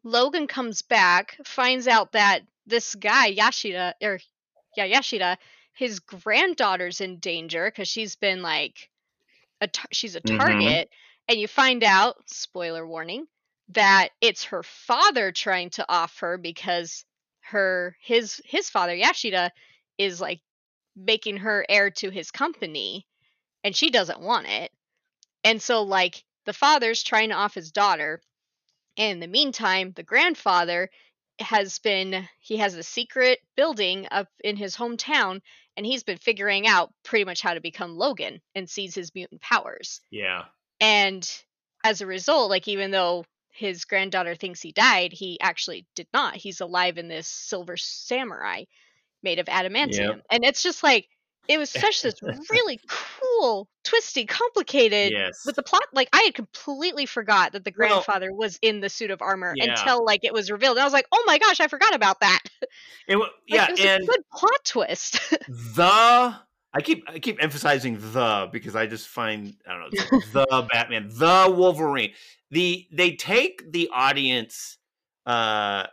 Logan 0.03 0.47
comes 0.47 0.83
back, 0.83 1.39
finds 1.45 1.87
out 1.87 2.13
that 2.13 2.43
this 2.67 2.95
guy 2.95 3.33
Yashida 3.35 3.93
or 4.03 4.19
yeah 4.77 4.87
Yashida, 4.89 5.37
his 5.75 6.01
granddaughter's 6.01 7.01
in 7.01 7.19
danger 7.19 7.67
because 7.67 7.89
she's 7.89 8.17
been 8.17 8.43
like 8.43 8.91
a 9.61 9.69
tar- 9.69 9.89
she's 9.93 10.17
a 10.17 10.21
Mhm. 10.23 10.39
target, 10.39 10.91
and 11.29 11.39
you 11.39 11.49
find 11.49 11.83
out 11.83 12.17
spoiler 12.27 12.87
warning 12.87 13.27
that 13.71 14.11
it's 14.21 14.45
her 14.45 14.63
father 14.63 15.33
trying 15.33 15.71
to 15.71 15.85
off 15.89 16.19
her 16.21 16.39
because 16.39 17.05
her 17.41 17.97
his 18.01 18.41
his 18.45 18.71
father 18.71 18.95
Yashida 18.97 19.51
is 19.99 20.21
like 20.21 20.41
making 20.95 21.39
her 21.39 21.65
heir 21.69 21.91
to 21.91 22.11
his 22.11 22.31
company 22.31 23.07
and 23.67 23.75
she 23.75 23.91
doesn't 23.91 24.21
want 24.21 24.47
it. 24.47 24.71
And 25.43 25.61
so, 25.61 25.83
like, 25.83 26.25
the 26.45 26.53
father's 26.53 27.03
trying 27.03 27.31
to 27.31 27.35
off 27.35 27.55
his 27.55 27.73
daughter. 27.73 28.21
And 28.97 29.15
in 29.15 29.21
the 29.21 29.27
meantime, 29.27 29.93
the 29.95 30.05
grandfather 30.05 30.89
has 31.41 31.81
been, 31.81 32.29
he 32.39 32.59
has 32.59 32.75
a 32.75 32.83
secret 32.85 33.41
building 33.57 34.07
up 34.11 34.29
in 34.43 34.57
his 34.57 34.77
hometown, 34.77 35.41
and 35.77 35.85
he's 35.85 36.05
been 36.05 36.17
figuring 36.17 36.67
out 36.67 36.93
pretty 37.05 37.25
much 37.25 37.43
how 37.43 37.55
to 37.55 37.61
become 37.61 37.97
Logan 37.97 38.41
and 38.55 38.71
sees 38.71 38.95
his 38.95 39.15
mutant 39.15 39.41
powers. 39.41 40.01
Yeah. 40.11 40.45
And 40.81 41.29
as 41.85 42.01
a 42.01 42.07
result, 42.07 42.51
like, 42.51 42.69
even 42.69 42.91
though 42.91 43.25
his 43.51 43.85
granddaughter 43.85 44.35
thinks 44.35 44.61
he 44.61 44.73
died, 44.73 45.13
he 45.13 45.39
actually 45.41 45.87
did 45.95 46.07
not. 46.13 46.37
He's 46.37 46.61
alive 46.61 46.99
in 46.99 47.09
this 47.09 47.27
silver 47.27 47.77
samurai 47.77 48.65
made 49.23 49.39
of 49.39 49.47
adamantium. 49.47 50.21
And 50.31 50.45
it's 50.45 50.63
just 50.63 50.83
like, 50.83 51.09
it 51.49 51.59
was 51.59 51.71
such 51.71 52.03
this 52.03 52.21
really 52.51 52.81
cool, 52.89 53.69
twisty, 53.85 54.27
complicated 54.27 55.13
Yes. 55.13 55.47
with 55.47 55.55
the 55.57 55.63
plot. 55.63 55.85
Like 55.93 56.09
I 56.13 56.23
had 56.25 56.35
completely 56.35 57.07
forgot 57.07 57.53
that 57.53 57.65
the 57.65 57.73
Well- 57.77 57.89
grandfather 57.89 58.33
was 58.33 58.59
in 58.63 58.81
the 58.81 58.89
suit 58.91 59.11
of 59.11 59.23
armor 59.23 59.55
Yeah. 59.57 59.71
until 59.71 60.05
like 60.05 60.25
it 60.25 60.35
was 60.35 60.51
revealed. 60.51 60.77
And 60.77 60.83
I 60.83 60.85
was 60.85 60.93
like, 60.93 61.07
oh 61.13 61.23
my 61.27 61.39
gosh, 61.39 61.61
I 61.61 61.69
forgot 61.69 61.95
about 61.95 62.21
that. 62.21 62.41
It, 63.09 63.17
Like, 63.17 63.31
yeah, 63.47 63.67
it 63.69 63.71
was 63.73 63.81
and 63.81 64.03
a 64.03 64.07
good 64.07 64.23
plot 64.33 64.65
twist. 64.65 65.21
the 65.49 66.35
I 66.77 66.83
keep 66.83 67.05
I 67.09 67.19
keep 67.19 67.43
emphasizing 67.43 67.99
the 68.13 68.51
because 68.53 68.77
I 68.77 68.87
just 68.87 69.09
find 69.09 69.57
I 69.67 69.73
don't 69.73 69.81
know 69.81 70.09
the 70.47 70.69
Batman, 70.71 71.09
the 71.09 71.55
Wolverine. 71.57 72.13
The 72.51 72.87
they 72.93 73.17
take 73.17 73.73
the 73.73 73.89
audience 73.95 74.77
uh 75.25 75.87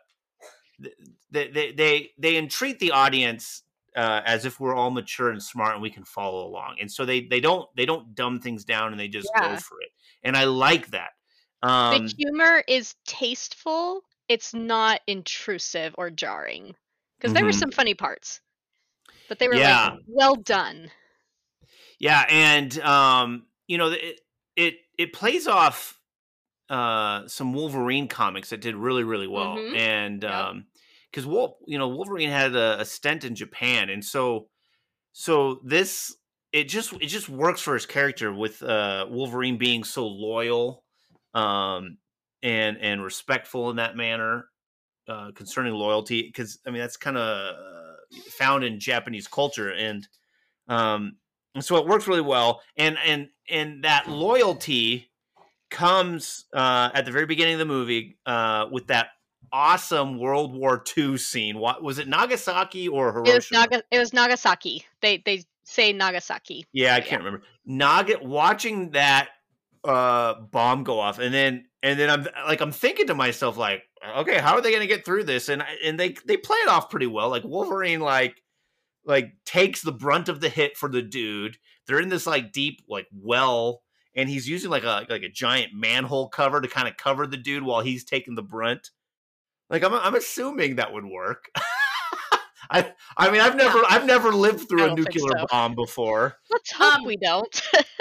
they 1.32 1.48
they 1.50 1.72
they, 1.72 2.12
they 2.18 2.38
entreat 2.38 2.80
the 2.80 2.92
audience 2.92 3.64
uh, 3.96 4.22
as 4.26 4.46
if 4.46 4.60
we're 4.60 4.76
all 4.76 4.90
mature 4.92 5.30
and 5.30 5.42
smart 5.42 5.74
and 5.74 5.82
we 5.82 5.90
can 5.90 6.04
follow 6.04 6.46
along. 6.46 6.78
And 6.82 6.92
so 6.92 7.06
they 7.06 7.22
they 7.22 7.40
don't 7.40 7.70
they 7.78 7.86
don't 7.86 8.14
dumb 8.14 8.40
things 8.42 8.66
down 8.66 8.92
and 8.92 9.00
they 9.00 9.08
just 9.08 9.32
go 9.40 9.56
for 9.56 9.82
it. 9.82 9.90
And 10.24 10.36
I 10.36 10.44
like 10.46 10.92
that. 10.92 11.12
Um 11.62 12.08
the 12.08 12.14
humor 12.18 12.64
is 12.68 12.96
tasteful. 13.06 14.04
It's 14.28 14.54
not 14.54 15.02
intrusive 15.08 15.96
or 15.98 16.10
jarring. 16.10 16.76
Because 17.18 17.34
there 17.34 17.46
were 17.46 17.52
Mhm. 17.52 17.60
some 17.60 17.72
funny 17.72 17.94
parts, 17.94 18.42
but 19.28 19.40
they 19.40 19.48
were 19.48 19.60
Yeah. 19.60 19.92
like 19.92 20.02
well 20.08 20.36
done. 20.36 20.92
Yeah, 22.00 22.26
and 22.30 22.78
um, 22.80 23.48
you 23.68 23.78
know, 23.78 23.92
it 23.92 24.22
it 24.56 24.76
it 24.98 25.14
plays 25.14 25.48
off 25.48 26.00
uh 26.70 27.28
some 27.28 27.54
Wolverine 27.54 28.08
comics 28.08 28.50
that 28.52 28.62
did 28.62 28.76
really 28.76 29.04
really 29.04 29.28
well, 29.28 29.56
Mhm. 29.58 29.76
and 29.76 30.26
um, 30.26 30.68
because 31.12 31.26
Wolf, 31.26 31.58
you 31.68 31.78
know, 31.78 31.90
Wolverine 31.90 32.30
had 32.30 32.56
a, 32.56 32.82
a 32.82 32.86
stint 32.86 33.24
in 33.24 33.36
Japan, 33.36 33.90
and 33.90 34.04
so 34.04 34.50
so 35.14 35.62
this 35.66 36.16
it 36.52 36.66
just 36.66 36.94
it 36.96 37.08
just 37.08 37.30
works 37.30 37.62
for 37.62 37.74
his 37.76 37.86
character 37.86 38.34
with 38.34 38.64
uh 38.64 39.08
Wolverine 39.10 39.58
being 39.58 39.84
so 39.84 40.08
loyal, 40.08 40.86
um, 41.34 41.98
and 42.44 42.78
and 42.80 43.04
respectful 43.04 43.70
in 43.70 43.78
that 43.78 43.96
manner. 43.96 44.50
Uh, 45.08 45.32
concerning 45.34 45.74
loyalty, 45.74 46.24
because 46.24 46.60
I 46.66 46.72
mean 46.72 46.80
that's 46.80 46.98
kind 46.98 47.18
of 47.18 47.56
uh, 47.56 47.93
found 48.30 48.64
in 48.64 48.80
Japanese 48.80 49.28
culture, 49.28 49.72
and 49.72 50.08
um, 50.68 51.18
and 51.56 51.64
so 51.64 51.78
it 51.78 51.86
works 51.88 52.08
really 52.08 52.22
well. 52.22 52.62
And 52.78 52.98
and 53.06 53.30
and 53.50 53.84
that 53.84 54.10
loyalty 54.10 55.10
comes 55.70 56.46
uh 56.54 56.92
at 56.94 57.04
the 57.06 57.12
very 57.12 57.26
beginning 57.26 57.54
of 57.54 57.60
the 57.60 57.66
movie 57.66 58.16
uh 58.28 58.68
with 58.72 58.86
that 58.88 59.08
awesome 59.52 60.20
world 60.20 60.54
war 60.54 60.84
ii 60.98 61.18
scene. 61.18 61.58
What 61.58 61.82
was 61.82 61.98
it 62.00 62.08
nagasaki 62.08 62.88
or 62.88 63.10
It 63.10 63.22
was 63.22 63.30
hiroshima? 63.30 63.60
Naga- 63.62 63.84
it 63.92 63.98
was 63.98 64.14
Nagasaki. 64.14 64.86
They 65.02 65.22
they 65.26 65.44
say 65.64 65.92
Nagasaki. 65.94 66.68
yeah 66.74 66.94
i 66.96 67.02
can't 67.02 67.24
remember. 67.24 67.46
Naga 67.66 68.18
watching 68.22 68.92
that 68.92 69.30
uh 69.84 70.36
bomb 70.52 70.84
go 70.84 71.00
off 71.00 71.20
and 71.20 71.34
then 71.34 71.66
and 71.82 72.00
then 72.00 72.10
i'm 72.10 72.28
like 72.46 72.62
i'm 72.62 72.72
thinking 72.72 73.08
to 73.08 73.16
myself 73.16 73.58
like 73.58 73.84
okay 74.18 74.38
how 74.40 74.54
are 74.56 74.62
they 74.62 74.72
gonna 74.72 74.88
get 74.88 75.06
through 75.06 75.24
this 75.24 75.50
and 75.50 75.64
and 75.84 76.00
they 76.00 76.16
they 76.26 76.38
play 76.38 76.58
it 76.58 76.70
off 76.70 76.90
pretty 76.90 77.08
well 77.08 77.30
like 77.30 77.44
wolverine 77.44 78.00
like 78.00 78.42
like 79.06 79.34
takes 79.46 79.82
the 79.82 79.92
brunt 79.92 80.30
of 80.30 80.40
the 80.40 80.50
hit 80.50 80.78
for 80.78 80.90
the 80.90 81.02
dude. 81.02 81.58
They're 81.88 82.00
in 82.00 82.10
this 82.10 82.26
like 82.26 82.52
deep 82.52 82.82
like 82.88 83.08
well, 83.14 83.82
and 84.16 84.30
he's 84.30 84.48
using 84.48 84.70
like 84.72 84.84
a 84.84 85.06
like 85.10 85.24
a 85.24 85.30
giant 85.30 85.74
manhole 85.74 86.30
cover 86.30 86.62
to 86.62 86.68
kind 86.68 86.88
of 86.88 86.98
cover 86.98 87.28
the 87.28 87.38
dude 87.38 87.64
while 87.64 87.82
he's 87.82 88.04
taking 88.06 88.36
the 88.36 88.42
brunt. 88.44 88.92
Like 89.70 89.84
I'm 89.84 89.94
I'm 89.94 90.16
assuming 90.16 90.78
that 90.78 90.94
would 90.94 91.06
work. 91.06 91.50
I 92.72 92.94
I 93.18 93.30
mean 93.30 93.42
I've 93.42 93.56
never 93.58 93.82
I've 93.90 94.06
never 94.06 94.32
lived 94.32 94.70
through 94.70 94.86
a 94.86 94.96
nuclear 94.96 95.38
so. 95.38 95.46
bomb 95.52 95.76
before. 95.76 96.38
Let's 96.50 96.72
hope 96.72 97.00
Um, 97.00 97.06
we 97.06 97.18
don't. 97.18 97.54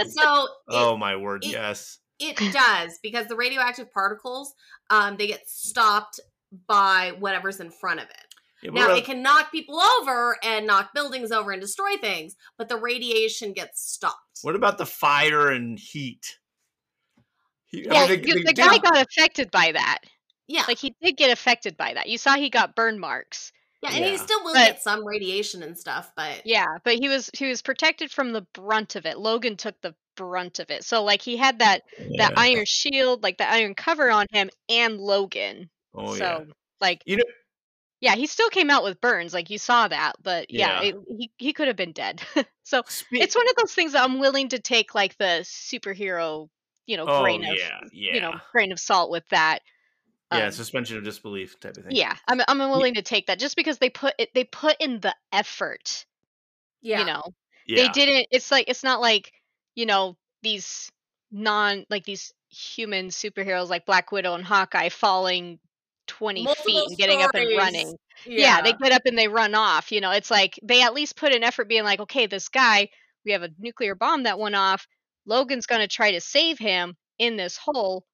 So 0.08 0.48
Oh 0.68 0.96
my 0.96 1.16
word, 1.16 1.44
it- 1.44 1.50
yes. 1.50 1.98
It 2.22 2.52
does 2.52 2.98
because 3.02 3.26
the 3.26 3.36
radioactive 3.36 3.92
particles, 3.92 4.54
um, 4.90 5.16
they 5.16 5.26
get 5.26 5.48
stopped 5.48 6.20
by 6.66 7.12
whatever's 7.18 7.60
in 7.60 7.70
front 7.70 8.00
of 8.00 8.06
it. 8.08 8.16
Yeah, 8.62 8.70
now 8.70 8.88
what 8.88 8.98
it 8.98 9.04
can 9.04 9.22
knock 9.22 9.50
people 9.50 9.80
over 9.80 10.36
and 10.44 10.66
knock 10.66 10.94
buildings 10.94 11.32
over 11.32 11.50
and 11.50 11.60
destroy 11.60 11.96
things, 11.96 12.36
but 12.56 12.68
the 12.68 12.76
radiation 12.76 13.52
gets 13.52 13.82
stopped. 13.82 14.38
What 14.42 14.54
about 14.54 14.78
the 14.78 14.86
fire 14.86 15.48
and 15.50 15.78
heat? 15.78 16.38
He- 17.66 17.88
I 17.88 17.92
mean, 17.92 18.08
they- 18.08 18.16
the, 18.18 18.22
they 18.22 18.32
the 18.42 18.52
did- 18.52 18.56
guy 18.56 18.78
got 18.78 19.00
affected 19.00 19.50
by 19.50 19.72
that. 19.72 19.98
Yeah. 20.46 20.64
Like 20.68 20.78
he 20.78 20.94
did 21.02 21.16
get 21.16 21.30
affected 21.30 21.76
by 21.76 21.94
that. 21.94 22.08
You 22.08 22.18
saw 22.18 22.34
he 22.36 22.50
got 22.50 22.76
burn 22.76 22.98
marks. 22.98 23.52
Yeah, 23.82 23.90
and 23.94 24.04
he 24.04 24.16
still 24.16 24.44
will 24.44 24.52
But- 24.52 24.66
get 24.66 24.82
some 24.82 25.04
radiation 25.04 25.62
and 25.64 25.76
stuff, 25.76 26.12
but 26.16 26.42
Yeah, 26.44 26.66
but 26.84 26.94
he 26.94 27.08
was 27.08 27.30
he 27.34 27.46
was 27.48 27.62
protected 27.62 28.12
from 28.12 28.32
the 28.32 28.42
brunt 28.52 28.94
of 28.94 29.06
it. 29.06 29.18
Logan 29.18 29.56
took 29.56 29.80
the 29.80 29.94
brunt 30.16 30.58
of 30.58 30.70
it. 30.70 30.84
So 30.84 31.04
like 31.04 31.22
he 31.22 31.36
had 31.36 31.58
that 31.60 31.82
that 32.18 32.34
iron 32.36 32.64
shield, 32.66 33.22
like 33.22 33.38
the 33.38 33.50
iron 33.50 33.74
cover 33.74 34.10
on 34.10 34.26
him 34.32 34.50
and 34.68 34.98
Logan. 34.98 35.70
Oh 35.94 36.14
so 36.14 36.24
yeah. 36.24 36.52
like 36.80 37.02
You 37.06 37.16
know, 37.18 37.24
yeah, 38.00 38.14
he 38.16 38.26
still 38.26 38.48
came 38.50 38.68
out 38.70 38.82
with 38.82 39.00
burns, 39.00 39.32
like 39.32 39.48
you 39.50 39.58
saw 39.58 39.86
that, 39.88 40.14
but 40.22 40.50
yeah, 40.50 40.82
Yeah. 40.82 40.88
it, 40.88 40.96
he 41.08 41.30
he 41.38 41.52
could 41.52 41.68
have 41.68 41.76
been 41.76 41.92
dead. 41.92 42.20
so 42.64 42.82
spe- 42.88 43.06
it's 43.12 43.36
one 43.36 43.48
of 43.48 43.56
those 43.56 43.74
things 43.74 43.92
that 43.92 44.02
I'm 44.02 44.18
willing 44.18 44.48
to 44.50 44.58
take 44.58 44.94
like 44.94 45.16
the 45.18 45.40
superhero, 45.44 46.48
you 46.86 46.96
know, 46.96 47.06
oh 47.06 47.22
grain 47.22 47.44
of 47.44 47.56
yeah, 47.56 47.80
yeah, 47.92 48.14
you 48.14 48.20
know, 48.20 48.34
grain 48.52 48.72
of 48.72 48.80
salt 48.80 49.10
with 49.10 49.28
that. 49.30 49.60
yeah. 50.32 50.46
um, 50.46 50.50
suspension 50.52 50.96
of 50.96 51.04
disbelief 51.04 51.60
type 51.60 51.76
of 51.76 51.84
thing. 51.84 51.94
Yeah, 51.94 52.16
I'm 52.26 52.40
I'm 52.48 52.58
willing 52.58 52.94
to 52.94 53.02
take 53.02 53.26
that 53.28 53.38
just 53.38 53.54
because 53.56 53.78
they 53.78 53.90
put 53.90 54.14
it 54.18 54.30
they 54.34 54.44
put 54.44 54.76
in 54.80 54.98
the 55.00 55.14
effort. 55.32 56.04
yeah. 56.80 57.00
You 57.00 57.04
know, 57.06 57.22
yeah. 57.66 57.82
they 57.82 57.88
didn't. 57.90 58.26
It's 58.32 58.50
like 58.50 58.68
it's 58.68 58.82
not 58.82 59.00
like 59.00 59.32
you 59.74 59.86
know 59.86 60.16
these 60.42 60.90
non 61.30 61.84
like 61.90 62.04
these 62.04 62.32
human 62.50 63.08
superheroes 63.08 63.68
like 63.68 63.86
Black 63.86 64.12
Widow 64.12 64.34
and 64.34 64.44
Hawkeye 64.44 64.90
falling 64.90 65.58
twenty 66.06 66.46
feet 66.64 66.84
and 66.88 66.96
getting 66.98 67.22
up 67.22 67.30
and 67.34 67.42
stories. 67.42 67.58
running. 67.58 67.96
Yeah. 68.26 68.60
they 68.62 68.72
get 68.74 68.92
up 68.92 69.02
and 69.06 69.16
they 69.16 69.28
run 69.28 69.54
off. 69.54 69.90
You 69.92 70.00
know, 70.00 70.10
it's 70.10 70.30
like 70.30 70.58
they 70.62 70.82
at 70.82 70.94
least 70.94 71.16
put 71.16 71.34
an 71.34 71.42
effort 71.42 71.68
being 71.68 71.84
like, 71.84 72.00
okay, 72.00 72.26
this 72.26 72.48
guy, 72.48 72.88
we 73.24 73.32
have 73.32 73.42
a 73.42 73.50
nuclear 73.58 73.94
bomb 73.94 74.24
that 74.24 74.38
went 74.38 74.54
off. 74.56 74.86
Logan's 75.26 75.66
gonna 75.66 75.88
try 75.88 76.12
to 76.12 76.20
save 76.20 76.58
him 76.58 76.96
in 77.18 77.36
this 77.36 77.56
hole, 77.56 78.04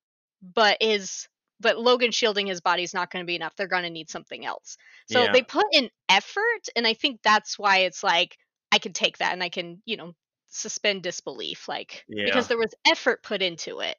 but 0.54 0.76
is 0.80 1.28
but 1.60 1.78
Logan 1.78 2.12
shielding 2.12 2.46
his 2.46 2.60
body 2.60 2.84
is 2.84 2.94
not 2.94 3.10
going 3.10 3.24
to 3.24 3.26
be 3.26 3.34
enough. 3.34 3.56
They're 3.56 3.66
going 3.66 3.82
to 3.82 3.90
need 3.90 4.10
something 4.10 4.44
else. 4.46 4.76
So 5.10 5.24
Yeah. 5.24 5.32
they 5.32 5.42
put 5.42 5.66
in 5.72 5.90
effort, 6.08 6.68
and 6.76 6.86
I 6.86 6.94
think 6.94 7.20
that's 7.22 7.58
why 7.58 7.78
it's 7.78 8.04
like 8.04 8.36
I 8.70 8.78
can 8.78 8.92
take 8.92 9.18
that 9.18 9.32
and 9.32 9.42
I 9.42 9.48
can, 9.48 9.82
you 9.84 9.96
know, 9.96 10.12
suspend 10.48 11.02
disbelief, 11.02 11.68
like 11.68 12.04
Yeah. 12.08 12.24
because 12.24 12.48
there 12.48 12.58
was 12.58 12.74
effort 12.86 13.22
put 13.22 13.42
into 13.42 13.80
it. 13.80 13.96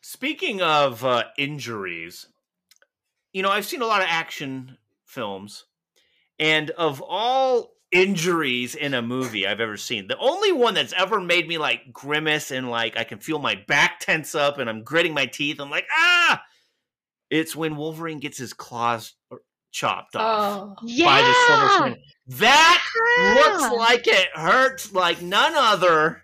Speaking 0.00 0.62
of 0.62 1.04
uh, 1.04 1.24
injuries, 1.36 2.28
you 3.32 3.42
know, 3.42 3.50
I've 3.50 3.66
seen 3.66 3.82
a 3.82 3.86
lot 3.86 4.02
of 4.02 4.08
action 4.08 4.78
films, 5.04 5.64
and 6.38 6.70
of 6.70 7.02
all 7.02 7.72
injuries 7.90 8.74
in 8.74 8.94
a 8.94 9.02
movie 9.02 9.46
I've 9.46 9.60
ever 9.60 9.76
seen, 9.76 10.06
the 10.06 10.18
only 10.18 10.52
one 10.52 10.74
that's 10.74 10.92
ever 10.92 11.20
made 11.20 11.48
me 11.48 11.58
like 11.58 11.92
grimace 11.92 12.52
and 12.52 12.70
like 12.70 12.96
I 12.96 13.02
can 13.04 13.18
feel 13.18 13.40
my 13.40 13.56
back 13.56 13.98
tense 14.00 14.34
up 14.34 14.58
and 14.58 14.70
I'm 14.70 14.84
gritting 14.84 15.12
my 15.14 15.26
teeth. 15.26 15.60
I'm 15.60 15.70
like, 15.70 15.86
ah! 15.96 16.42
It's 17.28 17.56
when 17.56 17.74
Wolverine 17.76 18.20
gets 18.20 18.38
his 18.38 18.52
claws 18.52 19.15
chopped 19.76 20.16
off 20.16 20.74
Oh. 20.80 20.86
by 21.04 21.20
the 21.22 21.34
silver 21.46 21.66
Yeah! 21.66 21.76
screen. 21.76 21.96
That 22.28 22.82
looks 23.36 23.76
like 23.76 24.06
it 24.06 24.28
hurts 24.34 24.92
like 24.92 25.20
none 25.22 25.52
other. 25.54 26.22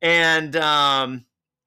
And 0.00 0.54
um, 0.56 1.24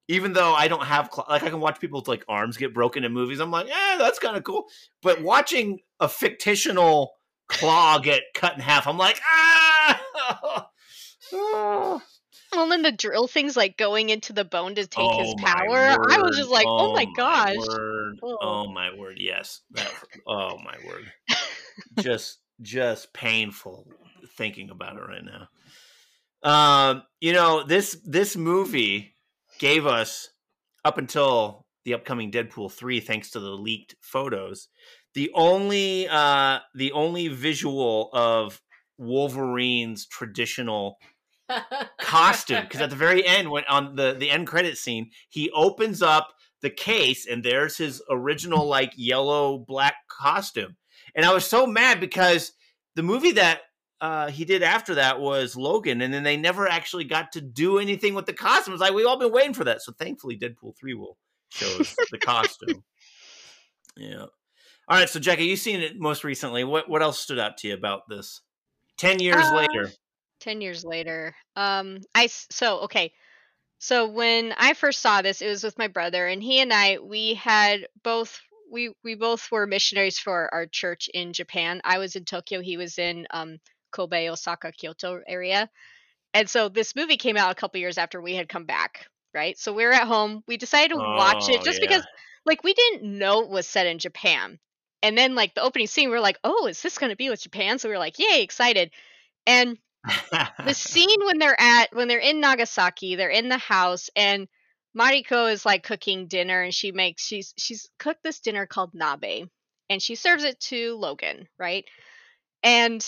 even 0.08 0.32
though 0.34 0.54
I 0.54 0.68
don't 0.70 0.84
have 0.86 1.10
cl- 1.14 1.28
like 1.30 1.44
I 1.44 1.50
can 1.50 1.60
watch 1.60 1.80
people's 1.80 2.08
like 2.08 2.24
arms 2.30 2.56
get 2.58 2.74
broken 2.74 3.04
in 3.04 3.12
movies, 3.12 3.40
I'm 3.40 3.52
like, 3.52 3.68
yeah, 3.68 3.96
that's 4.00 4.20
kind 4.20 4.38
of 4.38 4.44
cool. 4.44 4.66
But 5.02 5.22
watching 5.22 5.80
a 6.00 6.08
fictional 6.08 7.14
claw 7.50 8.00
get 8.00 8.24
cut 8.34 8.54
in 8.56 8.62
half, 8.62 8.88
I'm 8.88 8.98
like, 8.98 9.20
ah. 9.30 10.02
Oh. 11.34 12.02
Well, 12.54 12.68
then 12.68 12.82
the 12.82 12.92
drill 12.92 13.28
things 13.28 13.56
like 13.56 13.78
going 13.78 14.10
into 14.10 14.34
the 14.34 14.44
bone 14.44 14.76
to 14.76 14.86
take 14.86 15.14
his 15.14 15.34
Oh 15.34 15.42
my 15.42 15.52
power. 15.52 16.12
I 16.12 16.22
was 16.22 16.38
just 16.38 16.50
like, 16.50 16.66
oh, 16.68 16.94
my 16.94 17.06
gosh. 17.16 17.56
word. 17.56 18.20
Oh. 18.22 18.38
Oh 18.42 18.72
my 18.72 18.94
word. 18.96 19.18
Yes. 19.20 19.62
That, 19.72 19.92
oh 20.28 20.58
my 20.58 20.76
word. 20.86 21.12
just 22.00 22.40
just 22.62 23.14
painful 23.14 23.88
thinking 24.38 24.70
about 24.70 24.98
it 24.98 25.02
right 25.02 25.24
now. 25.24 25.48
Um, 26.44 27.04
you 27.20 27.34
know, 27.34 27.64
this 27.64 27.98
this 28.06 28.36
movie 28.36 29.16
gave 29.60 29.86
us 29.86 30.30
up 30.84 30.98
until 30.98 31.66
the 31.86 31.94
upcoming 31.94 32.32
Deadpool 32.32 32.72
3 32.72 33.00
thanks 33.00 33.32
to 33.32 33.40
the 33.40 33.50
leaked 33.50 33.96
photos, 34.02 34.68
the 35.14 35.32
only 35.34 36.08
uh 36.08 36.60
the 36.76 36.92
only 36.92 37.28
visual 37.28 38.10
of 38.14 38.62
Wolverine's 38.98 40.06
traditional 40.06 40.98
costume 42.00 42.64
because 42.64 42.82
at 42.82 42.90
the 42.90 42.96
very 42.96 43.26
end 43.26 43.50
when 43.50 43.64
on 43.70 43.96
the 43.96 44.14
the 44.14 44.30
end 44.30 44.48
credit 44.48 44.78
scene 44.78 45.10
he 45.30 45.50
opens 45.52 46.02
up 46.02 46.30
the 46.62 46.70
case 46.70 47.26
and 47.26 47.44
there's 47.44 47.78
his 47.78 48.02
original 48.10 48.68
like 48.68 48.94
yellow 48.96 49.58
black 49.58 49.96
costume. 50.08 50.76
And 51.16 51.26
i 51.26 51.34
was 51.34 51.46
so 51.46 51.66
mad 51.66 52.00
because 52.00 52.52
the 52.96 53.04
movie 53.04 53.32
that 53.34 53.62
uh, 54.02 54.30
he 54.32 54.46
did 54.46 54.64
after 54.64 54.96
that 54.96 55.20
was 55.20 55.56
logan 55.56 56.02
and 56.02 56.12
then 56.12 56.24
they 56.24 56.36
never 56.36 56.68
actually 56.68 57.04
got 57.04 57.32
to 57.34 57.40
do 57.42 57.78
anything 57.78 58.16
with 58.16 58.26
the 58.26 58.34
costume. 58.34 58.74
It's 58.74 58.82
like 58.82 58.94
we've 58.94 59.06
all 59.06 59.20
been 59.20 59.32
waiting 59.32 59.54
for 59.54 59.64
that. 59.66 59.82
So 59.84 59.92
thankfully 59.92 60.38
deadpool 60.38 60.76
3 60.76 60.96
will 60.96 61.18
show 61.50 61.80
us 61.80 61.96
the 62.12 62.18
costume. 62.18 62.84
Yeah. 63.98 64.26
All 64.88 64.98
right 64.98 65.10
so 65.10 65.20
jackie 65.20 65.44
you've 65.46 65.60
seen 65.60 65.82
it 65.82 66.00
most 66.00 66.24
recently. 66.24 66.64
What 66.64 66.90
what 66.90 67.02
else 67.02 67.20
stood 67.20 67.38
out 67.40 67.58
to 67.58 67.68
you 67.68 67.74
about 67.74 68.08
this? 68.10 68.42
10 68.98 69.20
years 69.20 69.36
Uh, 69.46 69.56
later 69.56 69.92
10 70.42 70.62
years 70.62 70.86
later 70.86 71.36
um 71.58 72.00
i 72.16 72.26
s- 72.26 72.48
so 72.52 72.82
okay. 72.82 73.14
So 73.80 74.08
when 74.08 74.54
i 74.58 74.74
first 74.74 75.02
saw 75.02 75.22
this 75.22 75.42
it 75.42 75.48
was 75.50 75.64
with 75.64 75.78
my 75.78 75.88
brother 75.88 76.28
and 76.28 76.42
he 76.44 76.60
and 76.62 76.74
i 76.74 76.98
we 77.00 77.36
had 77.36 77.88
both 78.04 78.40
we 78.72 78.94
we 79.04 79.16
both 79.16 79.52
were 79.52 79.68
missionaries 79.68 80.20
for 80.20 80.54
our 80.54 80.66
church 80.68 81.10
in 81.14 81.34
japan. 81.34 81.82
I 81.84 81.98
was 82.00 82.16
in 82.16 82.26
tokyo 82.26 82.62
he 82.62 82.78
was 82.78 83.00
in 83.00 83.28
um 83.32 83.60
kobe 83.92 84.30
osaka 84.30 84.72
kyoto 84.72 85.22
area. 85.28 85.70
And 86.34 86.50
so 86.50 86.70
this 86.70 86.96
movie 86.96 87.18
came 87.18 87.38
out 87.38 87.52
a 87.52 87.56
couple 87.56 87.80
years 87.80 87.98
after 87.98 88.22
we 88.22 88.36
had 88.36 88.50
come 88.50 88.66
back 88.66 89.08
right? 89.34 89.58
So 89.58 89.74
we 89.74 89.86
were 89.86 89.94
at 89.94 90.08
home 90.08 90.44
we 90.48 90.58
decided 90.58 90.90
to 90.92 91.00
watch 91.00 91.48
Oh, 91.48 91.50
it 91.50 91.64
just 91.64 91.80
yeah. 91.80 91.82
because 91.82 92.06
like 92.46 92.64
we 92.64 92.74
didn't 92.74 93.04
know 93.18 93.42
it 93.44 93.50
was 93.50 93.68
set 93.68 93.88
in 93.88 94.00
japan. 94.00 94.60
And 95.04 95.18
then 95.18 95.36
like 95.36 95.54
the 95.56 95.62
opening 95.62 95.88
scene 95.88 96.10
we 96.10 96.16
are 96.18 96.22
like 96.22 96.40
oh 96.44 96.68
is 96.68 96.82
this 96.82 96.98
going 96.98 97.12
to 97.12 97.16
be 97.18 97.30
with 97.30 97.42
japan? 97.44 97.80
So 97.80 97.88
we 97.90 97.94
were 97.96 98.00
like 98.00 98.20
yay 98.20 98.42
excited. 98.44 98.92
And 99.48 99.78
the 100.04 100.74
scene 100.74 101.26
when 101.26 101.38
they're 101.38 101.60
at 101.60 101.94
when 101.94 102.08
they're 102.08 102.20
in 102.20 102.40
Nagasaki, 102.40 103.16
they're 103.16 103.30
in 103.30 103.50
the 103.50 103.58
house 103.58 104.10
and 104.16 104.48
Mariko 104.98 105.52
is 105.52 105.66
like 105.66 105.84
cooking 105.84 106.28
dinner 106.28 106.62
and 106.62 106.74
she 106.74 106.92
makes 106.92 107.24
she's 107.24 107.54
she's 107.58 107.90
cooked 108.00 108.24
this 108.24 108.40
dinner 108.40 108.66
called 108.66 108.94
nabe 108.94 109.48
and 109.90 110.02
she 110.02 110.16
serves 110.16 110.44
it 110.44 110.60
to 110.60 110.96
Logan, 110.96 111.48
right? 111.60 111.86
And 112.64 113.06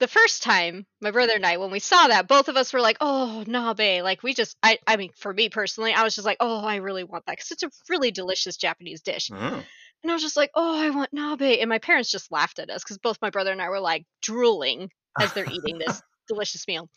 the 0.00 0.08
first 0.08 0.42
time, 0.42 0.86
my 1.00 1.10
brother 1.10 1.34
and 1.34 1.44
I, 1.44 1.58
when 1.58 1.70
we 1.70 1.78
saw 1.78 2.08
that, 2.08 2.26
both 2.26 2.48
of 2.48 2.56
us 2.56 2.72
were 2.72 2.80
like, 2.80 2.96
"Oh, 3.00 3.44
nabe!" 3.46 4.02
Like 4.02 4.22
we 4.22 4.34
just, 4.34 4.56
I, 4.62 4.78
I 4.86 4.96
mean, 4.96 5.10
for 5.16 5.32
me 5.32 5.48
personally, 5.50 5.92
I 5.92 6.02
was 6.02 6.14
just 6.14 6.26
like, 6.26 6.38
"Oh, 6.40 6.64
I 6.64 6.76
really 6.76 7.04
want 7.04 7.26
that 7.26 7.36
because 7.36 7.50
it's 7.50 7.62
a 7.62 7.70
really 7.88 8.10
delicious 8.10 8.56
Japanese 8.56 9.02
dish." 9.02 9.30
Oh. 9.32 9.62
And 10.02 10.10
I 10.10 10.14
was 10.14 10.22
just 10.22 10.36
like, 10.36 10.50
"Oh, 10.54 10.80
I 10.80 10.90
want 10.90 11.12
nabe," 11.12 11.60
and 11.60 11.68
my 11.68 11.78
parents 11.78 12.10
just 12.10 12.32
laughed 12.32 12.58
at 12.58 12.70
us 12.70 12.82
because 12.82 12.98
both 12.98 13.18
my 13.20 13.30
brother 13.30 13.52
and 13.52 13.60
I 13.60 13.68
were 13.68 13.80
like 13.80 14.06
drooling 14.22 14.90
as 15.20 15.32
they're 15.32 15.50
eating 15.50 15.78
this 15.78 16.02
delicious 16.30 16.66
meal. 16.68 16.88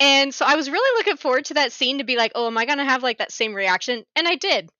And 0.00 0.34
so 0.34 0.44
I 0.46 0.56
was 0.56 0.70
really 0.70 0.98
looking 0.98 1.16
forward 1.18 1.46
to 1.46 1.54
that 1.54 1.72
scene 1.72 1.98
to 1.98 2.04
be 2.04 2.16
like, 2.16 2.32
"Oh, 2.34 2.46
am 2.48 2.58
I 2.58 2.66
gonna 2.66 2.84
have 2.84 3.02
like 3.02 3.18
that 3.18 3.32
same 3.32 3.54
reaction?" 3.54 4.04
And 4.16 4.28
I 4.28 4.36
did. 4.36 4.70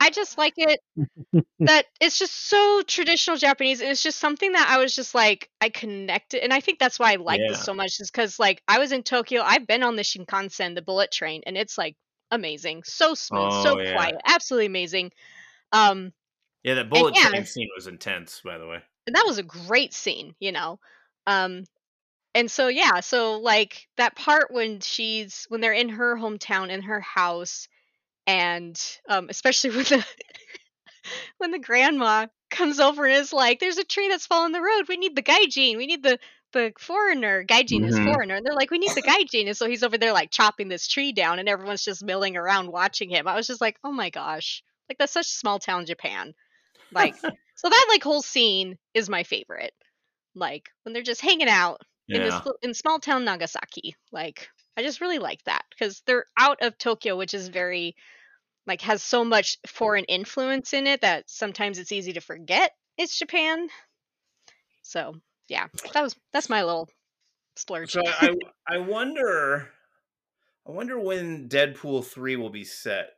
I 0.00 0.10
just 0.10 0.38
like 0.38 0.54
it 0.58 0.80
that 1.66 1.86
it's 2.00 2.18
just 2.18 2.34
so 2.34 2.82
traditional 2.86 3.36
Japanese, 3.36 3.80
and 3.80 3.90
it's 3.90 4.02
just 4.02 4.18
something 4.20 4.52
that 4.52 4.68
I 4.70 4.78
was 4.78 4.94
just 4.94 5.14
like 5.14 5.50
I 5.60 5.68
connected, 5.70 6.42
and 6.42 6.52
I 6.52 6.60
think 6.60 6.78
that's 6.78 6.98
why 6.98 7.12
I 7.12 7.16
like 7.16 7.40
this 7.48 7.64
so 7.64 7.74
much 7.74 8.00
is 8.00 8.10
because 8.10 8.38
like 8.38 8.62
I 8.68 8.78
was 8.78 8.92
in 8.92 9.02
Tokyo, 9.02 9.42
I've 9.42 9.66
been 9.66 9.82
on 9.82 9.96
the 9.96 10.02
Shinkansen, 10.04 10.74
the 10.74 10.82
bullet 10.82 11.10
train, 11.12 11.42
and 11.46 11.56
it's 11.58 11.78
like 11.78 11.96
amazing, 12.30 12.82
so 12.84 13.14
smooth, 13.14 13.52
so 13.52 13.76
Oh, 13.76 13.80
yeah. 13.80 13.92
quiet, 13.92 14.14
absolutely 14.26 14.66
amazing. 14.66 15.12
Um, 15.72 16.12
Yeah, 16.62 16.74
that 16.74 16.90
bullet 16.90 17.14
yeah. 17.14 17.28
train 17.30 17.44
scene 17.44 17.68
was 17.76 17.86
intense, 17.86 18.40
by 18.44 18.58
the 18.58 18.66
way. 18.66 18.82
and 19.06 19.16
that 19.16 19.24
was 19.26 19.38
a 19.38 19.42
great 19.42 19.92
scene, 19.94 20.34
you 20.40 20.52
know. 20.52 20.78
Um 21.26 21.64
and 22.38 22.50
so 22.50 22.68
yeah, 22.68 23.00
so 23.00 23.40
like 23.40 23.88
that 23.96 24.14
part 24.16 24.52
when 24.52 24.80
she's 24.80 25.46
when 25.48 25.60
they're 25.60 25.72
in 25.72 25.88
her 25.90 26.16
hometown 26.16 26.70
in 26.70 26.82
her 26.82 27.00
house 27.00 27.68
and 28.26 28.80
um 29.08 29.26
especially 29.30 29.70
when 29.76 29.84
the 29.84 30.06
when 31.38 31.50
the 31.50 31.58
grandma 31.58 32.26
comes 32.50 32.80
over 32.80 33.04
and 33.06 33.16
is 33.16 33.32
like 33.32 33.60
there's 33.60 33.78
a 33.78 33.84
tree 33.84 34.08
that's 34.08 34.26
fallen 34.26 34.52
the 34.52 34.60
road. 34.60 34.88
We 34.88 34.96
need 34.96 35.16
the 35.16 35.22
gaijin. 35.22 35.76
We 35.76 35.86
need 35.86 36.02
the 36.02 36.18
the 36.52 36.72
foreigner. 36.78 37.44
Gaijin 37.44 37.84
is 37.84 37.98
Mhm. 37.98 38.04
foreigner. 38.04 38.36
And 38.36 38.46
they're 38.46 38.54
like 38.54 38.70
we 38.70 38.78
need 38.78 38.94
the 38.94 39.02
gaijin. 39.02 39.46
And 39.48 39.56
so 39.56 39.68
he's 39.68 39.82
over 39.82 39.98
there 39.98 40.12
like 40.12 40.30
chopping 40.30 40.68
this 40.68 40.86
tree 40.88 41.12
down 41.12 41.38
and 41.38 41.48
everyone's 41.48 41.84
just 41.84 42.04
milling 42.04 42.36
around 42.36 42.70
watching 42.72 43.10
him. 43.10 43.26
I 43.28 43.34
was 43.34 43.46
just 43.48 43.60
like, 43.60 43.78
"Oh 43.84 43.92
my 43.92 44.10
gosh." 44.10 44.62
Like 44.88 44.98
that's 44.98 45.12
such 45.12 45.26
small 45.26 45.58
town 45.58 45.86
Japan. 45.86 46.34
Like, 46.92 47.16
so 47.56 47.68
that 47.68 47.86
like 47.90 48.02
whole 48.04 48.22
scene 48.22 48.78
is 48.94 49.08
my 49.10 49.24
favorite. 49.24 49.74
Like 50.34 50.70
when 50.84 50.92
they're 50.94 51.02
just 51.02 51.20
hanging 51.22 51.48
out 51.48 51.80
in 52.08 52.22
this 52.22 52.40
in 52.62 52.74
small 52.74 52.98
town 52.98 53.24
Nagasaki. 53.24 53.96
Like 54.12 54.48
I 54.76 54.82
just 54.82 55.00
really 55.00 55.18
like 55.18 55.42
that 55.44 55.64
because 55.70 56.02
they're 56.06 56.26
out 56.38 56.58
of 56.62 56.78
Tokyo, 56.78 57.16
which 57.16 57.34
is 57.34 57.48
very 57.48 57.96
like 58.66 58.82
has 58.82 59.02
so 59.02 59.24
much 59.24 59.58
foreign 59.66 60.04
influence 60.04 60.72
in 60.72 60.86
it 60.86 61.00
that 61.00 61.28
sometimes 61.28 61.78
it's 61.78 61.92
easy 61.92 62.12
to 62.14 62.20
forget 62.20 62.72
it's 62.98 63.18
Japan. 63.18 63.68
So 64.82 65.14
yeah, 65.48 65.66
that 65.94 66.02
was 66.02 66.16
that's 66.32 66.50
my 66.50 66.62
little 66.62 66.88
splurge. 67.56 67.92
So 67.92 68.02
I, 68.04 68.34
I 68.68 68.78
wonder, 68.78 69.68
I 70.66 70.72
wonder 70.72 70.98
when 70.98 71.48
Deadpool 71.48 72.04
three 72.04 72.36
will 72.36 72.50
be 72.50 72.64
set 72.64 73.10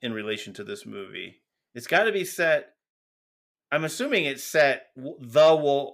in 0.00 0.12
relation 0.12 0.52
to 0.54 0.64
this 0.64 0.86
movie. 0.86 1.42
It's 1.74 1.86
got 1.86 2.04
to 2.04 2.12
be 2.12 2.24
set. 2.24 2.74
I'm 3.70 3.84
assuming 3.84 4.26
it's 4.26 4.44
set 4.44 4.86
the 4.96 5.92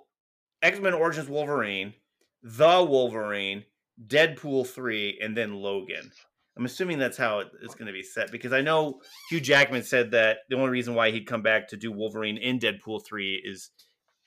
X 0.63 0.81
Men 0.81 0.95
Origins 0.95 1.29
Wolverine, 1.29 1.95
the 2.43 2.85
Wolverine, 2.89 3.65
Deadpool 4.07 4.67
three, 4.67 5.19
and 5.21 5.37
then 5.37 5.55
Logan. 5.55 6.11
I'm 6.57 6.65
assuming 6.65 6.99
that's 6.99 7.17
how 7.17 7.39
it's 7.63 7.75
going 7.77 7.87
to 7.87 7.93
be 7.93 8.03
set 8.03 8.33
because 8.33 8.53
I 8.53 8.61
know 8.63 9.01
Hugh 9.31 9.41
Jackman 9.41 9.85
said 9.85 10.11
that 10.11 10.39
the 10.49 10.57
only 10.57 10.71
reason 10.71 10.95
why 10.95 11.13
he'd 11.13 11.27
come 11.27 11.43
back 11.43 11.69
to 11.69 11.77
do 11.77 11.93
Wolverine 11.93 12.37
in 12.37 12.59
Deadpool 12.59 13.07
three 13.07 13.41
is 13.45 13.71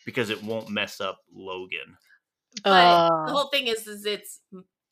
because 0.05 0.29
it 0.29 0.41
won't 0.41 0.69
mess 0.69 1.01
up 1.01 1.19
Logan. 1.33 1.97
But 2.63 2.69
Uh. 2.69 3.25
the 3.25 3.31
whole 3.31 3.49
thing 3.49 3.67
is, 3.67 3.85
is 3.85 4.05
it's 4.05 4.39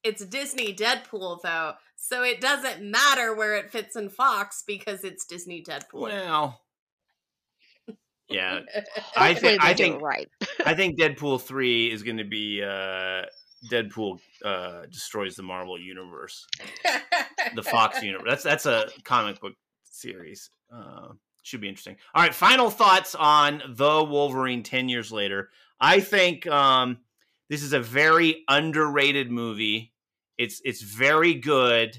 it's 0.03 0.25
Disney 0.25 0.73
Deadpool 0.73 1.39
though, 1.43 1.73
so 1.95 2.23
it 2.23 2.41
doesn't 2.41 2.81
matter 2.81 3.33
where 3.33 3.55
it 3.55 3.71
fits 3.71 3.95
in 3.95 4.09
Fox 4.09 4.63
because 4.65 5.03
it's 5.03 5.25
Disney 5.25 5.63
Deadpool. 5.63 6.01
Well, 6.01 6.61
yeah, 8.29 8.59
I 9.17 9.33
think 9.33 9.63
I 9.63 9.73
think 9.73 10.01
right. 10.01 10.29
I 10.65 10.73
think 10.73 10.99
Deadpool 10.99 11.41
three 11.41 11.91
is 11.91 12.03
going 12.03 12.17
to 12.17 12.23
be 12.23 12.61
uh, 12.63 13.23
Deadpool 13.71 14.19
uh, 14.43 14.85
destroys 14.91 15.35
the 15.35 15.43
Marvel 15.43 15.79
universe, 15.79 16.45
the 17.55 17.63
Fox 17.63 18.01
universe. 18.01 18.27
That's 18.27 18.43
that's 18.43 18.65
a 18.65 18.89
comic 19.03 19.39
book 19.39 19.53
series. 19.83 20.49
Uh, 20.73 21.09
should 21.43 21.61
be 21.61 21.69
interesting. 21.69 21.97
All 22.13 22.21
right, 22.21 22.33
final 22.33 22.69
thoughts 22.69 23.15
on 23.15 23.61
the 23.67 24.03
Wolverine 24.03 24.63
ten 24.63 24.89
years 24.89 25.11
later. 25.11 25.49
I 25.79 25.99
think 25.99 26.45
um, 26.47 26.99
this 27.49 27.63
is 27.63 27.73
a 27.73 27.79
very 27.79 28.43
underrated 28.47 29.31
movie. 29.31 29.93
It's 30.37 30.61
it's 30.63 30.81
very 30.81 31.33
good. 31.35 31.97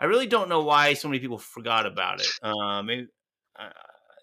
I 0.00 0.04
really 0.04 0.26
don't 0.26 0.48
know 0.48 0.62
why 0.62 0.94
so 0.94 1.08
many 1.08 1.18
people 1.18 1.38
forgot 1.38 1.86
about 1.86 2.20
it. 2.20 2.28
Um, 2.42 2.86
maybe, 2.86 3.08
uh, 3.58 3.70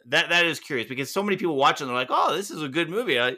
that 0.06 0.30
that 0.30 0.46
is 0.46 0.60
curious 0.60 0.88
because 0.88 1.12
so 1.12 1.24
many 1.24 1.38
people 1.38 1.56
watch 1.56 1.82
it 1.82 1.84
and 1.86 1.90
they're 1.90 1.96
like, 1.98 2.10
"Oh, 2.12 2.36
this 2.36 2.52
is 2.52 2.62
a 2.62 2.70
good 2.70 2.90
movie." 2.90 3.20
I 3.20 3.38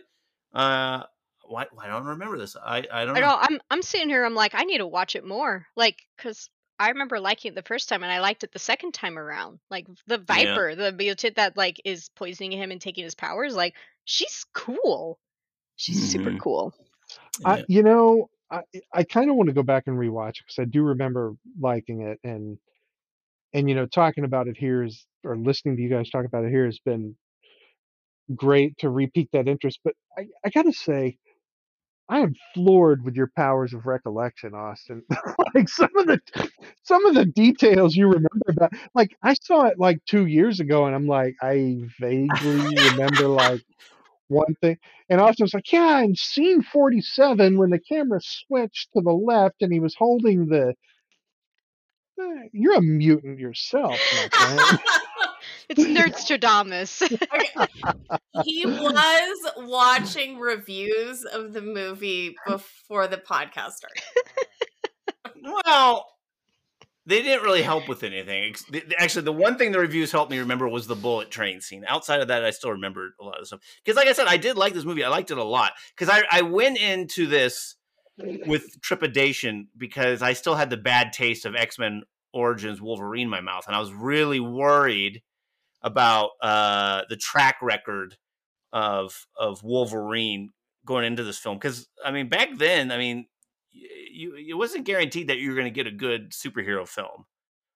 uh, 0.54 1.04
why 1.46 1.68
why 1.72 1.88
don't 1.88 2.06
I 2.06 2.10
remember 2.10 2.38
this? 2.38 2.56
I 2.56 2.86
I 2.92 3.06
don't 3.06 3.16
I 3.16 3.20
know. 3.20 3.28
know 3.28 3.38
I'm 3.40 3.60
I'm 3.72 3.82
sitting 3.82 4.10
here. 4.10 4.24
I'm 4.26 4.36
like 4.36 4.54
I 4.56 4.64
need 4.64 4.78
to 4.80 4.88
watch 4.88 5.16
it 5.16 5.26
more. 5.26 5.68
Like 5.76 6.04
because 6.16 6.50
I 6.80 6.90
remember 6.90 7.20
liking 7.20 7.52
it 7.52 7.56
the 7.56 7.64
first 7.64 7.90
time 7.90 8.04
and 8.04 8.12
I 8.12 8.20
liked 8.20 8.44
it 8.44 8.52
the 8.52 8.60
second 8.60 8.94
time 8.94 9.18
around. 9.18 9.60
Like 9.70 9.88
the 10.06 10.18
Yeah. 10.18 10.26
Viper, 10.26 10.76
the 10.76 10.92
mutant 10.92 11.36
that 11.38 11.58
like 11.58 11.82
is 11.86 12.10
poisoning 12.10 12.52
him 12.52 12.72
and 12.72 12.82
taking 12.82 13.04
his 13.04 13.16
powers. 13.16 13.56
Like 13.56 13.76
she's 14.06 14.46
cool. 14.54 15.20
She's 15.78 16.12
super 16.12 16.32
Mhm. 16.32 16.40
cool. 16.40 16.74
I, 17.46 17.64
you 17.68 17.84
know, 17.84 18.30
I 18.52 18.62
I 18.94 19.04
kind 19.04 19.30
of 19.30 19.36
want 19.36 19.48
to 19.50 19.54
go 19.54 19.64
back 19.64 19.88
and 19.88 19.98
rewatch 19.98 20.40
it 20.40 20.46
because 20.48 20.60
I 20.60 20.66
do 20.66 20.84
remember 20.84 21.36
liking 21.60 22.02
it, 22.02 22.20
and 22.24 22.58
and 23.58 23.70
you 23.70 23.76
know, 23.76 23.88
talking 23.88 24.26
about 24.26 24.50
it 24.50 24.58
here 24.58 24.84
is 24.84 25.08
or 25.26 25.38
listening 25.38 25.78
to 25.78 25.84
you 25.84 25.90
guys 25.90 26.10
talk 26.12 26.26
about 26.26 26.46
it 26.46 26.52
here 26.52 26.66
has 26.66 26.80
been 26.86 27.16
great 28.36 28.78
to 28.80 28.90
repeat 28.90 29.30
that 29.34 29.48
interest. 29.50 29.80
But 29.84 29.96
I 30.18 30.28
I 30.46 30.50
gotta 30.50 30.74
say, 30.74 31.18
I 32.10 32.20
am 32.20 32.34
floored 32.54 33.04
with 33.06 33.16
your 33.16 33.32
powers 33.36 33.74
of 33.74 33.86
recollection, 33.88 34.54
Austin. 34.54 35.04
like 35.56 35.70
some 35.70 35.90
of 35.98 36.08
the 36.08 36.20
some 36.84 37.06
of 37.08 37.16
the 37.16 37.26
details 37.26 37.96
you 37.96 38.08
remember 38.08 38.46
about. 38.50 38.74
Like 38.96 39.16
I 39.24 39.36
saw 39.44 39.66
it 39.66 39.80
like 39.80 40.00
two 40.06 40.28
years 40.28 40.60
ago, 40.60 40.86
and 40.86 40.96
I'm 40.96 41.08
like, 41.08 41.36
I 41.42 41.80
vaguely 42.00 42.78
remember 42.78 43.30
like 43.30 43.62
one 44.30 44.56
thing. 44.62 44.78
And 45.10 45.22
austin's 45.22 45.54
like, 45.56 45.72
Yeah, 45.74 46.02
in 46.02 46.16
scene 46.16 46.64
47, 46.64 47.58
when 47.60 47.72
the 47.72 47.80
camera 47.80 48.22
switched 48.24 48.90
to 48.96 49.02
the 49.04 49.14
left 49.14 49.58
and 49.62 49.74
he 49.74 49.82
was 49.82 49.96
holding 49.98 50.48
the. 50.48 50.76
Eh, 52.20 52.48
You're 52.54 52.76
a 52.78 52.82
mutant 52.82 53.40
yourself, 53.40 54.00
my 54.14 54.30
friend. 54.32 54.80
It's 55.70 55.84
Nerdstradamus. 55.84 57.02
he 58.46 58.66
was 58.66 59.52
watching 59.58 60.40
reviews 60.40 61.26
of 61.26 61.52
the 61.54 61.62
movie 61.62 62.36
before 62.48 63.08
the 63.08 63.18
podcast 63.18 63.74
started. 63.74 64.02
Well, 65.66 66.06
they 67.06 67.22
didn't 67.22 67.44
really 67.44 67.62
help 67.64 67.88
with 67.90 68.04
anything. 68.04 68.46
Ex- 68.46 68.64
the- 68.66 68.80
the- 68.88 69.02
Actually, 69.02 69.24
the 69.24 69.34
one 69.34 69.58
thing 69.58 69.72
the 69.74 69.80
reviews 69.80 70.12
helped 70.12 70.32
me 70.32 70.40
remember 70.40 70.68
was 70.70 70.88
the 70.88 70.96
bullet 70.96 71.30
train 71.32 71.60
scene. 71.62 71.84
Outside 71.88 72.22
of 72.22 72.30
that, 72.30 72.44
I 72.46 72.52
still 72.52 72.72
remember 72.72 73.10
a 73.20 73.24
lot 73.26 73.40
of 73.40 73.48
stuff. 73.48 73.60
Because, 73.84 73.98
like 73.98 74.08
I 74.08 74.14
said, 74.14 74.28
I 74.28 74.38
did 74.38 74.56
like 74.58 74.74
this 74.74 74.86
movie. 74.86 75.04
I 75.04 75.10
liked 75.10 75.32
it 75.32 75.38
a 75.38 75.44
lot. 75.44 75.74
Because 75.96 76.10
I, 76.14 76.24
I 76.32 76.42
went 76.44 76.78
into 76.80 77.28
this 77.28 77.76
with 78.18 78.82
trepidation 78.82 79.68
because 79.78 80.22
I 80.22 80.34
still 80.34 80.56
had 80.56 80.70
the 80.70 80.78
bad 80.78 81.14
taste 81.14 81.46
of 81.46 81.56
X 81.56 81.78
Men 81.78 82.04
Origins 82.34 82.82
Wolverine 82.82 83.24
in 83.24 83.30
my 83.30 83.42
mouth. 83.42 83.66
And 83.68 83.76
I 83.76 83.80
was 83.80 83.94
really 83.94 84.40
worried 84.40 85.22
about 85.82 86.32
uh, 86.42 87.04
the 87.10 87.18
track 87.18 87.58
record 87.62 88.18
of 88.74 89.28
of 89.38 89.64
Wolverine 89.64 90.50
going 90.86 91.06
into 91.06 91.24
this 91.24 91.38
film. 91.38 91.58
Because, 91.58 91.88
I 92.04 92.12
mean, 92.12 92.30
back 92.30 92.58
then, 92.58 92.92
I 92.92 92.98
mean, 92.98 93.28
you 93.72 94.36
it 94.36 94.58
wasn't 94.58 94.86
guaranteed 94.86 95.30
that 95.30 95.38
you 95.38 95.50
were 95.50 95.56
going 95.56 95.66
to 95.66 95.72
get 95.72 95.88
a 95.88 95.92
good 95.92 96.32
superhero 96.32 96.88
film. 96.88 97.26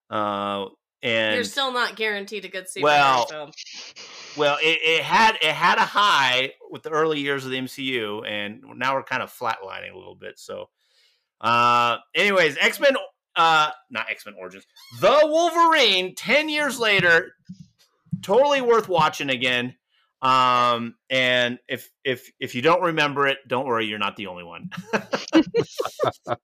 Uh, 0.09 0.65
and 1.03 1.35
You're 1.35 1.43
still 1.43 1.71
not 1.71 1.95
guaranteed 1.95 2.45
a 2.45 2.47
good 2.47 2.65
superhero 2.65 2.83
Well, 2.83 3.25
film. 3.25 3.51
well, 4.37 4.57
it, 4.61 4.79
it 4.83 5.03
had 5.03 5.35
it 5.35 5.53
had 5.53 5.77
a 5.77 5.85
high 5.85 6.53
with 6.69 6.83
the 6.83 6.89
early 6.89 7.19
years 7.19 7.43
of 7.45 7.51
the 7.51 7.57
MCU, 7.57 8.27
and 8.27 8.63
now 8.75 8.95
we're 8.95 9.03
kind 9.03 9.23
of 9.23 9.31
flatlining 9.31 9.93
a 9.93 9.97
little 9.97 10.15
bit. 10.15 10.37
So, 10.37 10.69
uh, 11.41 11.97
anyways, 12.15 12.57
X 12.59 12.79
Men, 12.79 12.95
uh, 13.35 13.71
not 13.89 14.09
X 14.09 14.25
Men 14.25 14.35
Origins, 14.39 14.65
the 14.99 15.19
Wolverine, 15.23 16.13
ten 16.15 16.49
years 16.49 16.79
later, 16.79 17.33
totally 18.21 18.61
worth 18.61 18.87
watching 18.87 19.29
again. 19.29 19.75
Um, 20.21 20.95
and 21.09 21.57
if 21.67 21.89
if 22.03 22.31
if 22.39 22.53
you 22.53 22.61
don't 22.61 22.81
remember 22.81 23.27
it, 23.27 23.39
don't 23.47 23.65
worry, 23.65 23.87
you're 23.87 23.99
not 23.99 24.15
the 24.17 24.27
only 24.27 24.43
one. 24.43 24.69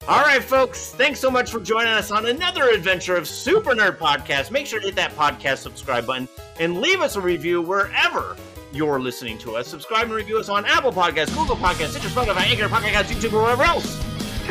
All 0.07 0.21
right, 0.21 0.43
folks. 0.43 0.91
Thanks 0.91 1.19
so 1.19 1.29
much 1.29 1.51
for 1.51 1.59
joining 1.59 1.93
us 1.93 2.09
on 2.09 2.25
another 2.25 2.69
adventure 2.69 3.15
of 3.15 3.27
Super 3.27 3.75
Nerd 3.75 3.97
Podcast. 3.97 4.49
Make 4.49 4.65
sure 4.65 4.79
to 4.79 4.85
hit 4.87 4.95
that 4.95 5.15
podcast 5.15 5.59
subscribe 5.59 6.07
button 6.07 6.27
and 6.59 6.81
leave 6.81 7.01
us 7.01 7.15
a 7.15 7.21
review 7.21 7.61
wherever 7.61 8.35
you're 8.73 8.99
listening 8.99 9.37
to 9.39 9.55
us. 9.55 9.67
Subscribe 9.67 10.05
and 10.05 10.13
review 10.13 10.39
us 10.39 10.49
on 10.49 10.65
Apple 10.65 10.91
Podcasts, 10.91 11.35
Google 11.37 11.55
Podcasts, 11.55 11.89
Stitcher, 11.89 12.09
Spotify, 12.09 12.47
Anchor, 12.49 12.67
Pocket 12.67 12.91
Casts, 12.91 13.13
YouTube, 13.13 13.33
or 13.33 13.43
wherever 13.43 13.63
else 13.63 14.03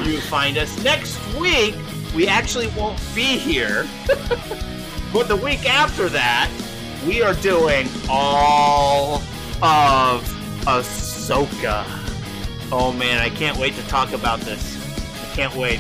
you 0.05 0.21
find 0.21 0.57
us. 0.57 0.83
Next 0.85 1.19
week, 1.37 1.75
we 2.15 2.29
actually 2.29 2.69
won't 2.69 3.01
be 3.15 3.39
here, 3.39 3.87
but 5.13 5.29
the 5.29 5.37
week 5.37 5.69
after 5.69 6.09
that, 6.11 6.51
we 7.07 7.23
are 7.23 7.35
doing 7.35 7.89
all 8.09 9.17
of 9.63 10.23
Ahsoka. 10.67 11.85
Oh 12.73 12.93
man, 12.93 13.21
I 13.21 13.31
can't 13.31 13.57
wait 13.59 13.75
to 13.77 13.87
talk 13.87 14.13
about 14.13 14.41
this. 14.41 14.77
I 15.23 15.35
can't 15.35 15.55
wait. 15.55 15.79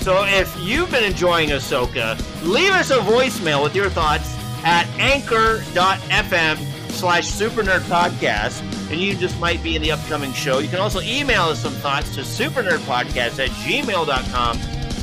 So 0.00 0.24
if 0.26 0.54
you've 0.60 0.90
been 0.90 1.04
enjoying 1.04 1.50
Ahsoka, 1.50 2.18
leave 2.42 2.70
us 2.72 2.90
a 2.90 2.98
voicemail 2.98 3.62
with 3.62 3.74
your 3.74 3.90
thoughts 3.90 4.34
at 4.64 4.86
anchor.fm 4.98 6.56
slash 6.90 7.26
super 7.26 7.62
nerd 7.62 7.80
podcast 7.80 8.62
and 8.90 9.00
you 9.00 9.14
just 9.16 9.38
might 9.40 9.62
be 9.62 9.76
in 9.76 9.82
the 9.82 9.92
upcoming 9.92 10.32
show. 10.32 10.58
You 10.58 10.68
can 10.68 10.80
also 10.80 11.00
email 11.00 11.42
us 11.42 11.60
some 11.60 11.72
thoughts 11.74 12.14
to 12.14 12.20
supernerdpodcast 12.20 13.44
at 13.44 13.50
gmail.com 13.50 14.56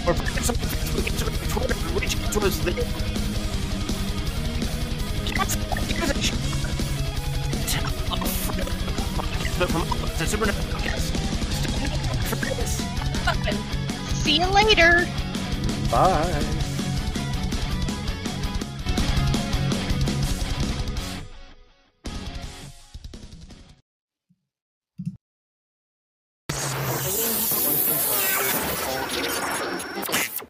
or 0.07 0.13
find 0.13 1.49
Twitter, 1.49 1.99
reach 1.99 2.17
out 2.19 2.33
to 2.33 2.39
us 2.41 2.57
there. 2.59 3.10
See 14.23 14.38
you 14.38 14.48
later. 14.48 15.06
Bye. 15.91 16.61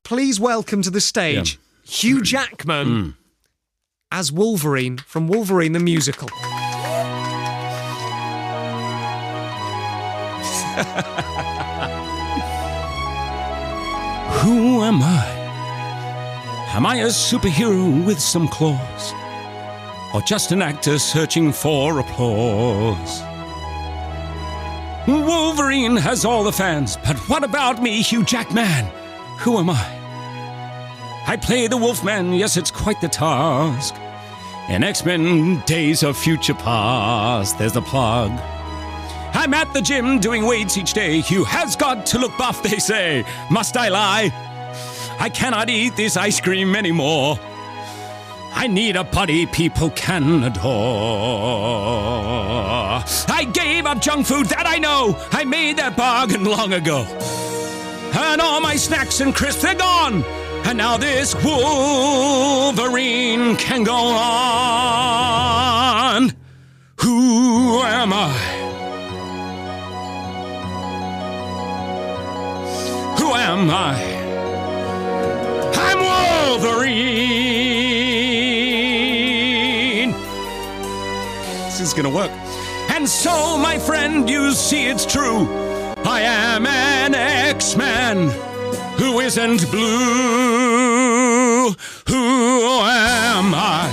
Please 0.03 0.39
welcome 0.39 0.81
to 0.81 0.89
the 0.89 0.99
stage 0.99 1.57
Hugh 1.83 2.21
Jackman 2.21 2.87
mm 2.87 3.20
as 4.11 4.31
Wolverine 4.31 4.97
from 4.97 5.27
Wolverine 5.27 5.71
the 5.71 5.79
Musical. 5.79 6.27
Who 14.41 14.81
am 14.81 15.01
I? 15.01 15.27
Am 16.73 16.85
I 16.85 16.95
a 16.95 17.07
superhero 17.07 18.05
with 18.05 18.19
some 18.19 18.47
claws? 18.47 19.13
Or 20.13 20.21
just 20.21 20.51
an 20.51 20.61
actor 20.61 20.97
searching 20.99 21.51
for 21.53 21.99
applause? 21.99 23.21
Wolverine 25.07 25.95
has 25.95 26.25
all 26.25 26.43
the 26.43 26.51
fans, 26.51 26.97
but 27.05 27.17
what 27.29 27.43
about 27.43 27.81
me, 27.81 28.01
Hugh 28.01 28.23
Jackman? 28.23 28.85
Who 29.39 29.57
am 29.57 29.69
I? 29.69 30.00
I 31.27 31.37
play 31.37 31.67
the 31.67 31.77
Wolfman, 31.77 32.33
yes, 32.33 32.57
it's 32.57 32.71
quite 32.71 32.99
the 32.99 33.07
task. 33.07 33.95
In 34.69 34.83
X 34.83 35.05
Men 35.05 35.61
Days 35.65 36.03
of 36.03 36.17
Future 36.17 36.53
Past, 36.53 37.57
there's 37.57 37.73
the 37.73 37.81
plug. 37.81 38.31
I'm 39.33 39.53
at 39.53 39.73
the 39.73 39.81
gym 39.81 40.19
doing 40.19 40.45
weights 40.45 40.77
each 40.77 40.93
day. 40.93 41.21
Hugh 41.21 41.43
has 41.45 41.75
got 41.75 42.05
to 42.07 42.19
look 42.19 42.37
buff, 42.37 42.61
they 42.63 42.79
say. 42.79 43.23
Must 43.49 43.77
I 43.77 43.89
lie? 43.89 44.31
I 45.19 45.29
cannot 45.29 45.69
eat 45.69 45.95
this 45.95 46.17
ice 46.17 46.41
cream 46.41 46.75
anymore. 46.75 47.39
I 48.53 48.67
need 48.67 48.95
a 48.95 49.03
body 49.03 49.45
people 49.45 49.89
can 49.91 50.43
adore. 50.43 50.61
I 53.29 53.49
gave 53.53 53.85
up 53.85 54.01
junk 54.01 54.27
food, 54.27 54.47
that 54.47 54.67
I 54.67 54.77
know. 54.77 55.17
I 55.31 55.45
made 55.45 55.77
that 55.77 55.95
bargain 55.95 56.43
long 56.43 56.73
ago. 56.73 57.05
And 58.13 58.41
all 58.41 58.59
my 58.59 58.75
snacks 58.75 59.21
and 59.21 59.33
crisps, 59.33 59.61
they're 59.61 59.75
gone. 59.75 60.23
And 60.63 60.77
now 60.77 60.97
this 60.97 61.35
Wolverine 61.43 62.75
can 63.57 63.83
go 63.83 63.95
on. 63.95 64.41
Who 67.01 67.81
am 67.81 68.13
I? 68.13 68.31
Who 73.19 73.33
am 73.33 73.69
I? 73.69 73.95
I'm 75.73 75.99
Wolverine. 76.49 77.31
This 81.65 81.81
is 81.81 81.93
gonna 81.93 82.09
work. 82.09 82.31
And 82.89 83.09
so, 83.09 83.57
my 83.57 83.79
friend, 83.79 84.29
you 84.29 84.51
see 84.53 84.87
it's 84.87 85.05
true. 85.05 85.47
I 86.05 86.21
am 86.21 86.65
an 86.65 87.15
X-Man 87.15 88.50
who 89.01 89.19
isn't 89.19 89.69
blue. 89.71 89.81
Who 92.07 92.23
am 92.85 93.51
I? 93.55 93.89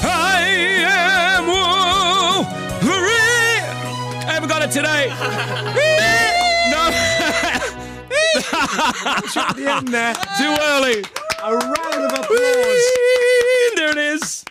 I 0.00 0.40
am 1.36 1.46
Wolverine. 2.80 2.96
I 4.26 4.32
haven't 4.32 4.48
got 4.48 4.62
it 4.62 4.70
today. 4.70 5.08
no. 6.72 6.90
the 9.54 9.66
end 9.70 9.88
there. 9.88 10.14
Too 10.38 10.56
early. 10.72 11.04
A 11.44 11.52
round 11.52 12.04
of 12.06 12.12
applause. 12.20 12.86
There 13.76 13.90
it 13.90 13.98
is. 13.98 14.44